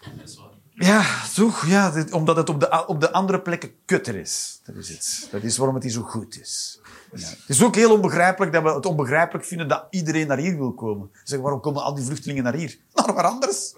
Dat 0.00 0.24
is 0.24 0.36
waar. 0.36 0.56
Ja, 0.78 1.04
toch? 1.34 1.66
Ja, 1.66 1.92
omdat 2.10 2.36
het 2.36 2.48
op 2.48 2.60
de, 2.60 2.86
op 2.86 3.00
de 3.00 3.12
andere 3.12 3.40
plekken 3.40 3.70
kutter 3.84 4.16
is. 4.16 4.60
Dat 4.64 4.76
is 4.76 4.88
het. 4.88 5.28
Dat 5.30 5.42
is 5.42 5.56
waarom 5.56 5.74
het 5.74 5.84
hier 5.84 5.92
zo 5.92 6.02
goed 6.02 6.40
is. 6.40 6.80
Ja. 7.12 7.28
Het 7.28 7.48
is 7.48 7.62
ook 7.62 7.74
heel 7.74 7.92
onbegrijpelijk 7.92 8.52
dat 8.52 8.62
we 8.62 8.72
het 8.72 8.86
onbegrijpelijk 8.86 9.44
vinden 9.44 9.68
dat 9.68 9.86
iedereen 9.90 10.26
naar 10.26 10.38
hier 10.38 10.56
wil 10.56 10.72
komen. 10.72 11.10
Zeg, 11.24 11.40
waarom 11.40 11.60
komen 11.60 11.82
al 11.82 11.94
die 11.94 12.04
vluchtelingen 12.04 12.44
naar 12.44 12.54
hier? 12.54 12.78
Naar 12.94 13.14
waar 13.14 13.24
anders? 13.24 13.74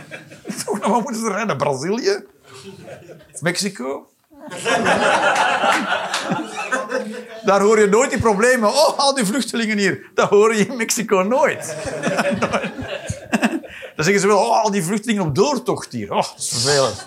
Naar 0.80 0.90
waar 0.90 1.02
moeten 1.02 1.20
ze 1.20 1.28
rijden? 1.28 1.56
Brazilië? 1.56 2.24
Of 3.32 3.40
Mexico? 3.40 4.08
Daar 7.44 7.60
hoor 7.60 7.80
je 7.80 7.86
nooit 7.86 8.10
die 8.10 8.20
problemen. 8.20 8.68
Oh, 8.68 8.98
al 8.98 9.14
die 9.14 9.24
vluchtelingen 9.24 9.78
hier. 9.78 10.10
Dat 10.14 10.28
hoor 10.28 10.54
je 10.54 10.66
in 10.66 10.76
Mexico. 10.76 11.22
Nooit. 11.22 11.76
Dan 13.96 14.04
zeggen 14.04 14.20
ze 14.22 14.26
wel, 14.26 14.38
oh, 14.38 14.62
al 14.62 14.70
die 14.70 14.82
vluchtelingen 14.82 15.22
op 15.26 15.34
doortocht 15.34 15.92
hier. 15.92 16.10
Oh, 16.12 16.22
dat 16.30 16.38
is 16.38 16.48
vervelend. 16.48 17.06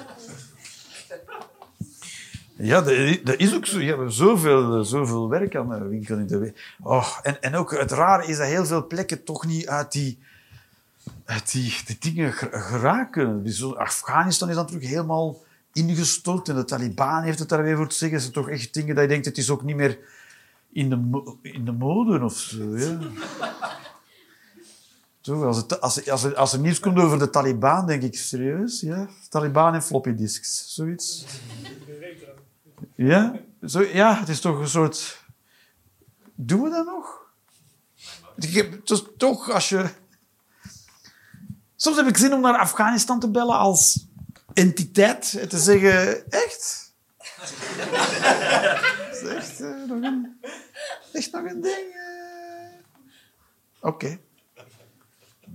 Ja, 2.59 2.81
dat 3.23 3.37
is 3.37 3.55
ook 3.55 3.65
zo. 3.65 3.79
Je 3.79 3.95
hebt 3.95 4.13
zoveel, 4.13 4.83
zoveel 4.85 5.29
werk 5.29 5.55
aan 5.55 5.69
de 5.69 5.87
winkel 5.87 6.17
in 6.17 6.27
de 6.27 6.53
Oh, 6.83 7.17
en, 7.23 7.41
en 7.41 7.55
ook 7.55 7.71
het 7.79 7.91
rare 7.91 8.27
is 8.27 8.37
dat 8.37 8.47
heel 8.47 8.65
veel 8.65 8.87
plekken 8.87 9.23
toch 9.23 9.45
niet 9.45 9.67
uit 9.67 9.91
die, 9.91 10.19
uit 11.25 11.51
die, 11.51 11.75
die 11.85 11.97
dingen 11.99 12.33
ger- 12.33 12.61
geraken. 12.61 13.43
Afghanistan 13.75 14.49
is 14.49 14.55
dan 14.55 14.65
terug 14.67 14.83
helemaal 14.83 15.45
ingestort 15.73 16.49
en 16.49 16.55
de 16.55 16.65
Taliban 16.65 17.23
heeft 17.23 17.39
het 17.39 17.49
daar 17.49 17.63
weer 17.63 17.75
voor 17.75 17.87
te 17.87 17.95
zeggen. 17.95 18.17
Het 18.17 18.33
zijn 18.33 18.45
toch 18.45 18.53
echt 18.53 18.73
dingen 18.73 18.95
dat 18.95 19.03
je 19.03 19.09
denkt, 19.09 19.25
het 19.25 19.37
is 19.37 19.49
ook 19.49 19.63
niet 19.63 19.75
meer 19.75 19.99
in 20.71 20.89
de, 20.89 21.33
in 21.41 21.65
de 21.65 21.71
mode 21.71 22.23
of 22.23 22.37
zo. 22.37 22.77
Ja. 22.77 22.97
Als, 25.27 25.57
het, 25.57 25.81
als, 25.81 26.09
als, 26.09 26.23
er, 26.23 26.35
als 26.35 26.53
er 26.53 26.59
nieuws 26.59 26.79
komt 26.79 26.99
over 26.99 27.19
de 27.19 27.29
Taliban, 27.29 27.85
denk 27.85 28.03
ik, 28.03 28.15
serieus? 28.15 28.81
Ja? 28.81 29.09
Taliban 29.29 29.73
en 29.73 29.83
floppy 29.83 30.13
disks, 30.15 30.73
zoiets. 30.75 31.25
Ja? 32.95 33.39
Zo, 33.65 33.81
ja, 33.81 34.19
het 34.19 34.29
is 34.29 34.39
toch 34.39 34.59
een 34.59 34.67
soort... 34.67 35.25
Doen 36.35 36.61
we 36.61 36.69
dat 36.69 36.85
nog? 36.85 37.25
Toch, 39.17 39.51
als 39.51 39.69
je... 39.69 39.89
Soms 41.75 41.97
heb 41.97 42.07
ik 42.07 42.17
zin 42.17 42.33
om 42.33 42.41
naar 42.41 42.57
Afghanistan 42.57 43.19
te 43.19 43.29
bellen 43.29 43.57
als 43.57 44.05
entiteit 44.53 45.37
en 45.39 45.49
te 45.49 45.57
zeggen, 45.57 46.31
echt? 46.31 46.93
Is 49.11 49.27
echt, 49.27 49.61
eh, 49.61 49.83
nog 49.87 50.01
een, 50.01 50.39
echt 51.13 51.31
nog 51.31 51.45
een 51.45 51.61
ding? 51.61 51.93
eh? 51.93 52.79
Oké 53.79 54.19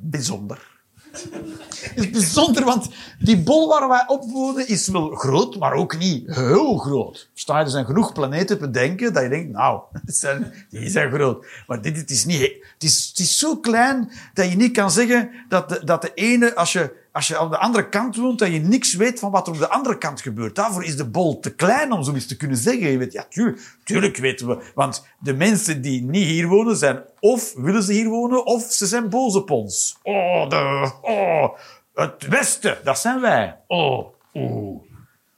bijzonder. 0.03 0.70
Het 1.12 1.98
is 2.05 2.11
bijzonder, 2.11 2.64
want 2.64 2.88
die 3.18 3.38
bol 3.42 3.68
waar 3.68 3.88
wij 3.88 4.05
op 4.07 4.24
wonen 4.30 4.68
is 4.68 4.88
wel 4.88 5.09
groot, 5.14 5.59
maar 5.59 5.72
ook 5.72 5.98
niet 5.98 6.34
heel 6.34 6.76
groot. 6.78 7.30
Versta 7.32 7.59
je? 7.59 7.64
Er 7.64 7.70
zijn 7.70 7.84
genoeg 7.86 8.12
planeten 8.12 8.46
te 8.46 8.57
bedenken 8.66 9.12
dat 9.12 9.22
je 9.22 9.28
denkt, 9.28 9.53
nou, 9.53 9.82
die 10.70 10.90
zijn, 10.90 11.12
groot. 11.12 11.46
Maar 11.66 11.82
dit, 11.82 12.11
is 12.11 12.24
niet... 12.24 12.38
he- 12.40 12.62
Het 12.74 12.82
is, 12.82 13.07
het 13.09 13.18
is 13.18 13.38
zo 13.38 13.57
klein 13.57 14.11
dat 14.34 14.48
je 14.50 14.57
niet 14.57 14.72
kan 14.72 14.90
zeggen 14.90 15.30
dat 15.48 15.68
de, 15.68 15.84
dat 15.84 16.03
de 16.03 16.11
ene, 16.14 16.55
als 16.55 16.72
je, 16.72 16.92
als 17.12 17.26
je 17.28 17.38
aan 17.38 17.50
de 17.50 17.58
andere 17.58 17.88
kant 17.88 18.16
woont, 18.16 18.38
dat 18.38 18.52
je 18.52 18.58
niks 18.58 18.94
weet 18.94 19.18
van 19.18 19.30
wat 19.30 19.46
er 19.46 19.52
op 19.52 19.58
de 19.58 19.68
andere 19.68 19.98
kant 19.98 20.20
gebeurt. 20.20 20.54
Daarvoor 20.54 20.84
is 20.84 20.96
de 20.96 21.08
bol 21.08 21.40
te 21.40 21.54
klein 21.54 21.92
om 21.92 22.02
zoiets 22.02 22.26
te 22.26 22.36
kunnen 22.36 22.56
zeggen. 22.56 22.90
Je 22.90 22.98
weet, 22.98 23.12
ja, 23.12 23.26
tuurlijk, 23.28 23.76
tuurlijk 23.84 24.16
weten 24.16 24.46
we. 24.46 24.70
Want 24.74 25.06
de 25.18 25.34
mensen 25.34 25.82
die 25.82 26.02
niet 26.02 26.26
hier 26.26 26.48
wonen 26.48 26.76
zijn 26.76 27.02
of 27.20 27.54
willen 27.54 27.82
ze 27.82 27.92
hier 27.92 28.08
wonen, 28.08 28.46
of 28.46 28.62
ze 28.62 28.86
zijn 28.86 29.08
boos 29.08 29.34
op 29.34 29.50
ons. 29.50 29.98
Oh, 30.02 30.48
de, 30.48 30.92
oh, 31.02 31.48
het 31.94 32.26
Westen, 32.28 32.78
dat 32.84 32.98
zijn 32.98 33.20
wij. 33.20 33.58
Oh, 33.66 34.06
oeh, 34.34 34.82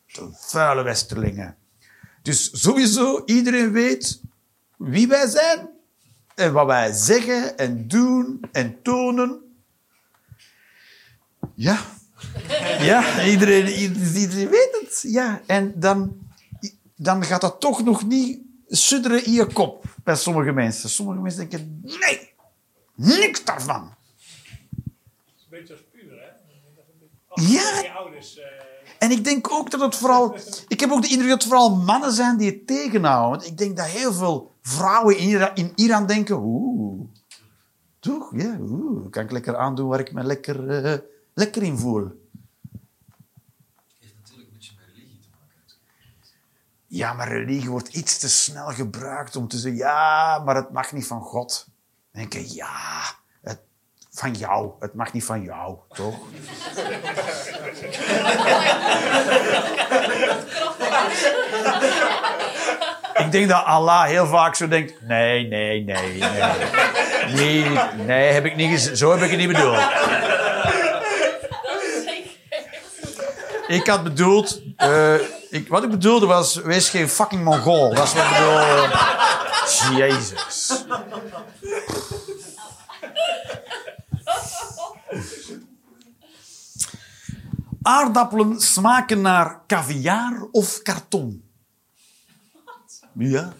de 0.06 0.28
vuile 0.32 0.82
Westerlingen. 0.82 1.56
Dus 2.22 2.50
sowieso, 2.62 3.22
iedereen 3.24 3.72
weet 3.72 4.20
wie 4.76 5.08
wij 5.08 5.26
zijn 5.26 5.68
en 6.34 6.52
wat 6.52 6.66
wij 6.66 6.92
zeggen 6.92 7.58
en 7.58 7.88
doen 7.88 8.40
en 8.52 8.82
tonen. 8.82 9.43
Ja. 11.54 11.78
Ja, 12.80 13.24
iedereen, 13.26 13.66
iedereen, 13.68 14.48
weet 14.48 14.78
het. 14.80 15.00
Ja, 15.02 15.40
en 15.46 15.72
dan, 15.76 16.16
dan 16.96 17.24
gaat 17.24 17.40
dat 17.40 17.60
toch 17.60 17.84
nog 17.84 18.06
niet 18.06 18.40
sudderen 18.68 19.24
in 19.24 19.32
je 19.32 19.46
kop 19.46 19.84
bij 20.04 20.16
sommige 20.16 20.52
mensen. 20.52 20.88
Sommige 20.90 21.20
mensen 21.20 21.48
denken, 21.48 21.80
nee, 21.82 22.30
niks 22.94 23.44
daarvan. 23.44 23.82
Het 23.82 25.34
is 25.36 25.42
een 25.42 25.50
beetje 25.50 25.72
als 25.72 25.82
puur, 25.92 26.10
hè? 26.10 26.26
Dat 27.28 27.44
Ja. 27.50 27.70
Als 27.70 27.80
je 27.80 27.90
ouders... 27.92 28.38
eh, 28.38 28.44
En 28.98 29.10
ik 29.10 29.24
denk 29.24 29.50
ook 29.52 29.70
dat 29.70 29.80
het 29.80 29.96
vooral... 29.96 30.36
Ik 30.68 30.80
heb 30.80 30.90
ook 30.90 31.02
de 31.02 31.08
indruk 31.08 31.28
dat 31.28 31.38
het 31.42 31.48
vooral 31.52 31.76
mannen 31.76 32.12
zijn 32.12 32.36
die 32.36 32.50
het 32.50 32.66
tegenhouden. 32.66 33.30
Want 33.38 33.50
ik 33.50 33.58
denk 33.58 33.76
dat 33.76 33.86
heel 33.86 34.12
veel 34.12 34.52
vrouwen 34.62 35.16
in 35.18 35.28
Iran, 35.28 35.50
in 35.54 35.72
Iran 35.74 36.06
denken... 36.06 36.36
Oeh, 36.42 37.04
toch? 38.00 38.32
Ja, 38.36 38.56
oeh, 38.60 39.10
kan 39.10 39.24
ik 39.24 39.30
lekker 39.30 39.56
aandoen 39.56 39.88
waar 39.88 40.00
ik 40.00 40.12
me 40.12 40.22
lekker, 40.22 40.68
eh, 40.84 40.98
lekker 41.34 41.62
in 41.62 41.78
voel. 41.78 42.02
Het 42.02 42.12
heeft 44.00 44.14
natuurlijk 44.20 44.48
een 44.48 44.54
beetje 44.54 44.72
met 44.76 44.84
religie 44.94 45.18
te 45.20 45.28
maken. 45.30 45.54
natuurlijk. 45.66 46.34
Ja, 46.86 47.12
maar 47.12 47.28
religie 47.28 47.70
wordt 47.70 47.88
iets 47.88 48.18
te 48.18 48.28
snel 48.28 48.68
gebruikt 48.68 49.36
om 49.36 49.48
te 49.48 49.58
zeggen... 49.58 49.80
Ja, 49.80 50.38
maar 50.38 50.56
het 50.56 50.70
mag 50.70 50.92
niet 50.92 51.06
van 51.06 51.20
God. 51.20 51.66
Dan 52.12 52.22
denk 52.22 52.34
ik, 52.34 52.46
ja, 52.46 53.02
het, 53.42 53.60
van 54.10 54.34
jou. 54.34 54.72
Het 54.80 54.94
mag 54.94 55.12
niet 55.12 55.24
van 55.24 55.42
jou, 55.42 55.78
toch? 55.88 56.16
Ik 63.14 63.32
denk 63.32 63.48
dat 63.48 63.64
Allah 63.64 64.04
heel 64.04 64.26
vaak 64.26 64.54
zo 64.54 64.68
denkt... 64.68 65.00
Nee, 65.00 65.48
nee, 65.48 65.84
nee, 65.84 66.18
nee. 66.18 66.42
Nee, 67.34 67.78
nee 68.06 68.32
heb 68.32 68.44
ik 68.44 68.56
niet 68.56 68.80
zo 68.80 69.10
heb 69.10 69.20
ik 69.22 69.30
het 69.30 69.38
niet 69.38 69.52
bedoeld. 69.52 69.76
Dat 69.76 69.92
is 71.82 72.04
zeker. 72.04 72.30
Ik 73.66 73.86
had 73.86 74.02
bedoeld... 74.02 74.60
eh, 74.76 75.14
ik, 75.50 75.68
wat 75.68 75.82
ik 75.82 75.90
bedoelde 75.90 76.26
was... 76.26 76.54
Wees 76.54 76.88
geen 76.88 77.08
fucking 77.08 77.44
Mongool. 77.44 77.94
Dat 77.94 78.06
is 78.06 78.14
wat 78.14 78.24
ik 78.24 78.30
bedoelde. 78.30 79.12
Jezus. 79.96 80.84
Aardappelen 87.82 88.60
smaken 88.60 89.20
naar 89.20 89.60
caviar 89.66 90.48
of 90.50 90.82
karton. 90.82 91.44
Ja. 93.12 93.52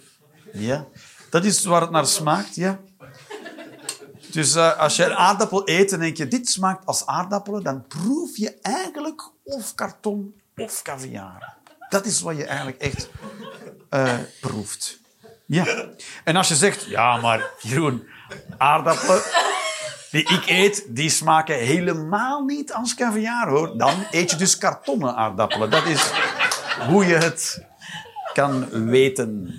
Ja. 0.53 0.87
Dat 1.31 1.45
is 1.45 1.65
waar 1.65 1.81
het 1.81 1.91
naar 1.91 2.07
smaakt, 2.07 2.55
ja. 2.55 2.81
Dus 4.35 4.55
eh, 4.55 4.79
als 4.79 4.97
je 4.97 5.05
een 5.05 5.15
aardappel 5.15 5.69
eet 5.69 5.93
en 5.93 6.01
denk 6.01 6.17
je, 6.17 6.29
dit 6.29 6.49
smaakt 6.49 6.87
als 6.87 7.07
aardappelen, 7.07 7.63
dan 7.63 7.87
proef 7.87 8.37
je 8.37 8.59
eigenlijk 8.63 9.31
of 9.45 9.75
karton 9.75 10.35
of 10.57 10.83
caviar. 10.83 11.55
Dat 11.89 12.07
is 12.07 12.21
wat 12.21 12.37
je 12.37 12.45
eigenlijk 12.45 12.79
echt 12.79 13.09
eh, 13.89 14.19
proeft. 14.41 14.99
Ja. 15.47 15.67
En 16.25 16.37
als 16.37 16.49
je 16.49 16.55
zegt, 16.55 16.85
ja, 16.85 17.17
maar 17.17 17.51
Jeroen, 17.61 18.07
aardappelen 18.59 19.23
die 20.11 20.29
ik 20.29 20.43
eet, 20.47 20.85
die 20.89 21.11
smaken 21.11 21.59
helemaal 21.59 22.45
niet 22.45 22.73
als 22.73 22.95
caviar, 22.95 23.49
hoor. 23.49 23.79
Dan 23.79 24.07
eet 24.11 24.31
je 24.31 24.37
dus 24.37 24.59
kartonnen 24.59 25.17
aardappelen. 25.17 25.71
Dat 25.71 25.87
is 25.87 26.13
hoe 26.89 27.07
je 27.07 27.15
het 27.15 27.65
kan 28.33 28.69
weten. 28.87 29.55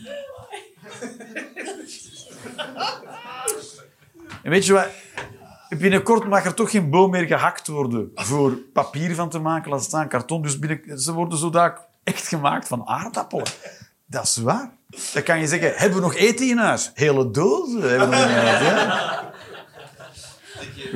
En 4.46 4.52
weet 4.52 4.66
je 4.66 4.74
wat? 4.74 4.88
Binnenkort 5.80 6.28
mag 6.28 6.46
er 6.46 6.54
toch 6.54 6.72
geen 6.72 6.90
boom 6.90 7.12
meer 7.12 7.26
gehakt 7.26 7.68
worden 7.68 8.12
voor 8.14 8.52
papier 8.56 9.16
van 9.16 9.30
te 9.30 9.40
maken, 9.40 9.72
laat 9.72 9.84
staan 9.84 10.08
karton. 10.10 10.42
Dus 10.42 10.60
binnen, 10.60 11.00
ze 11.00 11.14
worden 11.14 11.38
zodanig 11.38 11.80
echt 12.04 12.28
gemaakt 12.28 12.68
van 12.68 12.88
aardappelen. 12.88 13.46
Dat 14.06 14.24
is 14.24 14.38
waar. 14.38 14.72
Dan 15.14 15.24
kan 15.24 15.40
je 15.40 15.48
zeggen, 15.48 15.74
hebben 15.76 15.98
we 15.98 16.04
nog 16.06 16.16
eten 16.16 16.48
in 16.50 16.58
huis? 16.58 16.92
Hele 16.94 17.32
dozen 17.32 17.82
hebben 17.90 18.10
we 18.10 18.16
nog 18.16 18.26
in 18.26 18.36
huis, 18.36 18.62
ja. 18.62 19.34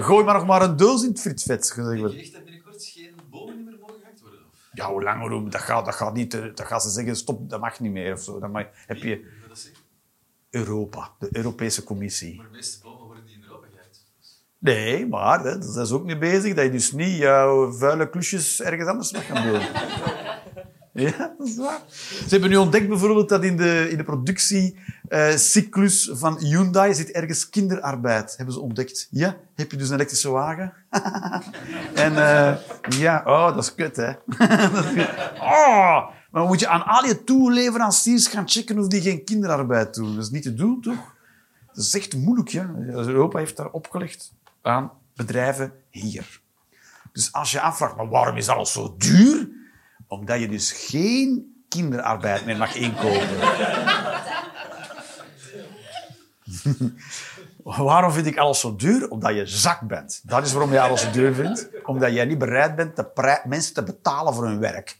Gooi 0.04 0.24
maar 0.26 0.34
nog 0.34 0.45
maar 0.45 0.62
een 0.62 0.76
doos 0.78 1.04
in 1.04 1.10
het 1.10 1.20
frietvet. 1.22 1.66
zeg 1.66 1.76
Je 1.76 2.18
echt 2.20 2.34
dat 2.34 2.43
binnenkort 2.43 2.84
geen 2.84 3.16
bomen 3.30 3.64
meer 3.64 3.78
mogen 3.80 3.95
gehakt 4.00 4.22
worden? 4.22 4.39
Of? 4.39 4.58
Ja, 4.74 4.86
hoe 4.91 5.04
lang, 5.04 5.28
hoe- 5.28 5.50
dat 5.50 5.62
gaat, 5.62 5.86
dat 5.86 5.95
gaat 5.95 6.14
niet. 6.14 6.34
eh, 6.34 6.41
Dat 6.56 6.66
gaan 6.66 6.82
ze 6.82 6.89
zeggen, 6.89 7.16
stop, 7.16 7.50
dat 7.50 7.60
mag 7.60 7.80
niet 7.80 7.91
meer 7.91 8.14
of 8.14 8.22
zo. 8.22 8.39
Dan 8.39 8.52
mag, 8.52 8.66
heb 8.86 8.97
je 8.97 9.32
dat? 9.50 9.70
Europa, 10.50 11.12
de 11.20 11.30
Europese 11.32 11.84
Commissie. 11.84 12.36
Maar 12.36 12.45
de 12.45 12.52
meeste 12.52 12.80
bomen 12.84 13.06
worden 13.06 13.24
niet 13.24 13.34
in 13.34 13.43
Europa 13.43 13.68
gehakt. 13.72 14.06
Dus 14.20 14.43
Nee, 14.60 15.07
maar 15.07 15.43
hè, 15.43 15.60
daar 15.60 15.72
zijn 15.72 15.86
ze 15.86 15.93
ook 15.93 16.05
mee 16.05 16.18
bezig 16.18 16.53
dat 16.53 16.66
je 16.66 16.72
dus 16.72 16.91
niet 16.91 17.18
jouw 17.18 17.72
vuile 17.72 18.10
klusjes 18.10 18.62
ergens 18.62 18.89
anders 18.89 19.12
mag 19.12 19.26
gaan 19.26 19.51
doen. 19.51 19.62
Ja, 20.93 21.34
dat 21.38 21.47
is 21.47 21.57
waar. 21.57 21.82
Ze 21.89 22.30
hebben 22.30 22.49
nu 22.49 22.55
ontdekt 22.55 22.88
bijvoorbeeld 22.88 23.30
dat 23.30 23.43
in 23.43 23.57
de, 23.57 23.88
in 23.91 23.97
de 23.97 24.03
productiecyclus 24.03 26.10
van 26.14 26.38
Hyundai 26.38 26.93
zit 26.93 27.12
ergens 27.12 27.49
kinderarbeid. 27.49 28.38
Hebben 28.38 28.53
ze 28.53 28.62
ontdekt. 28.62 29.07
Ja, 29.12 29.36
heb 29.55 29.72
je 29.72 29.78
dus 29.78 29.89
een 29.89 29.95
elektrische 29.95 30.30
wagen? 30.30 30.74
en 32.05 32.18
eh, 32.18 32.55
ja, 32.89 33.24
oh, 33.26 33.55
dat 33.55 33.64
is 33.64 33.76
kut, 33.76 33.95
hè. 33.95 34.12
Dat 34.72 34.86
is 34.86 34.93
kut. 34.93 35.10
oh, 35.39 36.07
maar 36.32 36.45
moet 36.45 36.60
je 36.60 36.68
aan 36.68 36.86
al 36.86 37.05
je 37.05 37.24
toeleveranciers 37.24 38.28
gaan 38.28 38.49
checken 38.49 38.80
of 38.80 38.88
die 38.88 39.01
geen 39.01 39.24
kinderarbeid 39.24 39.93
doen. 39.93 40.16
Dat 40.16 40.24
is 40.24 40.30
niet 40.30 40.43
te 40.43 40.53
doen, 40.53 40.82
toch? 40.82 41.18
Dat 41.74 41.84
is 41.84 41.95
echt 41.95 42.16
moeilijk, 42.16 42.49
ja. 42.49 42.70
Europa 42.88 43.39
heeft 43.39 43.57
daar 43.57 43.70
opgelegd 43.70 44.32
aan 44.62 44.91
bedrijven 45.16 45.74
hier. 45.89 46.41
Dus 47.12 47.34
als 47.34 47.51
je 47.51 47.62
afvraagt, 47.62 47.95
maar 47.95 48.10
waarom 48.10 48.38
is 48.38 48.47
alles 48.47 48.72
zo 48.72 48.95
duur? 48.97 49.49
Omdat 50.07 50.39
je 50.39 50.47
dus 50.47 50.72
geen 50.72 51.64
kinderarbeid 51.70 52.45
meer 52.45 52.57
mag 52.57 52.76
inkopen. 52.76 53.38
waarom 57.88 58.12
vind 58.12 58.26
ik 58.26 58.38
alles 58.38 58.60
zo 58.60 58.76
duur? 58.76 59.10
Omdat 59.10 59.36
je 59.36 59.45
zak 59.45 59.82
bent. 59.82 60.22
Dat 60.24 60.45
is 60.45 60.51
waarom 60.51 60.72
je 60.72 60.82
alles 60.82 61.01
zo 61.01 61.12
duur 61.12 61.34
vindt. 61.34 61.70
Omdat 61.84 62.14
jij 62.14 62.26
niet 62.26 62.38
bereid 62.38 62.76
bent 62.76 62.95
mensen 63.45 63.74
te 63.74 63.84
betalen 63.84 64.34
voor 64.34 64.45
hun 64.45 64.60
werk. 64.60 64.97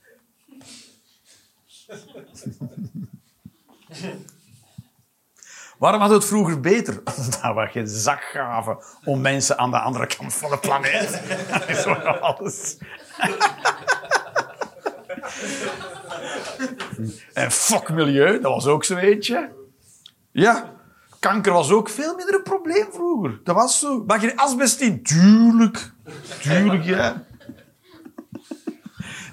Waarom 5.80 6.01
had 6.01 6.09
het 6.09 6.25
vroeger 6.25 6.59
beter? 6.59 7.01
Omdat 7.17 7.55
we 7.55 7.67
geen 7.71 7.88
zak 7.88 8.21
gaven 8.21 8.77
om 9.03 9.21
mensen 9.21 9.57
aan 9.57 9.71
de 9.71 9.80
andere 9.80 10.07
kant 10.07 10.34
van 10.34 10.49
de 10.49 10.57
planeet. 10.57 11.21
Dat 11.51 11.69
is 11.69 11.86
wel 11.86 11.95
alles. 11.95 12.77
En 17.34 17.51
fuck 17.51 17.89
milieu, 17.89 18.39
dat 18.41 18.53
was 18.53 18.65
ook 18.65 18.84
zo 18.84 18.95
eentje. 18.95 19.49
Ja, 20.32 20.73
kanker 21.19 21.53
was 21.53 21.71
ook 21.71 21.89
veel 21.89 22.15
minder 22.15 22.36
een 22.36 22.43
probleem 22.43 22.88
vroeger. 22.91 23.39
Dat 23.43 23.55
was 23.55 23.80
zo. 23.80 24.03
Mag 24.07 24.21
je 24.21 24.38
asbest 24.38 24.80
in? 24.80 25.03
Tuurlijk. 25.03 25.91
Tuurlijk, 26.41 26.84
ja. 26.84 27.23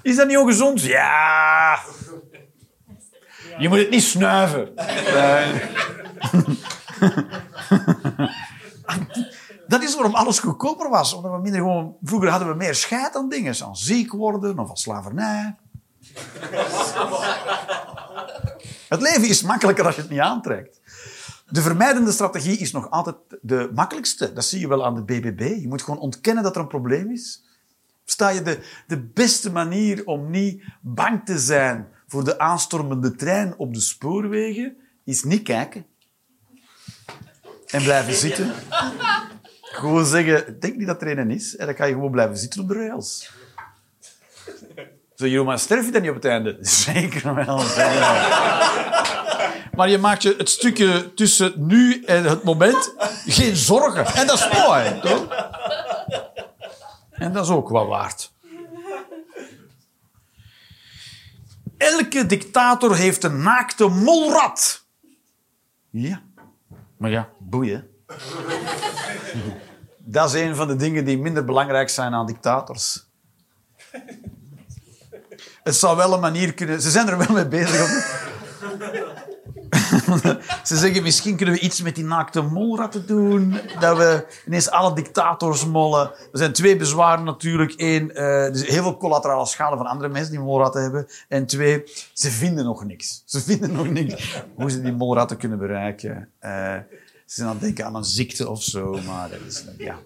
Is 0.01 0.15
dat 0.15 0.27
niet 0.27 0.37
ongezond? 0.37 0.81
Ja. 0.81 1.79
Je 3.57 3.69
moet 3.69 3.77
het 3.77 3.89
niet 3.89 4.03
snuiven. 4.03 4.73
Dat 9.67 9.83
is 9.83 9.95
waarom 9.95 10.15
alles 10.15 10.39
goedkoper 10.39 10.89
was. 10.89 11.13
Omdat 11.13 11.31
we 11.31 11.41
minder 11.41 11.61
gewoon... 11.61 11.95
Vroeger 12.03 12.29
hadden 12.29 12.47
we 12.47 12.55
meer 12.55 12.75
scheid 12.75 13.15
aan 13.15 13.29
dingen. 13.29 13.63
Aan 13.63 13.75
ziek 13.75 14.11
worden 14.11 14.59
of 14.59 14.69
aan 14.69 14.77
slavernij. 14.77 15.55
Het 18.89 19.01
leven 19.01 19.27
is 19.27 19.41
makkelijker 19.41 19.85
als 19.85 19.95
je 19.95 20.01
het 20.01 20.09
niet 20.09 20.19
aantrekt. 20.19 20.79
De 21.49 21.61
vermijdende 21.61 22.11
strategie 22.11 22.57
is 22.57 22.71
nog 22.71 22.89
altijd 22.89 23.15
de 23.41 23.71
makkelijkste. 23.73 24.33
Dat 24.33 24.45
zie 24.45 24.59
je 24.59 24.67
wel 24.67 24.85
aan 24.85 24.95
de 24.95 25.03
BBB. 25.03 25.57
Je 25.61 25.67
moet 25.67 25.81
gewoon 25.81 25.99
ontkennen 25.99 26.43
dat 26.43 26.55
er 26.55 26.61
een 26.61 26.67
probleem 26.67 27.11
is. 27.11 27.43
Sta 28.05 28.29
je 28.29 28.41
de, 28.41 28.59
de 28.87 28.99
beste 28.99 29.51
manier 29.51 30.05
om 30.05 30.29
niet 30.29 30.63
bang 30.81 31.25
te 31.25 31.39
zijn 31.39 31.87
voor 32.07 32.23
de 32.23 32.39
aanstormende 32.39 33.15
trein 33.15 33.57
op 33.57 33.73
de 33.73 33.79
spoorwegen, 33.79 34.77
is 35.03 35.23
niet 35.23 35.43
kijken. 35.43 35.85
En 37.67 37.83
blijven 37.83 38.13
zitten. 38.13 38.53
Gewoon 39.61 40.05
zeggen, 40.05 40.47
ik 40.47 40.61
denk 40.61 40.75
niet 40.75 40.87
dat 40.87 41.01
er 41.01 41.17
een 41.17 41.31
is. 41.31 41.55
En 41.55 41.65
dan 41.65 41.75
kan 41.75 41.87
je 41.87 41.93
gewoon 41.93 42.11
blijven 42.11 42.37
zitten 42.37 42.61
op 42.61 42.67
de 42.67 42.73
rails. 42.73 43.31
Zo, 45.15 45.27
joh, 45.27 45.45
maar 45.45 45.59
sterf 45.59 45.85
je 45.85 45.91
dan 45.91 46.01
niet 46.01 46.09
op 46.09 46.15
het 46.15 46.25
einde? 46.25 46.57
Zeker 46.61 47.33
wel. 47.33 47.59
zeker 47.59 47.99
wel. 47.99 48.15
Maar 49.73 49.89
je 49.89 49.97
maakt 49.97 50.23
je 50.23 50.35
het 50.37 50.49
stukje 50.49 51.13
tussen 51.13 51.53
nu 51.55 52.03
en 52.03 52.23
het 52.23 52.43
moment 52.43 52.93
geen 53.25 53.55
zorgen. 53.55 54.05
En 54.05 54.27
dat 54.27 54.39
is 54.39 54.49
mooi, 54.65 54.99
toch? 54.99 55.27
En 57.11 57.33
dat 57.33 57.45
is 57.45 57.51
ook 57.51 57.69
wel 57.69 57.87
waard. 57.87 58.31
Elke 61.77 62.25
dictator 62.25 62.95
heeft 62.95 63.23
een 63.23 63.41
naakte 63.41 63.87
molrat. 63.87 64.85
Ja. 65.89 66.21
Maar 66.97 67.09
ja, 67.09 67.29
boeien. 67.37 67.89
Dat 69.97 70.33
is 70.33 70.41
een 70.41 70.55
van 70.55 70.67
de 70.67 70.75
dingen 70.75 71.05
die 71.05 71.17
minder 71.17 71.45
belangrijk 71.45 71.89
zijn 71.89 72.13
aan 72.13 72.25
dictators. 72.25 73.05
Het 75.63 75.75
zou 75.75 75.97
wel 75.97 76.13
een 76.13 76.19
manier 76.19 76.53
kunnen... 76.53 76.81
Ze 76.81 76.89
zijn 76.89 77.07
er 77.07 77.17
wel 77.17 77.31
mee 77.31 77.47
bezig. 77.47 78.15
Ze 80.63 80.77
zeggen, 80.77 81.03
misschien 81.03 81.35
kunnen 81.35 81.55
we 81.55 81.61
iets 81.61 81.81
met 81.81 81.95
die 81.95 82.03
naakte 82.03 82.41
molratten 82.41 83.07
doen. 83.07 83.59
Dat 83.79 83.97
we 83.97 84.25
ineens 84.45 84.69
alle 84.69 84.95
dictators 84.95 85.65
mollen. 85.65 86.11
Er 86.11 86.37
zijn 86.37 86.53
twee 86.53 86.75
bezwaren 86.75 87.23
natuurlijk. 87.23 87.73
Eén, 87.77 88.15
eh, 88.15 88.45
er 88.45 88.53
is 88.53 88.67
heel 88.67 88.81
veel 88.81 88.97
collaterale 88.97 89.45
schade 89.45 89.77
van 89.77 89.85
andere 89.85 90.09
mensen 90.09 90.31
die 90.31 90.39
molratten 90.39 90.81
hebben. 90.81 91.07
En 91.27 91.45
twee, 91.45 91.83
ze 92.13 92.31
vinden 92.31 92.65
nog 92.65 92.85
niks. 92.85 93.23
Ze 93.25 93.41
vinden 93.41 93.71
nog 93.71 93.89
niks 93.89 94.43
hoe 94.55 94.71
ze 94.71 94.81
die 94.81 94.91
molratten 94.91 95.37
kunnen 95.37 95.57
bereiken. 95.57 96.29
Eh, 96.39 96.75
ze 97.25 97.33
zijn 97.33 97.47
aan 97.47 97.53
het 97.53 97.63
denken 97.63 97.85
aan 97.85 97.95
een 97.95 98.03
ziekte 98.03 98.49
of 98.49 98.63
zo, 98.63 98.99
maar 99.05 99.29
dat 99.29 99.39
is... 99.47 99.65
Ja, 99.77 99.99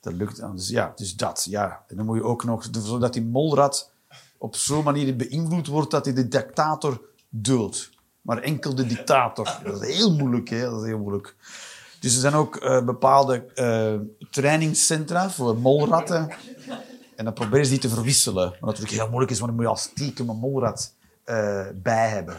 dat 0.00 0.12
lukt. 0.12 0.42
Dus 0.54 0.68
ja, 0.68 0.92
dus 0.94 1.16
dat. 1.16 1.46
Ja. 1.50 1.84
En 1.88 1.96
dan 1.96 2.06
moet 2.06 2.16
je 2.16 2.24
ook 2.24 2.44
nog... 2.44 2.68
Zodat 2.70 3.12
die 3.12 3.24
molrat 3.24 3.90
op 4.38 4.56
zo'n 4.56 4.84
manier 4.84 5.16
beïnvloed 5.16 5.66
wordt 5.66 5.90
dat 5.90 6.04
hij 6.04 6.14
de 6.14 6.28
dictator 6.28 7.00
duldt. 7.28 7.90
Maar 8.22 8.38
enkel 8.38 8.74
de 8.74 8.86
dictator. 8.86 9.58
Dat 9.64 9.82
is 9.82 9.96
heel 9.96 10.16
moeilijk, 10.16 10.48
hè? 10.48 10.60
Dat 10.60 10.80
is 10.80 10.86
heel 10.86 10.98
moeilijk. 10.98 11.34
Dus 12.00 12.14
er 12.14 12.20
zijn 12.20 12.34
ook 12.34 12.56
eh, 12.56 12.84
bepaalde 12.84 13.44
eh, 13.54 13.94
trainingscentra 14.30 15.30
voor 15.30 15.56
molratten. 15.56 16.30
En 17.16 17.24
dan 17.24 17.34
proberen 17.34 17.64
ze 17.64 17.70
die 17.70 17.80
te 17.80 17.88
verwisselen. 17.88 18.50
Wat 18.50 18.60
natuurlijk 18.60 18.92
heel 18.92 19.08
moeilijk 19.08 19.30
is, 19.30 19.38
want 19.38 19.50
dan 19.50 19.60
moet 19.60 19.70
je 19.70 19.76
als 19.76 19.82
stiekem 19.82 20.28
een 20.28 20.36
molrat 20.36 20.94
eh, 21.24 21.66
bij 21.74 22.08
hebben. 22.08 22.36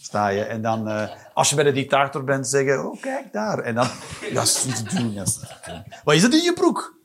Sta 0.00 0.28
je. 0.28 0.42
En 0.42 0.62
dan, 0.62 1.08
als 1.34 1.48
je 1.48 1.54
bij 1.54 1.64
de 1.64 1.72
dictator 1.72 2.24
bent, 2.24 2.48
zeggen: 2.48 2.84
Oh, 2.84 3.00
kijk 3.00 3.32
daar. 3.32 3.58
En 3.58 3.74
dan, 3.74 3.88
niet 4.66 4.88
te 4.88 4.96
doen. 4.96 5.14
Wat 6.04 6.14
is 6.14 6.22
dat 6.22 6.32
in 6.32 6.42
je 6.42 6.52
broek? 6.52 6.98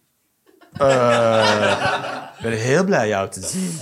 Ik 2.37 2.41
ben 2.41 2.51
heel 2.51 2.83
blij 2.83 3.07
jou 3.07 3.29
te 3.29 3.41
zien. 3.41 3.79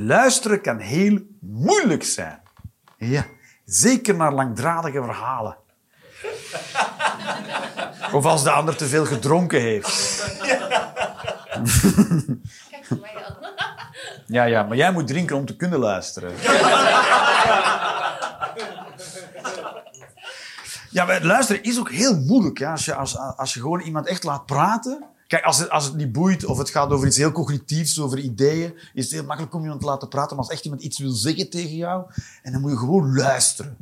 Luisteren 0.00 0.60
kan 0.60 0.78
heel 0.78 1.18
moeilijk 1.40 2.04
zijn. 2.04 2.40
Ja, 2.96 3.26
zeker 3.64 4.14
naar 4.14 4.32
langdradige 4.32 5.02
verhalen. 5.02 5.56
Of 8.12 8.24
als 8.24 8.42
de 8.42 8.50
ander 8.50 8.76
te 8.76 8.86
veel 8.86 9.06
gedronken 9.06 9.60
heeft. 9.60 10.26
Ja, 14.26 14.44
ja, 14.44 14.62
maar 14.62 14.76
jij 14.76 14.92
moet 14.92 15.06
drinken 15.06 15.36
om 15.36 15.46
te 15.46 15.56
kunnen 15.56 15.78
luisteren. 15.78 16.32
Ja, 20.90 21.04
maar 21.04 21.22
luisteren 21.22 21.62
is 21.62 21.78
ook 21.78 21.90
heel 21.90 22.16
moeilijk. 22.16 22.58
Ja? 22.58 22.70
Als, 22.70 22.84
je, 22.84 22.94
als, 22.94 23.16
als 23.16 23.54
je 23.54 23.60
gewoon 23.60 23.80
iemand 23.80 24.06
echt 24.06 24.24
laat 24.24 24.46
praten. 24.46 25.04
Kijk, 25.28 25.44
als 25.44 25.58
het, 25.58 25.70
als 25.70 25.84
het 25.84 25.94
niet 25.94 26.12
boeit 26.12 26.44
of 26.44 26.58
het 26.58 26.70
gaat 26.70 26.90
over 26.90 27.06
iets 27.06 27.16
heel 27.16 27.32
cognitiefs, 27.32 28.00
over 28.00 28.18
ideeën, 28.18 28.74
is 28.94 29.04
het 29.04 29.12
heel 29.12 29.24
makkelijk 29.24 29.54
om 29.54 29.62
iemand 29.62 29.80
te 29.80 29.86
laten 29.86 30.08
praten. 30.08 30.36
Maar 30.36 30.44
als 30.44 30.54
echt 30.54 30.64
iemand 30.64 30.82
iets 30.82 30.98
wil 30.98 31.10
zeggen 31.10 31.50
tegen 31.50 31.76
jou, 31.76 32.04
en 32.42 32.52
dan 32.52 32.60
moet 32.60 32.70
je 32.70 32.76
gewoon 32.76 33.14
luisteren. 33.14 33.76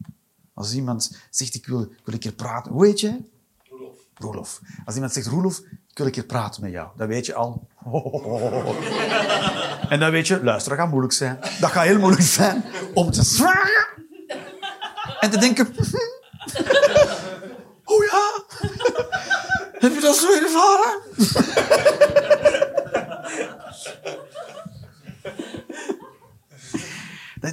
Als 0.55 0.75
iemand 0.75 1.19
zegt, 1.31 1.55
ik 1.55 1.67
wil, 1.67 1.81
ik 1.81 2.01
wil 2.05 2.15
een 2.15 2.21
keer 2.21 2.33
praten. 2.33 2.73
Hoe 2.73 2.87
heet 2.87 3.01
jij? 3.01 3.25
Roelof. 3.69 3.99
Roelof. 4.15 4.61
Als 4.85 4.95
iemand 4.95 5.13
zegt, 5.13 5.27
Roelof, 5.27 5.59
ik 5.89 5.99
wil 5.99 6.07
een 6.07 6.13
keer 6.13 6.25
praten 6.25 6.63
met 6.63 6.73
jou. 6.73 6.89
Dan 6.97 7.09
weet 7.09 7.27
je 7.27 7.35
al... 7.35 7.67
En 9.89 10.01
dan 10.01 10.11
weet 10.11 10.27
je, 10.27 10.45
luister, 10.45 10.71
dat 10.71 10.81
gaat 10.81 10.91
moeilijk 10.91 11.13
zijn. 11.13 11.39
Dat 11.61 11.71
gaat 11.71 11.85
heel 11.85 11.99
moeilijk 11.99 12.23
zijn 12.23 12.65
om 12.95 13.11
te 13.11 13.25
zwagen. 13.25 13.87
En 15.21 15.31
te 15.31 15.39
denken... 15.39 15.69
Heb 19.79 19.95
je 19.95 20.01
dat 20.01 20.17
zo 20.17 20.33
ervaren? 20.33 21.01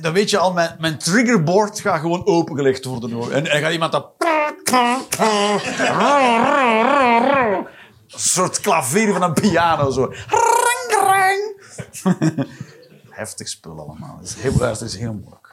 Dan- 0.01 0.13
weet 0.13 0.29
je 0.29 0.37
al, 0.37 0.53
mijn, 0.53 0.75
mijn 0.79 0.97
triggerboard 0.97 1.79
gaat 1.79 1.99
gewoon 1.99 2.25
opengelegd 2.25 2.85
worden. 2.85 3.31
En 3.31 3.47
en 3.47 3.61
gaat 3.61 3.71
iemand 3.71 3.91
dat... 3.91 4.11
Een 8.07 8.19
soort 8.19 8.59
klavier 8.59 9.11
van 9.13 9.21
een 9.21 9.33
piano. 9.33 9.91
Zo. 9.91 10.13
Heftig 13.09 13.47
spul 13.47 13.79
allemaal. 13.79 14.17
Het 14.19 14.27
is 14.29 14.35
heel, 14.35 14.59
het 14.59 14.81
is 14.81 14.95
heel 14.97 15.13
moeilijk. 15.13 15.51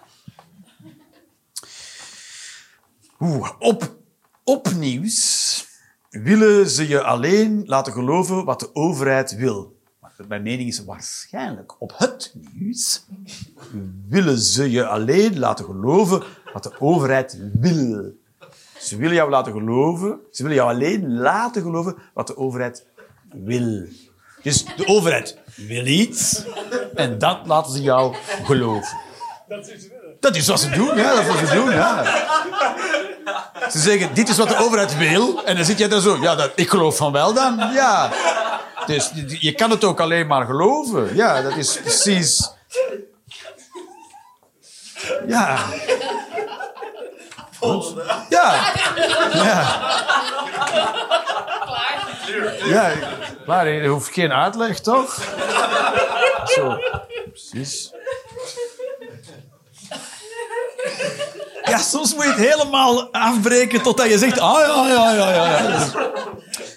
Oeh, 3.21 3.51
op, 3.59 3.97
opnieuws 4.45 5.65
willen 6.11 6.71
ze 6.71 6.89
je 6.89 7.03
alleen 7.03 7.63
laten 7.67 7.93
geloven 7.93 8.45
wat 8.45 8.61
de 8.61 8.75
overheid 8.75 9.37
wil. 9.37 9.79
Mijn 10.29 10.43
mening 10.43 10.69
is 10.69 10.85
waarschijnlijk 10.85 11.81
op 11.81 11.93
het 11.97 12.35
nieuws 12.53 13.07
willen 14.09 14.39
ze 14.39 14.71
je 14.71 14.87
alleen 14.87 15.39
laten 15.39 15.65
geloven 15.65 16.23
wat 16.53 16.63
de 16.63 16.81
overheid 16.81 17.39
wil. 17.53 18.13
Ze 18.79 18.97
willen 18.97 19.15
jou 19.15 19.31
laten 19.31 19.53
geloven, 19.53 20.19
ze 20.31 20.43
willen 20.43 20.57
jou 20.57 20.71
alleen 20.71 21.15
laten 21.19 21.63
geloven 21.63 21.97
wat 22.15 22.27
de 22.27 22.37
overheid 22.37 22.87
wil. 23.33 23.87
Dus 24.43 24.65
de 24.65 24.87
overheid 24.87 25.39
wil 25.57 25.87
iets 25.87 26.45
en 26.95 27.19
dat 27.19 27.47
laten 27.47 27.73
ze 27.73 27.83
jou 27.83 28.15
geloven. 28.45 28.99
Dat 29.49 29.69
is. 29.69 29.89
Dat 30.21 30.37
is 30.37 30.47
wat 30.47 30.61
ze 30.61 30.71
doen, 30.71 30.97
ja. 30.97 31.15
Dat 31.15 31.21
is 31.21 31.27
wat 31.27 31.49
ze 31.49 31.55
doen, 31.55 31.71
ja. 31.71 32.05
Ze 33.71 33.79
zeggen, 33.79 34.15
dit 34.15 34.29
is 34.29 34.37
wat 34.37 34.49
de 34.49 34.57
overheid 34.57 34.97
wil. 34.97 35.45
En 35.45 35.57
dan 35.57 35.65
zit 35.65 35.79
jij 35.79 35.89
daar 35.89 36.01
zo, 36.01 36.19
ja, 36.21 36.35
dat, 36.35 36.51
ik 36.55 36.71
geloof 36.71 36.97
van 36.97 37.13
wel 37.13 37.35
dan. 37.35 37.71
Ja. 37.73 38.11
Dus 38.87 39.11
je 39.27 39.53
kan 39.53 39.71
het 39.71 39.85
ook 39.85 40.01
alleen 40.01 40.27
maar 40.27 40.47
geloven. 40.47 41.17
Ja, 41.17 41.43
dat 41.43 41.57
is 41.57 41.81
precies... 41.81 42.51
Ja. 45.27 45.59
Ja. 48.29 48.73
Ja. 49.33 49.79
Ja, 52.65 52.93
maar 53.47 53.69
je 53.69 53.89
hoeft 53.89 54.13
geen 54.13 54.33
uitleg, 54.33 54.81
toch? 54.81 55.19
Zo. 56.45 56.79
Precies. 57.31 57.93
Ja, 61.71 61.79
soms 61.79 62.15
moet 62.15 62.25
je 62.25 62.31
het 62.31 62.39
helemaal 62.39 63.13
afbreken 63.13 63.83
totdat 63.83 64.09
je 64.09 64.19
zegt... 64.19 64.39
Ah, 64.39 64.61
ja, 64.67 64.89
ja, 64.89 65.13
ja, 65.13 65.63
ja. 65.63 65.89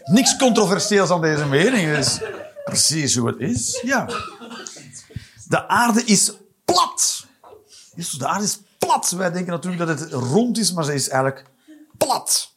niks 0.04 0.38
controversieels 0.38 1.10
aan 1.10 1.22
deze 1.22 1.46
mening. 1.46 1.96
Dus 1.96 2.20
precies 2.66 3.16
hoe 3.16 3.28
het 3.28 3.40
is. 3.40 3.80
Ja. 3.84 4.10
De 5.48 5.68
aarde 5.68 6.04
is 6.04 6.32
plat. 6.66 7.26
De 8.18 8.28
aarde 8.28 8.44
is 8.44 8.60
plat. 8.78 9.10
Wij 9.10 9.32
denken 9.32 9.52
natuurlijk 9.52 9.88
dat 9.88 10.00
het 10.00 10.12
rond 10.12 10.58
is, 10.58 10.74
maar 10.74 10.84
ze 10.84 10.94
is 10.94 11.10
eigenlijk 11.10 11.46
plat. 11.98 12.54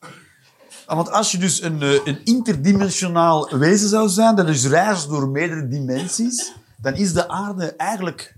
Ah, 0.86 0.96
Want 0.96 1.10
als 1.10 1.32
je 1.32 1.38
dus 1.38 1.62
een, 1.62 1.82
eh, 1.82 2.00
een 2.04 2.20
interdimensionaal 2.24 3.58
wezen 3.58 3.88
zou 3.88 4.08
zijn, 4.08 4.34
dat 4.34 4.46
dus 4.46 4.66
reist 4.66 5.08
door 5.08 5.28
meerdere 5.28 5.68
dimensies, 5.68 6.52
dan 6.76 6.94
is 6.94 7.12
de 7.12 7.28
aarde 7.28 7.74
eigenlijk 7.76 8.34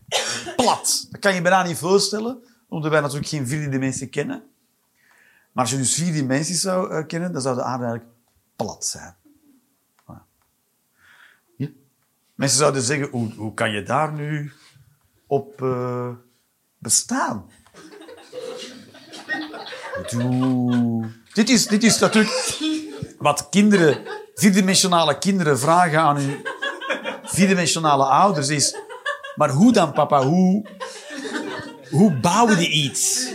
plat. 0.57 1.07
Dat 1.11 1.21
kan 1.21 1.35
je 1.35 1.43
bijna 1.43 1.63
niet 1.63 1.79
voorstellen, 1.79 2.39
omdat 2.69 2.91
wij 2.91 3.01
natuurlijk 3.01 3.29
geen 3.29 3.47
vierde 3.47 3.69
dimensie 3.69 4.07
kennen. 4.07 4.43
Maar 5.53 5.65
als 5.65 5.71
je 5.71 5.77
dus 5.77 5.95
vier 5.95 6.13
dimensies 6.13 6.61
zou 6.61 6.91
eh, 6.91 7.07
kennen, 7.07 7.33
dan 7.33 7.43
zou 7.43 7.57
de 7.57 7.63
aarde 7.63 7.85
eigenlijk 7.85 8.15
plat 8.57 8.85
zijn. 8.85 9.15
Voilà. 10.03 10.23
Ja. 11.57 11.69
Mensen 12.35 12.59
zouden 12.59 12.83
zeggen, 12.83 13.09
hoe, 13.09 13.33
hoe 13.35 13.55
kan 13.55 13.71
je 13.71 13.83
daar 13.83 14.13
nu 14.13 14.53
op 15.27 15.63
eh, 15.63 16.11
bestaan? 16.79 17.51
Doe. 20.11 21.11
Dit 21.33 21.49
is, 21.49 21.67
dit 21.67 21.83
is 21.83 21.99
natuurlijk 21.99 22.59
wat 23.19 23.49
kinderen, 23.49 24.07
vierdimensionale 24.35 25.19
kinderen 25.19 25.59
vragen 25.59 26.01
aan 26.01 26.17
hun 26.17 26.47
vierdimensionale 27.23 28.05
ouders 28.05 28.49
is... 28.49 28.77
Maar 29.35 29.51
hoe 29.51 29.73
dan, 29.73 29.93
papa? 29.93 30.23
Hoe, 30.23 30.67
hoe 31.91 32.13
bouwen 32.13 32.57
die 32.57 32.71
iets? 32.71 33.29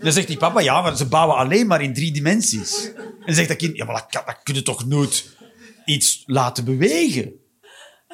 Dan 0.00 0.12
zegt 0.12 0.26
die 0.26 0.36
papa, 0.36 0.60
ja, 0.60 0.82
maar 0.82 0.96
ze 0.96 1.06
bouwen 1.06 1.36
alleen 1.36 1.66
maar 1.66 1.82
in 1.82 1.94
drie 1.94 2.12
dimensies. 2.12 2.92
En 2.94 3.24
dan 3.24 3.34
zegt 3.34 3.48
dat 3.48 3.56
kind, 3.56 3.76
ja, 3.76 3.84
maar 3.84 3.94
dat, 3.94 4.06
kan, 4.08 4.22
dat 4.44 4.56
je 4.56 4.62
toch 4.62 4.86
nooit 4.86 5.36
iets 5.84 6.22
laten 6.26 6.64
bewegen? 6.64 7.32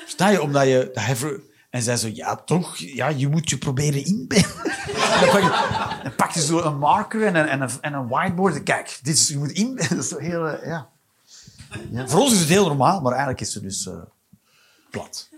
Sta 0.07 0.29
je, 0.29 0.43
omdat 0.43 0.65
je... 0.65 1.53
En 1.75 1.83
zij 1.83 1.97
zo, 1.97 2.09
ja, 2.13 2.37
toch, 2.37 2.77
ja, 2.77 3.09
je 3.09 3.29
moet 3.29 3.51
je 3.51 3.59
proberen 3.59 4.05
inbeelden. 4.05 4.65
En 4.65 5.21
dan 5.21 5.29
pak 5.31 5.43
je, 5.43 6.01
dan 6.03 6.15
pak 6.15 6.31
je 6.31 6.41
zo 6.41 6.59
een 6.59 6.79
marker 6.79 7.27
en 7.27 7.35
een, 7.35 7.47
en 7.47 7.61
een, 7.61 7.71
en 7.81 7.93
een 7.93 8.09
whiteboard. 8.09 8.63
Kijk, 8.63 8.99
dit 9.03 9.17
is, 9.17 9.29
je 9.29 9.39
moet 9.39 9.51
inbeelden. 9.51 9.89
Dat 9.97 10.05
is 10.05 10.11
zo 10.11 10.19
heel, 10.19 10.49
eh, 10.49 10.67
ja. 10.67 10.89
ja. 11.91 12.09
Voor 12.09 12.21
ons 12.21 12.33
is 12.33 12.41
het 12.41 12.49
heel 12.49 12.67
normaal, 12.67 13.01
maar 13.01 13.11
eigenlijk 13.13 13.41
is 13.41 13.55
het 13.55 13.63
dus 13.63 13.87
eh, 13.87 14.03
plat. 14.91 15.29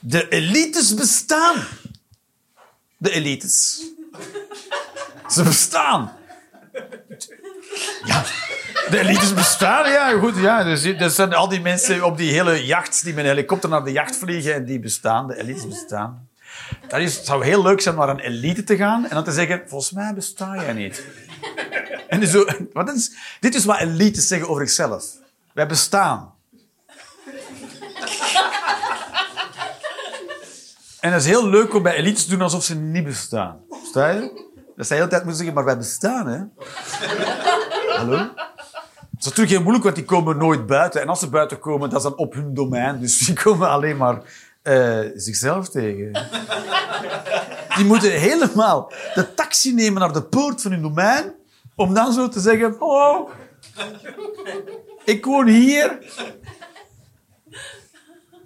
De 0.00 0.28
elites 0.28 0.94
bestaan. 0.94 1.66
De 2.96 3.10
elites. 3.10 3.82
Ze 5.28 5.42
bestaan. 5.42 6.12
Ja, 8.04 8.24
de 8.90 8.98
elites 8.98 9.34
bestaan, 9.34 9.90
ja, 9.90 10.18
goed. 10.18 10.36
Ja. 10.36 10.64
Dus, 10.64 10.98
dat 10.98 11.12
zijn 11.12 11.34
al 11.34 11.48
die 11.48 11.60
mensen 11.60 12.04
op 12.04 12.16
die 12.16 12.32
hele 12.32 12.64
jacht 12.64 13.04
die 13.04 13.14
met 13.14 13.24
een 13.24 13.30
helikopter 13.30 13.68
naar 13.68 13.84
de 13.84 13.92
jacht 13.92 14.16
vliegen 14.16 14.54
en 14.54 14.64
die 14.64 14.80
bestaan, 14.80 15.26
de 15.26 15.38
elites 15.38 15.68
bestaan. 15.68 16.28
Dat 16.88 17.00
is, 17.00 17.16
het 17.16 17.26
zou 17.26 17.44
heel 17.44 17.62
leuk 17.62 17.80
zijn 17.80 17.94
om 17.94 18.00
naar 18.00 18.14
een 18.14 18.20
elite 18.20 18.64
te 18.64 18.76
gaan 18.76 19.04
en 19.04 19.14
dan 19.14 19.24
te 19.24 19.32
zeggen, 19.32 19.62
volgens 19.66 19.90
mij 19.90 20.14
besta 20.14 20.54
jij 20.54 20.72
niet. 20.72 21.04
En 22.08 22.26
zo, 22.26 22.44
wat 22.72 22.92
is, 22.92 23.10
dit 23.40 23.54
is 23.54 23.64
wat 23.64 23.78
elites 23.78 24.26
zeggen 24.26 24.48
over 24.48 24.62
zichzelf. 24.62 25.04
Wij 25.52 25.66
bestaan. 25.66 26.34
En 31.06 31.12
dat 31.12 31.20
is 31.20 31.26
heel 31.26 31.48
leuk 31.48 31.74
om 31.74 31.82
bij 31.82 31.94
elites 31.94 32.24
te 32.24 32.30
doen 32.30 32.40
alsof 32.40 32.64
ze 32.64 32.74
niet 32.74 33.04
bestaan. 33.04 33.60
Sta 33.84 34.08
je? 34.08 34.20
Dat 34.76 34.86
ze 34.86 34.92
de 34.92 34.98
hele 34.98 35.08
tijd 35.08 35.24
moeten 35.24 35.36
zeggen, 35.36 35.54
maar 35.54 35.64
wij 35.64 35.76
bestaan, 35.76 36.26
hè? 36.26 36.38
Hallo? 37.96 38.16
Het 38.16 39.18
is 39.18 39.24
natuurlijk 39.24 39.48
heel 39.48 39.60
moeilijk, 39.60 39.84
want 39.84 39.96
die 39.96 40.04
komen 40.04 40.36
nooit 40.36 40.66
buiten. 40.66 41.00
En 41.00 41.08
als 41.08 41.18
ze 41.18 41.28
buiten 41.28 41.58
komen, 41.58 41.90
dat 41.90 41.98
is 41.98 42.04
dan 42.04 42.16
op 42.16 42.34
hun 42.34 42.54
domein. 42.54 43.00
Dus 43.00 43.18
die 43.18 43.34
komen 43.42 43.68
alleen 43.68 43.96
maar 43.96 44.22
eh, 44.62 45.00
zichzelf 45.14 45.68
tegen. 45.68 46.12
Die 47.76 47.84
moeten 47.84 48.10
helemaal 48.10 48.92
de 49.14 49.34
taxi 49.34 49.74
nemen 49.74 50.00
naar 50.00 50.12
de 50.12 50.22
poort 50.22 50.62
van 50.62 50.70
hun 50.70 50.82
domein, 50.82 51.34
om 51.74 51.94
dan 51.94 52.12
zo 52.12 52.28
te 52.28 52.40
zeggen, 52.40 52.80
oh, 52.80 53.30
ik 55.04 55.24
woon 55.24 55.46
hier. 55.46 55.98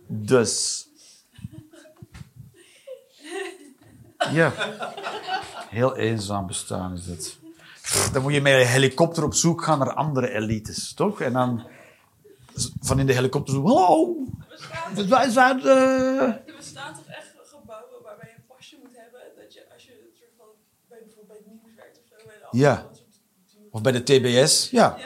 Dus. 0.06 0.88
Ja. 4.32 4.52
Heel 5.68 5.96
eenzaam 5.96 6.46
bestaan 6.46 6.92
is 6.94 7.06
het. 7.06 7.38
Dan 8.12 8.22
moet 8.22 8.32
je 8.32 8.40
met 8.40 8.52
een 8.52 8.66
helikopter 8.66 9.24
op 9.24 9.34
zoek 9.34 9.62
gaan 9.64 9.78
naar 9.78 9.92
andere 9.94 10.30
elites, 10.32 10.94
toch? 10.94 11.20
En 11.20 11.32
dan 11.32 11.66
van 12.80 12.98
in 12.98 13.06
de 13.06 13.12
helikopter 13.12 13.54
zo... 13.54 13.66
Hallo, 13.66 14.16
wij 15.08 15.30
zijn... 15.30 15.60
eh, 15.60 16.20
Er 16.20 16.42
bestaan 16.56 16.94
toch 16.94 17.06
echt 17.06 17.26
gebouwen 17.50 18.02
waarbij 18.04 18.28
je 18.28 18.34
een 18.36 18.44
pasje 18.56 18.76
moet 18.82 18.96
hebben? 18.96 19.20
Dat 19.42 19.54
je 19.54 19.64
als 19.74 19.82
je 19.84 19.92
een 19.92 20.16
soort 20.18 20.30
van 20.36 20.46
Ja. 22.50 22.86
Of 23.70 23.80
bij 23.80 23.92
de 23.92 24.02
TBS, 24.02 24.70
ja. 24.70 24.96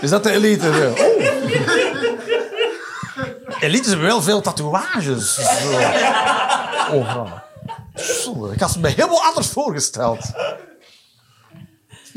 Is 0.00 0.10
dat 0.10 0.22
de 0.22 0.30
elite? 0.30 0.66
Ja. 0.68 0.88
Oh. 1.04 1.19
Elite 3.60 3.88
hebben 3.88 4.06
wel 4.06 4.22
veel 4.22 4.40
tatoeages. 4.40 5.34
Zo. 5.34 5.40
Oh, 6.92 7.00
ja. 7.06 7.44
Zo, 7.94 8.46
ik 8.50 8.60
had 8.60 8.70
het 8.70 8.80
me 8.80 8.88
helemaal 8.88 9.22
anders 9.22 9.46
voorgesteld. 9.48 10.18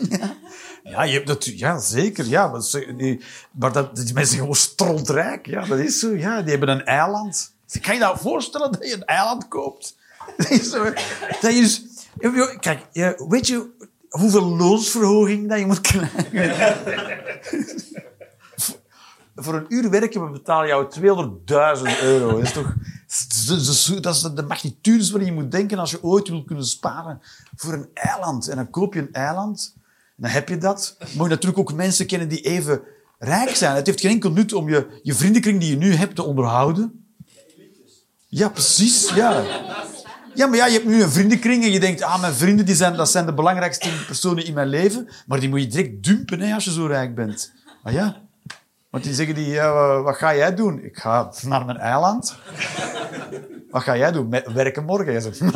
Ja, 0.10 0.36
ja, 0.84 1.04
je 1.04 1.14
hebt 1.14 1.28
dat, 1.28 1.46
ja 1.46 1.80
zeker. 1.80 2.26
Ja, 2.26 2.48
maar, 2.48 2.62
ze- 2.62 2.94
die, 2.98 3.24
maar 3.52 3.72
dat, 3.72 3.96
die 3.96 4.04
mensen 4.06 4.26
zijn 4.26 4.40
gewoon 4.40 4.56
strontrijk. 4.56 5.46
Ja, 5.46 5.66
dat 5.66 5.80
is 5.80 6.00
zo. 6.00 6.16
Ja, 6.16 6.42
die 6.42 6.50
hebben 6.52 6.70
een 6.70 6.86
eiland. 6.86 7.54
Kan 7.82 7.94
je 7.94 8.00
nou 8.00 8.18
voorstellen 8.20 8.72
dat 8.72 8.88
je 8.88 8.94
een 8.94 9.06
eiland 9.06 9.48
koopt? 9.48 9.96
Dat 10.38 10.50
is 10.50 10.70
zo. 10.70 10.84
Dat 11.42 11.52
is, 11.52 11.82
kijk, 12.60 12.80
weet 13.28 13.48
je 13.48 13.70
hoeveel 14.10 14.44
loonsverhoging 14.56 15.50
dat 15.50 15.60
je 15.60 15.66
moet 15.66 15.82
krijgen? 15.82 16.26
Voor 19.36 19.54
een 19.54 19.66
uur 19.70 19.90
werken 19.90 20.32
betaal 20.32 20.68
jou 20.68 20.88
200.000 21.00 21.04
euro. 22.02 22.32
Dat 22.32 22.42
is 22.42 22.52
toch... 22.52 22.74
Dat 24.02 24.16
is, 24.16 24.22
de 24.22 24.46
magnitudes 24.48 25.12
waarin 25.12 25.34
je 25.34 25.42
moet 25.42 25.52
denken 25.52 25.80
als 25.80 25.92
je 25.92 26.04
ooit 26.04 26.28
wil 26.28 26.44
kunnen 26.44 26.66
sparen 26.66 27.22
voor 27.56 27.74
een 27.74 27.90
eiland. 27.94 28.48
En 28.48 28.56
dan 28.56 28.70
koop 28.70 28.94
je 28.94 29.00
een 29.00 29.14
eiland, 29.14 29.76
dan 30.16 30.30
heb 30.30 30.50
je 30.50 30.58
dat. 30.58 30.96
Moet 31.00 31.24
je 31.24 31.30
natuurlijk 31.30 31.60
ook 31.60 31.74
mensen 31.74 32.06
kennen 32.06 32.28
die 32.28 32.42
even 32.42 32.82
rijk 33.20 33.56
zijn. 33.56 33.76
Het 33.76 33.86
heeft 33.86 34.02
geen 34.02 34.12
enkel 34.12 34.32
nut 34.32 34.54
om 34.54 34.70
je, 34.70 35.00
je 35.04 35.14
vriendenkring 35.14 35.60
die 35.60 35.70
je 35.70 35.78
nu 35.78 35.94
hebt 35.94 36.16
te 36.16 36.24
onderhouden. 36.24 37.06
Ja, 38.28 38.50
precies. 38.50 39.10
Ja. 39.10 39.44
Ja, 40.36 40.48
maar 40.48 40.58
ja, 40.58 40.66
je 40.66 40.74
hebt 40.74 40.86
nu 40.86 41.02
een 41.04 41.10
vriendenkring 41.10 41.64
en 41.64 41.72
je 41.72 41.80
denkt, 41.80 42.02
ah, 42.02 42.22
mijn 42.22 42.34
vrienden 42.34 42.66
die 42.66 42.76
zijn, 42.76 42.96
dat 42.96 43.10
zijn 43.10 43.26
de 43.26 43.34
belangrijkste 43.34 43.90
personen 44.06 44.46
in 44.46 44.54
mijn 44.54 44.68
leven. 44.68 45.10
Maar 45.28 45.40
die 45.40 45.50
moet 45.50 45.62
je 45.62 45.68
direct 45.68 46.04
dumpen 46.04 46.40
hè, 46.40 46.54
als 46.54 46.64
je 46.64 46.72
zo 46.72 46.86
rijk 46.86 47.16
bent. 47.16 47.54
Ah 47.84 47.94
ja. 47.94 48.22
Want 48.94 49.06
die 49.06 49.14
zeggen 49.14 49.36
die, 49.36 49.62
wat 50.04 50.16
ga 50.16 50.36
jij 50.36 50.56
doen? 50.56 50.84
Ik 50.84 50.98
ga 50.98 51.32
naar 51.46 51.66
mijn 51.66 51.78
eiland. 51.78 52.36
Wat 53.72 53.84
ga 53.84 53.98
jij 53.98 54.12
doen? 54.12 54.30
Werken 54.54 54.86
morgen? 54.86 55.12
Jij 55.12 55.22
zegt, 55.22 55.38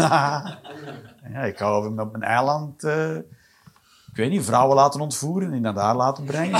ja, 1.34 1.44
ik 1.44 1.58
ga 1.58 1.80
met 1.80 2.12
mijn 2.12 2.24
eiland, 2.24 2.84
eh, 2.84 3.16
ik 3.16 4.14
weet 4.14 4.30
niet, 4.30 4.46
vrouwen 4.46 4.76
laten 4.76 5.02
ontvoeren 5.02 5.54
en 5.54 5.62
naar 5.62 5.74
daar 5.74 5.96
laten 5.96 6.24
brengen. 6.24 6.60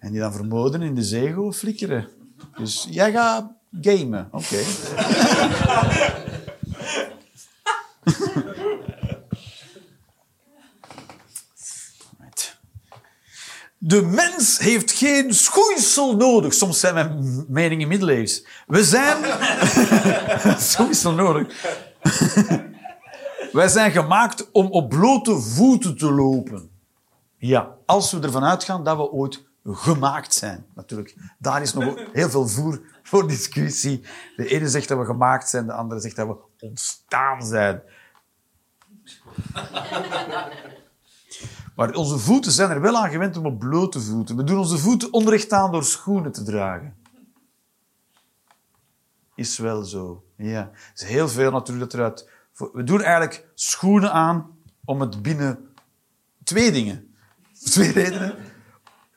en 0.00 0.10
die 0.10 0.20
dan 0.20 0.32
vermoorden 0.32 0.82
in 0.82 0.94
de 0.94 1.02
zee 1.02 1.52
flikkeren. 1.52 2.08
Dus 2.56 2.86
jij 2.90 3.12
gaat 3.12 3.50
gamen, 3.80 4.28
oké. 4.30 4.60
De 13.88 14.02
mens 14.02 14.58
heeft 14.58 14.92
geen 14.92 15.34
schoeisel 15.34 16.16
nodig. 16.16 16.54
Soms 16.54 16.80
zijn 16.80 16.94
mijn 16.94 17.44
meningen 17.48 17.88
middeleeuws. 17.88 18.46
We 18.66 18.84
zijn... 18.84 19.24
schoeisel 20.72 21.12
nodig. 21.12 21.62
Wij 23.52 23.68
zijn 23.68 23.90
gemaakt 23.90 24.50
om 24.50 24.66
op 24.66 24.88
blote 24.88 25.38
voeten 25.40 25.96
te 25.96 26.12
lopen. 26.12 26.70
Ja, 27.36 27.74
als 27.86 28.12
we 28.12 28.20
ervan 28.20 28.44
uitgaan 28.44 28.84
dat 28.84 28.96
we 28.96 29.10
ooit 29.10 29.46
gemaakt 29.64 30.34
zijn. 30.34 30.66
Natuurlijk, 30.74 31.16
daar 31.38 31.62
is 31.62 31.72
nog 31.72 32.04
heel 32.12 32.30
veel 32.30 32.48
voer 32.48 32.80
voor 33.02 33.28
discussie. 33.28 34.04
De 34.36 34.48
ene 34.48 34.68
zegt 34.68 34.88
dat 34.88 34.98
we 34.98 35.04
gemaakt 35.04 35.48
zijn, 35.48 35.66
de 35.66 35.72
andere 35.72 36.00
zegt 36.00 36.16
dat 36.16 36.26
we 36.26 36.36
ontstaan 36.66 37.42
zijn. 37.42 37.82
Maar 41.78 41.94
onze 41.94 42.18
voeten 42.18 42.52
zijn 42.52 42.70
er 42.70 42.80
wel 42.80 42.96
aan 42.96 43.10
gewend 43.10 43.36
om 43.36 43.46
op 43.46 43.58
blote 43.58 44.00
voeten. 44.00 44.36
We 44.36 44.44
doen 44.44 44.58
onze 44.58 44.78
voeten 44.78 45.12
onrecht 45.12 45.52
aan 45.52 45.72
door 45.72 45.84
schoenen 45.84 46.32
te 46.32 46.42
dragen. 46.42 46.96
Is 49.34 49.58
wel 49.58 49.84
zo. 49.84 50.24
Ja. 50.36 50.60
Er 50.60 50.92
is 50.94 51.02
heel 51.02 51.28
veel 51.28 51.50
natuurlijk 51.50 51.90
dat 51.90 52.00
eruit... 52.00 52.30
We 52.72 52.84
doen 52.84 53.02
eigenlijk 53.02 53.48
schoenen 53.54 54.12
aan 54.12 54.46
om 54.84 55.00
het 55.00 55.22
binnen... 55.22 55.68
Twee 56.44 56.72
dingen. 56.72 57.14
Twee 57.70 57.92
redenen. 57.92 58.34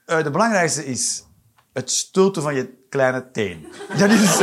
Eh, 0.05 0.23
de 0.23 0.31
belangrijkste 0.31 0.85
is 0.85 1.25
het 1.73 1.91
stoten 1.91 2.41
van 2.41 2.55
je 2.55 2.85
kleine 2.89 3.31
teen. 3.31 3.67
Dat 3.97 4.09
is, 4.09 4.37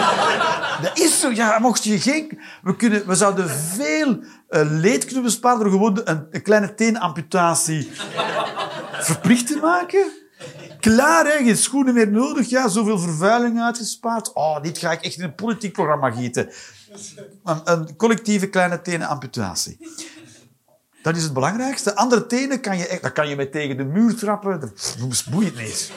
dat 0.82 0.98
is 0.98 1.20
zo. 1.20 1.30
Ja, 1.30 1.58
mocht 1.58 1.84
je 1.84 2.00
geen... 2.00 2.40
We, 2.62 2.76
kunnen, 2.76 3.06
we 3.06 3.14
zouden 3.14 3.50
veel 3.50 4.18
eh, 4.48 4.60
leed 4.64 5.04
kunnen 5.04 5.22
besparen 5.22 5.58
door 5.58 5.70
gewoon 5.70 6.00
een, 6.04 6.26
een 6.30 6.42
kleine 6.42 6.74
teenamputatie 6.74 7.90
verplicht 8.92 9.46
te 9.46 9.56
maken. 9.56 10.12
Klaar, 10.80 11.24
hè? 11.24 11.44
geen 11.44 11.56
schoenen 11.56 11.94
meer 11.94 12.10
nodig. 12.10 12.48
Ja, 12.48 12.68
zoveel 12.68 12.98
vervuiling 12.98 13.60
uitgespaard. 13.60 14.32
Oh, 14.32 14.62
dit 14.62 14.78
ga 14.78 14.92
ik 14.92 15.00
echt 15.00 15.16
in 15.16 15.24
een 15.24 15.34
politiek 15.34 15.72
programma 15.72 16.10
gieten. 16.10 16.50
Een, 17.64 17.96
collectieve 17.96 18.48
kleine 18.48 18.82
tenenamputatie. 18.82 19.78
Dat 21.02 21.16
is 21.16 21.22
het 21.22 21.32
belangrijkste. 21.32 21.94
Andere 21.94 22.26
tenen 22.26 22.60
kan 22.60 22.78
je 22.78 22.98
dat 23.00 23.12
kan 23.12 23.28
je 23.28 23.36
met 23.36 23.52
tegen 23.52 23.76
de 23.76 23.84
muur 23.84 24.16
trappen. 24.16 24.60
Dat 24.60 25.24
boeit 25.30 25.56
niet. 25.56 25.92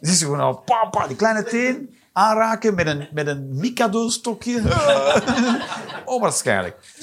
Het 0.00 0.08
is 0.08 0.22
gewoon 0.22 0.40
al 0.40 0.56
pa, 0.56 0.84
pa, 0.84 1.06
die 1.06 1.16
kleine 1.16 1.42
teen 1.42 1.94
aanraken 2.16 2.74
met 2.74 2.86
een, 2.86 3.08
met 3.12 3.26
een 3.26 3.56
Mikado-stokje. 3.56 4.62
Onwaarschijnlijk. 6.04 6.94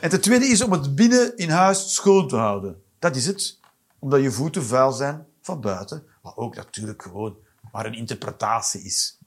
En 0.00 0.10
ten 0.10 0.20
tweede 0.20 0.46
is 0.46 0.62
om 0.62 0.72
het 0.72 0.94
binnen 0.94 1.36
in 1.36 1.50
huis 1.50 1.94
schoon 1.94 2.28
te 2.28 2.36
houden. 2.36 2.82
Dat 2.98 3.16
is 3.16 3.26
het. 3.26 3.58
Omdat 3.98 4.22
je 4.22 4.30
voeten 4.30 4.64
vuil 4.64 4.92
zijn 4.92 5.26
van 5.42 5.60
buiten. 5.60 6.06
Wat 6.22 6.36
ook 6.36 6.54
natuurlijk 6.54 7.02
gewoon 7.02 7.36
maar 7.72 7.86
een 7.86 7.94
interpretatie 7.94 8.82
is. 8.82 9.18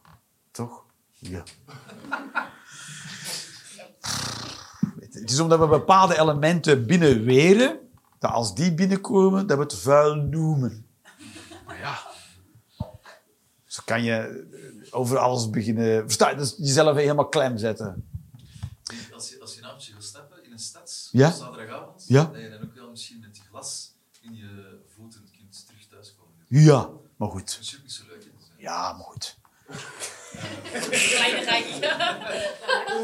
Toch? 0.51 0.83
Ja. 1.11 1.43
Het 4.99 5.31
is 5.31 5.39
omdat 5.39 5.59
we 5.59 5.67
bepaalde 5.67 6.19
elementen 6.19 6.85
binnenweren, 6.85 7.79
dat 8.19 8.31
als 8.31 8.55
die 8.55 8.73
binnenkomen, 8.73 9.47
dat 9.47 9.57
we 9.57 9.63
het 9.63 9.75
vuil 9.75 10.15
noemen. 10.15 10.85
Maar 11.65 11.79
ja, 11.79 11.99
zo 13.65 13.80
kan 13.91 14.03
je 14.03 14.47
over 14.91 15.17
alles 15.17 15.49
beginnen... 15.49 16.01
Versta 16.01 16.29
je? 16.29 16.35
Dus 16.35 16.55
jezelf 16.57 16.95
helemaal 16.97 17.27
klem 17.27 17.57
zetten. 17.57 18.09
Als 19.13 19.29
je, 19.29 19.39
als 19.41 19.53
je 19.53 19.59
een 19.59 19.65
avondje 19.65 19.91
wil 19.93 20.01
stappen 20.01 20.43
in 20.45 20.51
een 20.51 20.59
stad, 20.59 21.09
Ja. 21.11 21.27
op 21.27 21.33
zaterdagavond, 21.33 22.03
Ja. 22.07 22.23
dat 22.33 22.41
je 22.41 22.49
dan 22.49 22.61
ook 22.63 22.75
wel 22.75 22.89
misschien 22.89 23.19
met 23.19 23.37
je 23.37 23.43
glas 23.49 23.95
in 24.21 24.35
je 24.35 24.79
voeten 24.95 25.21
kunt 25.37 25.65
terug 25.67 25.87
thuiskomen. 25.87 26.33
Ja, 26.47 26.89
maar 27.17 27.29
goed. 27.29 27.47
Dat 27.55 27.59
is 27.61 27.75
ook 27.75 27.81
niet 27.81 27.91
zo 27.91 28.03
leuk. 28.07 28.23
hè. 28.23 28.29
Ja, 28.57 28.93
maar 28.93 29.05
goed. 29.05 29.37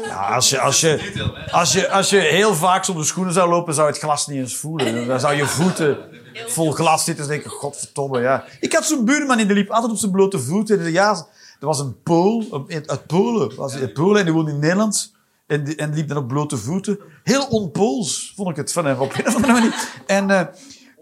Ja, 0.04 0.34
als 0.34 0.50
je, 0.50 0.60
als 0.60 0.80
je, 0.80 1.46
als 1.50 1.72
je, 1.72 1.88
als 1.90 2.10
je 2.10 2.18
heel 2.18 2.54
vaak 2.54 2.84
zonder 2.84 3.06
schoenen 3.06 3.32
zou 3.32 3.48
lopen, 3.50 3.74
zou 3.74 3.86
je 3.86 3.92
het 3.92 4.02
glas 4.02 4.26
niet 4.26 4.38
eens 4.38 4.56
voelen. 4.56 5.06
Dan 5.06 5.20
zou 5.20 5.34
je 5.34 5.46
voeten 5.46 6.10
vol 6.46 6.72
glas 6.72 7.04
zitten 7.04 7.24
en 7.24 7.30
denken, 7.30 7.50
godverdomme, 7.50 8.20
ja. 8.20 8.44
Ik 8.60 8.72
had 8.72 8.84
zo'n 8.84 9.04
buurman 9.04 9.38
in 9.38 9.48
de 9.48 9.54
liep 9.54 9.70
altijd 9.70 9.92
op 9.92 9.98
zijn 9.98 10.12
blote 10.12 10.38
voeten. 10.38 10.84
Die 10.84 10.92
ja, 10.92 11.26
er 11.60 11.66
was 11.66 11.78
een 11.78 12.02
Pool, 12.02 12.64
uit 12.86 13.06
Polen. 13.06 13.56
Was 13.56 13.74
uit 13.74 13.92
Polen 13.92 14.18
en 14.18 14.24
die 14.24 14.34
woonde 14.34 14.50
in 14.50 14.58
Nederland. 14.58 15.16
En 15.46 15.64
die, 15.64 15.76
en 15.76 15.90
die 15.90 15.98
liep 15.98 16.08
dan 16.08 16.16
op 16.16 16.28
blote 16.28 16.56
voeten. 16.56 16.98
Heel 17.22 17.46
onpools, 17.46 18.32
vond 18.36 18.50
ik 18.50 18.56
het 18.56 18.72
van 18.72 18.86
hem, 18.86 18.98
op 18.98 19.14
een 19.14 19.26
of 19.26 19.34
andere 19.34 19.52
manier. 19.52 19.74
En, 20.06 20.30
eh 20.30 20.46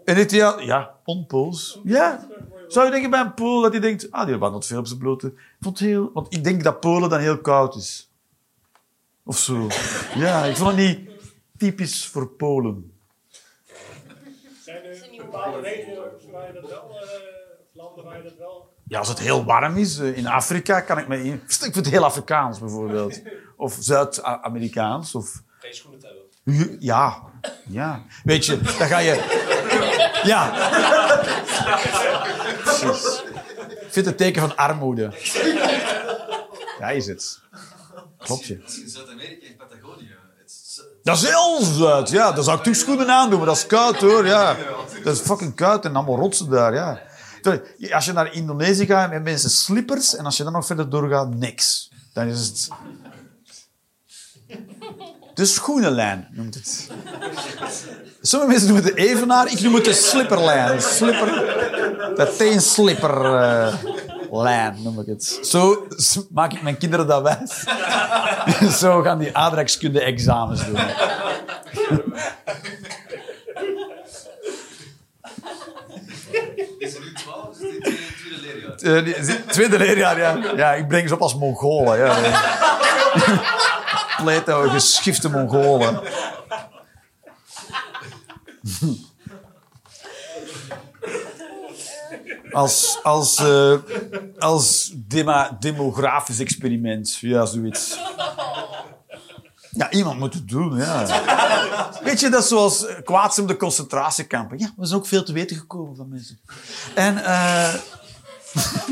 en 0.05 0.29
ja, 0.29 0.59
ja, 0.59 0.95
onpools. 1.03 1.79
Ja. 1.83 2.27
Zou 2.67 2.85
je 2.85 2.91
denken 2.91 3.09
bij 3.09 3.19
een 3.19 3.33
Pool 3.33 3.61
dat 3.61 3.71
hij 3.71 3.81
denkt, 3.81 4.11
ah, 4.11 4.25
die 4.25 4.37
wandelt 4.37 4.65
veel 4.65 4.79
op 4.79 4.87
zijn 4.87 4.99
blote... 4.99 5.27
Ik 5.27 5.57
vond 5.59 5.79
heel... 5.79 6.09
Want 6.13 6.33
ik 6.33 6.43
denk 6.43 6.63
dat 6.63 6.79
Polen 6.79 7.09
dan 7.09 7.19
heel 7.19 7.37
koud 7.37 7.75
is. 7.75 8.11
Of 9.23 9.37
zo. 9.37 9.67
Ja, 10.15 10.43
ik 10.43 10.55
vond 10.55 10.69
het 10.69 10.77
niet 10.77 11.09
typisch 11.57 12.05
voor 12.05 12.27
Polen. 12.27 12.96
Bepaalde 15.37 15.67
regio's 15.69 16.21
waar 16.31 16.47
je 16.47 16.53
dat 16.61 16.69
wel, 16.69 16.79
eh, 16.89 17.09
of 17.59 17.67
landen 17.73 18.03
waar 18.03 18.17
je 18.17 18.23
dat 18.23 18.37
wel... 18.37 18.75
Ja, 18.87 18.99
als 18.99 19.07
het 19.07 19.19
heel 19.19 19.45
warm 19.45 19.77
is, 19.77 19.99
eh, 19.99 20.17
in 20.17 20.27
Afrika 20.27 20.81
kan 20.81 20.97
ik 20.97 21.07
me... 21.07 21.23
in- 21.23 21.33
Ik 21.47 21.51
vind 21.57 21.75
het 21.75 21.89
heel 21.89 22.05
Afrikaans 22.05 22.59
bijvoorbeeld. 22.59 23.21
Of 23.57 23.75
Zuid-Amerikaans. 23.79 25.15
Of... 25.15 25.41
Geen 25.59 25.73
schoenen 25.73 25.99
te 25.99 26.05
hebben. 26.05 26.77
Ja, 26.79 27.23
ja. 27.67 28.03
Weet 28.23 28.45
je, 28.45 28.57
dan 28.61 28.87
ga 28.87 28.97
je... 28.99 29.45
Ja. 30.23 30.51
Precies. 32.63 33.21
Ik 33.69 33.93
vind 33.93 33.95
het 33.95 34.07
een 34.07 34.15
teken 34.15 34.41
van 34.41 34.55
armoede. 34.57 35.11
Ja, 36.79 36.89
is 36.89 37.07
het. 37.07 37.39
Klopt 38.17 38.45
je. 38.45 38.61
Als 38.63 38.75
je 38.75 38.81
in 38.81 38.89
Zuid-Amerika, 38.89 39.45
in 39.47 39.55
Patagonië, 39.55 39.86
Dat 41.07 41.17
is 41.17 41.29
heel 41.29 41.63
zuid, 41.63 42.09
ja. 42.09 42.31
Dan 42.31 42.43
zou 42.43 42.57
ik 42.57 42.63
toch 42.63 42.75
schoenen 42.75 43.09
aandoen, 43.09 43.37
maar 43.37 43.47
dat 43.47 43.57
is 43.57 43.65
koud 43.65 43.95
hoor, 43.95 44.25
ja. 44.25 44.55
Dat 45.03 45.15
is 45.15 45.21
fucking 45.21 45.55
koud 45.55 45.85
en 45.85 45.95
allemaal 45.95 46.15
rotsen 46.15 46.49
daar, 46.49 46.73
ja. 46.73 47.01
Als 47.91 48.05
je 48.05 48.13
naar 48.13 48.33
Indonesië 48.33 48.85
gaat, 48.85 49.01
hebben 49.01 49.21
mensen 49.21 49.49
slippers 49.49 50.15
en 50.15 50.25
als 50.25 50.37
je 50.37 50.43
dan 50.43 50.51
nog 50.51 50.65
verder 50.65 50.89
doorgaat, 50.89 51.35
niks. 51.35 51.91
Dan 52.13 52.27
is 52.27 52.39
het... 52.39 52.67
De 55.33 55.45
schoenenlijn 55.45 56.27
noemt 56.31 56.53
het. 56.53 56.87
Sommige 58.21 58.51
mensen 58.51 58.69
noemen 58.69 58.85
het 58.85 58.95
evenaar, 58.95 59.51
ik 59.51 59.61
noem 59.61 59.73
het 59.73 59.85
de 59.85 59.93
slipperlijn. 59.93 60.81
Slipper, 60.81 61.27
de 62.15 62.35
teenslipperlijn 64.27 64.83
noem 64.83 64.99
ik 64.99 65.05
het. 65.05 65.39
Zo 65.41 65.87
maak 66.29 66.53
ik 66.53 66.61
mijn 66.61 66.77
kinderen 66.77 67.07
dat 67.07 67.21
wijs. 67.21 67.63
Zo 68.79 69.01
gaan 69.01 69.17
die 69.17 69.37
aardrijkskunde 69.37 70.01
examens 70.01 70.65
doen. 70.65 70.79
Is 76.79 76.95
er 76.95 77.01
nu 77.01 77.13
12 77.13 77.47
of 77.47 77.57
is 77.59 77.71
dit 77.71 77.79
tweede, 77.79 78.15
tweede 78.17 78.41
leerjaar? 78.41 79.37
Eh, 79.37 79.51
tweede 79.51 79.77
leerjaar, 79.77 80.17
ja. 80.17 80.37
Ja, 80.55 80.73
ik 80.73 80.87
breng 80.87 81.07
ze 81.07 81.13
op 81.13 81.21
als 81.21 81.35
Mongolen. 81.35 81.97
Ja. 81.97 82.15
Pleito, 84.23 84.69
geschifte 84.69 85.29
Mongolen. 85.29 86.01
Als, 92.51 92.99
als, 93.03 93.37
eh, 93.37 93.73
als 94.37 94.93
demografisch 95.59 96.39
experiment. 96.39 97.15
Ja, 97.15 97.45
zoiets. 97.45 97.99
Ja, 99.71 99.91
iemand 99.91 100.19
moet 100.19 100.33
het 100.33 100.47
doen, 100.47 100.77
ja. 100.77 101.05
Weet 102.03 102.19
je, 102.19 102.29
dat 102.29 102.47
zoals 102.47 102.85
eh, 102.85 102.95
kwaadsem 103.03 103.47
de 103.47 103.57
concentratiekampen. 103.57 104.59
Ja, 104.59 104.73
we 104.77 104.85
zijn 104.85 104.99
ook 104.99 105.07
veel 105.07 105.23
te 105.23 105.33
weten 105.33 105.57
gekomen 105.57 105.95
van 105.95 106.09
mensen. 106.09 106.39
En... 106.95 107.23
eh, 107.23 107.73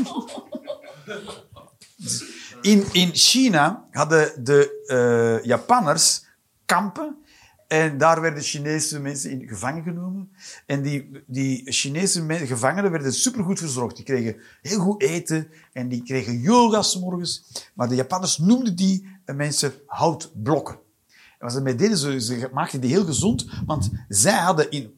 in, 2.60 2.84
in 2.92 3.10
China 3.14 3.84
hadden 3.90 4.44
de 4.44 4.82
eh, 4.86 5.44
Japanners 5.44 6.24
kampen. 6.66 7.24
En 7.68 7.98
daar 7.98 8.20
werden 8.20 8.42
Chinese 8.42 9.00
mensen 9.00 9.30
in 9.30 9.48
gevangen 9.48 9.82
genomen. 9.82 10.30
En 10.66 10.82
die, 10.82 11.10
die 11.26 11.72
Chinese 11.72 12.26
gevangenen 12.28 12.90
werden 12.90 13.12
supergoed 13.12 13.58
verzorgd. 13.58 13.96
Die 13.96 14.04
kregen 14.04 14.36
heel 14.62 14.78
goed 14.78 15.02
eten 15.02 15.48
en 15.72 15.88
die 15.88 16.02
kregen 16.02 16.40
yoga 16.40 16.82
's 16.82 16.98
morgens. 16.98 17.44
Maar 17.74 17.88
de 17.88 17.94
Japanners 17.94 18.38
noemden 18.38 18.76
die 18.76 19.08
eh, 19.24 19.36
mensen 19.36 19.72
houtblokken. 19.86 20.74
En 21.14 21.46
wat 21.46 21.52
ze 21.52 21.60
mee 21.60 21.74
deden, 21.74 21.98
ze, 21.98 22.20
ze 22.20 22.50
maakten 22.52 22.80
die 22.80 22.90
heel 22.90 23.04
gezond, 23.04 23.46
want 23.66 23.90
zij 24.08 24.38
hadden 24.38 24.70
in, 24.70 24.94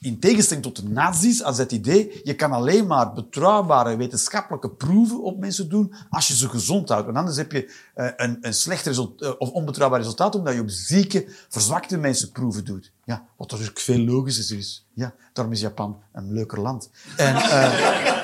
in 0.00 0.18
tegenstelling 0.18 0.64
tot 0.64 0.76
de 0.76 0.88
nazi's, 0.88 1.42
als 1.42 1.58
het 1.58 1.72
idee, 1.72 2.20
je 2.24 2.34
kan 2.34 2.52
alleen 2.52 2.86
maar 2.86 3.12
betrouwbare 3.12 3.96
wetenschappelijke 3.96 4.70
proeven 4.70 5.22
op 5.22 5.38
mensen 5.38 5.68
doen 5.68 5.94
als 6.10 6.28
je 6.28 6.36
ze 6.36 6.48
gezond 6.48 6.88
houdt. 6.88 7.04
Want 7.04 7.16
anders 7.16 7.36
heb 7.36 7.52
je 7.52 7.74
eh, 7.94 8.06
een, 8.16 8.38
een 8.40 8.54
slecht 8.54 8.86
result, 8.86 9.22
eh, 9.22 9.30
of 9.38 9.50
onbetrouwbaar 9.50 10.00
resultaat, 10.00 10.34
omdat 10.34 10.54
je 10.54 10.60
op 10.60 10.70
zieke, 10.70 11.26
verzwakte 11.48 11.96
mensen 11.96 12.32
proeven 12.32 12.64
doet. 12.64 12.92
Ja, 13.04 13.24
wat 13.36 13.50
natuurlijk 13.50 13.78
veel 13.78 13.98
logischer 13.98 14.58
is. 14.58 14.86
Ja, 14.94 15.14
daarom 15.32 15.54
is 15.54 15.60
Japan 15.60 16.00
een 16.12 16.32
leuker 16.32 16.60
land. 16.60 16.90
En, 17.16 17.36
eh, 17.36 18.18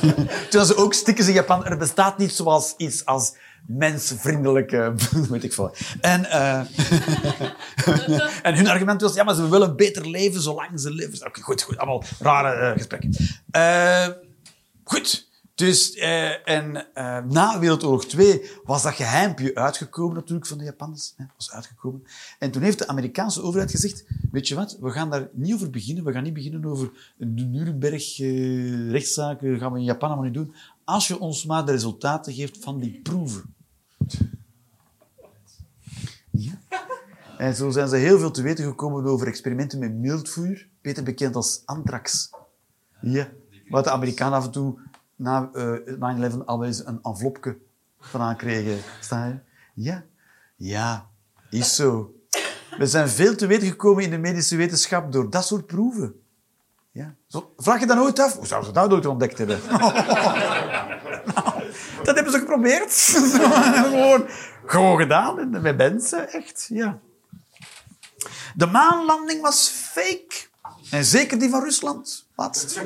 Toen 0.50 0.64
ze 0.64 0.76
ook 0.76 0.94
stickers 0.94 1.26
in 1.28 1.34
Japan. 1.34 1.64
Er 1.64 1.76
bestaat 1.76 2.18
niet 2.18 2.32
zoals 2.32 2.74
iets 2.76 3.04
als 3.04 3.34
mensvriendelijke, 3.66 4.94
weet 5.30 5.44
ik 5.44 5.52
veel. 5.52 5.74
En, 6.00 6.30
eh, 6.30 6.58
en 8.46 8.54
hun 8.54 8.68
argument 8.68 9.00
was, 9.00 9.14
ja, 9.14 9.24
maar 9.24 9.34
ze 9.34 9.48
willen 9.48 9.76
beter 9.76 10.08
leven 10.08 10.40
zolang 10.40 10.80
ze 10.80 10.94
leven. 10.94 11.26
Oké, 11.26 11.40
goed, 11.40 11.62
goed. 11.62 11.78
Allemaal 11.78 12.04
rare 12.18 12.52
eh, 12.52 12.72
gesprekken. 12.72 13.10
Eh, 13.50 14.08
goed. 14.84 15.28
Dus, 15.54 15.94
en 16.44 16.86
na 17.28 17.58
Wereldoorlog 17.58 18.04
2 18.04 18.50
was 18.64 18.82
dat 18.82 18.94
geheimpje 18.94 19.54
uitgekomen 19.54 20.14
natuurlijk 20.14 20.46
van 20.46 20.58
de 20.58 20.64
Japanners. 20.64 21.14
Hè, 21.16 21.24
was 21.36 21.52
uitgekomen. 21.52 22.02
En 22.38 22.50
toen 22.50 22.62
heeft 22.62 22.78
de 22.78 22.88
Amerikaanse 22.88 23.42
overheid 23.42 23.70
gezegd, 23.70 24.04
weet 24.30 24.48
je 24.48 24.54
wat, 24.54 24.76
we 24.80 24.90
gaan 24.90 25.10
daar 25.10 25.28
niet 25.32 25.54
over 25.54 25.70
beginnen. 25.70 26.04
We 26.04 26.12
gaan 26.12 26.22
niet 26.22 26.34
beginnen 26.34 26.64
over 26.64 26.90
de 27.16 27.44
Nuremberg-rechtszaken. 27.44 29.58
gaan 29.58 29.72
we 29.72 29.78
in 29.78 29.84
Japan 29.84 30.08
allemaal 30.08 30.24
niet 30.24 30.34
doen. 30.34 30.54
Als 30.90 31.08
je 31.08 31.18
ons 31.18 31.44
maar 31.44 31.66
de 31.66 31.72
resultaten 31.72 32.32
geeft 32.32 32.58
van 32.58 32.78
die 32.80 33.00
proeven. 33.02 33.54
Ja. 36.30 36.60
En 37.38 37.54
zo 37.54 37.70
zijn 37.70 37.88
ze 37.88 37.96
heel 37.96 38.18
veel 38.18 38.30
te 38.30 38.42
weten 38.42 38.64
gekomen 38.64 39.04
over 39.04 39.26
experimenten 39.26 39.78
met 39.78 39.94
mildvuur, 39.94 40.68
beter 40.80 41.02
bekend 41.02 41.36
als 41.36 41.62
anthrax. 41.64 42.30
Ja. 43.00 43.28
Wat 43.68 43.84
de 43.84 43.90
Amerikanen 43.90 44.38
af 44.38 44.44
en 44.44 44.50
toe 44.50 44.78
na 45.16 45.50
eh 45.52 46.32
9-11 46.32 46.44
alweer 46.44 46.82
een 46.84 47.02
envelopje 47.02 47.58
van 47.98 48.20
aankregen. 48.20 48.78
Ja. 49.74 50.04
Ja, 50.56 51.10
is 51.50 51.74
zo. 51.74 52.14
We 52.78 52.86
zijn 52.86 53.08
veel 53.08 53.36
te 53.36 53.46
weten 53.46 53.68
gekomen 53.68 54.04
in 54.04 54.10
de 54.10 54.18
medische 54.18 54.56
wetenschap 54.56 55.12
door 55.12 55.30
dat 55.30 55.46
soort 55.46 55.66
proeven. 55.66 56.20
Ja. 56.92 57.14
Vraag 57.56 57.80
je 57.80 57.86
dan 57.86 58.00
ooit 58.00 58.18
af, 58.18 58.34
hoe 58.34 58.46
zouden 58.46 58.68
ze 58.68 58.74
dat 58.80 58.92
ooit 58.92 59.06
ontdekt 59.06 59.38
hebben? 59.38 59.60
dat 62.04 62.14
hebben 62.14 62.32
ze 62.32 62.38
geprobeerd. 62.38 62.92
gewoon, 63.84 64.26
gewoon 64.66 64.98
gedaan 64.98 65.50
met 65.50 65.76
mensen, 65.76 66.32
echt. 66.32 66.66
Ja. 66.68 66.98
De 68.54 68.66
maanlanding 68.66 69.40
was 69.40 69.68
fake. 69.68 70.48
En 70.90 71.04
zeker 71.04 71.38
die 71.38 71.50
van 71.50 71.62
Rusland. 71.62 72.26
Laatst. 72.36 72.74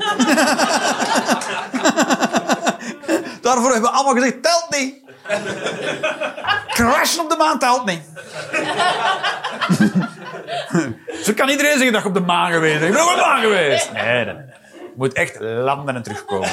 Daarvoor 3.42 3.72
hebben 3.72 3.90
we 3.90 3.96
allemaal 3.96 4.14
gezegd, 4.14 4.42
telt 4.42 4.66
niet. 4.70 4.94
Crashen 6.68 7.22
op 7.22 7.30
de 7.30 7.36
maan 7.36 7.58
telt 7.58 7.84
niet. 7.84 8.02
Zo 11.24 11.32
kan 11.32 11.48
iedereen 11.48 11.76
zeggen 11.76 11.92
dat 11.92 12.04
op 12.04 12.14
de 12.14 12.20
maan 12.20 12.52
geweest. 12.52 12.82
Ik 12.82 12.92
ben 12.92 13.02
op 13.02 13.14
de 13.14 13.20
maan 13.20 13.40
geweest. 13.40 13.92
Nee, 13.92 14.24
nee, 14.24 14.34
nee. 14.34 14.46
Je 14.72 14.92
moet 14.96 15.12
echt 15.12 15.40
landen 15.40 15.94
en 15.94 16.02
terugkomen. 16.02 16.48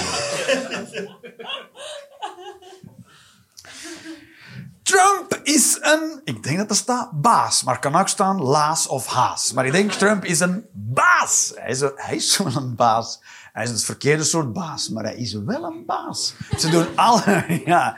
Trump 4.84 5.40
is 5.44 5.78
een, 5.82 6.22
ik 6.24 6.44
denk 6.44 6.58
dat 6.58 6.70
er 6.70 6.76
staat 6.76 7.10
baas, 7.12 7.64
maar 7.64 7.80
kan 7.80 7.96
ook 7.96 8.08
staan 8.08 8.42
laas 8.42 8.88
of 8.88 9.08
haas. 9.08 9.54
Maar 9.54 9.66
ik 9.66 9.72
denk 9.72 9.92
Trump 9.92 10.26
is 10.26 10.40
een 10.40 10.66
baas. 10.74 11.52
Hij 11.56 11.70
is, 11.70 11.80
hij 11.96 12.16
is 12.16 12.40
een 12.40 12.76
baas. 12.76 13.22
Hij 13.52 13.64
is 13.64 13.70
het 13.70 13.84
verkeerde 13.84 14.24
soort 14.24 14.54
baas, 14.54 14.90
maar 14.90 15.04
hij 15.04 15.16
is 15.16 15.34
wel 15.34 15.64
een 15.64 15.86
baas. 15.86 16.34
Ze 16.58 16.70
doen 16.70 16.86
alle, 16.96 17.46
ja, 17.66 17.98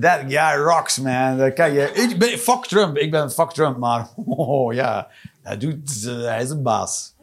that 0.00 0.20
guy 0.28 0.62
rocks, 0.62 0.98
man. 0.98 1.38
Dat 1.38 1.52
kan 1.52 1.72
je, 1.72 1.92
ik 1.92 2.18
ben, 2.18 2.38
fuck 2.38 2.66
Trump, 2.66 2.96
ik 2.96 3.10
ben 3.10 3.30
fuck 3.30 3.50
Trump, 3.50 3.76
maar 3.76 4.08
oh 4.26 4.72
ja, 4.72 5.08
hij, 5.42 5.58
doet, 5.58 6.04
hij 6.04 6.42
is 6.42 6.50
een 6.50 6.62
baas. 6.62 7.14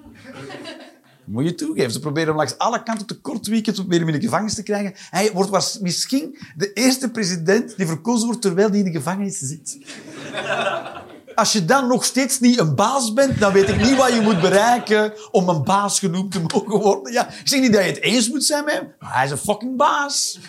Moet 1.26 1.46
je 1.46 1.56
toegeven. 1.56 1.92
Ze 1.92 2.00
proberen 2.00 2.28
hem 2.28 2.38
langs 2.38 2.58
alle 2.58 2.84
kanten 2.84 3.08
te 3.08 3.20
kort 3.20 3.48
proberen 3.74 4.06
hem 4.06 4.14
in 4.14 4.20
de 4.20 4.26
gevangenis 4.26 4.54
te 4.54 4.64
krijgen. 4.64 4.94
Hij 5.10 5.32
wordt 5.32 5.50
was 5.50 5.80
misschien 5.80 6.38
de 6.56 6.74
eerste 6.74 7.12
president 7.12 7.78
die 7.78 7.86
verkozen 7.86 8.26
wordt 8.26 8.42
terwijl 8.42 8.70
hij 8.70 8.78
in 8.78 8.86
de 8.86 8.92
gevangenis 8.92 9.38
zit. 9.38 9.78
Als 11.36 11.52
je 11.52 11.66
dan 11.66 11.88
nog 11.88 12.04
steeds 12.06 12.40
niet 12.40 12.60
een 12.60 12.76
baas 12.76 13.14
bent, 13.14 13.40
dan 13.40 13.54
weet 13.54 13.70
ik 13.70 13.82
niet 13.82 13.96
wat 13.96 14.14
je 14.14 14.22
moet 14.22 14.42
bereiken 14.42 15.14
om 15.32 15.50
een 15.50 15.64
baas 15.64 16.00
genoemd 16.00 16.32
te 16.32 16.40
mogen 16.40 16.80
worden. 16.80 17.14
Ja, 17.14 17.28
ik 17.28 17.48
zeg 17.48 17.60
niet 17.60 17.74
dat 17.74 17.84
je 17.84 17.90
het 17.90 18.02
eens 18.02 18.30
moet 18.30 18.44
zijn 18.44 18.64
met 18.64 18.74
hem, 18.74 18.94
maar 19.00 19.14
hij 19.14 19.26
is 19.26 19.32
een 19.32 19.38
fucking 19.38 19.78
baas. 19.78 20.40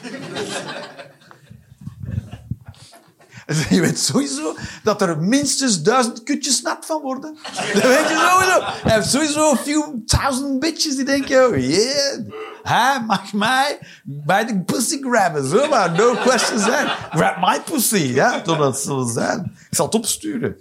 Je 3.70 3.80
weet 3.80 3.98
sowieso 3.98 4.55
dat 4.82 5.03
er 5.03 5.18
minstens 5.18 5.82
duizend 5.82 6.22
kutjes 6.22 6.62
nat 6.62 6.86
van 6.86 7.00
worden. 7.03 7.36
Dat 7.72 7.82
weet 7.82 8.09
je 8.09 8.28
sowieso. 8.30 8.61
Hij 8.62 8.92
heeft 8.94 9.11
sowieso 9.11 9.50
een 9.50 9.57
few 9.57 9.84
thousand 10.07 10.61
bitches 10.61 10.96
die 10.96 11.05
denken, 11.05 11.46
oh 11.48 11.57
yeah, 11.57 12.18
hij 12.62 13.03
mag 13.07 13.32
mij 13.32 13.78
bij 14.05 14.44
de 14.46 14.61
pussy 14.61 15.00
grabben. 15.00 15.48
Zo 15.48 15.68
maar, 15.68 15.92
no 15.92 16.14
questions 16.14 16.62
zijn. 16.62 16.86
Grab 17.11 17.36
my 17.40 17.61
pussy, 17.61 17.96
ja, 17.96 18.38
dat 18.38 18.80
zal 18.80 19.05
zijn. 19.05 19.57
Ik 19.70 19.76
zal 19.76 19.86
het 19.86 19.94
opsturen. 19.94 20.57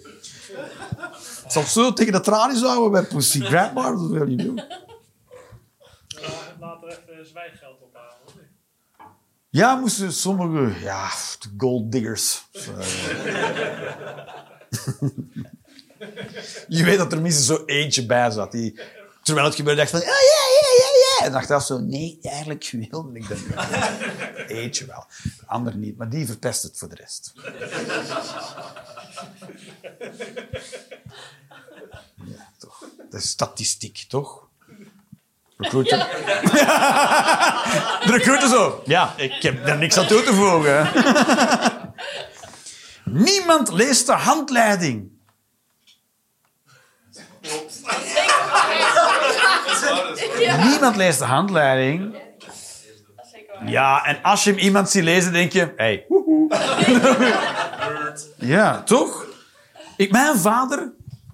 Ik 1.46 1.52
zal 1.58 1.64
zo 1.64 1.94
tegen 1.94 2.14
de 2.14 2.20
tralies 2.22 2.62
houden 2.62 2.92
bij 2.92 3.04
pussy. 3.04 3.40
Grab 3.40 3.74
maar, 3.74 3.92
dat 3.92 4.10
wil 4.10 4.28
je 4.30 4.36
doen. 4.36 4.56
Laat- 4.56 4.80
Laat 6.60 6.84
er 6.84 6.90
even 6.90 7.28
zwijggeld. 7.28 7.80
Ja, 9.52 9.76
moesten 9.76 10.14
sommige... 10.14 10.80
Ja, 10.80 11.12
gold 11.58 11.92
diggers. 11.92 12.44
Zo. 12.52 12.72
Je 16.68 16.84
weet 16.84 16.98
dat 16.98 17.12
er 17.12 17.22
minstens 17.22 17.48
zo 17.48 17.66
eentje 17.66 18.06
bij 18.06 18.32
zat. 18.32 18.52
Die, 18.52 18.80
terwijl 19.24 19.46
het 19.46 19.56
gebeurde, 19.56 19.80
dacht 19.80 19.92
van... 19.92 20.00
Ja, 20.00 20.06
ja, 20.06 20.44
ja, 20.62 20.68
ja, 20.78 20.90
ja. 21.20 21.26
En 21.26 21.34
achteraf 21.34 21.66
zo... 21.66 21.80
Nee, 21.80 22.20
eigenlijk 22.22 22.70
wilde 22.90 23.20
ik 23.20 23.28
dat 23.28 23.38
niet. 23.38 23.56
Eentje 24.58 24.86
wel. 24.86 25.06
De 25.24 25.48
ander 25.48 25.76
niet. 25.76 25.98
Maar 25.98 26.10
die 26.10 26.26
verpest 26.26 26.64
het 26.64 26.78
voor 26.78 26.90
de 26.90 26.96
rest. 26.96 27.34
Ja, 32.26 32.52
toch. 32.58 32.86
Dat 33.10 33.22
is 33.22 33.30
statistiek, 33.30 34.06
toch? 34.08 34.48
Recruiter. 35.62 35.98
De 38.06 38.12
recruiter 38.12 38.50
zo. 38.50 38.82
Ja, 38.86 39.14
ik 39.18 39.42
heb 39.42 39.66
daar 39.66 39.78
niks 39.78 39.98
aan 39.98 40.08
toe 40.08 40.24
te 40.24 40.34
voegen. 40.34 40.90
Niemand 43.28 43.72
leest 43.72 44.06
de 44.06 44.14
handleiding. 44.14 45.12
klopt. 47.42 47.82
Dat 47.84 48.00
is 48.04 48.14
waar, 48.14 49.22
dat 49.68 50.18
is 50.20 50.48
waar. 50.48 50.68
Niemand 50.68 50.96
leest 50.96 51.20
de 51.20 51.26
handleiding. 51.26 52.16
Ja, 53.66 54.06
en 54.06 54.22
als 54.24 54.44
je 54.44 54.50
hem 54.50 54.60
iemand 54.60 54.90
ziet 54.90 55.04
lezen, 55.04 55.34
denk 55.34 55.52
je... 55.52 55.74
Hey, 55.76 56.06
woehoe. 56.08 56.50
ja, 58.56 58.84
toch? 58.84 59.26
Ik, 59.98 60.12
mijn 60.12 60.38
vader 60.38 60.94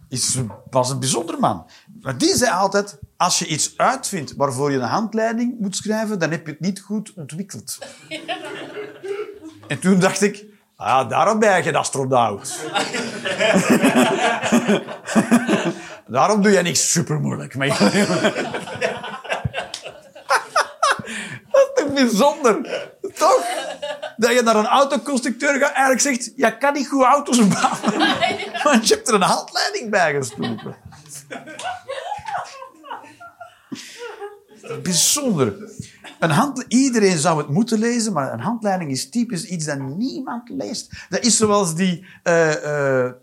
is, 0.10 0.38
was 0.70 0.90
een 0.90 1.00
bijzonder 1.00 1.40
man. 1.40 1.70
Maar 2.02 2.18
die 2.18 2.36
zei 2.36 2.52
altijd... 2.52 3.00
Als 3.18 3.40
je 3.40 3.46
iets 3.46 3.74
uitvindt 3.78 4.36
waarvoor 4.36 4.72
je 4.72 4.78
een 4.78 4.84
handleiding 4.84 5.60
moet 5.60 5.76
schrijven, 5.76 6.20
dan 6.20 6.32
heb 6.32 6.46
je 6.46 6.52
het 6.52 6.62
niet 6.62 6.80
goed 6.80 7.14
ontwikkeld. 7.16 7.78
En 9.68 9.80
toen 9.80 10.00
dacht 10.00 10.22
ik... 10.22 10.46
Ah, 10.76 11.10
daarom 11.10 11.40
ben 11.40 11.64
je 11.64 11.70
een 11.70 11.76
astronaut. 11.76 12.56
daarom 16.08 16.42
doe 16.42 16.52
je 16.52 16.62
niks 16.62 16.92
supermoeilijk. 16.92 17.56
Maar 17.56 17.68
Dat 21.52 21.82
is 21.86 21.94
bijzonder? 21.94 22.88
Toch? 23.14 23.46
Dat 24.18 24.32
je 24.34 24.42
naar 24.42 24.56
een 24.56 24.68
autoconstructeur 24.68 25.60
gaat 25.60 25.72
eigenlijk 25.72 26.02
zegt... 26.02 26.32
Je 26.36 26.58
kan 26.58 26.74
niet 26.74 26.88
goed 26.88 27.04
auto's 27.04 27.48
bouwen. 27.48 28.18
Want 28.64 28.88
je 28.88 28.94
hebt 28.94 29.08
er 29.08 29.14
een 29.14 29.22
handleiding 29.22 29.90
bij 29.90 30.14
gestoken. 30.14 30.76
Bijzonder. 34.84 35.56
Een 36.20 36.66
iedereen 36.68 37.18
zou 37.18 37.38
het 37.38 37.50
moeten 37.50 37.80
lezen, 37.80 38.14
maar 38.14 38.34
een 38.34 38.40
handleiding 38.40 38.92
is 38.92 39.10
typisch 39.10 39.46
iets 39.46 39.66
dat 39.66 39.80
niemand 39.80 40.50
leest. 40.50 41.06
Dat 41.10 41.24
is 41.24 41.38
zoals 41.38 41.76
die... 41.76 42.06
eh, 42.24 43.04
eh, 43.06 43.14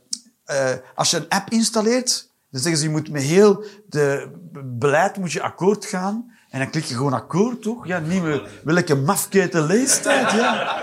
eh, 0.45 0.79
als 0.95 1.11
je 1.11 1.17
een 1.17 1.29
app 1.29 1.51
installeert, 1.51 2.31
dan 2.51 2.61
zeggen 2.61 2.81
ze, 2.81 2.87
je 2.87 2.93
moet 2.93 3.11
met 3.11 3.23
heel 3.23 3.65
de 3.89 4.31
beleid 4.65 5.17
moet 5.17 5.33
je 5.33 5.43
akkoord 5.43 5.85
gaan. 5.85 6.33
En 6.51 6.59
dan 6.59 6.71
klik 6.71 6.85
je 6.85 6.95
gewoon 6.95 7.13
akkoord, 7.13 7.63
toch? 7.63 7.87
Ja, 7.87 7.99
niet 7.99 8.23
meer 8.23 8.49
welke 8.65 8.95
mafkete 8.95 9.63
leestijd, 9.63 10.31
ja. 10.31 10.83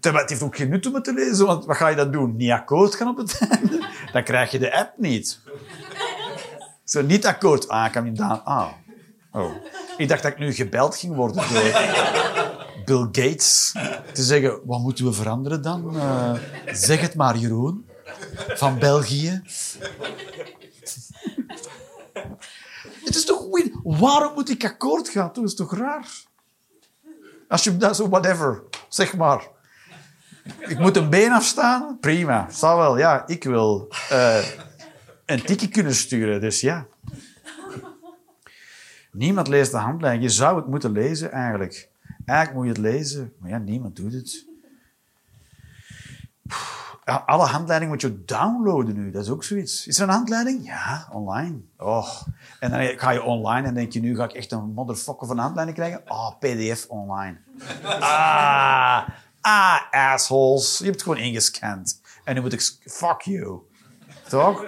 Het 0.00 0.28
heeft 0.30 0.42
ook 0.42 0.56
geen 0.56 0.68
nut 0.68 0.86
om 0.86 0.94
het 0.94 1.04
te 1.04 1.12
lezen, 1.12 1.46
want 1.46 1.64
wat 1.64 1.76
ga 1.76 1.88
je 1.88 1.96
dan 1.96 2.10
doen? 2.10 2.36
Niet 2.36 2.50
akkoord 2.50 2.94
gaan 2.94 3.08
op 3.08 3.16
het 3.16 3.38
einde? 3.50 3.86
Dan 4.12 4.22
krijg 4.24 4.50
je 4.50 4.58
de 4.58 4.74
app 4.76 4.92
niet. 4.96 5.40
Zo, 6.84 7.02
niet 7.02 7.26
akkoord. 7.26 7.68
Ah, 7.68 7.92
kan 7.92 8.04
niet 8.04 8.20
aan. 8.20 8.44
Ah. 8.44 8.68
Oh. 9.34 9.54
Ik 9.96 10.08
dacht 10.08 10.22
dat 10.22 10.32
ik 10.32 10.38
nu 10.38 10.52
gebeld 10.52 10.96
ging 10.96 11.14
worden 11.14 11.42
door 11.48 11.72
Bill 12.84 13.24
Gates. 13.24 13.72
Te 14.12 14.22
zeggen, 14.22 14.60
wat 14.64 14.80
moeten 14.80 15.04
we 15.04 15.12
veranderen 15.12 15.62
dan? 15.62 15.96
Eh, 16.00 16.32
zeg 16.66 17.00
het 17.00 17.14
maar, 17.14 17.36
Jeroen. 17.36 17.86
Van 18.48 18.78
België. 18.78 19.42
Het 23.04 23.14
is 23.14 23.24
toch 23.24 23.46
weird? 23.50 23.70
Waarom 23.82 24.34
moet 24.34 24.50
ik 24.50 24.64
akkoord 24.64 25.08
gaan? 25.08 25.30
Dat 25.32 25.44
is 25.44 25.54
toch 25.54 25.76
raar? 25.76 26.08
Als 27.48 27.64
je 27.64 27.76
dat 27.76 27.96
zo, 27.96 28.08
whatever, 28.08 28.62
zeg 28.88 29.16
maar. 29.16 29.48
Ik 30.58 30.78
moet 30.78 30.96
een 30.96 31.10
been 31.10 31.32
afstaan? 31.32 31.98
Prima, 32.00 32.46
zal 32.50 32.76
wel. 32.76 32.98
Ja, 32.98 33.26
ik 33.26 33.44
wil 33.44 33.88
eh, 34.08 34.44
een 35.26 35.42
tikkie 35.42 35.68
kunnen 35.68 35.94
sturen, 35.94 36.40
dus 36.40 36.60
ja. 36.60 36.86
Niemand 39.14 39.48
leest 39.48 39.70
de 39.70 39.76
handleiding. 39.76 40.24
Je 40.24 40.30
zou 40.30 40.56
het 40.56 40.66
moeten 40.66 40.92
lezen, 40.92 41.32
eigenlijk. 41.32 41.88
Eigenlijk 42.24 42.58
moet 42.58 42.76
je 42.76 42.82
het 42.82 42.92
lezen, 42.92 43.32
maar 43.38 43.50
ja, 43.50 43.58
niemand 43.58 43.96
doet 43.96 44.12
het. 44.12 44.46
Alle 47.04 47.46
handleidingen 47.46 47.92
moet 47.92 48.02
je 48.02 48.24
downloaden 48.24 48.94
nu. 48.94 49.10
Dat 49.10 49.22
is 49.22 49.30
ook 49.30 49.44
zoiets. 49.44 49.86
Is 49.86 49.98
er 49.98 50.02
een 50.08 50.14
handleiding? 50.14 50.66
Ja, 50.66 51.08
online. 51.12 51.60
Oh. 51.78 52.22
En 52.60 52.70
dan 52.70 52.80
ga 52.80 53.10
je 53.10 53.22
online 53.22 53.66
en 53.66 53.74
denk 53.74 53.92
je, 53.92 54.00
nu 54.00 54.16
ga 54.16 54.24
ik 54.24 54.32
echt 54.32 54.52
een 54.52 54.72
motherfucker 54.72 55.26
van 55.26 55.36
een 55.36 55.42
handleiding 55.42 55.78
krijgen. 55.78 56.02
Oh, 56.06 56.38
pdf 56.38 56.86
online. 56.88 57.36
Ah, 58.00 59.08
ah, 59.40 60.12
assholes. 60.12 60.78
Je 60.78 60.84
hebt 60.84 60.94
het 60.94 61.04
gewoon 61.04 61.18
ingescand. 61.18 62.00
En 62.24 62.34
nu 62.34 62.40
moet 62.40 62.52
ik... 62.52 62.60
Fuck 62.84 63.20
you. 63.20 63.58
Toch? 64.28 64.64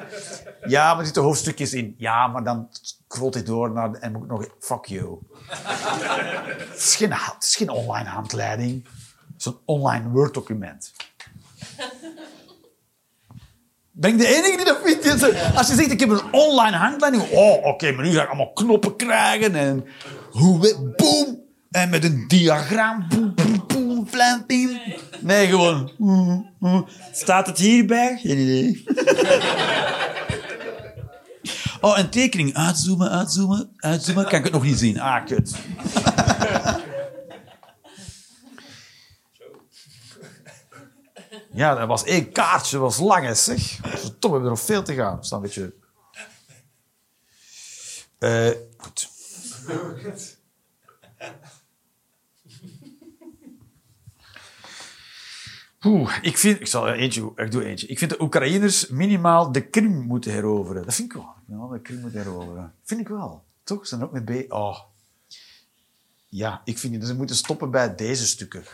Ja, 0.67 0.89
maar 0.89 0.99
er 0.99 1.05
zitten 1.05 1.23
hoofdstukjes 1.23 1.73
in. 1.73 1.95
Ja, 1.99 2.27
maar 2.27 2.45
dan 2.45 2.69
scrolt 3.09 3.35
hij 3.35 3.43
door 3.43 3.71
naar... 3.71 3.93
En 3.93 4.13
moet 4.13 4.23
ik 4.23 4.29
nog... 4.29 4.49
Fuck 4.61 4.85
you. 4.85 5.19
Het 6.69 7.37
is 7.41 7.57
geen, 7.57 7.69
online 7.71 8.09
handleiding. 8.09 8.85
Het 9.33 9.39
is 9.39 9.45
een 9.45 9.59
online 9.65 10.09
Word-document. 10.09 10.93
Ben 13.91 14.11
ik 14.11 14.19
de 14.19 14.27
enige 14.27 14.57
die 14.57 14.65
dat 14.65 14.79
vindt? 14.85 15.57
Als 15.57 15.69
je 15.69 15.75
zegt, 15.75 15.91
ik 15.91 16.01
heb 16.01 16.09
een 16.09 16.33
online 16.33 16.77
handleiding. 16.77 17.23
Oh, 17.31 17.65
oké, 17.65 17.93
maar 17.93 18.05
nu 18.05 18.13
ga 18.13 18.23
ik 18.23 18.29
allemaal 18.29 18.53
knoppen 18.53 18.97
krijgen. 18.97 19.55
En 19.55 19.85
hoe, 20.31 20.93
boom. 20.97 21.45
En 21.71 21.91
met 21.91 22.05
een 22.05 22.25
diagram. 22.29 23.07
Boom, 23.09 23.35
boom, 23.35 23.65
boom. 23.67 24.81
Nee, 25.21 25.47
gewoon. 25.47 25.93
mm, 25.99 26.51
mm. 26.59 26.87
Staat 27.13 27.47
het 27.47 27.59
hierbij? 27.59 28.19
Geen 28.23 28.39
idee. 28.39 28.85
Oh, 31.81 31.99
een 31.99 32.11
tekening. 32.11 32.55
Uitzoomen, 32.55 33.11
uitzoomen, 33.11 33.71
uitzoomen. 33.77 34.25
Kan 34.25 34.39
ik 34.39 34.45
het 34.45 34.53
nog 34.53 34.63
niet 34.63 34.79
zien? 34.79 35.01
Ah, 35.01 35.27
kut. 35.27 35.55
Ja, 41.57 41.75
dat 41.75 41.89
was 41.89 42.05
één 42.05 42.33
kaartje, 42.33 42.79
dat 42.79 42.85
was 42.85 42.99
lang, 42.99 43.25
hè, 43.27 43.35
zeg. 43.35 43.81
Top, 44.19 44.21
we 44.21 44.29
hebben 44.29 44.43
er 44.43 44.49
nog 44.49 44.61
veel 44.61 44.83
te 44.83 44.95
gaan. 44.95 45.25
Staan 45.25 45.39
een 45.39 45.45
beetje... 45.45 45.75
Eh, 48.19 48.51
goed. 48.77 49.09
Oeh, 55.85 56.19
ik 56.23 56.39
vind... 56.39 56.61
Ik 56.61 56.67
zal 56.67 56.89
eentje... 56.89 57.33
Ik 57.37 57.51
doe 57.51 57.65
eentje. 57.65 57.87
Ik 57.87 57.99
vind 57.99 58.11
de 58.11 58.23
Oekraïners 58.23 58.89
minimaal 58.89 59.53
de 59.53 59.61
Krim 59.61 60.01
moeten 60.07 60.33
heroveren. 60.33 60.85
Dat 60.85 60.95
vind 60.95 61.13
ik 61.13 61.17
wel. 61.17 61.35
Ja, 61.47 61.73
de 61.73 61.81
Krim 61.81 62.01
moeten 62.01 62.21
heroveren. 62.21 62.75
Vind 62.85 63.01
ik 63.01 63.09
wel. 63.09 63.45
Toch? 63.65 63.81
Ze 63.81 63.87
zijn 63.87 64.03
ook 64.03 64.13
met 64.13 64.25
B... 64.25 64.53
Oh. 64.53 64.79
Ja, 66.29 66.61
ik 66.65 66.79
vind 66.79 67.01
dat 67.01 67.09
ze 67.09 67.15
moeten 67.15 67.37
stoppen 67.37 67.71
bij 67.71 67.95
deze 67.95 68.27
stukken. 68.27 68.65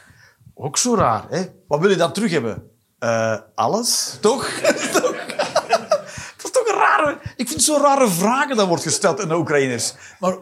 Ook 0.54 0.76
zo 0.76 0.94
raar, 0.94 1.26
hè? 1.28 1.44
Wat 1.66 1.80
wil 1.80 1.90
je 1.90 1.96
dan 1.96 2.12
terug 2.12 2.30
hebben? 2.30 2.70
Eh, 2.98 3.38
alles, 3.54 4.18
toch? 4.20 4.48
Dat 6.36 6.44
is 6.44 6.50
toch 6.50 6.68
een 6.68 6.74
rare... 6.74 7.18
Ik 7.36 7.48
vind 7.48 7.50
het 7.50 7.62
zo 7.62 7.76
rare 7.76 8.08
vragen 8.08 8.56
dat 8.56 8.68
wordt 8.68 8.82
gesteld 8.82 9.20
aan 9.20 9.28
de 9.28 9.36
Oekraïners. 9.36 9.94
Maar 10.20 10.36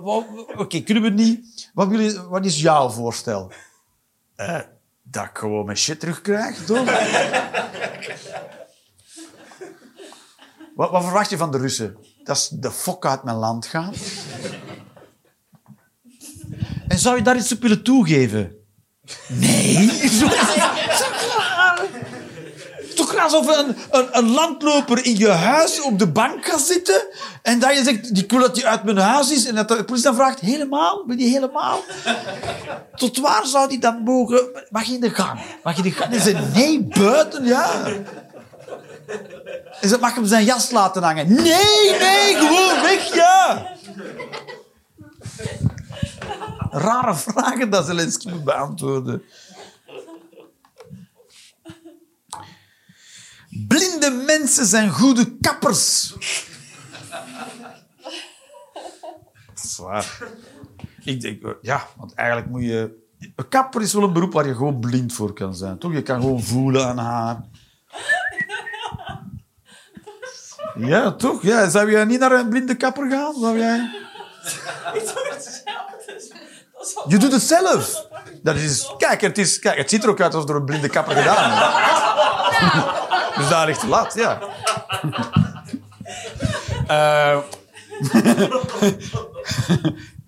oké, 0.56 0.80
kunnen 0.80 1.02
we 1.02 1.08
het 1.08 1.18
niet... 1.18 1.70
Wat, 1.74 1.88
wil 1.88 2.00
je, 2.00 2.28
wat 2.28 2.44
is 2.44 2.60
jouw 2.60 2.88
voorstel? 2.88 3.52
Eh, 4.36 4.60
dat 5.10 5.24
ik 5.24 5.38
gewoon 5.38 5.64
mijn 5.64 5.76
shit 5.76 6.00
terugkrijg, 6.00 6.64
toch? 6.64 6.84
wat, 10.76 10.90
wat 10.90 11.02
verwacht 11.02 11.30
je 11.30 11.36
van 11.36 11.50
de 11.50 11.58
Russen? 11.58 11.96
Dat 12.24 12.38
ze 12.38 12.58
de 12.58 12.70
fok 12.70 13.06
uit 13.06 13.22
mijn 13.22 13.36
land 13.36 13.66
gaan? 13.66 13.92
En 16.88 16.98
zou 16.98 17.16
je 17.16 17.22
daar 17.22 17.36
iets 17.36 17.52
op 17.52 17.62
willen 17.62 17.82
toegeven? 17.82 18.54
Nee. 19.28 19.76
Toch 23.00 23.16
alsof 23.16 23.58
een, 23.58 23.76
een, 23.90 24.08
een 24.10 24.30
landloper 24.30 25.04
in 25.04 25.18
je 25.18 25.28
huis 25.28 25.80
op 25.80 25.98
de 25.98 26.06
bank 26.06 26.46
gaat 26.46 26.60
zitten 26.60 27.06
en 27.42 27.58
dat 27.58 27.76
je 27.76 27.84
zegt, 27.84 28.18
ik 28.18 28.30
wil 28.30 28.40
dat 28.40 28.56
hij 28.56 28.66
uit 28.66 28.84
mijn 28.84 28.98
huis 28.98 29.32
is 29.32 29.46
en 29.46 29.54
dat 29.54 29.68
de 29.68 29.84
politie 29.84 30.04
dan 30.06 30.14
vraagt, 30.14 30.40
helemaal? 30.40 31.04
Wil 31.06 31.18
je 31.18 31.28
helemaal? 31.28 31.80
Tot 32.96 33.18
waar 33.18 33.46
zou 33.46 33.68
die 33.68 33.78
dan 33.78 34.02
mogen? 34.02 34.48
Mag 34.70 34.84
je 34.84 34.94
in 34.94 35.00
de 35.00 35.10
gang? 35.10 35.40
Mag 35.62 35.76
je 35.76 35.82
in 35.82 35.88
de 35.88 35.94
gang? 35.94 36.12
En 36.12 36.20
ze 36.20 36.36
nee, 36.54 36.82
buiten, 36.82 37.44
ja. 37.44 37.70
En 39.80 39.88
ze 39.88 39.98
mag 40.00 40.14
hem 40.14 40.26
zijn 40.26 40.44
jas 40.44 40.70
laten 40.70 41.02
hangen. 41.02 41.34
Nee, 41.34 41.96
nee, 41.98 42.34
gewoon 42.34 42.82
weg, 42.82 43.14
ja. 43.14 43.66
Rare 46.70 47.14
vragen 47.14 47.70
dat 47.70 47.86
Zelensky 47.86 48.28
moet 48.28 48.44
beantwoorden. 48.44 49.22
Blinde 53.50 54.10
mensen 54.26 54.66
zijn 54.66 54.90
goede 54.90 55.38
kappers. 55.40 56.14
Zwaar. 59.54 60.18
Ik 61.04 61.20
denk, 61.20 61.56
ja, 61.62 61.86
want 61.96 62.14
eigenlijk 62.14 62.48
moet 62.50 62.62
je... 62.62 62.98
Een 63.36 63.48
kapper 63.48 63.82
is 63.82 63.92
wel 63.92 64.02
een 64.02 64.12
beroep 64.12 64.32
waar 64.32 64.46
je 64.46 64.54
gewoon 64.54 64.80
blind 64.80 65.12
voor 65.12 65.32
kan 65.32 65.54
zijn. 65.54 65.78
Toch? 65.78 65.92
Je 65.92 66.02
kan 66.02 66.20
gewoon 66.20 66.42
voelen 66.42 66.86
aan 66.86 66.98
haar. 66.98 67.40
Ja, 70.76 71.12
toch? 71.12 71.42
Ja, 71.42 71.68
zou 71.68 71.90
jij 71.90 72.04
niet 72.04 72.20
naar 72.20 72.32
een 72.32 72.48
blinde 72.48 72.76
kapper 72.76 73.10
gaan? 73.10 73.34
Zou 73.34 73.58
jij... 73.58 73.90
Je 77.08 77.18
doet 77.18 77.32
het 77.32 77.42
zelf. 77.42 78.06
Dat 78.42 78.56
is, 78.56 78.94
kijk, 78.98 79.20
het 79.20 79.38
is, 79.38 79.58
kijk, 79.58 79.78
het 79.78 79.90
ziet 79.90 80.02
er 80.02 80.10
ook 80.10 80.20
uit 80.20 80.34
alsof 80.34 80.40
het 80.40 80.48
door 80.48 80.56
een 80.56 80.64
blinde 80.64 80.88
kapper 80.88 81.16
gedaan 81.16 81.52
is. 81.52 82.99
Dus 83.40 83.48
daar 83.48 83.66
ligt 83.66 83.80
de 83.80 83.86
lat, 83.86 84.14
ja. 84.14 84.38
Eh, 86.86 87.38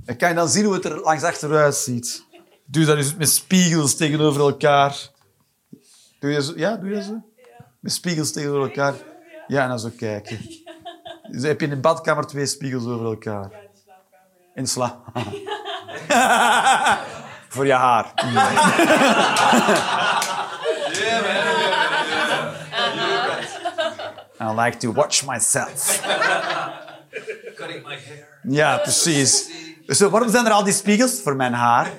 En 0.04 0.16
kan 0.18 0.28
je 0.28 0.34
dan 0.34 0.48
zien 0.48 0.64
hoe 0.64 0.74
het 0.74 0.84
er 0.84 1.00
langs 1.00 1.22
achteruit 1.22 1.74
ziet. 1.74 2.24
Doe 2.64 2.84
dat 2.84 2.96
eens 2.96 3.14
met 3.14 3.30
spiegels 3.30 3.96
tegenover 3.96 4.40
elkaar. 4.40 4.96
Doe 6.20 6.30
je 6.30 6.42
zo? 6.42 6.52
Ja, 6.56 6.76
doe 6.76 6.90
je 6.90 7.02
zo? 7.02 7.22
Met 7.80 7.92
spiegels 7.92 8.32
tegenover 8.32 8.62
elkaar. 8.62 8.94
Ja, 9.46 9.62
en 9.62 9.68
dan 9.68 9.78
zo 9.78 9.90
kijken. 9.96 10.38
Dus 11.30 11.42
heb 11.42 11.60
je 11.60 11.66
in 11.66 11.72
de 11.72 11.80
badkamer 11.80 12.26
twee 12.26 12.46
spiegels 12.46 12.84
over 12.86 13.06
elkaar. 13.06 13.50
In 14.54 14.66
slaap. 14.66 15.04
Voor 17.48 17.66
je 17.66 17.72
haar. 17.72 18.12
Yeah, 20.92 21.22
man. 21.22 21.42
I 24.42 24.64
like 24.64 24.78
to 24.78 24.92
watch 24.92 25.24
myself. 25.24 26.00
Cutting 27.56 27.82
my 27.82 27.96
hair. 27.96 28.26
Ja, 28.42 28.76
precies. 28.78 29.50
Zo, 29.86 30.10
waarom 30.10 30.30
zijn 30.30 30.46
er 30.46 30.52
al 30.52 30.64
die 30.64 30.72
spiegels? 30.72 31.20
Voor 31.22 31.36
mijn 31.36 31.52
haar. 31.52 31.90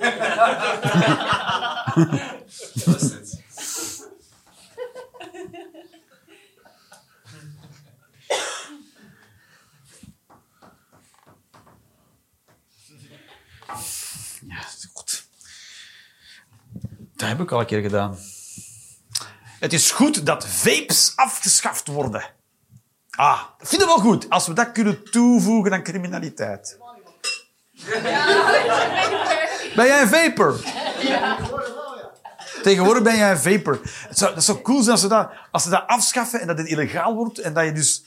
Dat 2.84 3.02
is 3.02 3.02
het. 3.02 3.42
Ja, 14.48 14.58
is 14.58 14.88
goed. 14.92 15.24
Dat 17.16 17.28
heb 17.28 17.40
ik 17.40 17.50
al 17.50 17.60
een 17.60 17.66
keer 17.66 17.80
gedaan. 17.82 18.18
Het 19.64 19.72
is 19.72 19.90
goed 19.90 20.26
dat 20.26 20.46
vapes 20.46 21.12
afgeschaft 21.14 21.86
worden. 21.86 22.24
Ah, 23.10 23.40
dat 23.58 23.68
vinden 23.68 23.88
we 23.88 23.94
wel 23.94 24.02
goed. 24.02 24.30
Als 24.30 24.46
we 24.46 24.52
dat 24.52 24.72
kunnen 24.72 25.10
toevoegen 25.10 25.72
aan 25.72 25.82
criminaliteit. 25.82 26.78
Ben 29.74 29.86
jij 29.86 30.02
een 30.02 30.08
vapor? 30.08 30.60
Tegenwoordig 32.62 33.02
ben 33.02 33.16
jij 33.16 33.30
een 33.30 33.38
vapor. 33.38 33.80
Het 33.84 34.18
zou, 34.18 34.34
dat 34.34 34.44
zou 34.44 34.60
cool 34.60 34.80
zijn 34.80 34.90
als 34.90 35.00
ze, 35.00 35.08
dat, 35.08 35.30
als 35.50 35.62
ze 35.62 35.70
dat 35.70 35.86
afschaffen 35.86 36.40
en 36.40 36.46
dat 36.46 36.58
het 36.58 36.66
illegaal 36.66 37.14
wordt 37.14 37.38
en 37.38 37.54
dat 37.54 37.64
je 37.64 37.72
dus 37.72 38.04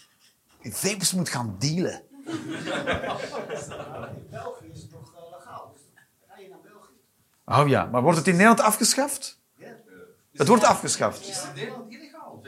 vapes 0.61 1.13
moet 1.13 1.29
gaan 1.29 1.55
dealen. 1.59 2.01
België 2.25 2.35
is 3.53 3.67
eh, 3.67 4.97
legaal. 5.31 5.75
Ga 6.27 6.39
je 6.39 6.49
naar 6.49 6.59
België. 6.63 7.61
Oh 7.61 7.67
ja, 7.67 7.85
maar 7.85 8.01
wordt 8.01 8.17
het 8.17 8.27
in 8.27 8.34
Nederland 8.34 8.61
afgeschaft? 8.61 9.36
Het 10.38 10.47
wordt 10.47 10.64
afgeschaft. 10.64 11.27
Is 11.27 11.35
het 11.38 11.45
in 11.45 11.53
Nederland 11.55 11.91
illegaal? 11.91 12.41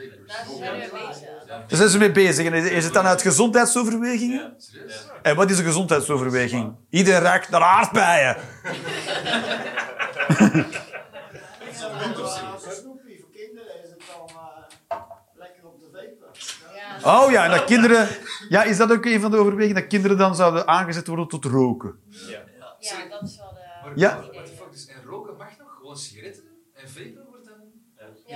Daar 1.46 1.64
zijn 1.78 1.88
ze 1.88 1.98
mee 1.98 2.12
bezig. 2.12 2.46
En 2.46 2.54
is 2.54 2.84
het 2.84 2.92
dan 2.92 3.06
uit 3.06 3.22
gezondheidsoverwegingen? 3.22 4.54
Serieus? 4.58 5.06
En 5.22 5.36
wat 5.36 5.50
is 5.50 5.58
een 5.58 5.64
gezondheidsoverweging? 5.64 6.74
Iedereen 6.90 7.20
ruikt 7.20 7.48
naar 7.50 7.62
aardbeien. 7.62 8.36
Snoepie 12.68 13.18
voor 13.20 13.30
kinderen 13.32 13.82
is 13.84 13.90
het 13.90 14.02
dan 14.06 14.28
eh, 14.88 14.98
lekker 15.34 15.64
om 15.66 15.78
te 15.78 15.86
vapen. 15.92 16.40
Ja, 17.02 17.24
Oh 17.24 17.30
ja, 17.30 17.44
en 17.44 17.50
dat 17.50 17.64
kinderen... 17.64 18.08
Ja, 18.48 18.62
is 18.62 18.76
dat 18.76 18.92
ook 18.92 19.04
een 19.04 19.20
van 19.20 19.30
de 19.30 19.36
overwegingen? 19.36 19.74
Dat 19.80 19.86
kinderen 19.90 20.16
dan 20.18 20.34
zouden 20.34 20.66
aangezet 20.68 21.06
worden 21.06 21.28
tot 21.28 21.44
roken? 21.44 22.00
ja, 22.08 22.38
dat 23.10 23.22
is 23.22 23.36
wel 23.36 23.54
de... 23.94 24.00
Ja. 24.00 24.16
what 24.20 24.32
the 24.46 24.52
fuck, 24.56 24.72
dus, 24.72 24.86
en 24.86 25.02
roken 25.06 25.36
mag 25.36 25.58
nog? 25.58 25.76
Gewoon 25.78 25.96
sigaretten? 25.96 26.42
En 26.74 26.88
vapen 26.88 27.24
wordt 27.28 27.44
dan 27.46 27.54
Ja, 27.96 28.04
illegaal 28.06 28.06
klopt. 28.06 28.06
eigenlijk? 28.06 28.06
Ja, 28.06 28.06
Dat 28.06 28.16
is 28.16 28.24
maar- 28.24 28.26
eigenlijk- 28.26 28.29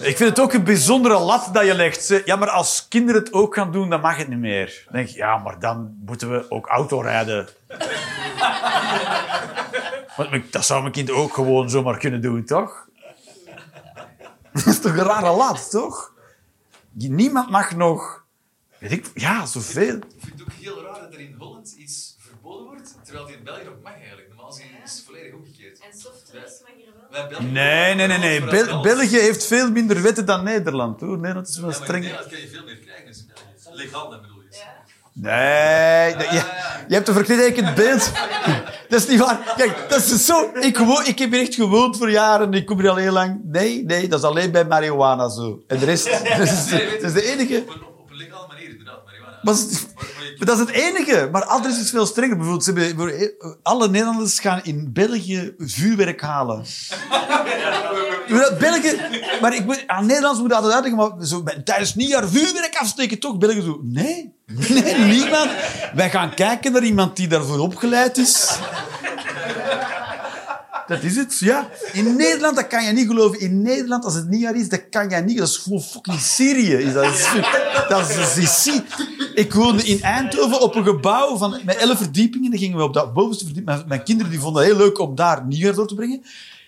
Ik 0.00 0.16
vind 0.16 0.28
het 0.30 0.40
ook 0.40 0.52
een 0.52 0.64
bijzondere 0.64 1.18
lat 1.18 1.48
dat 1.52 1.64
je 1.66 1.74
legt. 1.74 2.22
Ja, 2.24 2.36
maar 2.36 2.48
als 2.50 2.86
kinderen 2.88 3.22
het 3.22 3.32
ook 3.32 3.54
gaan 3.54 3.72
doen, 3.72 3.90
dan 3.90 4.00
mag 4.00 4.16
het 4.16 4.28
niet 4.28 4.38
meer. 4.38 4.82
Dan 4.84 4.92
denk 4.94 5.08
je, 5.08 5.16
ja, 5.16 5.36
maar 5.36 5.58
dan 5.58 5.96
moeten 6.04 6.30
we 6.30 6.50
ook 6.50 6.66
auto 6.66 7.00
rijden. 7.00 7.48
Want 10.16 10.30
mijn- 10.30 10.46
dat 10.50 10.64
zou 10.66 10.80
mijn 10.80 10.92
kind 10.92 11.10
ook 11.10 11.34
gewoon 11.34 11.70
zomaar 11.70 11.98
kunnen 11.98 12.20
doen, 12.22 12.44
toch? 12.44 12.84
Dat 14.52 14.66
is 14.66 14.80
toch 14.80 14.92
een 14.96 15.04
rare 15.04 15.30
lat, 15.36 15.70
toch? 15.70 16.12
Niemand 16.92 17.50
mag 17.50 17.74
nog... 17.76 18.24
Weet 18.78 18.92
ik... 18.92 19.06
Ja, 19.14 19.46
zoveel. 19.46 19.96
Ik 19.96 20.04
vind 20.18 20.32
het 20.32 20.42
ook 20.42 20.52
heel 20.60 20.82
raar 20.82 21.00
dat 21.00 21.12
er 21.12 21.20
in 21.20 21.34
Holland 21.38 21.74
iets 21.78 22.16
verboden 22.18 22.66
wordt, 22.66 22.94
terwijl 23.04 23.26
die 23.26 23.36
in 23.36 23.44
België 23.44 23.64
nog 23.64 23.74
mag 23.82 23.92
eigenlijk. 23.94 24.28
Normaal 24.28 24.50
gezien 24.52 24.66
is 24.84 24.92
het 24.92 25.02
volledig 25.04 25.34
omgekeerd. 25.34 25.78
En 25.78 25.98
softdrinks 25.98 26.60
mag 26.60 26.70
België- 26.76 26.85
Nee, 27.40 27.94
nee, 27.94 28.06
nee. 28.06 28.18
nee. 28.18 28.44
Bel- 28.44 28.80
België 28.82 29.18
heeft 29.18 29.46
veel 29.46 29.70
minder 29.70 30.02
wetten 30.02 30.26
dan 30.26 30.44
Nederland, 30.44 31.00
hoor. 31.00 31.18
Nederland 31.18 31.48
is 31.48 31.58
wel 31.58 31.70
Ja, 31.70 31.78
maar 31.78 31.80
in 31.80 31.84
streng. 31.86 32.02
Nederland 32.04 32.30
kan 32.30 32.40
je 32.40 32.48
veel 32.48 32.64
meer 32.64 32.76
krijgen. 32.76 33.06
Dus. 33.06 33.24
Legaal 33.72 34.10
dan 34.10 34.20
bedoel 34.20 34.42
je. 34.50 34.56
Ja. 34.56 34.74
Nee, 35.12 36.14
nee, 36.14 36.26
je, 36.26 36.42
je 36.88 36.94
hebt 36.94 37.08
een 37.08 37.14
verkrekend 37.14 37.74
beeld. 37.74 38.12
Dat 38.88 39.00
is 39.00 39.06
niet 39.08 39.18
waar. 39.20 39.38
Kijk, 39.56 39.88
dat 39.88 39.98
is 39.98 40.24
zo. 40.24 40.50
Ik, 40.60 40.78
ik 41.04 41.18
heb 41.18 41.30
hier 41.30 41.40
echt 41.40 41.54
gewoond 41.54 41.96
voor 41.96 42.10
jaren. 42.10 42.52
Ik 42.52 42.66
kom 42.66 42.80
hier 42.80 42.88
al 42.90 42.96
heel 42.96 43.12
lang. 43.12 43.40
Nee, 43.44 43.84
nee, 43.84 44.08
dat 44.08 44.18
is 44.18 44.24
alleen 44.24 44.50
bij 44.50 44.64
marihuana 44.64 45.28
zo. 45.28 45.62
En 45.66 45.78
de 45.78 45.84
rest, 45.84 46.04
dat 46.28 46.38
is, 46.38 46.68
dat 46.70 47.02
is 47.02 47.12
de 47.12 47.22
enige. 47.32 47.58
Op 47.60 47.68
een, 47.68 47.82
op 47.98 48.10
een 48.10 48.16
legale 48.16 48.46
manier, 48.46 48.68
inderdaad, 48.70 49.04
marihuana. 49.04 49.34
Maar, 49.46 49.54
dat 50.38 50.58
is 50.58 50.66
het 50.66 50.70
enige. 50.70 51.28
Maar 51.32 51.44
anders 51.44 51.80
is 51.80 51.90
veel 51.90 52.06
strenger. 52.06 52.36
Bijvoorbeeld, 52.36 52.64
ze 52.64 52.72
hebben, 52.72 53.34
alle 53.62 53.88
Nederlanders 53.88 54.38
gaan 54.38 54.60
in 54.62 54.90
België 54.92 55.54
vuurwerk 55.58 56.20
halen. 56.20 56.64
België, 58.58 59.00
maar 59.40 59.54
ik 59.54 59.64
moet, 59.64 59.84
aan 59.86 60.06
Nederlands 60.06 60.40
moet 60.40 60.50
ik 60.50 60.56
altijd 60.56 60.74
uitleggen, 60.74 61.16
maar 61.16 61.26
zo, 61.26 61.44
tijdens 61.64 61.94
nieuwjaar 61.94 62.28
vuurwerk 62.28 62.76
afsteken, 62.76 63.18
toch? 63.18 63.38
België 63.38 63.60
zo, 63.60 63.80
nee, 63.82 64.34
nee, 64.68 64.94
niemand. 64.94 65.50
Wij 65.94 66.10
gaan 66.10 66.34
kijken 66.34 66.72
naar 66.72 66.82
iemand 66.82 67.16
die 67.16 67.28
daarvoor 67.28 67.58
opgeleid 67.58 68.16
is. 68.16 68.58
Dat 70.86 71.02
is 71.02 71.16
het, 71.16 71.38
ja. 71.38 71.68
In 71.92 72.16
Nederland, 72.16 72.56
dat 72.56 72.66
kan 72.66 72.84
je 72.84 72.92
niet 72.92 73.06
geloven. 73.06 73.40
In 73.40 73.62
Nederland, 73.62 74.04
als 74.04 74.14
het 74.14 74.28
nieuwjaar 74.28 74.54
is, 74.54 74.68
dat 74.68 74.88
kan 74.90 75.10
je 75.10 75.16
niet. 75.16 75.38
Dat 75.38 75.48
is 75.48 75.56
gewoon 75.56 75.82
fucking 75.82 76.20
Syrië. 76.20 76.74
Is 76.74 76.92
dat, 76.92 77.04
is, 77.04 77.28
dat 77.88 78.36
is 78.36 78.80
Ik 79.34 79.52
woonde 79.52 79.82
in 79.82 80.02
Eindhoven 80.02 80.60
op 80.60 80.74
een 80.74 80.84
gebouw 80.84 81.36
van, 81.36 81.60
met 81.64 81.76
elf 81.76 81.98
verdiepingen. 81.98 82.50
Dan 82.50 82.58
gingen 82.58 82.76
we 82.76 82.82
op 82.82 82.94
dat 82.94 83.12
bovenste 83.12 83.44
verdieping. 83.44 83.76
Mijn, 83.76 83.88
mijn 83.88 84.02
kinderen 84.02 84.30
die 84.30 84.40
vonden 84.40 84.62
het 84.62 84.72
heel 84.72 84.80
leuk 84.80 84.98
om 84.98 85.14
daar 85.14 85.46
nieuwjaar 85.46 85.74
door 85.74 85.88
te 85.88 85.94
brengen. 85.94 86.22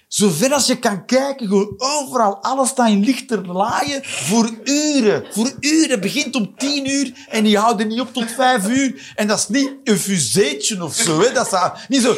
Zover 0.09 0.53
als 0.53 0.67
je 0.67 0.79
kan 0.79 1.05
kijken, 1.05 1.47
gewoon 1.47 1.75
overal, 1.77 2.43
alles 2.43 2.69
staat 2.69 2.89
in 2.89 3.05
lichterlaaien 3.05 4.01
voor 4.05 4.51
uren. 4.65 5.25
Voor 5.31 5.53
uren. 5.61 5.91
Het 5.91 6.01
begint 6.01 6.35
om 6.35 6.55
tien 6.57 6.91
uur 6.91 7.13
en 7.29 7.45
die 7.45 7.59
houden 7.59 7.89
niet 7.89 8.01
op 8.01 8.13
tot 8.13 8.31
vijf 8.31 8.69
uur. 8.69 9.13
En 9.15 9.27
dat 9.27 9.39
is 9.39 9.49
niet 9.49 9.71
een 9.85 9.99
fuseetje 9.99 10.85
of 10.85 10.95
zo. 10.95 11.21
Hè. 11.21 11.33
Dat 11.33 11.53
is 11.53 11.87
niet 11.89 12.03
zo... 12.03 12.17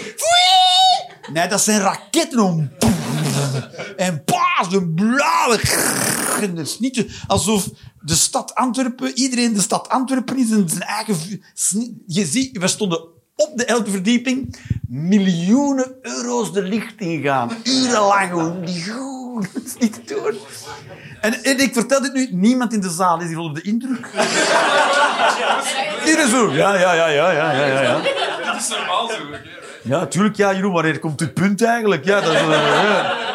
Nee, 1.33 1.49
dat 1.49 1.61
zijn 1.61 1.81
raketten 1.81 2.39
om... 2.41 2.71
En 3.97 4.25
paas, 4.25 4.73
een 4.73 4.95
blauwe... 4.95 5.61
En 6.41 6.57
het 6.57 6.67
is 6.67 6.79
niet 6.79 7.07
alsof 7.27 7.69
de 8.01 8.15
stad 8.15 8.55
Antwerpen, 8.55 9.13
iedereen 9.19 9.55
de 9.55 9.61
stad 9.61 9.89
Antwerpen 9.89 10.39
is 10.39 10.51
en 10.51 10.69
zijn 10.69 10.83
eigen... 10.83 11.17
Je 12.07 12.27
ziet, 12.27 12.59
we 12.59 12.69
stonden 12.69 13.01
op 13.37 13.53
de 13.55 13.65
elfde 13.65 13.91
verdieping 13.91 14.57
miljoenen 14.89 15.95
euro's 16.03 16.53
de 16.53 16.63
licht 16.63 16.95
ingaan. 17.01 17.51
Urenlang 17.65 18.29
gewoon. 18.29 18.65
Die- 18.65 18.85
Dat 19.53 19.63
is 19.65 19.77
niet 19.79 19.93
te 20.07 20.15
doen. 20.15 20.39
En, 21.21 21.43
en 21.45 21.59
ik 21.61 21.73
vertel 21.73 22.01
dit 22.03 22.13
nu, 22.13 22.29
niemand 22.31 22.73
in 22.73 22.81
de 22.81 22.91
zaal 22.91 23.21
is 23.21 23.29
hier 23.29 23.39
onder 23.39 23.63
de 23.63 23.69
indruk. 23.69 24.07
Zo. 26.31 26.53
Ja, 26.53 26.75
ja, 26.75 26.93
ja, 26.95 27.07
ja, 27.09 27.31
ja, 27.31 27.53
ja, 27.53 27.67
ja. 27.67 27.81
ja. 27.81 28.01
Dat 28.45 28.61
is 28.61 28.69
normaal 28.69 29.09
zo. 29.09 29.15
Ja, 29.83 30.07
tuurlijk, 30.07 30.37
ja, 30.37 30.55
Jeroen, 30.55 30.73
wanneer 30.73 30.99
komt 30.99 31.21
het 31.21 31.35
punt 31.35 31.63
eigenlijk? 31.63 32.05
Ja, 32.05 32.21
dat 32.21 32.33
is, 32.35 32.41
eh, 32.41 32.49
ja. 32.49 33.29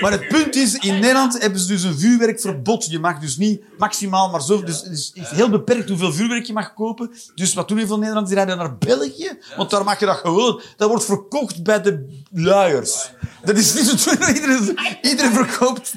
Maar 0.00 0.12
het 0.12 0.28
punt 0.28 0.54
is, 0.54 0.74
in 0.74 0.94
Nederland 0.94 1.40
hebben 1.40 1.60
ze 1.60 1.66
dus 1.66 1.82
een 1.82 1.98
vuurwerkverbod. 1.98 2.86
Je 2.90 2.98
mag 2.98 3.18
dus 3.18 3.36
niet 3.36 3.62
maximaal 3.78 4.30
maar 4.30 4.42
zo... 4.42 4.62
Dus 4.62 4.82
het 4.82 4.92
is 4.92 5.12
heel 5.14 5.48
beperkt 5.50 5.88
hoeveel 5.88 6.12
vuurwerk 6.12 6.44
je 6.44 6.52
mag 6.52 6.74
kopen. 6.74 7.10
Dus 7.34 7.54
wat 7.54 7.68
doen 7.68 7.78
heel 7.78 7.86
veel 7.86 7.98
Nederlanders? 7.98 8.34
Die 8.34 8.44
rijden 8.44 8.64
naar 8.64 8.78
België. 8.78 9.38
Want 9.56 9.70
daar 9.70 9.84
mag 9.84 10.00
je 10.00 10.06
dat 10.06 10.16
gewoon... 10.16 10.60
Dat 10.76 10.88
wordt 10.88 11.04
verkocht 11.04 11.62
bij 11.62 11.80
de 11.82 12.22
luiers. 12.32 13.10
Dat 13.44 13.56
is 13.56 13.74
niet 13.74 13.84
zo... 14.00 14.10
Iedereen, 14.10 14.78
iedereen 15.02 15.32
verkoopt 15.32 15.94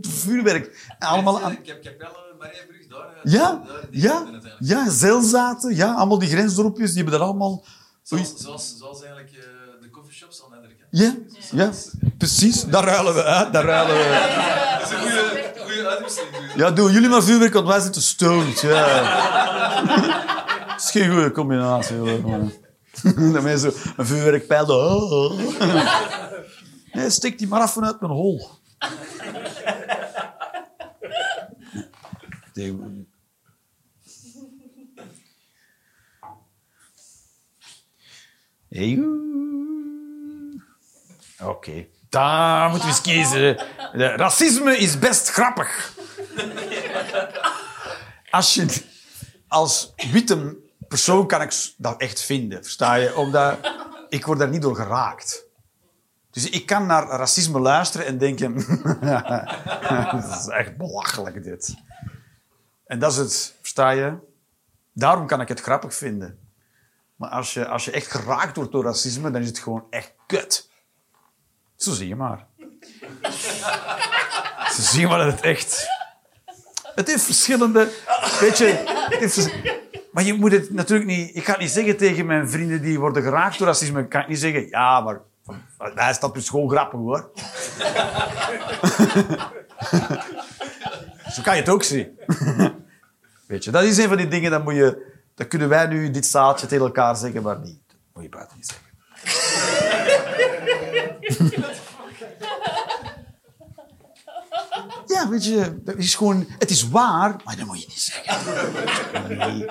vuurwerk. 0.00 0.94
Allemaal 0.98 1.40
aan... 1.42 1.52
Ik 1.52 1.66
heb 1.66 1.82
Capelle, 1.82 2.34
Mariabrug, 2.38 2.86
daar. 2.88 2.98
eh, 3.22 3.32
Ja, 3.32 3.62
ja, 3.90 4.26
ja, 4.58 4.90
zeilzaten, 4.90 5.74
ja, 5.76 5.92
allemaal 5.94 6.18
die 6.18 6.28
grensdorpjes, 6.28 6.92
die 6.92 7.02
hebben 7.02 7.18
dat 7.20 7.28
allemaal... 7.28 7.64
Zoals, 8.02 8.74
zoals 8.78 9.00
eigenlijk 9.02 9.21
ja, 10.94 11.14
ja, 11.50 11.70
precies. 12.18 12.64
Daar 12.64 12.84
ruilen 12.84 13.14
we 13.14 13.24
uit. 13.24 13.52
Daar 13.52 13.64
ruilen 13.64 13.94
we 13.96 14.80
Dat 14.80 14.90
is 14.90 16.16
een 16.16 16.32
goede. 16.32 16.52
Ja, 16.56 16.70
doen 16.70 16.92
jullie 16.92 17.08
maar 17.08 17.22
vuurwerk, 17.22 17.52
want 17.52 17.66
wij 17.66 17.80
zitten 17.80 18.02
stoned. 18.02 18.60
Ja. 18.60 19.02
Dat 20.68 20.80
is 20.80 20.90
geen 20.90 21.12
goede 21.12 21.32
combinatie. 21.32 21.96
Hoor. 21.96 22.20
Dat 23.32 23.60
zo 23.60 23.70
een 23.96 24.06
vuurwerkpijl... 24.06 24.64
Oh, 24.64 25.12
oh, 25.12 25.38
oh. 25.60 25.86
Nee, 26.92 27.10
steek 27.10 27.38
die 27.38 27.48
maar 27.48 27.60
af 27.60 27.72
vanuit 27.72 28.00
mijn 28.00 28.12
hol. 28.12 28.48
Oké, 41.44 41.86
daar 42.08 42.70
moeten 42.70 42.88
we 42.88 42.94
eens 42.94 43.00
kiezen. 43.00 43.56
Racisme 44.16 44.76
is 44.76 44.98
best 44.98 45.30
grappig. 45.30 45.92
Als 48.30 48.60
als 49.48 49.92
witte 50.12 50.56
persoon 50.88 51.26
kan 51.26 51.42
ik 51.42 51.72
dat 51.76 52.00
echt 52.00 52.22
vinden, 52.22 52.62
versta 52.62 52.94
je? 52.94 53.16
Omdat 53.16 53.58
ik 54.08 54.26
word 54.26 54.38
daar 54.38 54.48
niet 54.48 54.62
door 54.62 54.76
geraakt. 54.76 55.44
Dus 56.30 56.50
ik 56.50 56.66
kan 56.66 56.86
naar 56.86 57.06
racisme 57.06 57.58
luisteren 57.60 58.06
en 58.06 58.18
denken... 58.18 58.54
dat 60.12 60.38
is 60.40 60.46
echt 60.46 60.76
belachelijk, 60.76 61.42
dit. 61.42 61.74
En 62.86 62.98
dat 62.98 63.12
is 63.12 63.18
het, 63.18 63.54
versta 63.60 63.90
je? 63.90 64.14
Daarom 64.92 65.26
kan 65.26 65.40
ik 65.40 65.48
het 65.48 65.60
grappig 65.60 65.94
vinden. 65.94 66.38
Maar 67.16 67.30
als 67.30 67.54
je, 67.54 67.66
als 67.66 67.84
je 67.84 67.90
echt 67.90 68.06
geraakt 68.06 68.56
wordt 68.56 68.72
door 68.72 68.84
racisme, 68.84 69.30
dan 69.30 69.40
is 69.40 69.48
het 69.48 69.58
gewoon 69.58 69.86
echt 69.90 70.14
kut. 70.26 70.70
Zo 71.82 71.92
zie 71.92 72.08
je 72.08 72.16
maar. 72.16 72.46
Zo 74.70 74.82
zie 74.82 75.00
je 75.00 75.06
maar 75.06 75.18
dat 75.18 75.32
het 75.32 75.40
echt... 75.40 75.88
Het 76.94 77.08
heeft 77.08 77.22
verschillende... 77.22 77.88
Weet 78.40 78.58
je... 78.58 79.80
Maar 80.12 80.24
je 80.24 80.34
moet 80.34 80.52
het 80.52 80.72
natuurlijk 80.72 81.08
niet... 81.08 81.36
Ik 81.36 81.44
ga 81.44 81.52
het 81.52 81.60
niet 81.60 81.70
zeggen 81.70 81.96
tegen 81.96 82.26
mijn 82.26 82.50
vrienden 82.50 82.82
die 82.82 82.98
worden 82.98 83.22
geraakt 83.22 83.58
door 83.58 83.66
racisme. 83.66 84.00
Ik 84.00 84.28
niet 84.28 84.38
zeggen... 84.38 84.68
Ja, 84.68 85.00
maar... 85.00 85.20
Hij 85.78 86.10
is 86.10 86.18
dus 86.32 86.48
gewoon 86.48 86.70
grappig, 86.70 86.98
hoor. 86.98 87.30
Zo 91.32 91.42
kan 91.42 91.54
je 91.54 91.60
het 91.60 91.68
ook 91.68 91.82
zien. 91.82 92.18
Weet 93.46 93.64
je, 93.64 93.70
dat 93.70 93.82
is 93.82 93.98
een 93.98 94.08
van 94.08 94.16
die 94.16 94.28
dingen, 94.28 94.50
dat 94.50 94.64
moet 94.64 94.74
je... 94.74 95.10
Dat 95.34 95.48
kunnen 95.48 95.68
wij 95.68 95.86
nu 95.86 96.10
dit 96.10 96.26
zaaltje 96.26 96.66
tegen 96.66 96.84
elkaar 96.84 97.16
zeggen, 97.16 97.42
maar 97.42 97.58
niet. 97.58 97.80
Dat 97.86 97.96
moet 98.12 98.22
je 98.22 98.28
buiten 98.28 98.56
niet 98.56 98.66
zeggen. 98.66 98.90
Ja, 105.06 105.28
weet 105.28 105.44
je, 105.44 105.80
dat 105.84 105.96
is 105.96 106.14
gewoon... 106.14 106.46
Het 106.58 106.70
is 106.70 106.88
waar, 106.88 107.36
maar 107.44 107.56
dat 107.56 107.66
moet 107.66 107.80
je 107.82 107.86
niet 107.88 108.00
zeggen. 108.00 109.36
Nee. 109.38 109.66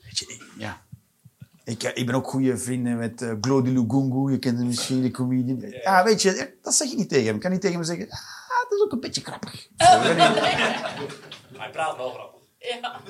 Weet 0.00 0.18
je, 0.18 0.24
ik- 0.28 0.44
ja. 0.56 0.80
Ik, 1.64 1.82
eh, 1.82 1.90
ik 1.94 2.06
ben 2.06 2.14
ook 2.14 2.26
goede 2.28 2.58
vrienden 2.58 2.96
met 2.98 3.20
uh, 3.22 3.32
Glody 3.40 3.70
Lugungu. 3.70 4.30
Je 4.32 4.38
kent 4.38 4.58
hem 4.58 4.66
misschien, 4.66 5.02
de 5.02 5.10
comedian. 5.10 5.70
Ja, 5.82 6.04
weet 6.04 6.22
je, 6.22 6.56
dat 6.62 6.74
zeg 6.74 6.90
je 6.90 6.96
niet 6.96 7.08
tegen 7.08 7.26
hem. 7.26 7.34
Ik 7.34 7.40
kan 7.40 7.50
niet 7.50 7.60
tegen 7.60 7.76
hem 7.76 7.84
zeggen... 7.84 8.06
Ah, 8.10 8.18
dat 8.68 8.78
is 8.78 8.84
ook 8.84 8.92
een 8.92 9.00
beetje 9.00 9.20
grappig. 9.24 9.68
Hij 9.76 11.70
praat 11.72 11.96
wel 11.96 12.10
grappig. 12.10 12.40
Ja. 12.58 13.00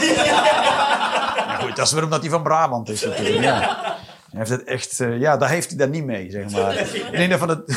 Ja, 0.00 1.58
goed, 1.60 1.76
dat 1.76 1.86
is 1.86 1.92
weer 1.92 2.04
omdat 2.04 2.20
hij 2.20 2.30
van 2.30 2.42
Brabant 2.42 2.88
is 2.88 3.02
natuurlijk. 3.04 3.42
Ja. 3.44 3.96
Hij 4.34 4.42
heeft 4.44 4.50
het 4.60 4.64
echt... 4.64 5.00
eh, 5.00 5.18
ja, 5.20 5.36
daar 5.36 5.48
heeft 5.48 5.68
hij 5.68 5.78
dan 5.78 5.90
niet 5.90 6.04
mee, 6.04 6.30
zeg 6.30 6.50
maar. 6.50 6.76
Ik 6.76 7.10
denk 7.10 7.30
dat 7.30 7.38
van 7.38 7.48
het... 7.54 7.68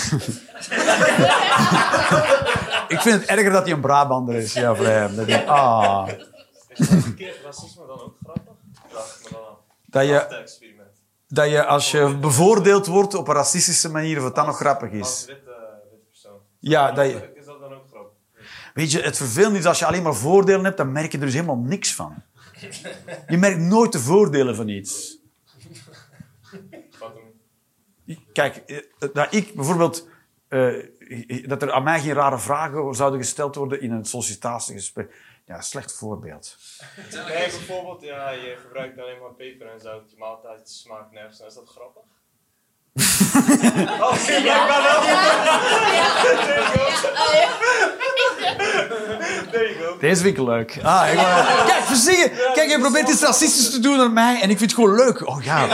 ik 2.88 3.02
vind 3.02 3.20
het 3.22 3.26
erger 3.26 3.52
dat 3.52 3.64
hij 3.64 3.74
een 3.74 3.82
Brabander 3.82 4.36
is, 4.36 4.54
ja, 4.54 4.76
voor 4.76 4.86
hem. 4.86 5.16
Dat 5.16 5.28
ik, 5.28 5.48
ah, 5.48 6.08
verkeerd 6.74 7.38
racisme 7.44 7.86
dan 7.88 8.02
ook 8.02 8.16
grappig? 8.24 8.44
Ik 8.44 9.24
me 9.24 9.30
dan 9.32 9.42
af. 9.42 9.58
dat, 9.86 10.06
je, 10.06 10.46
dat 11.28 11.50
je, 11.50 11.66
als 11.66 11.92
je 11.92 12.18
bevoordeeld 12.18 12.86
wordt 12.88 13.14
op 13.14 13.28
een 13.28 13.36
racistische 13.36 13.92
manier, 13.92 14.18
of 14.18 14.24
het 14.24 14.36
dan 14.36 14.46
nog 14.46 14.58
grappig 14.58 14.92
is. 14.92 15.24
witte, 15.28 15.44
witte 15.92 16.06
persoon. 16.10 16.40
Ja, 16.60 16.92
dat 16.92 17.06
je... 17.06 17.32
Is 17.36 17.46
dat 17.46 17.60
dan 17.60 17.74
ook 17.74 17.84
grappig? 17.92 18.12
Weet 18.74 18.92
je, 18.92 19.02
het 19.02 19.18
vervelende 19.18 19.58
is 19.60 19.66
als 19.66 19.80
je 19.80 19.86
alleen 19.86 20.04
maar 20.04 20.16
voordelen 20.16 20.64
hebt, 20.64 20.78
dan 20.78 20.92
merk 20.92 21.12
je 21.12 21.18
er 21.18 21.26
dus 21.26 21.34
helemaal 21.34 21.58
niks 21.58 21.94
van. 21.94 22.16
Je 23.28 23.38
merkt 23.38 23.60
nooit 23.60 23.92
de 23.92 24.00
voordelen 24.00 24.56
van 24.56 24.68
iets. 24.68 25.17
Kijk, 28.34 28.56
eh, 28.56 28.78
dat 29.14 29.34
ik 29.34 29.54
bijvoorbeeld... 29.56 30.08
eh, 30.48 30.86
dat 31.48 31.62
er 31.62 31.72
aan 31.72 31.84
mij 31.84 32.00
geen 32.00 32.14
rare 32.14 32.40
vragen 32.40 32.96
zouden 32.96 33.20
gesteld 33.20 33.56
worden 33.56 33.82
in 33.82 33.92
een 33.92 34.06
sollicitatiegesprek. 34.06 35.26
Ja, 35.46 35.62
slecht 35.62 35.94
voorbeeld. 35.94 36.58
Nee, 37.12 37.26
bijvoorbeeld, 37.28 38.02
ja, 38.02 38.30
je 38.30 38.58
gebruikt 38.62 39.00
alleen 39.00 39.20
maar 39.22 39.34
peper 39.34 39.68
en 39.68 39.80
zout. 39.80 40.12
Je 40.12 40.18
maaltijd 40.18 40.70
smaakt 40.70 41.12
nergens. 41.12 41.40
Is 41.40 41.54
dat 41.54 41.70
grappig? 41.70 42.04
oh, 44.02 44.28
nee, 44.28 44.42
blijkbaar 44.42 44.82
wel. 44.84 45.02
There 49.52 49.74
you 49.74 49.76
go. 49.92 49.98
Deze 50.00 50.22
vind 50.22 50.38
ik 50.38 50.44
leuk. 50.44 50.80
Ah, 50.84 51.10
ik 51.12 51.16
wou- 51.16 51.66
Kijk, 51.68 51.84
verzingen. 51.84 52.32
Kijk, 52.54 52.70
je 52.70 52.80
probeert 52.80 53.10
iets 53.10 53.22
racistisch 53.22 53.70
te 53.72 53.80
doen 53.80 53.98
naar 53.98 54.12
mij 54.12 54.42
en 54.42 54.50
ik 54.50 54.58
vind 54.58 54.72
het 54.72 54.80
gewoon 54.80 54.96
leuk. 54.96 55.28
Oh 55.28 55.44
ja, 55.44 55.68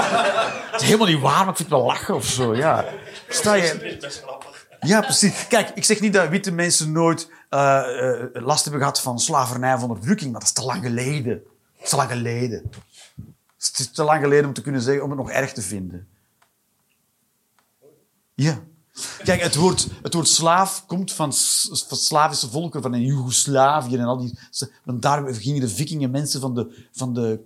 het 0.72 0.82
is 0.82 0.88
helemaal 0.88 1.08
niet 1.08 1.20
waar, 1.22 1.40
maar 1.40 1.50
ik 1.50 1.56
vind 1.56 1.70
het 1.70 1.78
wel 1.78 1.86
lachen 1.88 2.16
of 2.16 2.26
zo. 2.26 2.56
Ja. 2.56 2.86
Sta 3.30 3.54
je... 3.54 3.98
Dat 4.00 4.12
is 4.12 4.22
grappig. 4.24 4.66
Ja, 4.80 5.02
precies. 5.02 5.48
Kijk, 5.48 5.70
ik 5.76 5.84
zeg 5.84 6.00
niet 6.00 6.14
dat 6.14 6.30
witte 6.30 6.52
mensen 6.52 6.92
nooit 6.92 7.30
eh, 7.50 8.10
eh, 8.12 8.20
last 8.34 8.64
hebben 8.64 8.82
gehad 8.82 9.02
van 9.02 9.20
slavernij 9.20 9.74
of 9.74 9.82
onderdrukking, 9.82 10.32
maar 10.32 10.40
dat 10.40 10.50
is 10.50 10.56
te 10.56 10.64
lang 10.66 10.84
geleden. 10.84 11.44
Dat 11.78 11.84
is 11.84 11.90
te 11.90 11.96
lang 11.96 12.10
geleden. 12.12 12.72
Het 13.58 13.80
is 13.80 13.92
te 13.92 14.04
lang 14.04 14.22
geleden 14.22 14.46
om 14.46 14.54
te 14.54 14.62
kunnen 14.62 14.82
zeggen, 14.82 15.04
om 15.04 15.10
het 15.10 15.20
nog 15.20 15.32
erg 15.32 15.54
te 15.54 15.62
vinden. 15.62 16.08
Ja. 18.36 18.64
Kijk, 19.24 19.42
het 19.42 19.56
woord, 19.56 19.88
het 20.02 20.14
woord 20.14 20.28
slaaf 20.28 20.86
komt 20.86 21.12
van, 21.12 21.34
van 21.88 21.98
Slavische 21.98 22.50
volkeren, 22.50 22.82
van 22.82 23.02
Joegoslavië 23.02 23.98
en 23.98 24.06
al 24.06 24.18
die... 24.18 24.40
Want 24.84 25.02
daar 25.02 25.34
gingen 25.34 25.62
de 25.62 25.70
vikingen 25.70 26.12
mensen 26.12 26.42
van 26.42 26.56
de, 26.56 26.88
van 26.92 27.14
de 27.14 27.40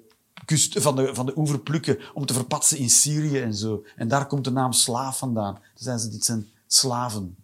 kust, 0.45 0.81
van 0.81 0.95
de, 0.95 1.15
van 1.15 1.25
de 1.25 1.37
oever 1.37 1.59
plukken 1.59 1.99
om 2.13 2.25
te 2.25 2.33
verpatsen 2.33 2.77
in 2.77 2.89
Syrië 2.89 3.39
en 3.39 3.53
zo. 3.53 3.83
En 3.95 4.07
daar 4.07 4.27
komt 4.27 4.43
de 4.43 4.51
naam 4.51 4.71
slaaf 4.71 5.17
vandaan. 5.17 5.53
Dan 5.53 5.61
zijn 5.73 5.99
ze, 5.99 6.09
dit 6.09 6.25
zijn 6.25 6.47
slaven. 6.67 7.35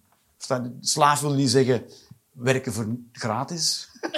Slaaf 0.82 1.20
wil 1.20 1.34
niet 1.34 1.50
zeggen 1.50 1.84
werken 2.32 2.74
voor 2.74 2.88
gratis. 3.12 3.90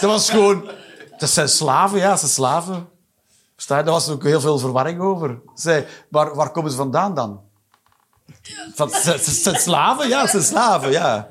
was 0.00 0.30
gewoon... 0.30 0.70
Dat 1.18 1.30
zijn 1.30 1.48
slaven, 1.48 1.98
ja, 1.98 2.10
dat 2.10 2.18
zijn 2.18 2.30
slaven. 2.30 2.88
Daar 3.66 3.84
was 3.84 4.08
ook 4.08 4.22
heel 4.22 4.40
veel 4.40 4.58
verwarring 4.58 5.00
over. 5.00 5.40
Zij, 5.54 5.86
waar, 6.10 6.34
waar 6.34 6.50
komen 6.50 6.70
ze 6.70 6.76
vandaan 6.76 7.14
dan? 7.14 7.44
Van, 8.74 8.90
ze, 8.90 9.18
ze 9.18 9.30
zijn 9.30 9.56
slaven? 9.56 10.08
Ja, 10.08 10.20
ze 10.26 10.30
zijn 10.30 10.42
slaven, 10.42 10.90
ja. 10.90 11.28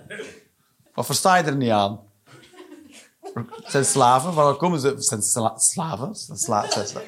Wat 0.94 1.06
versta 1.06 1.36
je 1.36 1.44
er 1.44 1.56
niet 1.56 1.72
aan? 1.72 2.00
Het 3.34 3.72
zijn 3.72 3.86
slaven, 3.86 4.34
waar 4.34 4.54
komen 4.54 4.80
ze? 4.80 4.88
Het 4.88 5.06
zijn 5.06 5.22
sla- 5.22 5.58
slaven? 5.58 6.16
Zijn 6.16 6.38
zijn 6.38 6.88
sla- 6.88 7.02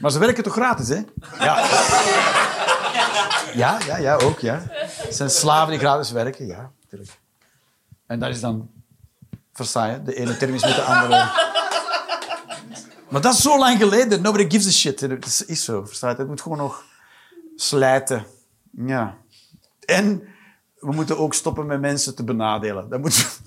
Maar 0.00 0.10
ze 0.10 0.18
werken 0.18 0.42
toch 0.44 0.52
gratis, 0.52 0.88
hè? 0.88 1.02
Ja. 1.38 1.66
Ja, 3.54 3.78
ja, 3.86 3.96
ja, 3.96 4.14
ook, 4.16 4.38
ja. 4.38 4.62
Het 4.70 5.14
zijn 5.16 5.30
slaven 5.30 5.70
die 5.70 5.78
gratis 5.78 6.10
werken, 6.10 6.46
ja, 6.46 6.70
natuurlijk. 6.82 7.18
En 8.06 8.18
dat 8.18 8.28
is 8.30 8.40
dan 8.40 8.70
Versailles. 9.56 10.04
De 10.04 10.14
ene 10.14 10.36
term 10.36 10.54
is 10.54 10.62
met 10.62 10.74
de 10.74 10.82
andere. 10.82 11.30
Maar 13.08 13.20
dat 13.20 13.34
is 13.34 13.42
zo 13.42 13.58
lang 13.58 13.78
geleden. 13.78 14.22
Nobody 14.22 14.50
gives 14.50 14.66
a 14.66 14.70
shit. 14.70 15.00
Het 15.00 15.44
is, 15.46 15.64
zo, 15.64 15.84
versta 15.84 16.08
je? 16.08 16.16
Het 16.16 16.26
moet 16.26 16.40
gewoon 16.40 16.58
nog 16.58 16.84
slijten. 17.56 18.26
Ja. 18.70 19.16
En 19.84 20.28
we 20.78 20.92
moeten 20.92 21.18
ook 21.18 21.34
stoppen 21.34 21.66
met 21.66 21.80
mensen 21.80 22.14
te 22.14 22.24
benadelen. 22.24 22.88
Dat 22.88 23.00
moet... 23.00 23.40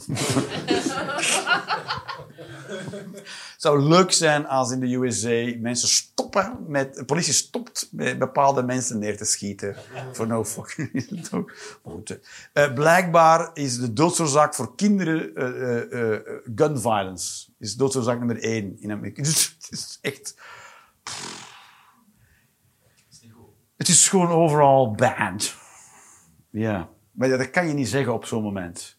Zou 3.59 3.81
leuk 3.81 4.11
zijn 4.11 4.47
als 4.47 4.71
in 4.71 4.79
de 4.79 4.95
USA 4.95 5.57
mensen 5.59 5.89
stoppen 5.89 6.65
met... 6.67 6.95
De 6.95 7.05
politie 7.05 7.33
stopt 7.33 7.89
met 7.91 8.19
bepaalde 8.19 8.63
mensen 8.63 8.99
neer 8.99 9.17
te 9.17 9.25
schieten. 9.25 9.75
Voor 10.11 10.27
no 10.27 10.45
fucking 10.45 10.89
reason. 11.09 11.51
Goed, 11.83 12.19
eh, 12.53 12.73
blijkbaar 12.73 13.49
is 13.53 13.79
de 13.79 13.93
doodsoorzaak 13.93 14.55
voor 14.55 14.75
kinderen 14.75 15.35
eh, 15.35 15.81
eh, 15.81 16.13
eh, 16.13 16.21
gun 16.55 16.79
violence. 16.79 17.51
Is 17.57 17.75
doodsoorzaak 17.75 18.17
nummer 18.17 18.43
één 18.43 18.81
in 18.81 18.91
Amerika. 18.91 19.21
Het 19.27 19.67
is 19.69 19.97
echt... 20.01 20.35
Het 23.77 23.87
is 23.87 24.09
gewoon 24.09 24.29
overal 24.29 24.91
banned. 24.91 25.55
Ja. 26.49 26.89
Maar 27.11 27.29
dat 27.29 27.49
kan 27.49 27.67
je 27.67 27.73
niet 27.73 27.89
zeggen 27.89 28.13
op 28.13 28.25
zo'n 28.25 28.43
moment. 28.43 28.98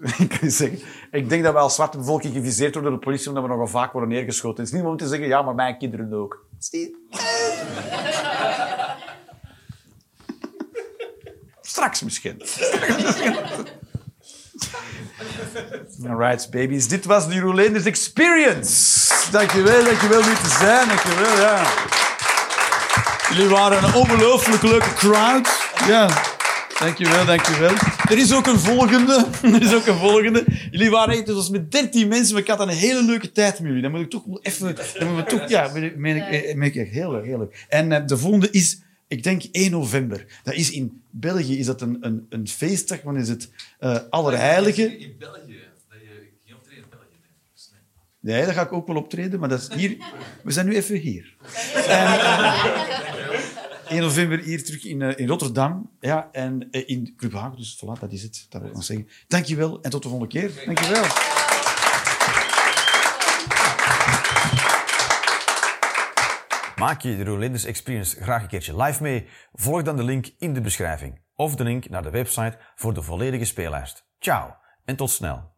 Ik 0.18 0.38
zeggen. 0.42 0.78
Ik 1.10 1.28
denk 1.28 1.42
dat 1.42 1.52
we 1.52 1.58
als 1.58 1.74
zwarte 1.74 1.98
bevolking 1.98 2.34
geviseerd 2.34 2.74
worden 2.74 2.90
door 2.90 3.00
de 3.00 3.06
politie 3.06 3.28
omdat 3.28 3.42
we 3.42 3.48
nogal 3.48 3.66
vaak 3.66 3.92
worden 3.92 4.10
neergeschoten. 4.10 4.64
Het 4.64 4.72
is 4.72 4.78
niet 4.78 4.88
om 4.88 4.96
te 4.96 5.06
zeggen, 5.06 5.26
ja, 5.26 5.42
maar 5.42 5.54
mijn 5.54 5.78
kinderen 5.78 6.12
ook. 6.12 6.46
Straks 11.60 12.02
misschien. 12.02 12.42
Alright, 16.08 16.50
babies. 16.50 16.88
Dit 16.88 17.04
was 17.04 17.28
de 17.28 17.40
Roelenders 17.40 17.84
Experience. 17.84 19.12
Dankjewel, 19.30 19.84
dankjewel 19.84 20.18
om 20.18 20.24
hier 20.24 20.38
te 20.38 20.48
zijn. 20.48 20.88
Dankjewel, 20.88 21.36
ja. 21.36 21.62
Jullie 23.30 23.48
waren 23.48 23.84
een 23.84 23.94
ongelooflijk 23.94 24.62
leuke 24.62 24.94
crowd. 24.94 25.48
Ja. 25.86 26.33
Dankjewel, 26.84 27.24
dankjewel. 27.26 27.74
Er 28.08 28.18
is 28.18 28.32
ook 28.32 28.46
een 28.46 28.58
volgende. 28.58 29.26
Er 29.54 29.62
is 29.62 29.74
ook 29.74 29.86
een 29.86 29.96
volgende. 29.96 30.44
Jullie 30.70 30.90
waren 30.90 31.14
echt, 31.14 31.26
het 31.26 31.36
was 31.36 31.50
met 31.50 31.70
13 31.70 32.08
mensen, 32.08 32.32
maar 32.32 32.42
ik 32.42 32.48
had 32.48 32.60
een 32.60 32.68
hele 32.68 33.04
leuke 33.04 33.32
tijd 33.32 33.58
met 33.58 33.66
jullie. 33.66 33.82
Dan 33.82 33.90
moet 33.90 34.00
ik 34.00 34.10
toch 34.10 34.24
wel 34.24 34.42
even, 34.42 34.76
dan 34.98 35.12
moet 35.12 35.20
ik 35.20 35.28
toch, 35.28 35.48
ja, 35.48 35.70
meen 35.72 35.82
ik, 35.82 35.96
meen 35.96 36.16
ik, 36.16 36.56
meen 36.56 36.68
ik 36.68 36.76
echt 36.76 36.90
heel 36.90 37.10
leuk, 37.10 37.24
heel 37.24 37.38
leuk. 37.38 37.66
En 37.68 37.92
eh, 37.92 38.06
de 38.06 38.16
volgende 38.16 38.50
is, 38.50 38.80
ik 39.08 39.22
denk 39.22 39.42
1 39.52 39.70
november. 39.70 40.26
Dat 40.42 40.54
is 40.54 40.70
in 40.70 41.02
België, 41.10 41.58
is 41.58 41.66
dat 41.66 41.80
een, 41.80 41.96
een, 42.00 42.26
een 42.28 42.48
feestdag, 42.48 43.02
wanneer 43.02 43.22
is 43.22 43.28
het 43.28 43.50
uh, 43.80 43.98
Allerheilige. 44.10 44.98
In 44.98 45.14
België, 45.18 45.60
dat 45.88 46.00
je 46.00 46.30
geen 46.44 46.56
optreden 46.56 46.82
in 46.82 46.90
België 46.90 47.18
neemt. 47.20 47.52
Dus 47.54 47.70
nee. 48.22 48.34
Nee, 48.34 48.44
daar 48.44 48.54
ga 48.54 48.62
ik 48.62 48.72
ook 48.72 48.86
wel 48.86 48.96
optreden, 48.96 49.40
maar 49.40 49.48
dat 49.48 49.60
is 49.60 49.76
hier. 49.76 49.96
We 50.42 50.52
zijn 50.52 50.66
nu 50.66 50.74
even 50.74 50.96
hier. 50.96 51.36
En, 51.88 53.63
1 53.88 54.00
november 54.00 54.38
hier 54.38 54.64
terug 54.64 54.84
in, 54.84 55.00
uh, 55.00 55.18
in 55.18 55.28
Rotterdam. 55.28 55.90
Ja, 56.00 56.28
en 56.32 56.68
uh, 56.70 56.82
in 56.86 57.14
Club 57.16 57.32
Hagen. 57.32 57.56
Dus 57.56 57.76
voilà, 57.76 58.00
dat 58.00 58.12
is 58.12 58.22
het. 58.22 58.46
Dat 58.48 58.60
wil 58.60 58.70
ik 58.70 58.76
nog 58.76 58.84
zeggen. 58.84 59.08
Dankjewel 59.28 59.82
en 59.82 59.90
tot 59.90 60.02
de 60.02 60.08
volgende 60.08 60.32
keer. 60.32 60.62
Dankjewel. 60.64 61.02
Maak 66.76 67.00
je 67.00 67.16
de 67.16 67.24
Rolanders 67.24 67.64
Experience 67.64 68.22
graag 68.22 68.42
een 68.42 68.48
keertje 68.48 68.82
live 68.82 69.02
mee? 69.02 69.26
Volg 69.52 69.82
dan 69.82 69.96
de 69.96 70.04
link 70.04 70.30
in 70.38 70.54
de 70.54 70.60
beschrijving. 70.60 71.20
Of 71.34 71.56
de 71.56 71.64
link 71.64 71.88
naar 71.88 72.02
de 72.02 72.10
website 72.10 72.58
voor 72.74 72.94
de 72.94 73.02
volledige 73.02 73.44
speellijst. 73.44 74.06
Ciao 74.18 74.56
en 74.84 74.96
tot 74.96 75.10
snel. 75.10 75.53